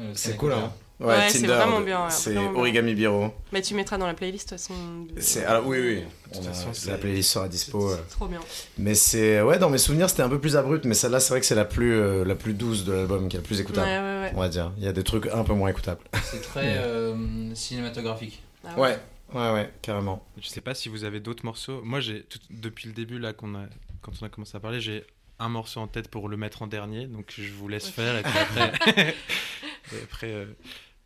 euh, 0.00 0.12
C'est 0.14 0.36
cool, 0.36 0.52
écoute, 0.52 0.64
hein. 0.64 0.72
Ouais, 1.00 1.28
c'est 1.28 1.40
Tinder, 1.40 1.54
vraiment 1.54 1.80
de- 1.80 1.84
bien, 1.86 2.04
ouais, 2.04 2.10
C'est 2.10 2.32
vraiment 2.34 2.52
bien. 2.52 2.60
Origami 2.60 2.94
Biro. 2.94 3.32
Mais 3.52 3.60
tu 3.62 3.74
mettras 3.74 3.98
dans 3.98 4.06
la 4.06 4.14
playlist 4.14 4.46
de 4.50 4.56
toute 4.56 4.60
façon. 4.60 4.74
de- 5.12 5.20
C'est 5.20 5.44
alors 5.44 5.66
oui 5.66 5.78
oui. 5.80 6.02
toute 6.32 6.42
On 6.42 6.46
a- 6.46 6.52
façon, 6.52 6.68
c'est- 6.72 6.90
la 6.90 6.98
playlist 6.98 7.30
sera 7.32 7.48
dispo. 7.48 7.90
euh. 7.90 7.96
Trop 8.10 8.26
bien. 8.28 8.38
Mais 8.78 8.94
c'est 8.94 9.42
ouais 9.42 9.58
dans 9.58 9.70
mes 9.70 9.78
souvenirs 9.78 10.08
c'était 10.08 10.22
un 10.22 10.28
peu 10.28 10.38
plus 10.38 10.56
abrupt 10.56 10.84
mais 10.84 10.94
celle-là 10.94 11.18
c'est 11.18 11.30
vrai 11.30 11.40
que 11.40 11.46
c'est 11.46 11.56
la 11.56 11.64
plus 11.64 11.94
euh, 11.94 12.24
la 12.24 12.36
plus 12.36 12.54
douce 12.54 12.84
de 12.84 12.92
l'album 12.92 13.28
qui 13.28 13.36
est 13.36 13.40
la 13.40 13.44
plus 13.44 13.56
Ouais, 13.56 13.62
écoutable. 13.62 13.86
ouais, 13.88 14.20
ouais. 14.22 14.32
On 14.36 14.40
va 14.40 14.48
dire. 14.48 14.70
Il 14.78 14.84
y 14.84 14.88
a 14.88 14.92
des 14.92 15.02
trucs 15.02 15.26
un 15.26 15.42
peu 15.42 15.52
moins 15.52 15.68
écoutables. 15.68 16.00
C'est 16.30 16.40
très 16.42 16.78
euh, 16.78 17.52
cinématographique. 17.56 18.42
Ah 18.64 18.78
Ouais 18.78 18.96
ouais 19.34 19.52
ouais 19.52 19.70
carrément. 19.82 20.24
Je 20.40 20.48
sais 20.48 20.60
pas 20.60 20.74
si 20.74 20.88
vous 20.88 21.02
avez 21.02 21.18
d'autres 21.18 21.44
morceaux. 21.44 21.80
Moi, 21.82 21.98
j'ai 22.00 22.22
tout- 22.22 22.38
depuis 22.50 22.86
le 22.86 22.94
début 22.94 23.18
là 23.18 23.32
qu'on 23.32 23.54
a 23.56 23.64
quand 24.00 24.12
on 24.22 24.26
a 24.26 24.28
commencé 24.28 24.56
à 24.56 24.60
parler, 24.60 24.80
j'ai 24.80 25.04
un 25.44 25.48
morceau 25.48 25.80
en 25.80 25.86
tête 25.88 26.08
pour 26.08 26.28
le 26.28 26.36
mettre 26.36 26.62
en 26.62 26.66
dernier, 26.66 27.06
donc 27.06 27.32
je 27.36 27.52
vous 27.52 27.68
laisse 27.68 27.88
faire 27.88 28.16
et 28.18 28.22
puis 28.22 28.38
après. 28.38 29.14
euh, 30.24 30.46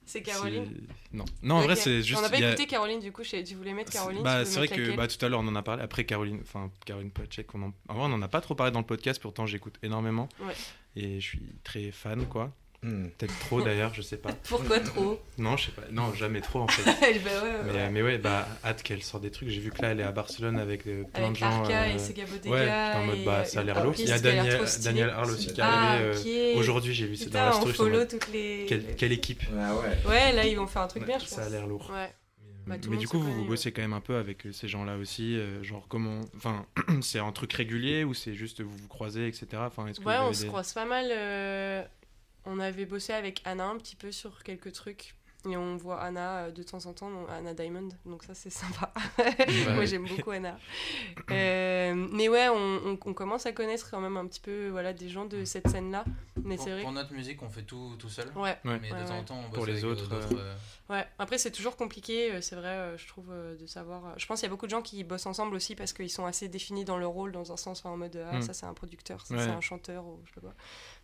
C'est 0.06 0.22
Caroline. 0.22 0.86
Non, 1.12 1.24
non, 1.42 1.56
en 1.56 1.60
vrai, 1.62 1.76
c'est 1.76 2.02
juste. 2.02 2.18
On 2.18 2.22
n'a 2.22 2.30
pas 2.30 2.38
y 2.38 2.44
a- 2.44 2.48
écouté 2.52 2.66
Caroline 2.66 3.00
du 3.00 3.12
coup. 3.12 3.22
je 3.24 3.54
voulais 3.54 3.74
mettre 3.74 3.92
Caroline 3.92 4.22
Bah, 4.22 4.44
c'est 4.44 4.56
vrai 4.58 4.68
que 4.68 4.96
bah, 4.96 5.06
tout 5.08 5.22
à 5.24 5.28
l'heure 5.28 5.40
on 5.40 5.48
en 5.48 5.56
a 5.56 5.62
parlé. 5.62 5.82
Après 5.82 6.04
Caroline, 6.04 6.38
enfin 6.42 6.70
Caroline 6.86 7.10
Pochek, 7.10 7.54
on 7.54 7.62
en... 7.62 7.72
en 7.88 7.94
vrai, 7.94 8.04
on 8.08 8.12
en 8.14 8.22
a 8.22 8.28
pas 8.28 8.40
trop 8.40 8.54
parlé 8.54 8.72
dans 8.72 8.80
le 8.80 8.86
podcast. 8.86 9.20
Pourtant, 9.20 9.44
j'écoute 9.46 9.76
énormément 9.82 10.28
Ouais. 10.40 10.54
et 10.96 11.20
je 11.20 11.26
suis 11.26 11.42
très 11.64 11.90
fan, 11.90 12.26
quoi. 12.26 12.54
Hmm. 12.80 13.08
Peut-être 13.18 13.36
trop 13.40 13.60
d'ailleurs, 13.60 13.92
je 13.92 14.02
sais 14.02 14.16
pas. 14.18 14.30
Pourquoi 14.48 14.78
trop? 14.78 15.20
Non, 15.36 15.56
je 15.56 15.66
sais 15.66 15.72
pas. 15.72 15.82
Non, 15.90 16.14
jamais 16.14 16.40
trop 16.40 16.60
en 16.60 16.68
fait. 16.68 16.84
Bah 16.84 16.92
ouais, 17.02 17.08
ouais, 17.08 17.18
Mais, 17.64 17.72
ouais. 17.72 17.78
euh, 17.80 17.88
mais 17.90 18.02
ouais, 18.02 18.18
bah 18.18 18.46
hâte 18.64 18.84
qu'elle 18.84 19.02
sorte 19.02 19.24
des 19.24 19.32
trucs. 19.32 19.48
J'ai 19.48 19.60
vu 19.60 19.70
que 19.72 19.82
là, 19.82 19.88
elle 19.88 20.00
est 20.00 20.04
à 20.04 20.12
Barcelone 20.12 20.58
avec 20.60 20.86
euh, 20.86 21.02
plein 21.12 21.22
Avec 21.24 21.32
de 21.32 21.38
gens. 21.38 21.62
Arca 21.62 21.82
euh, 21.82 21.94
et 21.94 21.98
Sega 21.98 22.24
Bodega. 22.26 22.50
Ouais, 22.54 22.94
en 22.96 23.04
mode 23.06 23.24
bah 23.24 23.38
euh, 23.40 23.44
ça 23.44 23.60
a 23.60 23.62
l'air 23.64 23.82
lourd. 23.82 23.94
Il 23.98 24.06
y 24.08 24.12
a 24.12 24.18
Daniel, 24.20 24.68
stylé. 24.68 24.84
Daniel 24.84 25.10
Harl 25.10 25.30
aussi 25.30 25.46
qui 25.52 25.60
est 25.60 25.64
Ah, 25.64 25.90
arrivé. 25.94 26.54
euh, 26.54 26.58
Aujourd'hui, 26.58 26.94
j'ai 26.94 27.06
vu 27.08 27.16
c'est 27.16 27.30
dans 27.30 27.46
la 27.46 27.52
story. 27.52 27.72
follow 27.74 28.04
toutes 28.04 28.28
les. 28.32 28.64
Quelle, 28.68 28.94
quelle 28.94 29.12
équipe 29.12 29.42
Ah 29.58 29.74
ouais. 29.74 29.98
Ouais, 30.08 30.32
là 30.32 30.46
ils 30.46 30.56
vont 30.56 30.68
faire 30.68 30.82
un 30.82 30.88
truc 30.88 31.04
bien, 31.04 31.18
je 31.18 31.24
pense. 31.24 31.34
Ça 31.34 31.46
a 31.46 31.48
l'air 31.48 31.66
lourd. 31.66 31.90
Ouais. 31.92 32.10
Bah, 32.68 32.76
mais 32.82 32.90
monde 32.90 32.98
du 32.98 33.08
coup, 33.08 33.18
vous, 33.18 33.32
vous 33.32 33.44
bossez 33.46 33.72
quand 33.72 33.80
même 33.80 33.94
un 33.94 34.00
peu 34.02 34.16
avec 34.16 34.44
euh, 34.46 34.52
ces 34.52 34.68
gens-là 34.68 34.98
aussi. 34.98 35.36
euh, 35.36 35.62
genre, 35.64 35.86
comment. 35.88 36.20
Enfin, 36.36 36.66
c'est 37.00 37.18
un 37.18 37.32
truc 37.32 37.52
régulier 37.54 38.04
ou 38.04 38.12
c'est 38.14 38.34
juste 38.34 38.60
vous 38.60 38.68
vous 38.76 38.88
croisez, 38.88 39.26
etc. 39.26 39.46
Enfin, 39.66 39.86
est-ce 39.88 39.98
que 40.00 40.04
Ouais, 40.04 40.18
on 40.20 40.32
se 40.32 40.44
croise 40.44 40.72
pas 40.74 40.84
mal. 40.84 41.06
euh, 41.10 41.82
On 42.46 42.58
avait 42.60 42.86
bossé 42.86 43.12
avec 43.12 43.42
Anna 43.44 43.66
un 43.66 43.76
petit 43.76 43.96
peu 43.96 44.10
sur 44.12 44.42
quelques 44.42 44.72
trucs. 44.72 45.14
Et 45.48 45.56
on 45.56 45.76
voit 45.76 46.00
Anna 46.02 46.38
euh, 46.46 46.50
de 46.50 46.64
temps 46.64 46.84
en 46.86 46.92
temps, 46.92 47.10
Anna 47.28 47.54
Diamond, 47.54 47.88
donc 48.04 48.24
ça 48.24 48.34
c'est 48.34 48.50
sympa. 48.50 48.92
Moi 49.74 49.84
j'aime 49.84 50.04
beaucoup 50.06 50.32
Anna. 50.32 50.58
Euh, 51.30 51.94
mais 52.12 52.28
ouais, 52.28 52.48
on, 52.48 52.56
on- 52.86 52.98
on 53.04 53.12
commence 53.12 53.44
à 53.46 53.52
connaître 53.52 53.90
quand 53.90 54.00
même 54.00 54.16
un 54.16 54.26
petit 54.26 54.40
peu 54.40 54.68
voilà, 54.68 54.92
des 54.94 55.08
gens 55.10 55.26
de 55.26 55.44
cette 55.44 55.68
scène-là. 55.68 56.04
Mais 56.42 56.56
Pour, 56.56 56.64
vrai. 56.68 56.80
pour 56.82 56.92
notre 56.92 57.12
musique, 57.12 57.42
on 57.42 57.48
fait 57.50 57.62
tout 57.62 57.96
tout 57.98 58.08
seul. 58.08 58.28
Ouais, 58.34 58.56
Ouais. 58.64 58.78
Mais 58.80 58.88
de 58.88 58.94
Ouais, 58.94 59.04
temps 59.04 59.12
ouais. 59.12 59.18
en 59.20 59.24
temps, 59.24 59.38
on 59.38 59.48
bosse 59.48 59.54
Pour 59.54 59.66
les 59.66 59.72
avec, 59.72 59.84
euh, 59.84 59.88
autres, 59.92 60.08
euh, 60.34 60.54
ouais. 60.90 61.06
Après 61.18 61.36
c'est 61.38 61.50
toujours 61.50 61.76
compliqué, 61.76 62.40
c'est 62.40 62.56
vrai, 62.56 62.96
je 62.96 63.06
trouve, 63.06 63.28
de 63.30 63.66
savoir. 63.66 64.18
Je 64.18 64.26
pense 64.26 64.40
qu'il 64.40 64.46
y 64.46 64.50
a 64.50 64.50
beaucoup 64.50 64.66
de 64.66 64.70
gens 64.70 64.82
qui 64.82 65.04
bossent 65.04 65.26
ensemble 65.26 65.54
aussi 65.54 65.74
parce 65.74 65.92
qu'ils 65.92 66.10
sont 66.10 66.24
assez 66.26 66.48
définis 66.48 66.84
dans 66.84 66.96
leur 66.98 67.10
rôle, 67.10 67.32
dans 67.32 67.52
un 67.52 67.56
sens, 67.56 67.80
enfin, 67.80 67.90
en 67.90 67.96
mode 67.98 68.16
ah, 68.32 68.38
Mm. 68.38 68.42
ça 68.42 68.54
c'est 68.54 68.66
un 68.66 68.74
producteur, 68.74 69.24
ça 69.26 69.34
Ouais. 69.34 69.44
c'est 69.44 69.50
un 69.50 69.60
chanteur 69.60 70.06
ou 70.06 70.20
je 70.24 70.28
sais 70.30 70.34
pas 70.34 70.40
quoi. 70.40 70.54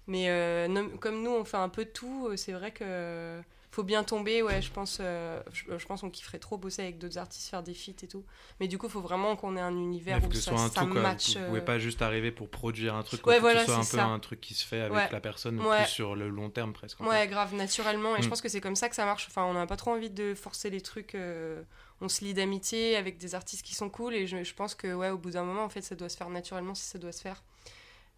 Mais 0.07 0.29
euh, 0.29 0.69
non- 0.69 0.91
comme 0.99 1.23
nous 1.23 1.31
on 1.31 1.45
fait 1.45 1.57
un 1.57 1.69
peu 1.69 1.85
de 1.85 1.91
tout, 1.91 2.29
euh, 2.29 2.37
c'est 2.37 2.53
vrai 2.53 2.73
que 2.73 2.85
euh, 2.87 3.41
faut 3.71 3.83
bien 3.83 4.05
tomber, 4.05 4.41
ouais, 4.43 4.63
je 4.63 4.71
pense, 4.71 4.99
euh, 5.01 5.41
je, 5.53 5.77
je 5.77 5.87
pense 5.87 6.03
qu'on 6.03 6.11
kifferait 6.11 6.39
trop 6.39 6.57
bosser 6.57 6.83
avec 6.83 6.99
d'autres 6.99 7.19
artistes, 7.19 7.49
faire 7.51 7.63
des 7.65 7.75
feats 7.75 8.05
et 8.05 8.07
tout. 8.07 8.23
Mais 8.61 8.69
du 8.69 8.79
coup, 8.79 8.89
faut 8.89 9.01
vraiment 9.01 9.35
qu'on 9.35 9.57
ait 9.57 9.61
un 9.61 9.73
univers 9.75 10.23
où 10.23 10.29
que 10.29 10.37
ce 10.37 10.43
ça, 10.43 10.51
soit 10.53 10.61
un 10.61 10.69
ça 10.71 10.83
tout, 10.83 10.91
quoi. 10.93 11.01
match. 11.01 11.31
Vous 11.37 11.43
euh, 11.43 11.49
pouvez 11.49 11.61
pas 11.61 11.79
juste 11.81 12.01
arriver 12.01 12.31
pour 12.31 12.49
produire 12.49 12.95
un 12.95 13.03
truc. 13.03 13.27
Ouais, 13.27 13.41
voilà, 13.41 13.61
que 13.61 13.67
ce 13.67 13.73
soit 13.73 13.81
un 13.81 13.83
c'est 13.83 13.97
peu 13.97 14.03
ça. 14.03 14.07
un 14.07 14.21
truc 14.21 14.41
qui 14.41 14.55
se 14.55 14.65
fait 14.65 14.81
avec 14.83 14.93
Ouais. 14.93 15.09
la 15.11 15.21
personne 15.21 15.59
Ouais. 15.61 15.83
plus 15.83 15.91
sur 15.91 16.15
le 16.15 16.29
long 16.29 16.51
terme 16.51 16.73
presque. 16.73 17.01
Ouais, 17.01 17.27
grave, 17.27 17.53
naturellement. 17.55 18.15
Et 18.17 18.23
je 18.23 18.27
Mm. 18.27 18.31
pense 18.31 18.43
que 18.43 18.49
c'est 18.49 18.61
comme 18.61 18.77
ça 18.77 18.89
que 18.89 18.95
ça 18.95 19.07
marche. 19.07 19.27
Enfin, 19.29 19.43
on 19.45 19.55
n'a 19.55 19.67
pas 19.67 19.77
trop 19.77 19.91
envie 19.93 20.11
de 20.11 20.35
forcer 20.35 20.71
les 20.71 20.81
trucs. 20.81 21.17
euh, 21.17 21.61
on 22.01 22.09
se 22.09 22.25
lie 22.25 22.35
d'amitié 22.35 22.95
avec 22.97 23.19
des 23.19 23.35
artistes 23.35 23.65
qui 23.67 23.75
sont 23.75 23.89
cool. 23.91 24.15
Et 24.15 24.27
je, 24.29 24.45
je 24.45 24.55
pense 24.55 24.77
que, 24.77 24.93
ouais, 24.95 25.11
au 25.11 25.19
bout 25.19 25.31
d'un 25.31 25.43
moment, 25.45 25.65
en 25.65 25.69
fait, 25.69 25.81
ça 25.83 25.97
doit 25.97 26.09
se 26.09 26.17
faire 26.17 26.29
naturellement 26.31 26.75
si 26.77 26.85
ça 26.85 26.99
doit 26.99 27.13
se 27.13 27.23
faire. 27.23 27.43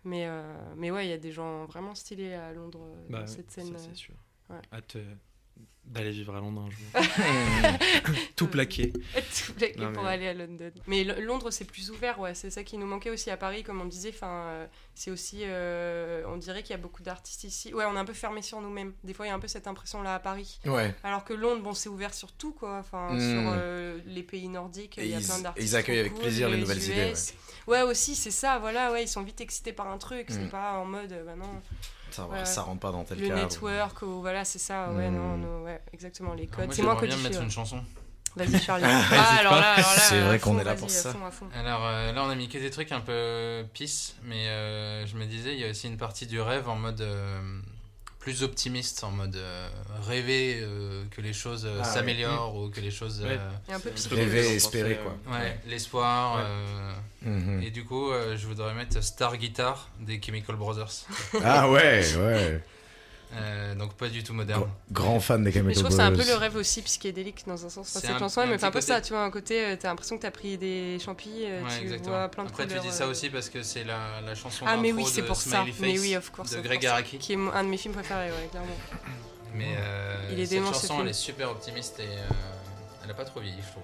Mais, 0.06 0.24
euh, 0.26 0.42
mais 0.76 0.90
ouais, 0.92 1.04
il 1.06 1.10
y 1.10 1.12
a 1.12 1.18
des 1.18 1.32
gens 1.32 1.64
vraiment 1.66 1.94
stylés 1.94 2.32
à 2.34 2.52
Londres 2.52 2.80
euh, 2.84 3.06
Bah, 3.10 3.20
dans 3.20 3.26
cette 3.26 3.50
scène. 3.50 3.76
c'est 3.76 3.94
sûr. 3.96 4.14
ouais. 4.50 4.56
Euh, 4.72 5.14
d'aller 5.84 6.10
vivre 6.10 6.34
à 6.34 6.40
Londres 6.40 6.66
un 6.66 6.70
jour. 6.70 6.90
Tout 8.36 8.48
plaqué. 8.48 8.92
Tout 9.46 9.52
plaqué 9.54 9.78
Non, 9.78 9.92
pour 9.92 10.02
mais- 10.02 10.08
aller 10.10 10.26
à 10.28 10.34
London. 10.34 10.70
Mais 10.88 11.04
Londres, 11.04 11.50
c'est 11.52 11.64
plus 11.64 11.90
ouvert, 11.90 12.18
ouais. 12.18 12.34
C'est 12.34 12.50
ça 12.50 12.64
qui 12.64 12.76
nous 12.76 12.86
manquait 12.86 13.10
aussi 13.10 13.30
à 13.30 13.36
Paris, 13.36 13.62
comme 13.62 13.80
on 13.80 13.84
disait. 13.84 14.10
Enfin, 14.14 14.26
euh, 14.48 14.66
c'est 14.96 15.10
aussi, 15.12 15.42
euh, 15.44 16.24
on 16.26 16.36
dirait 16.38 16.62
qu'il 16.62 16.72
y 16.72 16.74
a 16.78 16.82
beaucoup 16.82 17.02
d'artistes 17.02 17.44
ici. 17.44 17.72
Ouais, 17.72 17.84
on 17.86 17.94
est 17.94 17.98
un 17.98 18.04
peu 18.04 18.12
fermé 18.14 18.42
sur 18.42 18.60
nous-mêmes. 18.60 18.94
Des 19.04 19.14
fois, 19.14 19.26
il 19.26 19.28
y 19.28 19.32
a 19.32 19.34
un 19.34 19.38
peu 19.38 19.48
cette 19.48 19.68
impression-là 19.68 20.16
à 20.16 20.18
Paris. 20.18 20.58
Ouais. 20.66 20.92
Alors 21.04 21.24
que 21.24 21.32
Londres, 21.34 21.62
bon, 21.62 21.72
c'est 21.72 21.88
ouvert 21.88 22.14
sur 22.14 22.32
tout, 22.32 22.52
quoi. 22.52 22.78
Enfin, 22.78 23.12
Mm. 23.12 23.20
sur 23.20 23.52
euh, 23.54 23.98
les 24.06 24.22
pays 24.24 24.48
nordiques, 24.48 24.96
il 24.98 25.06
y 25.06 25.14
a 25.14 25.20
ils- 25.20 25.24
plein 25.24 25.38
d'artistes. 25.38 25.68
ils 25.70 25.76
accueillent 25.76 26.00
avec 26.00 26.12
cool, 26.14 26.22
plaisir 26.22 26.48
les 26.48 26.56
nouvelles 26.58 26.82
idées, 26.82 27.10
US. 27.12 27.32
Ouais. 27.68 27.82
aussi, 27.82 28.16
c'est 28.16 28.30
ça, 28.32 28.58
voilà, 28.58 28.90
ouais, 28.92 29.04
ils 29.04 29.08
sont 29.08 29.22
vite 29.22 29.40
excités 29.40 29.72
par 29.72 29.86
un 29.88 29.98
truc. 29.98 30.26
C'est 30.30 30.46
Mm. 30.46 30.50
pas 30.50 30.72
en 30.78 30.84
mode, 30.84 31.14
bah 31.24 31.36
non. 31.36 31.62
Ça, 32.10 32.26
Ouais. 32.26 32.44
ça 32.44 32.62
rentre 32.62 32.80
pas 32.80 32.92
dans 32.92 33.04
tel 33.04 33.18
le 33.20 33.28
cadre. 33.28 33.42
network, 33.42 34.02
ou 34.02 34.20
voilà, 34.20 34.44
c'est 34.44 34.58
ça. 34.58 34.90
Ouais, 34.90 35.10
Hmm. 35.10 35.16
non, 35.16 35.36
non, 35.36 35.62
ouais, 35.64 35.80
exactement. 35.92 36.34
Les 36.34 36.44
Alors, 36.44 36.56
codes, 36.56 36.66
moi, 36.66 36.74
c'est 36.74 36.82
moins 36.82 36.92
bien 36.94 37.00
codifié. 37.00 37.22
mettre 37.28 37.42
une 37.42 37.50
chanson. 37.50 37.82
Vas-y, 38.36 38.58
Charlie. 38.60 38.84
Ah, 38.86 39.00
ah, 39.12 39.36
alors 39.40 39.52
pas. 39.54 39.60
là, 39.60 39.72
alors 39.74 39.90
là, 39.90 39.98
C'est 39.98 40.20
vrai 40.20 40.38
qu'on 40.38 40.58
est 40.58 40.64
là 40.64 40.74
pour 40.74 40.86
à 40.86 40.90
ça. 40.90 41.12
fond, 41.12 41.24
à 41.26 41.30
fond. 41.30 41.46
Alors 41.54 41.84
euh, 41.86 42.12
là, 42.12 42.22
on 42.22 42.28
a 42.28 42.34
mis 42.34 42.48
que 42.48 42.58
des 42.58 42.70
trucs 42.70 42.92
un 42.92 43.00
peu 43.00 43.64
peace, 43.72 44.14
mais 44.24 44.48
euh, 44.48 45.06
je 45.06 45.16
me 45.16 45.24
disais, 45.24 45.54
il 45.54 45.60
y 45.60 45.64
a 45.64 45.70
aussi 45.70 45.86
une 45.88 45.96
partie 45.96 46.26
du 46.26 46.40
rêve 46.40 46.68
en 46.68 46.76
mode 46.76 47.00
euh, 47.00 47.40
plus 48.26 48.42
optimiste, 48.42 49.04
en 49.04 49.12
mode 49.12 49.36
euh, 49.36 49.68
rêver 50.08 50.58
euh, 50.60 51.04
que 51.12 51.20
les 51.20 51.32
choses 51.32 51.64
euh, 51.64 51.78
Ah, 51.80 51.84
s'améliorent 51.84 52.56
ou 52.56 52.68
que 52.70 52.80
les 52.80 52.90
choses. 52.90 53.22
Ouais. 53.22 53.38
Et 53.68 53.72
un 53.72 53.78
peu. 53.78 53.90
Rêver 54.10 54.56
espérer, 54.56 54.96
quoi. 54.98 55.16
ouais, 55.32 55.60
l'espoir. 55.68 56.34
Ouais. 56.38 56.42
euh, 56.44 56.92
Mhm. 57.22 57.62
et 57.62 57.70
du 57.70 57.84
coup, 57.84 58.10
euh, 58.10 58.36
je 58.36 58.46
voudrais 58.48 58.74
mettre 58.74 59.00
Star 59.02 59.36
Guitar 59.36 59.90
des 60.00 60.20
Chemical 60.20 60.56
Brothers. 60.56 61.06
Ah 61.44 61.70
ouais, 61.70 62.02
ouais. 62.16 62.60
Euh, 63.34 63.74
donc 63.74 63.94
pas 63.94 64.08
du 64.08 64.22
tout 64.22 64.32
moderne. 64.32 64.62
Gr- 64.62 64.66
Grand 64.92 65.20
fan 65.20 65.42
des 65.42 65.50
Chemical 65.52 65.74
je 65.74 65.80
trouve 65.80 65.90
que 65.90 65.96
c'est 65.96 66.02
un 66.02 66.12
peu 66.12 66.24
le 66.26 66.34
rêve 66.36 66.56
aussi 66.56 66.80
psychédélique 66.82 67.42
dans 67.46 67.66
un 67.66 67.68
sens. 67.68 67.94
Enfin, 67.96 68.06
cette 68.06 68.18
chanson, 68.18 68.42
elle 68.42 68.50
me 68.50 68.56
fait 68.58 68.66
un 68.66 68.70
peu 68.70 68.80
ça, 68.80 69.00
tu 69.00 69.12
vois, 69.12 69.24
un 69.24 69.30
côté, 69.30 69.64
euh, 69.64 69.76
t'as 69.78 69.88
l'impression 69.88 70.16
que 70.16 70.22
t'as 70.22 70.30
pris 70.30 70.56
des 70.56 70.98
champis, 71.04 71.30
euh, 71.42 71.62
Ouais, 71.62 71.68
tu 71.76 71.82
exactement. 71.84 72.16
vois 72.16 72.28
plein 72.28 72.44
de 72.44 72.48
Après, 72.48 72.62
tu 72.64 72.68
couleurs. 72.68 72.84
dis 72.84 72.92
ça 72.92 73.06
aussi 73.08 73.28
parce 73.28 73.48
que 73.50 73.62
c'est 73.62 73.84
la, 73.84 74.20
la 74.24 74.34
chanson 74.34 74.64
Ah, 74.66 74.76
mais 74.76 74.92
oui, 74.92 75.04
c'est 75.04 75.22
de 75.22 75.26
pour 75.26 75.36
ça. 75.36 75.62
Smiley 75.62 75.74
Mais 75.80 75.92
Face 75.94 76.00
oui, 76.02 76.16
of 76.16 76.30
course. 76.30 76.50
de 76.52 76.60
Greg. 76.60 76.86
Araki. 76.86 77.18
Qui 77.18 77.32
est 77.32 77.36
un 77.54 77.64
de 77.64 77.68
mes 77.68 77.76
films 77.76 77.94
préférés, 77.94 78.30
ouais, 78.30 78.48
clairement. 78.50 78.68
Mais 79.54 79.74
euh, 79.78 80.28
Il 80.32 80.40
est 80.40 80.46
cette 80.46 80.64
chanson, 80.64 80.98
elle 81.02 81.08
est 81.08 81.12
super 81.12 81.50
optimiste 81.50 81.98
et 81.98 82.02
euh, 82.04 82.28
elle 83.04 83.10
a 83.10 83.14
pas 83.14 83.24
trop 83.24 83.40
vieilli, 83.40 83.56
je 83.60 83.70
trouve. 83.72 83.82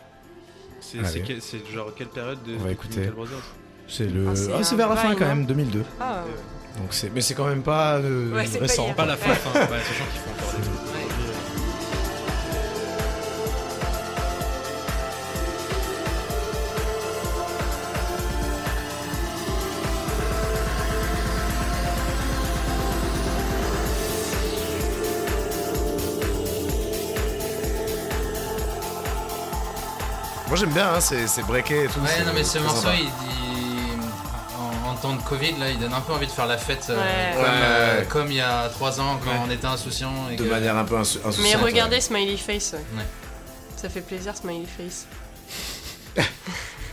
C'est 0.81 1.67
genre 1.73 1.93
quelle 1.97 2.09
période 2.09 2.43
de 2.45 2.55
On 2.57 2.59
va 2.65 2.71
écouter. 2.73 3.11
C'est 3.89 4.07
le. 4.07 4.29
Ah, 4.29 4.37
c'est 4.37 4.53
Ah, 4.53 4.77
vers 4.77 4.89
la 4.89 4.97
fin 4.97 5.15
quand 5.15 5.27
même, 5.27 5.47
2002. 5.47 5.85
Ah, 6.01 6.23
ouais. 6.25 6.31
Donc 6.79 6.89
c'est, 6.91 7.11
mais 7.15 7.21
c'est 7.21 7.35
quand 7.35 7.47
même 7.47 7.63
pas 7.63 7.97
euh, 7.97 8.33
Ouais, 8.33 8.47
c'est 8.47 8.59
pas 8.59 8.65
récent. 8.67 8.87
hier. 8.87 8.95
Pas 8.95 9.07
la 9.07 9.17
fin, 9.17 9.35
fin, 9.35 9.51
ouais, 9.61 9.67
sachant 9.67 10.05
qu'ils 10.11 10.21
font 10.21 10.31
encore 10.31 10.59
des 10.59 10.63
trucs. 10.63 10.79
Moi 30.49 30.57
j'aime 30.59 30.73
bien, 30.73 30.95
hein, 30.95 31.01
c'est, 31.01 31.27
c'est 31.27 31.43
breaké 31.43 31.85
et 31.85 31.87
tout. 31.87 32.01
Ouais, 32.01 32.25
non, 32.27 32.33
mais 32.35 32.45
ce 32.45 32.59
morceau, 32.59 32.89
il 32.95 33.05
dit. 33.07 33.42
Temps 35.03 35.15
de 35.17 35.23
Covid, 35.23 35.53
là, 35.59 35.69
il 35.71 35.79
donne 35.81 35.93
un 35.93 36.01
peu 36.01 36.13
envie 36.13 36.27
de 36.27 36.31
faire 36.33 36.47
la 36.47 36.57
fête 36.59 36.87
euh, 36.91 36.97
Ouais. 36.97 37.35
comme, 37.35 37.43
Ouais. 37.45 37.51
euh, 37.53 38.05
comme 38.05 38.27
il 38.29 38.37
y 38.37 38.41
a 38.41 38.69
3 38.69 39.01
ans 39.01 39.19
quand 39.25 39.31
Ouais. 39.33 39.37
on 39.47 39.51
était 39.51 39.67
insouciant. 39.67 40.13
Et 40.31 40.37
De 40.37 40.45
que- 40.45 40.49
manière 40.49 40.77
un 40.77 40.85
peu 40.85 40.95
insu- 40.95 41.19
insouciante. 41.25 41.39
Mais 41.43 41.57
ouais. 41.57 41.63
regardez 41.63 42.01
Smiley 42.01 42.37
Face. 42.37 42.77
Ça 43.77 43.89
fait 43.89 44.01
plaisir, 44.01 44.37
Smiley 44.37 44.65
Face. 44.79 45.07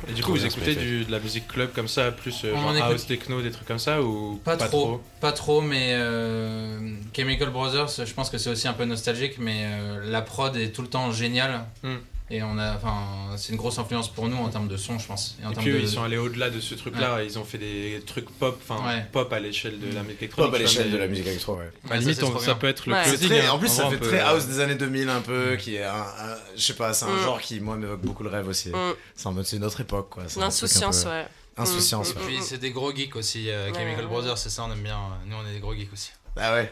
Et 0.08 0.14
du 0.14 0.24
coup, 0.24 0.32
vous 0.32 0.44
écoutez 0.46 0.76
du, 0.76 1.04
de 1.06 1.12
la 1.12 1.20
musique 1.20 1.48
club 1.48 1.72
comme 1.76 1.88
ça, 1.90 2.10
plus 2.12 2.44
euh, 2.46 2.56
genre 2.56 2.74
house, 2.90 3.06
techno, 3.06 3.42
des 3.42 3.52
trucs 3.52 3.68
comme 3.68 3.78
ça 3.80 4.02
ou 4.02 4.40
Pas, 4.44 4.56
trop, 4.58 5.02
pas 5.20 5.32
trop, 5.34 5.62
mais 5.62 5.90
euh, 5.92 6.80
Chemical 7.16 7.50
Brothers, 7.50 7.90
je 8.06 8.14
pense 8.14 8.30
que 8.32 8.38
c'est 8.40 8.50
aussi 8.50 8.68
un 8.68 8.74
peu 8.74 8.86
nostalgique, 8.86 9.36
mais 9.40 9.66
euh, 9.66 10.00
la 10.10 10.22
prod 10.22 10.56
est 10.56 10.70
tout 10.70 10.82
le 10.82 10.88
temps 10.88 11.12
géniale. 11.12 11.66
Hmm. 11.84 11.98
Et 12.32 12.44
on 12.44 12.58
a, 12.60 12.76
enfin, 12.76 13.36
c'est 13.38 13.52
une 13.54 13.58
grosse 13.58 13.80
influence 13.80 14.08
pour 14.08 14.28
nous 14.28 14.38
en 14.38 14.50
termes 14.50 14.68
de 14.68 14.78
son, 14.78 15.00
je 15.00 15.08
pense. 15.08 15.36
Et 15.42 15.46
en 15.46 15.50
Et 15.50 15.54
termes 15.56 15.66
puis 15.66 15.74
de... 15.74 15.80
ils 15.80 15.90
sont 15.90 16.04
allés 16.04 16.18
au-delà 16.18 16.50
de 16.52 16.60
ce 16.60 16.76
truc-là, 16.76 17.24
ils 17.24 17.40
ont 17.40 17.44
fait 17.44 17.58
des 17.58 18.04
trucs 18.06 18.30
pop, 18.30 18.60
enfin 18.68 18.86
Ouais. 18.88 19.06
pop 19.12 19.34
à 19.34 19.40
l'échelle 19.40 19.80
de 19.80 19.92
la 19.94 20.04
musique 20.04 20.22
électronique. 20.22 20.52
Pop 20.52 20.56
à 20.60 20.62
l'échelle 20.62 20.86
mais- 20.88 20.94
de 20.94 20.98
la 20.98 21.08
musique 21.08 21.26
électro, 21.26 21.56
ouais. 21.56 21.72
Ça, 21.88 21.96
limite, 21.98 22.22
on- 22.24 22.38
ça 22.40 22.54
peut 22.56 22.68
être 22.68 22.88
le 22.88 22.96
closing. 23.04 23.30
très- 23.30 23.46
hein. 23.48 23.52
en 23.54 23.58
plus, 23.60 23.68
ça 23.70 23.90
fait 23.90 23.98
très 24.00 24.20
house 24.20 24.46
des 24.46 24.60
années 24.60 24.76
2000 24.76 25.10
un 25.10 25.22
peu, 25.22 25.56
qui 25.56 25.76
est 25.78 25.84
un, 25.84 25.94
un- 25.96 26.38
je 26.56 26.62
sais 26.62 26.74
pas, 26.76 26.94
c'est 26.94 27.06
un 27.06 27.16
Mm. 27.16 27.24
genre 27.24 27.42
qui 27.42 27.60
moi 27.60 27.76
m'évoque 27.78 28.02
beaucoup 28.02 28.24
le 28.24 28.30
rêve 28.30 28.48
aussi. 28.48 28.70
Mm. 28.70 28.94
C'est 29.16 29.28
en 29.28 29.34
mode 29.34 29.46
c'est 29.46 29.58
une 29.58 29.64
autre 29.66 29.82
époque 29.82 30.10
quoi. 30.12 30.24
L'insouciance, 30.38 31.04
peu- 31.06 31.10
ouais. 31.10 31.26
Insouciance. 31.58 32.14
Mm, 32.14 32.18
ouais. 32.20 32.24
Puis 32.28 32.38
c'est 32.42 32.58
des 32.60 32.72
gros 32.72 32.94
geeks 32.96 33.16
aussi, 33.16 33.50
euh, 33.50 33.72
Ouais, 33.72 33.78
Chemical. 33.80 34.06
Brothers, 34.06 34.38
c'est 34.38 34.50
ça, 34.50 34.64
on 34.66 34.72
aime 34.72 34.84
bien. 34.84 34.96
euh, 34.98 35.26
Nous, 35.26 35.36
on 35.36 35.48
est 35.50 35.54
des 35.54 35.60
gros 35.60 35.74
geeks 35.74 35.92
aussi. 35.92 36.12
Ah 36.38 36.54
ouais. 36.54 36.72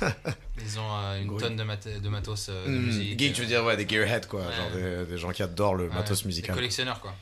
Ils 0.62 0.78
ont 0.78 0.82
euh, 1.02 1.22
une 1.22 1.36
tonne 1.38 1.56
de, 1.56 1.62
mat- 1.62 1.88
de 2.02 2.08
matos 2.08 2.48
euh, 2.48 2.66
de 2.66 2.70
Mm, 2.72 2.82
musique. 2.86 3.18
Geek, 3.18 3.32
tu 3.34 3.40
veux 3.42 3.46
dire 3.46 3.64
ouais, 3.64 3.76
des 3.76 3.86
gearheads 3.88 4.26
quoi, 4.28 4.40
Ouais. 4.40 4.46
genre 4.54 4.70
des, 4.74 5.06
des 5.12 5.18
gens 5.18 5.30
qui 5.30 5.42
adorent 5.42 5.74
le 5.74 5.88
Ouais, 5.88 5.94
matos 5.94 6.22
Des 6.22 6.26
musical. 6.28 6.54
collectionneurs, 6.54 7.00
quoi. 7.00 7.14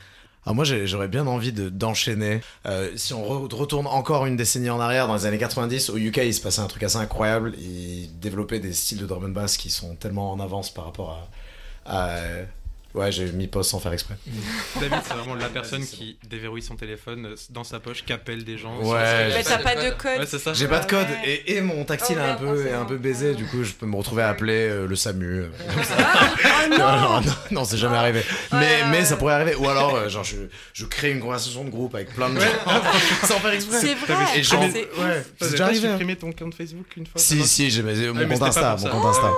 Ah, 0.47 0.53
moi, 0.53 0.63
j'aurais 0.63 1.07
bien 1.07 1.25
envie 1.25 1.51
de- 1.51 1.69
d'enchaîner. 1.69 2.39
Euh, 2.67 2.91
si 2.95 3.13
on 3.15 3.23
re- 3.47 3.53
retourne 3.55 3.87
encore 3.87 4.27
une 4.27 4.35
décennie 4.37 4.69
en 4.69 4.79
arrière, 4.79 5.07
dans 5.07 5.15
les 5.15 5.25
années 5.25 5.39
90, 5.39 5.89
au 5.89 5.97
UK, 5.97 6.17
il 6.17 6.33
se 6.35 6.41
passait 6.41 6.61
un 6.61 6.67
truc 6.67 6.83
assez 6.83 6.97
incroyable. 6.97 7.55
Ils 7.57 8.09
développaient 8.19 8.59
des 8.59 8.73
styles 8.73 8.99
de 8.99 9.07
drum 9.07 9.25
and 9.25 9.29
bass 9.29 9.57
qui 9.57 9.71
sont 9.71 9.95
tellement 9.95 10.31
en 10.31 10.39
avance 10.39 10.71
par 10.71 10.85
rapport 10.85 11.27
à. 11.85 11.91
à- 12.17 12.19
Ouais, 12.95 13.11
j'ai 13.11 13.25
mis 13.31 13.47
pause 13.47 13.67
sans 13.67 13.79
faire 13.79 13.93
exprès. 13.93 14.15
David, 14.79 14.99
c'est 15.07 15.13
vraiment 15.13 15.35
la 15.35 15.49
personne 15.49 15.85
qui 15.85 16.17
déverrouille 16.27 16.61
son 16.61 16.75
téléphone 16.75 17.35
dans 17.49 17.63
sa 17.63 17.79
poche, 17.79 18.03
qui 18.05 18.13
appelle 18.13 18.43
des 18.43 18.57
gens. 18.57 18.77
Ouais, 18.81 19.29
Mais 19.35 19.43
t'as 19.43 19.57
pas 19.57 19.75
de 19.75 19.89
code. 19.91 20.19
Ouais, 20.19 20.25
c'est 20.25 20.39
ça. 20.39 20.53
J'ai 20.53 20.67
pas 20.67 20.79
de 20.79 20.85
code 20.89 21.07
Ouais. 21.07 21.29
et, 21.45 21.57
et 21.57 21.61
mon 21.61 21.83
tactile 21.85 22.17
Oh, 22.19 22.23
est 22.23 22.29
un 22.31 22.35
peu, 22.35 22.45
forcément. 22.47 22.69
est 22.69 22.73
un 22.73 22.85
peu 22.85 22.97
baisé, 22.97 23.33
du 23.35 23.45
coup 23.45 23.63
je 23.63 23.73
peux 23.73 23.85
me 23.85 23.95
retrouver 23.95 24.23
à 24.23 24.29
appeler 24.29 24.67
euh, 24.69 24.87
le 24.87 24.95
SAMU. 24.95 25.41
euh, 25.41 25.49
Ah 25.97 26.67
non 26.69 26.77
Genre, 26.77 27.21
non, 27.25 27.31
non, 27.51 27.65
c'est 27.65 27.77
jamais 27.77 27.97
arrivé. 27.97 28.21
Mais, 28.53 28.57
ouais, 28.59 28.65
mais 28.91 29.05
ça 29.05 29.17
pourrait 29.17 29.33
arriver. 29.33 29.55
Ou 29.55 29.67
alors, 29.69 29.95
euh, 29.95 30.09
genre, 30.09 30.23
je, 30.23 30.37
je 30.73 30.85
crée 30.85 31.11
une 31.11 31.19
conversation 31.19 31.63
de 31.63 31.69
groupe 31.69 31.93
avec 31.95 32.13
plein 32.13 32.29
de 32.29 32.39
gens 32.39 32.47
sans 33.23 33.39
faire 33.39 33.51
exprès. 33.51 33.79
C'est 33.81 33.93
vrai. 33.95 34.15
Et 34.39 34.43
genre, 34.43 34.63
c'est 34.71 34.79
ouais, 35.01 35.23
c'est 35.39 35.51
déjà 35.51 35.51
déjà 35.51 35.65
arrivé. 35.65 35.87
hein. 35.87 35.91
supprimé 35.91 36.15
ton 36.15 36.31
compte 36.31 36.55
Facebook 36.55 36.85
une 36.97 37.05
fois 37.05 37.19
Si, 37.21 37.43
si, 37.45 37.69
j'ai 37.69 37.81
mon 37.83 38.27
compte 38.29 38.41
Insta, 38.41 38.77
mon 38.81 38.89
compte 38.89 39.05
Insta. 39.05 39.31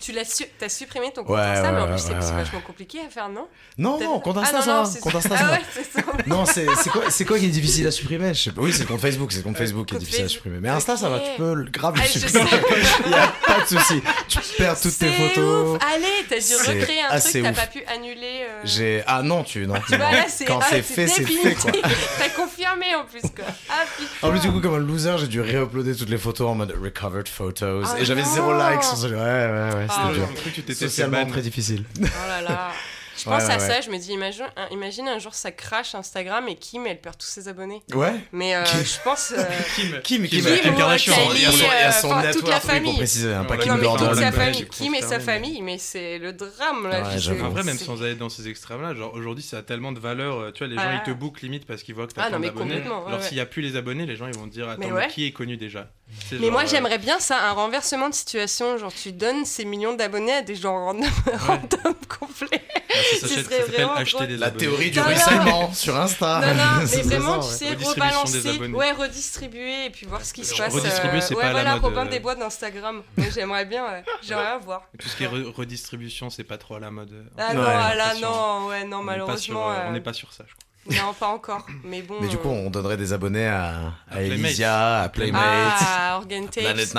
Tu 0.00 0.12
l'as 0.12 0.24
su... 0.24 0.44
t'as 0.58 0.68
supprimé 0.68 1.12
ton 1.12 1.22
compte 1.24 1.36
Ouais, 1.36 1.42
Insta, 1.42 1.70
mais 1.72 1.80
en 1.80 1.84
ouais, 1.84 1.90
plus 1.92 1.98
c'est 2.00 2.08
ouais, 2.10 2.16
c'est 2.20 2.30
ouais. 2.30 2.36
vachement 2.42 2.60
compliqué 2.60 2.98
à 3.06 3.08
faire, 3.10 3.28
non 3.28 3.46
Non, 3.76 3.98
T'as- 3.98 4.04
non, 4.06 4.18
compte 4.20 4.36
Ah, 4.38 4.42
Insta, 4.42 4.56
non, 4.58 4.62
ça 4.62 4.72
non, 4.74 4.82
va. 4.82 4.88
c'est 4.90 5.00
Compte 5.00 5.12
ça. 5.12 5.18
Insta, 5.18 5.34
Ah 5.34 5.38
ça 5.38 5.44
va. 5.44 5.52
ouais, 5.52 5.60
c'est 5.72 5.92
ça. 5.92 6.06
Non, 6.26 6.44
c'est 6.46 6.66
c'est 6.82 6.90
quoi, 6.90 7.02
c'est 7.10 7.24
quoi 7.24 7.38
qui 7.38 7.44
est 7.46 7.48
difficile 7.50 7.86
à 7.86 7.90
supprimer? 7.90 8.34
Je 8.34 8.42
sais 8.42 8.50
pas. 8.52 8.60
Oui, 8.60 8.72
c'est 8.72 8.80
le 8.80 8.86
compte 8.86 9.00
Facebook, 9.00 9.30
c'est 9.30 9.38
le 9.38 9.44
compte 9.44 9.56
Facebook 9.56 9.86
qui 9.86 9.94
est 9.94 9.98
difficile 9.98 10.24
à 10.24 10.28
supprimer. 10.28 10.58
Mais 10.60 10.68
Insta, 10.68 10.96
ça 10.96 11.08
va, 11.08 11.20
tu 11.20 11.30
peux 11.36 11.54
le 11.54 11.70
grave 11.70 11.94
le 11.94 12.00
Ah, 12.02 12.06
je 12.06 12.18
supprimer. 12.18 12.48
Il 13.06 13.10
y 13.12 13.14
a 13.14 13.32
pas 13.46 13.60
de 13.60 13.66
souci. 13.66 14.02
Tu 14.28 14.38
perds 14.58 14.80
toutes 14.80 14.98
tes 14.98 15.12
photos. 15.12 15.76
ouf. 15.76 15.82
Allez, 15.94 16.06
t'as 16.28 16.38
dû 16.40 16.56
recréer 16.56 17.00
un 17.02 17.18
truc, 17.20 17.42
t'as 17.42 17.52
pas 17.52 17.66
pu 17.66 17.84
annuler. 17.86 18.40
euh, 18.48 18.60
J'ai 18.64 19.02
ah 19.06 19.22
non, 19.22 19.44
tu 19.44 19.66
non. 19.66 19.74
Tu 19.86 19.96
vois, 19.96 20.10
là, 20.10 20.24
c'est 20.28 20.44
Quand 20.44 20.58
ah, 20.62 20.66
c'est 20.70 20.82
fait, 20.82 21.06
c'est 21.06 21.24
fait 21.24 21.54
quoi. 21.54 21.70
T'as 22.18 22.28
confirmé 22.30 22.94
en 22.96 23.04
plus, 23.04 23.20
quoi. 23.22 23.44
Ah 23.70 23.84
putain. 23.96 24.26
En 24.26 24.30
plus, 24.30 24.40
du 24.40 24.50
coup, 24.50 24.60
comme 24.60 24.74
un 24.74 24.78
loser, 24.78 25.16
j'ai 25.18 25.28
dû 25.28 25.40
réuploader 25.40 25.94
toutes 25.94 26.10
les 26.10 26.18
photos 26.18 26.48
en 26.48 26.54
mode 26.56 26.74
recovered 26.82 27.28
photos. 27.28 27.86
Ah 27.94 28.00
et 28.00 28.04
j'avais 28.04 28.24
zéro 28.24 28.52
like 28.52 28.82
sur 28.82 28.96
ce 28.96 29.06
Ouais, 29.08 29.67
ouais, 29.70 29.74
ouais, 29.74 29.86
Ah, 29.88 30.02
c'était 30.08 30.18
dur. 30.18 30.28
J'ai 30.34 30.40
cru 30.40 30.50
que 30.50 30.60
tu 30.60 30.74
Socialement 30.74 31.26
très 31.26 31.42
difficile. 31.42 31.84
Oh 32.00 32.04
là 32.28 32.42
là. 32.42 32.70
Je 33.16 33.24
pense 33.24 33.42
ouais, 33.42 33.50
à 33.50 33.58
ouais. 33.58 33.66
ça, 33.68 33.80
je 33.80 33.90
me 33.90 33.98
dis, 33.98 34.12
imagine 34.12 34.44
un, 34.56 34.68
imagine 34.70 35.08
un 35.08 35.18
jour 35.18 35.34
ça 35.34 35.50
crache 35.50 35.96
Instagram 35.96 36.46
et 36.48 36.54
Kim, 36.54 36.86
elle 36.86 37.00
perd 37.00 37.18
tous 37.18 37.26
ses 37.26 37.48
abonnés. 37.48 37.82
Ouais. 37.92 38.12
Mais 38.30 38.54
euh, 38.54 38.62
Kim. 38.62 38.78
je 38.84 39.02
pense. 39.02 39.32
euh, 39.36 39.42
Kim, 39.74 39.90
Kim, 40.04 40.24
Kim, 40.28 40.44
Kim, 40.44 40.56
Kim 40.62 40.76
Kardashian. 40.76 41.14
Kylie, 41.14 41.34
Il 41.38 41.42
y 41.42 41.46
a 41.46 41.50
son, 41.50 41.58
il 41.58 41.62
y 41.62 41.66
a 41.66 41.90
son 41.92 42.10
euh, 42.12 42.14
enfin, 42.14 42.30
toute 42.30 42.48
la 42.48 42.60
pour 42.60 42.70
famille. 42.70 42.96
préciser, 42.96 43.34
hein, 43.34 43.44
pas 43.44 43.54
Ouais, 43.56 43.60
Kim 43.62 43.72
non, 43.72 43.78
mais 43.78 43.82
Gordon. 43.82 44.06
toute 44.10 44.18
sa 44.20 44.30
famille, 44.30 44.66
Kim 44.68 44.94
et 44.94 45.02
sa 45.02 45.18
famille, 45.18 45.62
mais 45.62 45.78
c'est 45.78 46.18
le 46.18 46.32
drame 46.32 46.86
là. 46.88 47.02
Ouais, 47.02 47.14
je- 47.14 47.18
j'avoue. 47.18 47.44
En 47.44 47.48
vrai, 47.50 47.64
même 47.64 47.76
sans 47.78 48.00
aller 48.04 48.14
dans 48.14 48.28
ces 48.28 48.46
extrêmes-là, 48.46 48.94
genre 48.94 49.12
aujourd'hui, 49.14 49.42
ça 49.42 49.58
a 49.58 49.62
tellement 49.62 49.90
de 49.90 49.98
valeur. 49.98 50.38
euh, 50.38 50.52
Tu 50.52 50.58
vois, 50.62 50.68
les 50.68 50.76
gens 50.76 50.88
Ouais. 50.88 51.00
ils 51.04 51.10
te 51.10 51.10
bookent 51.10 51.40
limite 51.42 51.66
parce 51.66 51.82
qu'ils 51.82 51.96
voient 51.96 52.06
que 52.06 52.12
t'as 52.12 52.22
Ah, 52.22 52.28
plein 52.28 52.36
non, 52.36 52.40
mais 52.40 52.46
d'abonnés. 52.50 52.82
Alors 53.08 53.20
s'il 53.24 53.36
y 53.36 53.40
a 53.40 53.46
plus 53.46 53.62
les 53.62 53.74
abonnés, 53.74 54.06
les 54.06 54.14
gens 54.14 54.28
ils 54.28 54.36
vont 54.38 54.46
te 54.46 54.52
dire 54.52 54.68
attends, 54.68 54.82
qui 55.10 55.26
est 55.26 55.32
connu 55.32 55.56
déjà? 55.56 55.90
Mais 56.32 56.38
genre, 56.38 56.50
moi 56.52 56.62
euh, 56.62 56.66
j'aimerais 56.66 56.98
bien 56.98 57.18
ça, 57.20 57.38
un 57.48 57.52
renversement 57.52 58.08
de 58.08 58.14
situation, 58.14 58.76
genre 58.78 58.92
tu 58.92 59.12
donnes 59.12 59.44
ces 59.44 59.64
millions 59.64 59.94
d'abonnés 59.94 60.32
à 60.34 60.42
des 60.42 60.54
gens 60.56 60.74
random, 60.86 61.08
random 61.46 61.94
complets. 62.08 62.62
bah, 62.88 62.94
ça 63.20 63.28
serait 63.28 63.60
vraiment 63.62 63.94
acheter 63.94 64.26
des 64.26 64.36
La 64.36 64.50
théorie 64.50 64.90
du 64.90 65.00
ruissellement 65.00 65.72
sur 65.72 65.96
Insta. 65.98 66.40
Non, 66.40 66.54
non, 66.54 66.86
mais 66.94 67.02
vraiment, 67.02 67.42
ça, 67.42 67.58
tu 67.58 67.64
ouais. 67.76 67.84
sais, 67.84 67.88
rebalancer, 67.90 68.58
ouais, 68.72 68.92
redistribuer 68.92 69.86
et 69.86 69.90
puis 69.90 70.06
voir 70.06 70.24
ce 70.24 70.32
qui 70.32 70.44
se 70.44 70.56
passe. 70.56 70.74
Redistribuer, 70.74 71.20
c'est 71.20 71.34
ouais, 71.34 71.42
pas 71.42 71.50
voilà, 71.52 71.74
mode, 71.74 71.82
Robin 71.84 72.06
euh. 72.06 72.10
des 72.10 72.20
bois 72.20 72.34
d'Instagram. 72.34 73.02
J'aimerais 73.34 73.64
bien, 73.66 73.84
ouais. 73.84 74.04
j'aimerais 74.22 74.44
bien 74.44 74.58
voir. 74.58 74.82
Tout 74.98 75.08
ce 75.08 75.16
qui 75.16 75.24
est 75.24 75.28
re- 75.28 75.52
redistribution, 75.52 76.30
c'est 76.30 76.44
pas 76.44 76.58
trop 76.58 76.76
à 76.76 76.80
la 76.80 76.90
mode. 76.90 77.12
euh, 77.12 77.24
Ah 77.38 77.54
non, 77.54 77.60
on 77.62 77.64
ah 77.66 77.94
là 77.94 78.14
non, 78.20 78.66
ouais, 78.68 78.84
non, 78.84 79.02
malheureusement. 79.02 79.70
euh, 79.70 79.74
on 79.86 79.90
euh, 79.90 79.92
n'est 79.92 80.00
pas 80.00 80.12
sur 80.14 80.32
ça, 80.32 80.44
je 80.48 80.54
crois. 80.54 80.64
Non, 80.90 81.12
pas 81.18 81.28
encore. 81.28 81.66
Mais 81.84 82.02
bon. 82.02 82.16
Mais 82.20 82.28
du 82.28 82.36
coup, 82.38 82.48
euh, 82.48 82.52
on 82.66 82.70
donnerait 82.70 82.96
des 82.96 83.12
abonnés 83.12 83.46
à, 83.46 83.92
à 84.10 84.16
Playmates. 84.16 84.38
Elysia, 84.38 85.00
à 85.02 85.08
Playmates, 85.08 85.42
Ah, 85.44 86.16
Organ 86.16 86.44
Tapes. 86.48 86.64
Planet 86.64 86.84
Il 86.84 86.86
serait 86.88 86.94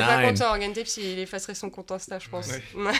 pas 0.00 0.18
1999. 0.18 0.28
content, 0.32 0.50
Organ 0.50 0.72
Tapes, 0.72 0.96
il 0.98 1.18
effacerait 1.20 1.54
son 1.54 1.70
compte 1.70 1.92
Insta, 1.92 2.18
je 2.18 2.28
pense. 2.28 2.48
Ouais. 2.74 2.92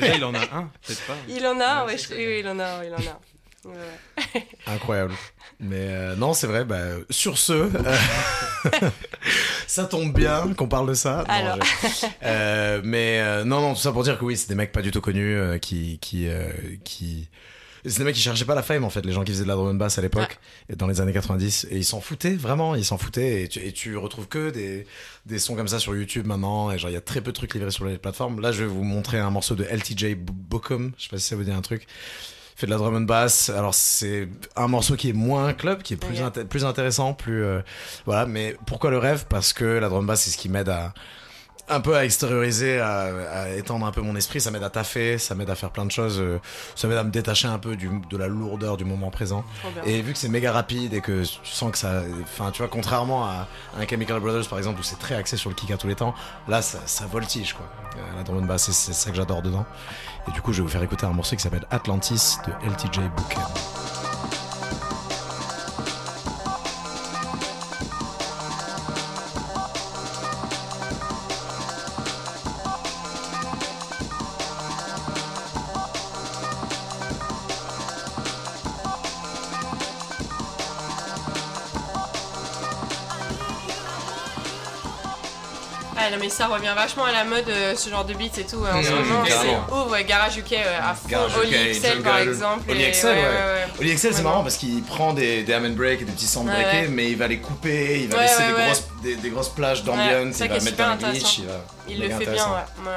Déjà, 0.00 0.14
il 0.16 0.24
en 0.24 0.34
a 0.34 0.38
un, 0.52 0.70
peut-être 0.86 1.02
pas. 1.06 1.16
Il 1.28 1.46
en 1.46 1.60
a, 1.60 1.84
Ouais, 1.84 1.92
ouais, 1.92 1.98
c'est 1.98 2.14
je- 2.14 2.18
oui, 2.18 2.36
il 2.40 2.48
en 2.48 2.58
a, 2.58 2.84
il 2.84 2.92
en 2.94 2.96
a. 2.96 3.20
Ouais. 3.62 4.46
Incroyable. 4.66 5.12
Mais 5.58 5.88
euh, 5.90 6.16
non, 6.16 6.32
c'est 6.32 6.46
vrai. 6.46 6.64
Bah, 6.64 6.78
sur 7.10 7.36
ce, 7.36 7.52
euh, 7.52 7.68
ça 9.66 9.84
tombe 9.84 10.12
bien 10.14 10.54
qu'on 10.56 10.68
parle 10.68 10.88
de 10.88 10.94
ça. 10.94 11.24
Non, 11.28 11.34
Alors. 11.34 11.58
je- 11.62 12.06
euh, 12.24 12.80
mais 12.82 13.20
euh, 13.20 13.44
non, 13.44 13.60
non, 13.60 13.74
tout 13.74 13.80
ça 13.80 13.92
pour 13.92 14.02
dire 14.02 14.18
que 14.18 14.24
oui, 14.24 14.36
c'est 14.36 14.48
des 14.48 14.54
mecs 14.54 14.72
pas 14.72 14.80
du 14.82 14.90
tout 14.90 15.00
connus 15.02 15.36
euh, 15.36 15.58
qui 15.58 15.98
qui 15.98 16.28
euh, 16.28 16.48
qui 16.84 17.28
c'est 17.84 17.98
des 17.98 18.04
mecs 18.04 18.14
qui 18.14 18.20
cherchaient 18.20 18.44
pas 18.44 18.54
la 18.54 18.62
fame 18.62 18.84
en 18.84 18.90
fait, 18.90 19.04
les 19.04 19.12
gens 19.12 19.24
qui 19.24 19.32
faisaient 19.32 19.44
de 19.44 19.48
la 19.48 19.54
drum 19.54 19.68
and 19.68 19.74
bass 19.74 19.98
à 19.98 20.02
l'époque, 20.02 20.38
et 20.68 20.76
dans 20.76 20.86
les 20.86 21.00
années 21.00 21.12
90, 21.12 21.68
et 21.70 21.76
ils 21.76 21.84
s'en 21.84 22.00
foutaient 22.00 22.34
vraiment, 22.34 22.74
ils 22.74 22.84
s'en 22.84 22.98
foutaient, 22.98 23.42
et 23.42 23.48
tu, 23.48 23.60
et 23.60 23.72
tu 23.72 23.96
retrouves 23.96 24.28
que 24.28 24.50
des, 24.50 24.86
des 25.26 25.38
sons 25.38 25.56
comme 25.56 25.68
ça 25.68 25.78
sur 25.78 25.94
YouTube 25.94 26.26
maintenant, 26.26 26.70
et 26.70 26.78
genre 26.78 26.90
il 26.90 26.94
y 26.94 26.96
a 26.96 27.00
très 27.00 27.20
peu 27.20 27.32
de 27.32 27.36
trucs 27.36 27.54
livrés 27.54 27.70
sur 27.70 27.84
les 27.84 27.98
plateformes. 27.98 28.40
Là, 28.40 28.52
je 28.52 28.64
vais 28.64 28.68
vous 28.68 28.84
montrer 28.84 29.18
un 29.18 29.30
morceau 29.30 29.54
de 29.54 29.64
LTJ 29.64 30.14
Bookum, 30.16 30.92
je 30.96 31.04
sais 31.04 31.08
pas 31.08 31.18
si 31.18 31.26
ça 31.26 31.36
vous 31.36 31.44
dit 31.44 31.52
un 31.52 31.62
truc. 31.62 31.86
Fait 32.56 32.66
de 32.66 32.72
la 32.72 32.76
drum 32.76 32.94
and 32.94 33.00
bass. 33.02 33.48
Alors 33.48 33.74
c'est 33.74 34.28
un 34.54 34.68
morceau 34.68 34.94
qui 34.94 35.08
est 35.08 35.14
moins 35.14 35.54
club, 35.54 35.82
qui 35.82 35.94
est 35.94 35.96
plus, 35.96 36.20
plus 36.46 36.66
intéressant, 36.66 37.14
plus 37.14 37.42
euh, 37.42 37.60
voilà. 38.04 38.26
Mais 38.26 38.54
pourquoi 38.66 38.90
le 38.90 38.98
rêve? 38.98 39.24
Parce 39.30 39.54
que 39.54 39.64
la 39.64 39.88
drum 39.88 40.04
and 40.04 40.06
bass 40.06 40.24
c'est 40.24 40.30
ce 40.30 40.36
qui 40.36 40.50
m'aide 40.50 40.68
à 40.68 40.92
un 41.70 41.80
peu 41.80 41.96
à 41.96 42.04
extérioriser, 42.04 42.80
à, 42.80 43.08
à 43.32 43.48
étendre 43.50 43.86
un 43.86 43.92
peu 43.92 44.00
mon 44.02 44.16
esprit. 44.16 44.40
Ça 44.40 44.50
m'aide 44.50 44.62
à 44.62 44.70
taffer, 44.70 45.18
ça 45.18 45.34
m'aide 45.34 45.48
à 45.50 45.54
faire 45.54 45.70
plein 45.70 45.84
de 45.86 45.90
choses. 45.90 46.18
euh, 46.20 46.38
Ça 46.74 46.88
m'aide 46.88 46.98
à 46.98 47.04
me 47.04 47.10
détacher 47.10 47.48
un 47.48 47.58
peu 47.58 47.76
du, 47.76 47.88
de 48.10 48.16
la 48.16 48.26
lourdeur 48.28 48.76
du 48.76 48.84
moment 48.84 49.10
présent. 49.10 49.44
Et 49.86 50.02
vu 50.02 50.12
que 50.12 50.18
c'est 50.18 50.28
méga 50.28 50.52
rapide 50.52 50.92
et 50.94 51.00
que 51.00 51.22
tu 51.24 51.50
sens 51.50 51.70
que 51.72 51.78
ça. 51.78 52.02
Enfin, 52.22 52.50
tu 52.50 52.58
vois, 52.62 52.68
contrairement 52.68 53.24
à 53.24 53.46
un 53.78 53.86
Chemical 53.86 54.20
Brothers 54.20 54.48
par 54.48 54.58
exemple, 54.58 54.80
où 54.80 54.82
c'est 54.82 54.98
très 54.98 55.14
axé 55.14 55.36
sur 55.36 55.48
le 55.50 55.54
kick 55.56 55.70
à 55.70 55.76
tous 55.76 55.86
les 55.86 55.94
temps, 55.94 56.14
là 56.48 56.60
ça, 56.62 56.78
ça 56.86 57.06
voltige 57.06 57.54
quoi. 57.54 57.66
La 58.16 58.22
drum 58.22 58.38
and 58.38 58.42
bass, 58.46 58.64
c'est- 58.64 58.72
c'est 58.72 58.92
ça 58.92 59.10
que 59.10 59.16
j'adore 59.16 59.42
dedans. 59.42 59.66
Et 60.28 60.32
du 60.32 60.40
coup, 60.42 60.52
je 60.52 60.58
vais 60.58 60.64
vous 60.64 60.68
faire 60.72 60.82
écouter 60.82 61.06
un 61.06 61.12
morceau 61.12 61.36
qui 61.36 61.42
s'appelle 61.42 61.66
Atlantis 61.70 62.36
de 62.46 62.52
LTJ 62.68 63.00
Booker. 63.16 63.99
Non 86.10 86.16
mais 86.20 86.28
ça 86.28 86.46
revient 86.48 86.72
vachement 86.74 87.04
à 87.04 87.12
la 87.12 87.24
mode 87.24 87.48
euh, 87.48 87.74
ce 87.76 87.88
genre 87.90 88.04
de 88.04 88.14
beats 88.14 88.38
et 88.38 88.44
tout 88.44 88.64
euh, 88.64 88.72
en 88.72 88.82
ce 88.82 88.90
moment. 88.90 89.22
carrément. 89.24 89.64
C'est 89.68 89.74
ouf, 89.74 89.90
ouais, 89.92 90.04
Garage 90.04 90.36
UK 90.38 90.52
euh, 90.54 90.78
à 90.82 90.94
fond, 90.94 91.08
Garage 91.08 91.36
Oli 91.38 91.50
UK, 91.54 91.80
XL 91.80 92.02
par 92.02 92.18
exemple. 92.18 92.70
Oli 92.70 92.82
et- 92.82 92.90
XL, 92.90 93.06
ouais. 93.08 93.14
ouais. 93.14 93.66
Oli 93.80 93.90
Excel, 93.92 94.10
c'est 94.10 94.14
Vraiment. 94.16 94.30
marrant 94.30 94.42
parce 94.42 94.56
qu'il 94.56 94.82
prend 94.82 95.12
des, 95.12 95.42
des 95.42 95.52
ham 95.52 95.64
and 95.64 95.70
break 95.76 96.02
et 96.02 96.04
des 96.04 96.12
petits 96.12 96.26
sound 96.26 96.48
Ouais, 96.48 96.54
breakés, 96.54 96.80
ouais. 96.82 96.88
mais 96.88 97.10
il 97.10 97.16
va 97.16 97.28
les 97.28 97.38
couper, 97.38 98.00
il 98.02 98.08
va 98.08 98.16
Ouais, 98.18 98.22
laisser 98.24 98.38
ouais, 98.42 98.46
des, 98.48 98.52
ouais. 98.54 98.64
grosses, 98.66 98.84
des, 99.02 99.16
des 99.16 99.30
grosses 99.30 99.48
plages 99.50 99.80
Ouais, 99.80 99.86
d'ambiance, 99.86 100.34
ça 100.34 100.44
il 100.46 100.48
qui 100.48 100.48
va 100.48 100.56
est 100.56 100.64
mettre 100.64 100.66
super 100.66 100.88
un 100.88 100.96
glitch, 100.96 101.06
intéressant. 101.08 101.36
il 101.38 101.46
va. 101.46 101.52
Il 101.88 101.96
le 101.96 102.02
fait 102.02 102.08
bien, 102.08 102.16
intéressant. 102.20 102.50
ouais. 102.50 102.56
ouais. 102.56 102.88
Ouais, 102.90 102.92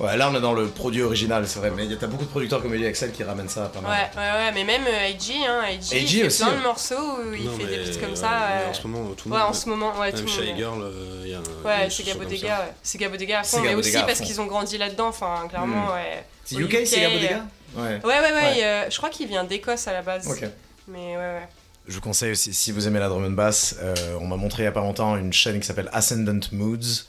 là 0.00 0.30
on 0.30 0.34
est 0.36 0.40
dans 0.40 0.52
le 0.52 0.66
produit 0.68 1.02
original, 1.02 1.46
c'est 1.48 1.58
vrai, 1.58 1.70
mais 1.74 1.84
il 1.84 1.90
y 1.90 1.94
a 1.94 1.96
t'as 1.96 2.06
beaucoup 2.06 2.24
de 2.24 2.28
producteurs 2.30 2.60
comme 2.62 2.74
Eli 2.74 2.84
Excel 2.84 3.12
qui 3.12 3.22
ramènent 3.24 3.48
ça 3.48 3.70
pas 3.72 3.80
mal. 3.80 3.90
Ouais, 3.90 4.20
ouais, 4.20 4.30
ouais, 4.30 4.52
mais 4.52 4.64
même 4.64 4.82
euh, 4.86 5.08
AG, 5.08 5.32
hein, 5.48 5.60
AG 5.66 5.78
il 5.92 6.06
fait 6.08 6.26
aussi, 6.26 6.42
plein 6.42 6.52
ouais. 6.52 6.58
de 6.58 6.62
morceaux 6.62 6.94
où 6.94 7.32
il 7.34 7.44
Non, 7.44 7.56
fait 7.56 7.64
des 7.66 7.76
beats 7.90 7.98
comme 8.00 8.10
ouais, 8.10 8.16
ça. 8.16 8.30
mais 8.30 8.64
ouais. 8.64 8.70
En 8.70 8.74
ce 8.74 8.86
moment, 8.86 9.10
tout 9.14 9.28
le 9.28 9.34
Ouais, 9.34 9.40
monde. 9.40 9.48
en 9.48 9.52
ce 9.54 9.68
moment, 9.68 9.98
ouais, 9.98 10.10
tout 10.12 10.18
le 10.18 10.22
monde. 10.24 10.30
Shy 10.32 10.40
ouais. 10.40 10.54
Girl, 10.56 10.82
euh, 10.82 11.22
il 11.24 11.30
y 11.30 11.34
a 11.34 11.38
un. 11.38 11.42
Ouais, 11.82 11.88
c'est 11.90 12.02
Gabo 12.04 12.24
Dega, 12.24 12.58
ouais. 12.60 12.72
C'est 12.82 12.98
Gabo 12.98 13.16
Dega 13.16 13.40
à 13.40 13.44
C'est 13.44 13.56
fond, 13.56 13.62
mais 13.62 13.74
aussi 13.74 13.92
parce 13.92 14.20
qu'ils 14.20 14.40
ont 14.40 14.46
grandi 14.46 14.76
là-dedans, 14.78 15.08
enfin, 15.08 15.46
clairement, 15.48 15.86
Mm. 15.86 15.92
ouais. 15.94 16.24
C'est 16.44 16.56
UK, 16.56 16.86
c'est 16.86 17.00
Gabo 17.00 17.16
Dega 17.18 17.44
Ouais. 17.76 17.82
Ouais, 17.82 17.98
ouais, 18.04 18.20
ouais, 18.20 18.32
Ouais. 18.32 18.64
euh, 18.64 18.90
je 18.90 18.96
crois 18.96 19.10
qu'il 19.10 19.26
vient 19.28 19.44
d'Écosse 19.44 19.86
à 19.88 19.92
la 19.92 20.02
base. 20.02 20.26
Ok. 20.28 20.48
Mais 20.88 21.16
ouais, 21.16 21.16
ouais. 21.16 21.48
Je 21.88 21.94
vous 21.94 22.00
conseille 22.00 22.32
aussi, 22.32 22.52
si 22.54 22.72
vous 22.72 22.86
aimez 22.88 22.98
la 22.98 23.08
drum 23.08 23.24
and 23.24 23.30
bass, 23.30 23.76
euh, 23.82 23.94
on 24.20 24.26
m'a 24.26 24.36
montré 24.36 24.62
il 24.62 24.66
y 24.66 24.68
a 24.68 24.72
pas 24.72 24.80
longtemps 24.80 25.16
une 25.16 25.32
chaîne 25.32 25.60
qui 25.60 25.66
s'appelle 25.66 25.88
Ascendant 25.92 26.40
Moods 26.52 27.04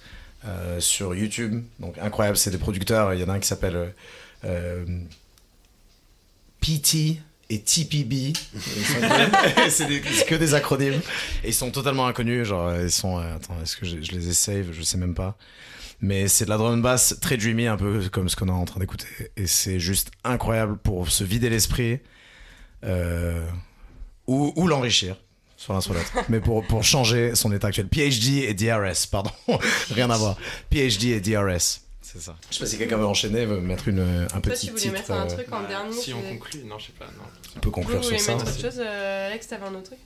euh, 0.48 0.80
sur 0.80 1.14
YouTube. 1.14 1.64
Donc 1.80 1.98
incroyable, 1.98 2.38
c'est 2.38 2.52
des 2.52 2.58
producteurs. 2.58 3.14
Il 3.14 3.20
y 3.20 3.24
en 3.24 3.30
a 3.30 3.34
un 3.34 3.40
qui 3.40 3.48
s'appelle 3.48 3.76
euh, 3.76 3.90
euh, 4.46 4.86
PT 6.62 7.20
et 7.50 7.62
TPB. 7.62 8.34
C'est 9.70 10.26
que 10.26 10.36
des 10.36 10.54
acronymes. 10.54 11.02
Et 11.44 11.50
ils 11.50 11.54
sont 11.54 11.72
totalement 11.72 12.08
inconnus. 12.08 12.48
Genre, 12.48 12.74
ils 12.76 12.92
sont. 12.92 13.18
attends, 13.18 13.56
est-ce 13.62 13.76
que 13.76 13.86
je, 13.86 13.96
les 13.96 14.30
ai 14.30 14.34
save? 14.34 14.72
Je 14.72 14.82
sais 14.84 14.98
même 14.98 15.16
pas. 15.16 15.38
Mais 16.00 16.28
c'est 16.28 16.46
de 16.46 16.52
la 16.52 16.60
and 16.60 16.78
bass 16.78 17.18
très 17.20 17.38
dreamy, 17.38 17.66
un 17.66 17.76
peu 17.76 18.08
comme 18.12 18.30
ce 18.30 18.36
qu'on 18.36 18.50
est 18.50 18.52
en 18.52 18.66
train 18.66 18.80
d'écouter. 18.80 19.08
Et 19.36 19.48
c'est 19.48 19.80
juste 19.80 20.12
incroyable 20.24 20.78
pour 20.78 21.10
se 21.10 21.24
vider 21.24 21.50
l'esprit. 21.50 22.00
Ou 24.28 24.68
l'enrichir 24.68 25.18
sur 25.58 25.74
l'un 25.74 25.82
sur 25.82 25.94
l'autre. 25.94 26.12
Mais 26.30 26.40
pour, 26.40 26.66
pour 26.66 26.84
changer 26.84 27.36
son 27.36 27.52
état 27.52 27.68
actuel. 27.68 27.88
PhD 27.88 28.44
et 28.48 28.54
DRS, 28.54 29.08
pardon. 29.12 29.32
Rien 29.92 30.10
à 30.10 30.18
voir. 30.18 30.38
PhD 30.70 31.06
et 31.08 31.20
DRS. 31.20 31.82
C'est 32.02 32.22
ça. 32.22 32.38
Je 32.50 32.56
sais 32.56 32.60
pas 32.64 32.66
si 32.70 32.78
quelqu'un 32.78 32.96
veut 32.98 33.06
enchaîner, 33.06 33.46
veut 33.46 33.60
mettre 33.60 33.90
une, 33.90 34.00
un 34.00 34.40
Toi, 34.40 34.54
petit 34.54 34.68
tu 34.68 34.72
voulais 34.72 34.82
titre. 34.84 34.94
mettre 34.94 35.12
un 35.12 35.26
euh, 35.26 35.28
truc 35.36 35.52
en 35.52 35.64
dernier. 35.68 35.92
Si 35.92 36.14
on 36.14 36.22
conclut, 36.22 36.64
non, 36.66 36.80
je 36.80 36.86
sais 36.86 36.92
pas. 36.98 37.06
Non. 37.06 37.24
on 37.58 37.60
peut 37.60 37.66
Vous 37.68 37.72
conclure 37.72 38.02
voulez 38.02 38.18
sur 38.18 38.26
ça. 38.28 38.36
mettre 38.38 38.48
autre 38.50 38.62
chose, 38.62 38.80
euh, 38.80 39.28
Alex, 39.28 39.48
t'avais 39.48 39.66
un 39.66 39.74
autre 39.76 39.84
truc. 39.84 40.00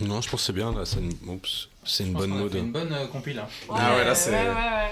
Non, 0.00 0.20
je 0.20 0.28
pense 0.28 0.40
que 0.40 0.46
c'est 0.46 0.52
bien, 0.52 0.72
là. 0.74 0.84
C'est 0.84 0.98
une, 0.98 1.12
Oups, 1.28 1.68
c'est 1.84 2.04
une 2.04 2.12
bonne 2.12 2.30
mode. 2.30 2.54
Une 2.56 2.72
bonne 2.72 2.92
euh, 2.92 3.06
compile. 3.06 3.38
hein. 3.38 3.46
Ah 3.70 3.94
ouais, 3.96 4.04
là, 4.04 4.14
c'est- 4.16 4.30
Ouais, 4.32 4.36
ouais, 4.38 4.46
ouais. 4.48 4.90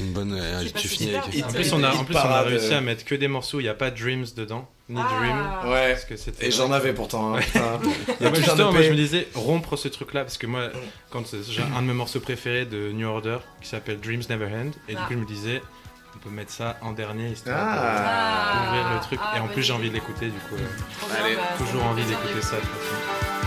Une 0.00 0.12
bonne. 0.12 0.36
euh, 0.40 0.64
tu 0.76 0.88
finis 0.88 1.14
avec. 1.14 1.32
ça. 1.34 1.46
En 1.46 1.52
plus, 1.52 1.72
on 1.72 1.82
a, 1.84 1.90
en 1.94 2.04
plus, 2.04 2.16
on 2.16 2.18
a 2.18 2.40
réussi 2.42 2.72
euh. 2.72 2.78
à 2.78 2.80
mettre 2.80 3.04
que 3.04 3.14
des 3.14 3.28
morceaux, 3.28 3.60
il 3.60 3.64
n'y 3.64 3.68
a 3.68 3.74
pas 3.74 3.90
Dreams 3.90 4.26
dedans, 4.36 4.68
ni 4.88 5.00
Ah. 5.00 5.08
Dream. 5.18 5.72
Ouais. 5.72 5.90
Parce 5.92 6.04
que 6.04 6.16
c'était 6.16 6.46
Et 6.46 6.50
j'en 6.50 6.72
avais 6.72 6.92
pourtant. 6.92 7.36
hein. 7.36 7.40
Et 8.20 8.24
moi, 8.28 8.34
justement, 8.34 8.72
moi, 8.72 8.82
je 8.82 8.90
me 8.90 8.96
disais 8.96 9.28
rompre 9.34 9.76
ce 9.76 9.88
truc-là 9.88 10.22
parce 10.24 10.36
que 10.38 10.46
moi, 10.46 10.68
quand 11.10 11.22
j'ai 11.48 11.62
un 11.62 11.82
de 11.82 11.86
mes 11.86 11.92
morceaux 11.94 12.20
préférés 12.20 12.64
de 12.66 12.90
New 12.92 13.06
Order 13.06 13.38
qui 13.62 13.68
s'appelle 13.68 14.00
Dreams 14.00 14.22
Never 14.28 14.46
End, 14.46 14.70
et 14.88 14.92
du 14.94 14.98
Ah. 15.00 15.06
coup, 15.06 15.14
je 15.14 15.18
me 15.18 15.26
disais, 15.26 15.62
on 16.16 16.18
peut 16.18 16.30
mettre 16.30 16.50
ça 16.52 16.76
en 16.82 16.92
dernier 16.92 17.28
histoire 17.30 17.56
Ah. 17.58 18.64
d'ouvrir 18.66 18.94
le 18.94 19.00
truc. 19.00 19.20
Ah, 19.22 19.36
et 19.36 19.40
en 19.40 19.44
vas-y. 19.46 19.52
plus, 19.54 19.62
j'ai 19.62 19.72
envie 19.72 19.88
de 19.90 19.94
l'écouter, 19.94 20.26
du 20.26 20.38
coup, 20.48 20.54
euh, 20.56 21.06
bah, 21.08 21.54
toujours 21.58 21.84
envie 21.84 22.04
d'écouter 22.04 22.40
ça. 22.42 22.56
de 22.56 22.60
toute 22.60 22.70
façon. 22.70 23.43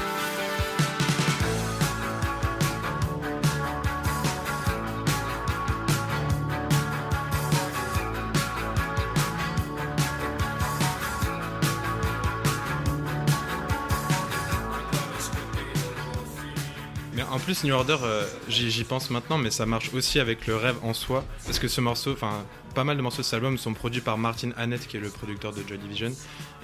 En 17.37 17.39
plus, 17.39 17.63
New 17.63 17.73
Order, 17.73 17.97
euh, 18.03 18.23
j'y 18.49 18.83
pense 18.83 19.09
maintenant, 19.11 19.37
mais 19.37 19.51
ça 19.51 19.65
marche 19.67 19.93
aussi 19.93 20.19
avec 20.19 20.47
le 20.47 20.55
rêve 20.55 20.75
en 20.81 20.93
soi. 20.93 21.23
Parce 21.45 21.59
que 21.59 21.67
ce 21.67 21.81
morceau, 21.81 22.13
enfin, 22.13 22.43
pas 22.73 22.83
mal 22.83 22.97
de 22.97 23.01
morceaux 23.03 23.19
de 23.19 23.25
cet 23.25 23.35
album 23.35 23.57
sont 23.59 23.73
produits 23.73 24.01
par 24.01 24.17
Martin 24.17 24.49
Hannett, 24.57 24.87
qui 24.87 24.97
est 24.97 24.99
le 24.99 25.09
producteur 25.09 25.53
de 25.53 25.61
Joy 25.67 25.77
Division, 25.77 26.11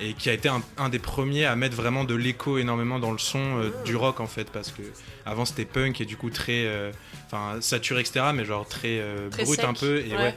et 0.01 0.13
qui 0.13 0.29
a 0.29 0.33
été 0.33 0.49
un, 0.49 0.63
un 0.77 0.89
des 0.89 0.97
premiers 0.99 1.45
à 1.45 1.55
mettre 1.55 1.75
vraiment 1.75 2.03
de 2.05 2.15
l'écho 2.15 2.57
énormément 2.57 2.97
dans 2.97 3.11
le 3.11 3.19
son 3.19 3.59
euh, 3.61 3.69
du 3.85 3.95
rock, 3.95 4.19
en 4.19 4.27
fait. 4.27 4.49
Parce 4.51 4.71
que 4.71 4.81
avant 5.25 5.45
c'était 5.45 5.65
punk 5.65 6.01
et 6.01 6.05
du 6.05 6.17
coup 6.17 6.29
très. 6.29 6.65
euh, 6.65 6.91
Enfin, 7.27 7.61
saturé, 7.61 8.01
etc., 8.01 8.25
mais 8.31 8.45
genre 8.45 8.67
très, 8.67 9.01
Très 9.31 9.43
brut 9.43 9.59
sec, 9.59 9.65
un 9.67 9.73
peu. 9.73 9.99
Et 10.05 10.11
ouais. 10.11 10.17
ouais. 10.17 10.35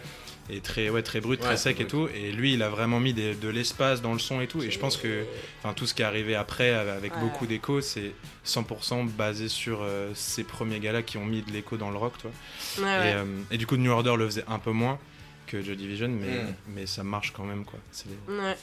Et 0.49 0.61
très, 0.61 0.91
ouais, 0.91 1.03
très 1.03 1.21
brut, 1.21 1.41
Ouais, 1.41 1.47
très 1.47 1.57
sec 1.57 1.81
et 1.81 1.87
tout. 1.87 2.09
Et 2.15 2.31
lui, 2.33 2.55
il 2.55 2.63
a 2.63 2.69
vraiment 2.69 3.01
mis 3.01 3.13
des- 3.13 3.35
de 3.35 3.49
l'espace 3.49 4.01
dans 4.03 4.13
le 4.13 4.19
son 4.19 4.41
et 4.41 4.47
tout. 4.47 4.63
Et 4.63 4.71
je 4.71 4.79
pense 4.79 4.97
que 4.97 5.25
enfin, 5.59 5.75
tout 5.75 5.87
ce 5.87 5.95
qui 5.95 6.03
est 6.03 6.05
arrivé 6.05 6.35
après, 6.37 6.71
avec 6.71 7.15
Ouais. 7.15 7.21
beaucoup 7.21 7.47
d'écho, 7.47 7.81
c'est 7.81 8.13
100% 8.45 9.05
basé 9.05 9.49
sur 9.49 9.81
euh, 9.83 10.13
ces 10.15 10.45
premiers 10.45 10.79
gars-là 10.81 11.03
qui 11.03 11.19
ont 11.19 11.25
mis 11.27 11.43
de 11.43 11.51
l'écho 11.51 11.77
dans 11.77 11.91
le 11.91 11.97
rock, 11.99 12.13
toi. 12.19 12.31
Ouais, 12.79 12.83
Et, 12.85 12.87
ouais. 12.87 13.13
euh, 13.15 13.25
et 13.51 13.59
du 13.59 13.67
coup, 13.67 13.77
New 13.77 13.91
Order 13.91 14.15
le 14.17 14.27
faisait 14.27 14.45
un 14.47 14.59
peu 14.59 14.71
moins 14.73 14.99
que 15.47 15.63
Joy 15.63 15.77
Division, 15.77 16.09
mais, 16.09 16.27
Mm. 16.45 16.55
mais 16.69 16.87
ça 16.87 17.03
marche 17.05 17.33
quand 17.33 17.45
même, 17.45 17.65
quoi. 17.65 17.79
C'est- 17.93 18.07
Ouais, 18.29 18.57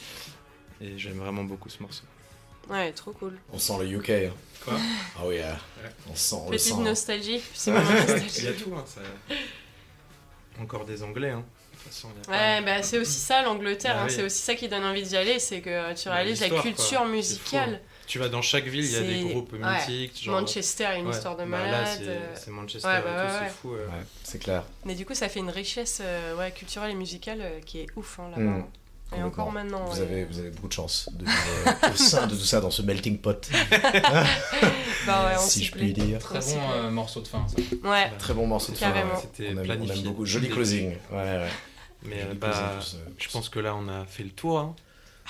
Et 0.81 0.97
j'aime 0.97 1.17
vraiment 1.17 1.43
beaucoup 1.45 1.69
ce 1.69 1.81
morceau. 1.81 2.03
ouais, 2.69 2.91
trop 2.93 3.11
cool. 3.11 3.38
On 3.53 3.59
sent 3.59 3.73
le 3.79 3.86
UK. 3.88 4.09
hein. 4.09 4.31
Quoi? 4.65 4.73
Ah 5.17 5.21
oui, 5.25 5.39
euh, 5.39 5.51
on 6.09 6.15
sent, 6.15 6.36
le 6.45 6.51
Petite 6.51 6.75
sent. 6.75 6.81
nostalgie, 6.81 7.41
c'est 7.53 7.71
vraiment 7.71 7.89
Il 7.91 7.97
y 7.97 8.11
a 8.11 8.17
nostalgie. 8.23 8.63
tout, 8.63 8.73
hein, 8.75 8.84
ça- 8.86 9.01
Encore 10.61 10.86
des 10.86 11.03
anglais, 11.03 11.31
hein. 11.31 11.43
Façon, 11.86 12.07
Ouais, 12.29 12.61
bah 12.61 12.81
c'est 12.84 12.97
aussi 12.97 13.19
ça 13.19 13.41
l'Angleterre, 13.43 13.95
Bah 13.95 14.01
hein, 14.03 14.05
oui. 14.09 14.13
c'est 14.15 14.23
aussi 14.23 14.41
ça 14.41 14.55
qui 14.55 14.67
donne 14.67 14.84
envie 14.84 15.03
d'y 15.03 15.15
aller, 15.17 15.39
c'est 15.39 15.61
que 15.61 15.93
tu 15.93 16.07
Bah, 16.09 16.15
réalises 16.15 16.41
la 16.41 16.49
culture 16.49 16.99
quoi. 16.99 17.07
musicale. 17.07 17.81
Tu 18.07 18.19
vas 18.19 18.27
dans 18.29 18.41
chaque 18.41 18.65
ville, 18.65 18.84
il 18.84 18.91
y 18.91 18.95
a 18.95 19.01
des 19.01 19.29
groupes 19.29 19.53
ouais. 19.53 19.59
mythiques. 19.59 20.23
Genre... 20.23 20.39
Manchester 20.39 20.86
a 20.86 20.97
une 20.97 21.07
Ouais. 21.07 21.13
histoire 21.15 21.36
de 21.38 21.45
Bah, 21.45 21.57
là, 21.59 21.65
malade. 21.65 21.88
c'est- 21.97 22.07
euh, 22.07 22.19
c'est 22.36 22.51
Manchester 22.51 22.88
ouais, 22.88 23.01
bah, 23.01 23.09
tout, 23.09 23.17
ouais, 23.27 23.31
c'est 23.39 23.43
ouais. 23.45 23.49
fou. 23.61 23.73
euh. 23.73 23.88
Ouais, 23.88 24.03
c'est 24.23 24.39
clair. 24.39 24.63
Mais 24.86 24.95
du 24.95 25.05
coup, 25.05 25.13
ça 25.15 25.29
fait 25.29 25.39
une 25.39 25.49
richesse 25.49 25.99
euh, 26.03 26.36
ouais, 26.38 26.51
culturelle 26.51 26.91
et 26.91 26.95
musicale 26.95 27.39
euh, 27.41 27.59
qui 27.65 27.79
est 27.79 27.88
ouf 27.95 28.19
hein, 28.19 28.29
là-bas. 28.31 28.41
Mm. 28.43 28.65
Et 29.15 29.21
encore 29.23 29.51
maintenant. 29.51 29.86
Vous, 29.86 29.97
ouais. 29.97 30.01
avez, 30.01 30.25
vous 30.25 30.39
avez 30.39 30.49
beaucoup 30.49 30.67
de 30.67 30.73
chance 30.73 31.07
de 31.13 31.23
vivre 31.23 31.38
euh, 31.84 31.91
au 31.91 31.95
sein 31.95 32.25
de 32.27 32.36
tout 32.36 32.41
ça, 32.45 32.59
dans 32.59 32.71
ce 32.71 32.81
melting 32.81 33.19
pot, 33.19 33.47
Bah 35.05 35.25
ouais, 35.27 35.34
on 35.38 35.41
si 35.47 35.63
je 35.65 35.71
plaît. 35.71 35.84
puis 35.84 35.93
dire. 35.93 36.19
Très 36.19 36.39
bon 36.39 36.45
ouais. 36.45 36.59
euh, 36.75 36.89
morceau 36.89 37.21
de 37.21 37.27
fin, 37.27 37.45
ça. 37.47 37.88
Ouais, 37.89 38.11
Très 38.17 38.34
bon 38.34 38.47
morceau 38.47 38.71
de 38.71 38.77
fin. 38.77 38.88
Carrément. 38.91 39.13
ouais. 39.13 39.19
C'était 39.21 39.53
planifié. 39.53 39.97
aime 39.97 40.03
beaucoup. 40.03 40.25
Joli 40.25 40.49
closing. 40.49 40.89
Ouais, 41.11 41.17
ouais. 41.17 41.49
Mais 42.06 42.22
euh, 42.24 42.34
bah, 42.34 42.80
je 43.18 43.30
pense 43.30 43.49
que 43.49 43.60
là, 43.60 43.76
on 43.76 43.88
a 43.88 44.06
fait 44.06 44.24
le 44.24 44.32
tour. 44.32 44.60
hein. 44.60 44.76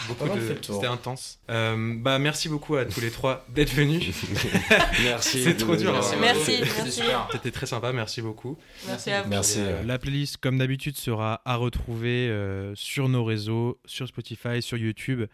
De- 0.10 0.54
tour. 0.56 0.76
C'était 0.78 0.88
intense. 0.88 1.38
Euh, 1.52 1.94
bah, 1.98 2.18
merci 2.18 2.50
beaucoup 2.50 2.76
à 2.78 2.86
tous 2.86 3.00
les 3.00 3.12
trois 3.12 3.46
d'être 3.54 3.72
venus. 3.74 4.04
Merci. 5.04 5.44
C'est 5.44 5.56
trop 5.56 5.76
dur, 5.76 5.96
hein. 5.96 6.02
Merci, 6.20 6.58
C'est 6.66 6.82
merci. 6.84 7.02
C'était 7.32 7.52
très 7.52 7.68
sympa, 7.68 7.92
merci 7.94 8.24
beaucoup. 8.24 8.58
Merci 8.88 9.12
à 9.12 9.22
vous. 9.22 9.30
Merci. 9.30 9.60
Euh, 9.60 9.84
La 9.84 10.00
playlist, 10.00 10.38
comme 10.38 10.58
d'habitude, 10.58 10.98
sera 10.98 11.42
à 11.46 11.56
retrouver 11.58 12.28
euh, 12.30 12.74
sur 12.74 13.08
nos 13.08 13.24
réseaux, 13.24 13.80
sur 13.86 14.08
Spotify, 14.08 14.64
sur 14.64 14.78
YouTube. 14.78 15.26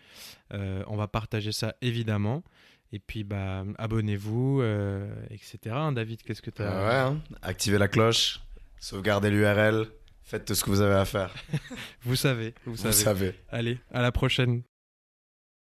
Euh, 0.53 0.83
on 0.87 0.97
va 0.97 1.07
partager 1.07 1.53
ça 1.53 1.75
évidemment. 1.81 2.43
Et 2.91 2.99
puis, 2.99 3.23
bah, 3.23 3.63
abonnez-vous, 3.77 4.59
euh, 4.61 5.07
etc. 5.29 5.57
hein, 5.67 5.91
David, 5.93 6.21
qu'est-ce 6.23 6.41
que 6.41 6.49
tu 6.49 6.61
as 6.63 6.65
euh, 6.71 6.87
ouais, 6.89 6.95
hein. 7.15 7.21
Activez 7.43 7.77
la 7.77 7.87
cloche, 7.87 8.41
sauvegardez 8.79 9.29
l'URL, 9.29 9.87
faites 10.29 10.45
tout 10.45 10.55
ce 10.55 10.63
que 10.63 10.69
vous 10.69 10.81
avez 10.81 10.95
à 10.95 11.05
faire. 11.05 11.33
Vous 12.03 12.15
savez, 12.15 12.53
vous, 12.65 12.71
Vous 12.73 12.77
savez. 12.77 12.93
savez. 12.93 13.35
Allez, 13.49 13.79
à 13.91 14.01
la 14.01 14.11
prochaine. 14.11 14.61